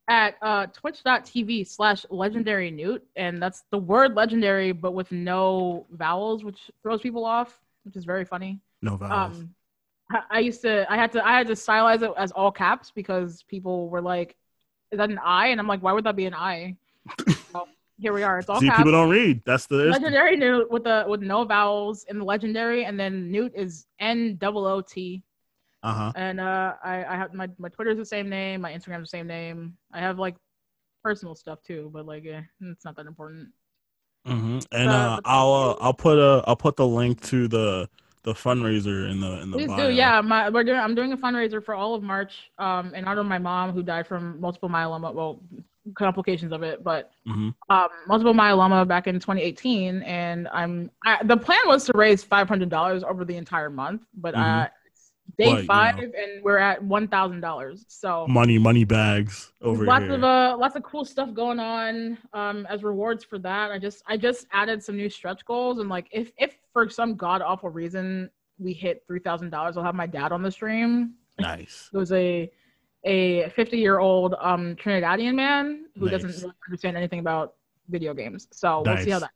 at 0.09 0.35
uh 0.41 0.65
twitch.tv 0.67 1.67
slash 1.67 2.05
legendary 2.09 2.71
newt 2.71 3.05
and 3.15 3.41
that's 3.41 3.63
the 3.71 3.77
word 3.77 4.15
legendary 4.15 4.71
but 4.71 4.93
with 4.93 5.11
no 5.11 5.85
vowels 5.91 6.43
which 6.45 6.71
throws 6.81 7.01
people 7.01 7.25
off 7.25 7.59
which 7.83 7.95
is 7.95 8.05
very 8.05 8.23
funny 8.23 8.59
No 8.81 8.95
vowels. 8.95 9.39
um 9.39 9.49
I- 10.09 10.23
I 10.31 10.39
used 10.39 10.61
to 10.61 10.89
I 10.91 10.95
had 10.95 11.11
to 11.13 11.25
I 11.27 11.33
had 11.37 11.47
to 11.47 11.53
stylize 11.53 12.01
it 12.01 12.11
as 12.17 12.31
all 12.31 12.51
caps 12.51 12.91
because 12.91 13.43
people 13.43 13.89
were 13.89 14.01
like, 14.01 14.37
is 14.91 14.97
that 14.99 15.09
an 15.09 15.19
I? 15.21 15.47
And 15.47 15.59
I'm 15.59 15.67
like, 15.67 15.81
why 15.83 15.91
would 15.91 16.05
that 16.05 16.15
be 16.15 16.25
an 16.27 16.33
I? 16.33 16.77
well, 17.53 17.67
here 17.99 18.13
we 18.13 18.23
are. 18.23 18.39
It's 18.39 18.47
all 18.47 18.61
See, 18.61 18.67
caps. 18.67 18.77
people 18.79 18.93
don't 18.93 19.09
read. 19.09 19.41
That's 19.45 19.65
the 19.65 19.75
legendary 19.75 20.37
newt 20.37 20.71
with 20.71 20.85
the 20.85 21.03
with 21.09 21.21
no 21.21 21.43
vowels 21.43 22.05
in 22.05 22.19
the 22.19 22.23
legendary 22.23 22.85
and 22.85 22.97
then 22.97 23.29
newt 23.29 23.51
is 23.53 23.85
N 23.99 24.37
double 25.87 26.01
O 26.01 26.11
T. 26.11 26.11
uh 26.11 26.11
huh. 26.13 26.13
And 26.15 26.39
uh 26.39 26.73
I, 26.83 27.05
I 27.05 27.15
have 27.17 27.33
my, 27.33 27.49
my 27.57 27.69
Twitter's 27.69 27.97
the 27.97 28.05
same 28.05 28.29
name, 28.29 28.61
my 28.61 28.71
Instagram's 28.73 29.11
the 29.11 29.17
same 29.17 29.27
name. 29.27 29.77
I 29.93 29.99
have 29.99 30.19
like 30.19 30.35
personal 31.03 31.35
stuff 31.35 31.61
too, 31.63 31.89
but 31.93 32.05
like 32.05 32.25
eh, 32.25 32.41
it's 32.61 32.85
not 32.85 32.95
that 32.95 33.05
important. 33.05 33.49
hmm 34.25 34.59
And 34.71 34.89
Uh, 34.89 34.91
uh, 34.91 35.19
I'll 35.25 35.53
uh. 35.53 35.75
I'll 35.79 35.93
put 35.93 36.17
a 36.19 36.43
I'll 36.47 36.55
put 36.55 36.75
the 36.75 36.87
link 36.87 37.21
to 37.27 37.47
the 37.47 37.89
the 38.23 38.33
fundraiser 38.33 39.09
in 39.09 39.21
the 39.21 39.41
in 39.41 39.51
the 39.51 39.57
Please 39.57 39.67
bio. 39.67 39.87
do, 39.87 39.93
yeah. 39.93 40.21
My 40.21 40.49
we're 40.49 40.63
doing. 40.65 40.79
I'm 40.79 40.95
doing 40.95 41.13
a 41.13 41.17
fundraiser 41.17 41.63
for 41.63 41.75
all 41.75 41.95
of 41.95 42.03
March, 42.03 42.51
um, 42.57 42.93
in 42.93 43.05
honor 43.05 43.21
of 43.21 43.27
my 43.27 43.37
mom 43.39 43.71
who 43.71 43.83
died 43.83 44.05
from 44.05 44.39
multiple 44.41 44.67
myeloma. 44.69 45.13
Well, 45.13 45.39
complications 45.95 46.51
of 46.51 46.63
it, 46.63 46.83
but 46.83 47.11
Mhm. 47.25 47.53
um, 47.69 47.87
multiple 48.07 48.33
myeloma 48.33 48.85
back 48.85 49.07
in 49.07 49.15
2018, 49.19 50.01
and 50.03 50.49
I'm. 50.49 50.91
I, 51.05 51.23
the 51.23 51.37
plan 51.37 51.59
was 51.67 51.85
to 51.85 51.93
raise 51.95 52.23
500 52.23 52.67
dollars 52.69 53.03
over 53.03 53.23
the 53.23 53.37
entire 53.37 53.69
month, 53.69 54.01
but 54.13 54.35
uh, 54.35 54.37
Mhm. 54.37 54.69
Day 55.37 55.45
But, 55.45 55.49
you 55.49 55.61
know. 55.61 55.65
five, 55.67 55.97
and 55.99 56.43
we're 56.43 56.57
at 56.57 56.83
one 56.83 57.07
thousand 57.07 57.41
dollars. 57.41 57.85
So 57.87 58.27
money 58.27 58.57
money 58.57 58.83
bags 58.83 59.51
over 59.61 59.85
lots 59.85 60.05
here. 60.05 60.15
of 60.15 60.23
uh 60.23 60.55
lots 60.59 60.75
of 60.75 60.83
cool 60.83 61.05
stuff 61.05 61.33
going 61.33 61.59
on 61.59 62.17
um 62.33 62.65
as 62.69 62.83
rewards 62.83 63.23
for 63.23 63.37
that 63.39 63.71
i 63.71 63.77
just 63.79 64.03
i 64.07 64.15
just 64.17 64.47
added 64.51 64.83
some 64.83 64.95
new 64.95 65.09
stretch 65.09 65.45
goals 65.45 65.79
and 65.79 65.89
like 65.89 66.07
if 66.11 66.31
if 66.37 66.57
for 66.73 66.89
some 66.89 67.15
god 67.15 67.41
awful 67.41 67.69
reason 67.69 68.29
we 68.59 68.73
hit 68.73 69.03
three 69.07 69.19
thousand 69.19 69.49
dollars 69.49 69.77
i'll 69.77 69.83
have 69.83 69.95
my 69.95 70.07
dad 70.07 70.31
on 70.31 70.41
the 70.41 70.51
stream 70.51 71.13
nice. 71.39 71.89
it 71.93 71.97
was 71.97 72.11
a 72.11 72.51
a 73.03 73.49
50 73.49 73.77
year 73.77 73.99
old 73.99 74.35
um 74.39 74.75
trinidadian 74.75 75.35
man 75.35 75.85
who 75.97 76.05
Nice. 76.05 76.11
doesn't 76.21 76.41
really 76.41 76.53
understand 76.67 76.97
anything 76.97 77.19
about 77.19 77.53
video 77.89 78.13
games 78.13 78.47
so 78.51 78.83
we'll 78.85 78.97
see 78.97 79.11
how 79.11 79.19
that 79.19 79.31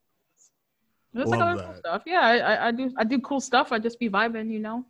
goes. 1.13 1.25
Like 1.31 1.39
Love 1.39 1.41
other 1.49 1.63
cool 1.63 1.75
stuff 1.75 2.01
yeah 2.05 2.21
I 2.21 2.67
i 2.67 2.71
do 2.71 2.91
i 2.97 3.03
do 3.03 3.19
cool 3.19 3.39
stuff 3.39 3.71
i 3.71 3.79
just 3.79 3.99
be 3.99 4.09
vibing 4.09 4.49
you 4.49 4.59
know 4.59 4.83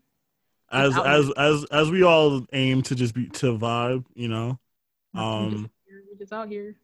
As 0.72 0.98
as 0.98 1.32
as 1.38 1.66
as 1.66 1.92
we 1.92 2.04
all 2.04 2.46
aim 2.54 2.82
to 2.84 2.96
just 2.96 3.14
be 3.14 3.28
to 3.28 3.58
vibe, 3.58 4.06
you 4.16 4.28
know. 4.28 4.60
Um 5.14 5.70
just, 5.88 6.08
we're 6.10 6.18
just 6.18 6.34
out 6.34 6.48
here 6.48 6.76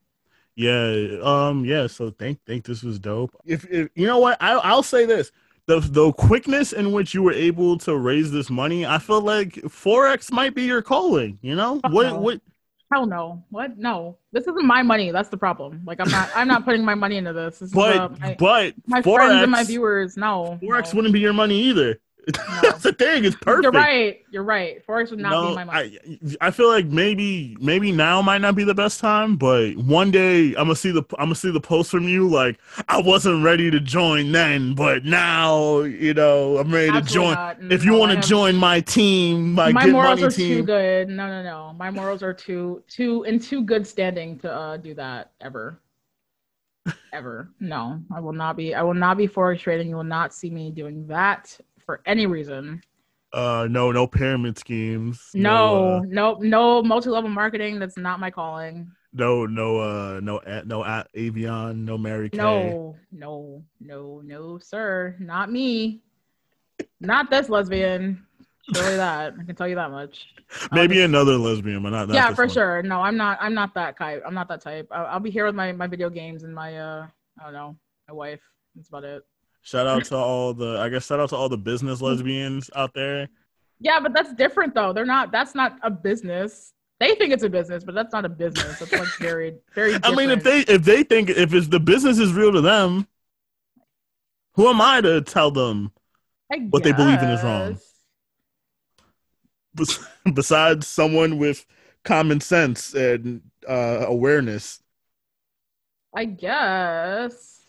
Yeah, 0.56 1.20
um, 1.22 1.64
yeah. 1.64 1.88
So 1.88 2.12
think 2.12 2.40
think 2.46 2.66
this 2.66 2.84
was 2.84 3.00
dope. 3.00 3.36
If, 3.46 3.66
if 3.70 3.90
you 3.96 4.08
know 4.08 4.20
what, 4.20 4.38
I 4.42 4.54
I'll 4.54 4.84
say 4.84 5.06
this: 5.06 5.32
the 5.68 5.80
the 5.80 6.12
quickness 6.14 6.74
in 6.74 6.92
which 6.92 7.14
you 7.14 7.22
were 7.22 7.34
able 7.34 7.78
to 7.80 7.96
raise 7.96 8.32
this 8.32 8.50
money, 8.50 8.86
I 8.86 8.98
feel 8.98 9.22
like 9.22 9.54
forex 9.66 10.32
might 10.32 10.56
be 10.56 10.64
your 10.64 10.82
calling. 10.82 11.38
You 11.42 11.56
know 11.56 11.80
what? 11.90 12.08
no. 12.08 12.20
What? 12.20 12.42
Hell 12.92 13.06
no. 13.06 13.44
What? 13.50 13.78
No. 13.78 14.18
This 14.32 14.44
isn't 14.48 14.66
my 14.66 14.82
money. 14.82 15.12
That's 15.12 15.28
the 15.28 15.38
problem. 15.38 15.82
Like 15.86 16.00
I'm 16.00 16.10
not 16.10 16.30
I'm 16.36 16.48
not 16.48 16.64
putting 16.64 16.86
my 16.86 16.96
money 16.96 17.18
into 17.18 17.34
this. 17.34 17.60
this 17.60 17.70
is, 17.70 17.78
uh, 17.78 18.08
But 18.08 18.20
my, 18.20 18.36
but 18.40 18.76
my 18.88 19.02
forex, 19.02 19.16
friends 19.16 19.44
and 19.44 19.52
my 19.52 19.64
viewers. 19.64 20.16
No. 20.16 20.58
forex 20.62 20.94
no. 20.94 20.98
wouldn't 20.98 21.14
be 21.14 21.20
your 21.20 21.34
money 21.34 21.60
either. 21.64 22.00
That's 22.62 22.84
the 22.84 22.92
thing. 22.92 23.24
It's 23.24 23.38
perfect. 23.38 23.64
You're 23.64 23.72
right. 23.72 24.26
You're 24.32 24.44
right. 24.44 24.86
Forex 24.86 25.12
would 25.12 25.20
not 25.20 25.32
no, 25.32 25.50
be 25.50 25.56
my 25.56 25.64
money. 25.64 26.00
I 26.42 26.48
I 26.48 26.52
feel 26.52 26.68
like 26.68 26.86
maybe 26.88 27.56
maybe 27.62 27.94
now 27.94 28.22
might 28.22 28.42
not 28.42 28.54
be 28.54 28.66
the 28.66 28.74
best 28.74 29.00
time, 29.00 29.38
but 29.38 29.78
one 29.78 30.12
day 30.12 30.48
I'm 30.50 30.66
gonna 30.66 30.76
see 30.76 30.92
the 30.92 31.04
I'm 31.18 31.28
gonna 31.28 31.36
see 31.36 31.52
the 31.52 31.62
post 31.62 31.90
from 31.90 32.04
you 32.04 32.28
like 32.28 32.60
I 32.90 33.02
wasn't 33.02 33.46
ready 33.46 33.72
to 33.72 33.80
join 33.80 34.34
then, 34.34 34.76
but 34.76 35.06
now 35.06 35.82
you 35.82 36.14
know 36.14 36.58
I'm 36.58 36.74
ready 36.74 36.92
to 36.92 37.02
join. 37.02 37.34
not. 37.36 37.58
If 37.70 37.86
you 37.86 37.92
No, 37.92 38.00
want 38.00 38.22
to 38.22 38.28
join 38.28 38.58
my 38.58 38.82
team, 38.82 39.54
my, 39.54 39.72
my 39.72 39.88
morals 39.88 40.22
are 40.22 40.30
too 40.30 40.64
good. 40.64 41.08
No, 41.08 41.28
no, 41.28 41.42
no. 41.44 41.74
My 41.78 41.90
morals 41.92 42.24
are 42.24 42.34
too 42.34 42.84
too 42.90 43.24
in 43.24 43.40
too 43.40 43.64
good 43.64 43.88
standing 43.88 44.38
to 44.40 44.52
uh, 44.52 44.76
do 44.76 44.94
that 44.96 45.32
ever. 45.40 45.80
Ever. 47.14 47.52
No, 47.62 48.02
I 48.14 48.20
will 48.20 48.34
not 48.34 48.58
be. 48.58 48.76
I 48.76 48.82
will 48.82 48.94
not 48.94 49.18
be 49.18 49.30
forex 49.30 49.60
trading. 49.60 49.88
You 49.88 49.96
will 49.96 50.04
not 50.04 50.34
see 50.34 50.50
me 50.50 50.72
doing 50.72 51.08
that 51.08 51.58
for 51.88 52.02
any 52.06 52.26
reason. 52.28 52.82
uh, 53.34 53.66
no, 53.72 53.92
no 53.92 54.06
pyramid 54.06 54.58
schemes, 54.60 55.30
No, 55.34 55.96
uh, 55.96 56.02
no, 56.06 56.36
no 56.42 56.84
multi-level 56.84 57.30
marketing. 57.30 57.80
That's 57.80 57.98
not 57.98 58.20
my 58.20 58.30
calling. 58.30 58.92
no, 59.14 59.46
no, 59.46 59.80
uh, 59.80 60.20
no, 60.22 60.40
no, 60.66 61.04
Avon, 61.16 61.86
no 61.86 61.98
Mary 61.98 62.30
Kay. 62.30 62.38
No, 62.38 62.96
no, 63.12 63.64
no, 63.80 64.22
no, 64.24 64.60
sir. 64.60 65.16
Not 65.20 65.52
me. 65.52 66.02
Not 67.00 67.30
this 67.32 67.50
lesbian. 67.50 68.26
Surely 68.76 68.98
that. 68.98 69.34
I 69.40 69.44
can 69.46 69.56
tell 69.56 69.68
you 69.68 69.76
that 69.76 69.92
much. 69.92 70.28
Maybe 70.74 70.96
just- 70.96 71.06
another 71.06 71.38
lesbian, 71.38 71.82
but 71.84 71.92
not 71.92 72.10
that. 72.10 72.14
yeah, 72.16 72.34
for 72.34 72.50
sure. 72.50 72.82
No, 72.84 73.02
I'm 73.02 73.16
not. 73.18 73.38
I'm 73.42 73.54
not 73.54 73.74
that 73.76 73.98
type. 73.98 74.24
I'm 74.26 74.34
not 74.34 74.50
that 74.50 74.62
type. 74.62 74.88
I'll, 74.92 75.06
I'll 75.08 75.20
be 75.22 75.32
here 75.32 75.46
with 75.46 75.56
my 75.56 75.72
my 75.72 75.88
video 75.88 76.10
games 76.10 76.44
and 76.44 76.54
my 76.54 76.78
uh, 76.78 77.08
I 77.40 77.44
don't 77.46 77.54
know, 77.54 77.78
my 78.10 78.14
wife. 78.14 78.42
That's 78.76 78.90
about 78.90 79.06
it. 79.06 79.24
Shout 79.68 79.86
out 79.86 80.06
to 80.06 80.16
all 80.16 80.54
the, 80.54 80.80
I 80.80 80.88
guess, 80.88 81.08
shout 81.08 81.20
out 81.20 81.28
to 81.32 81.36
all 81.36 81.50
the 81.50 81.58
business 81.58 82.00
lesbians 82.02 82.70
out 82.74 82.94
there. 82.94 83.28
Yeah, 83.82 84.00
but 84.00 84.14
that's 84.14 84.34
different 84.34 84.74
though. 84.74 84.94
They're 84.94 85.04
not. 85.04 85.34
That's 85.34 85.54
not 85.54 85.78
a 85.84 85.92
business. 85.92 86.72
They 87.02 87.16
think 87.16 87.34
it's 87.34 87.44
a 87.44 87.50
business, 87.50 87.84
but 87.84 87.94
that's 87.94 88.14
not 88.14 88.24
a 88.24 88.30
business. 88.30 88.80
That's 88.80 88.94
like 88.94 89.10
very, 89.20 89.56
very. 89.76 89.98
I 90.02 90.16
mean, 90.16 90.30
if 90.30 90.42
they 90.42 90.62
if 90.62 90.84
they 90.86 91.04
think 91.04 91.30
if 91.30 91.54
it's 91.54 91.68
the 91.68 91.82
business 91.82 92.18
is 92.18 92.32
real 92.32 92.54
to 92.54 92.62
them, 92.62 93.08
who 94.54 94.70
am 94.70 94.80
I 94.80 95.02
to 95.02 95.20
tell 95.20 95.52
them? 95.52 95.92
What 96.70 96.84
they 96.84 96.94
believe 96.94 97.22
in 97.22 97.30
is 97.30 97.44
wrong. 97.44 97.78
Besides 100.34 100.88
someone 100.88 101.40
with 101.40 101.66
common 102.06 102.40
sense 102.40 102.94
and 102.94 103.42
uh, 103.68 104.06
awareness, 104.08 104.82
I 106.16 106.24
guess. 106.24 107.60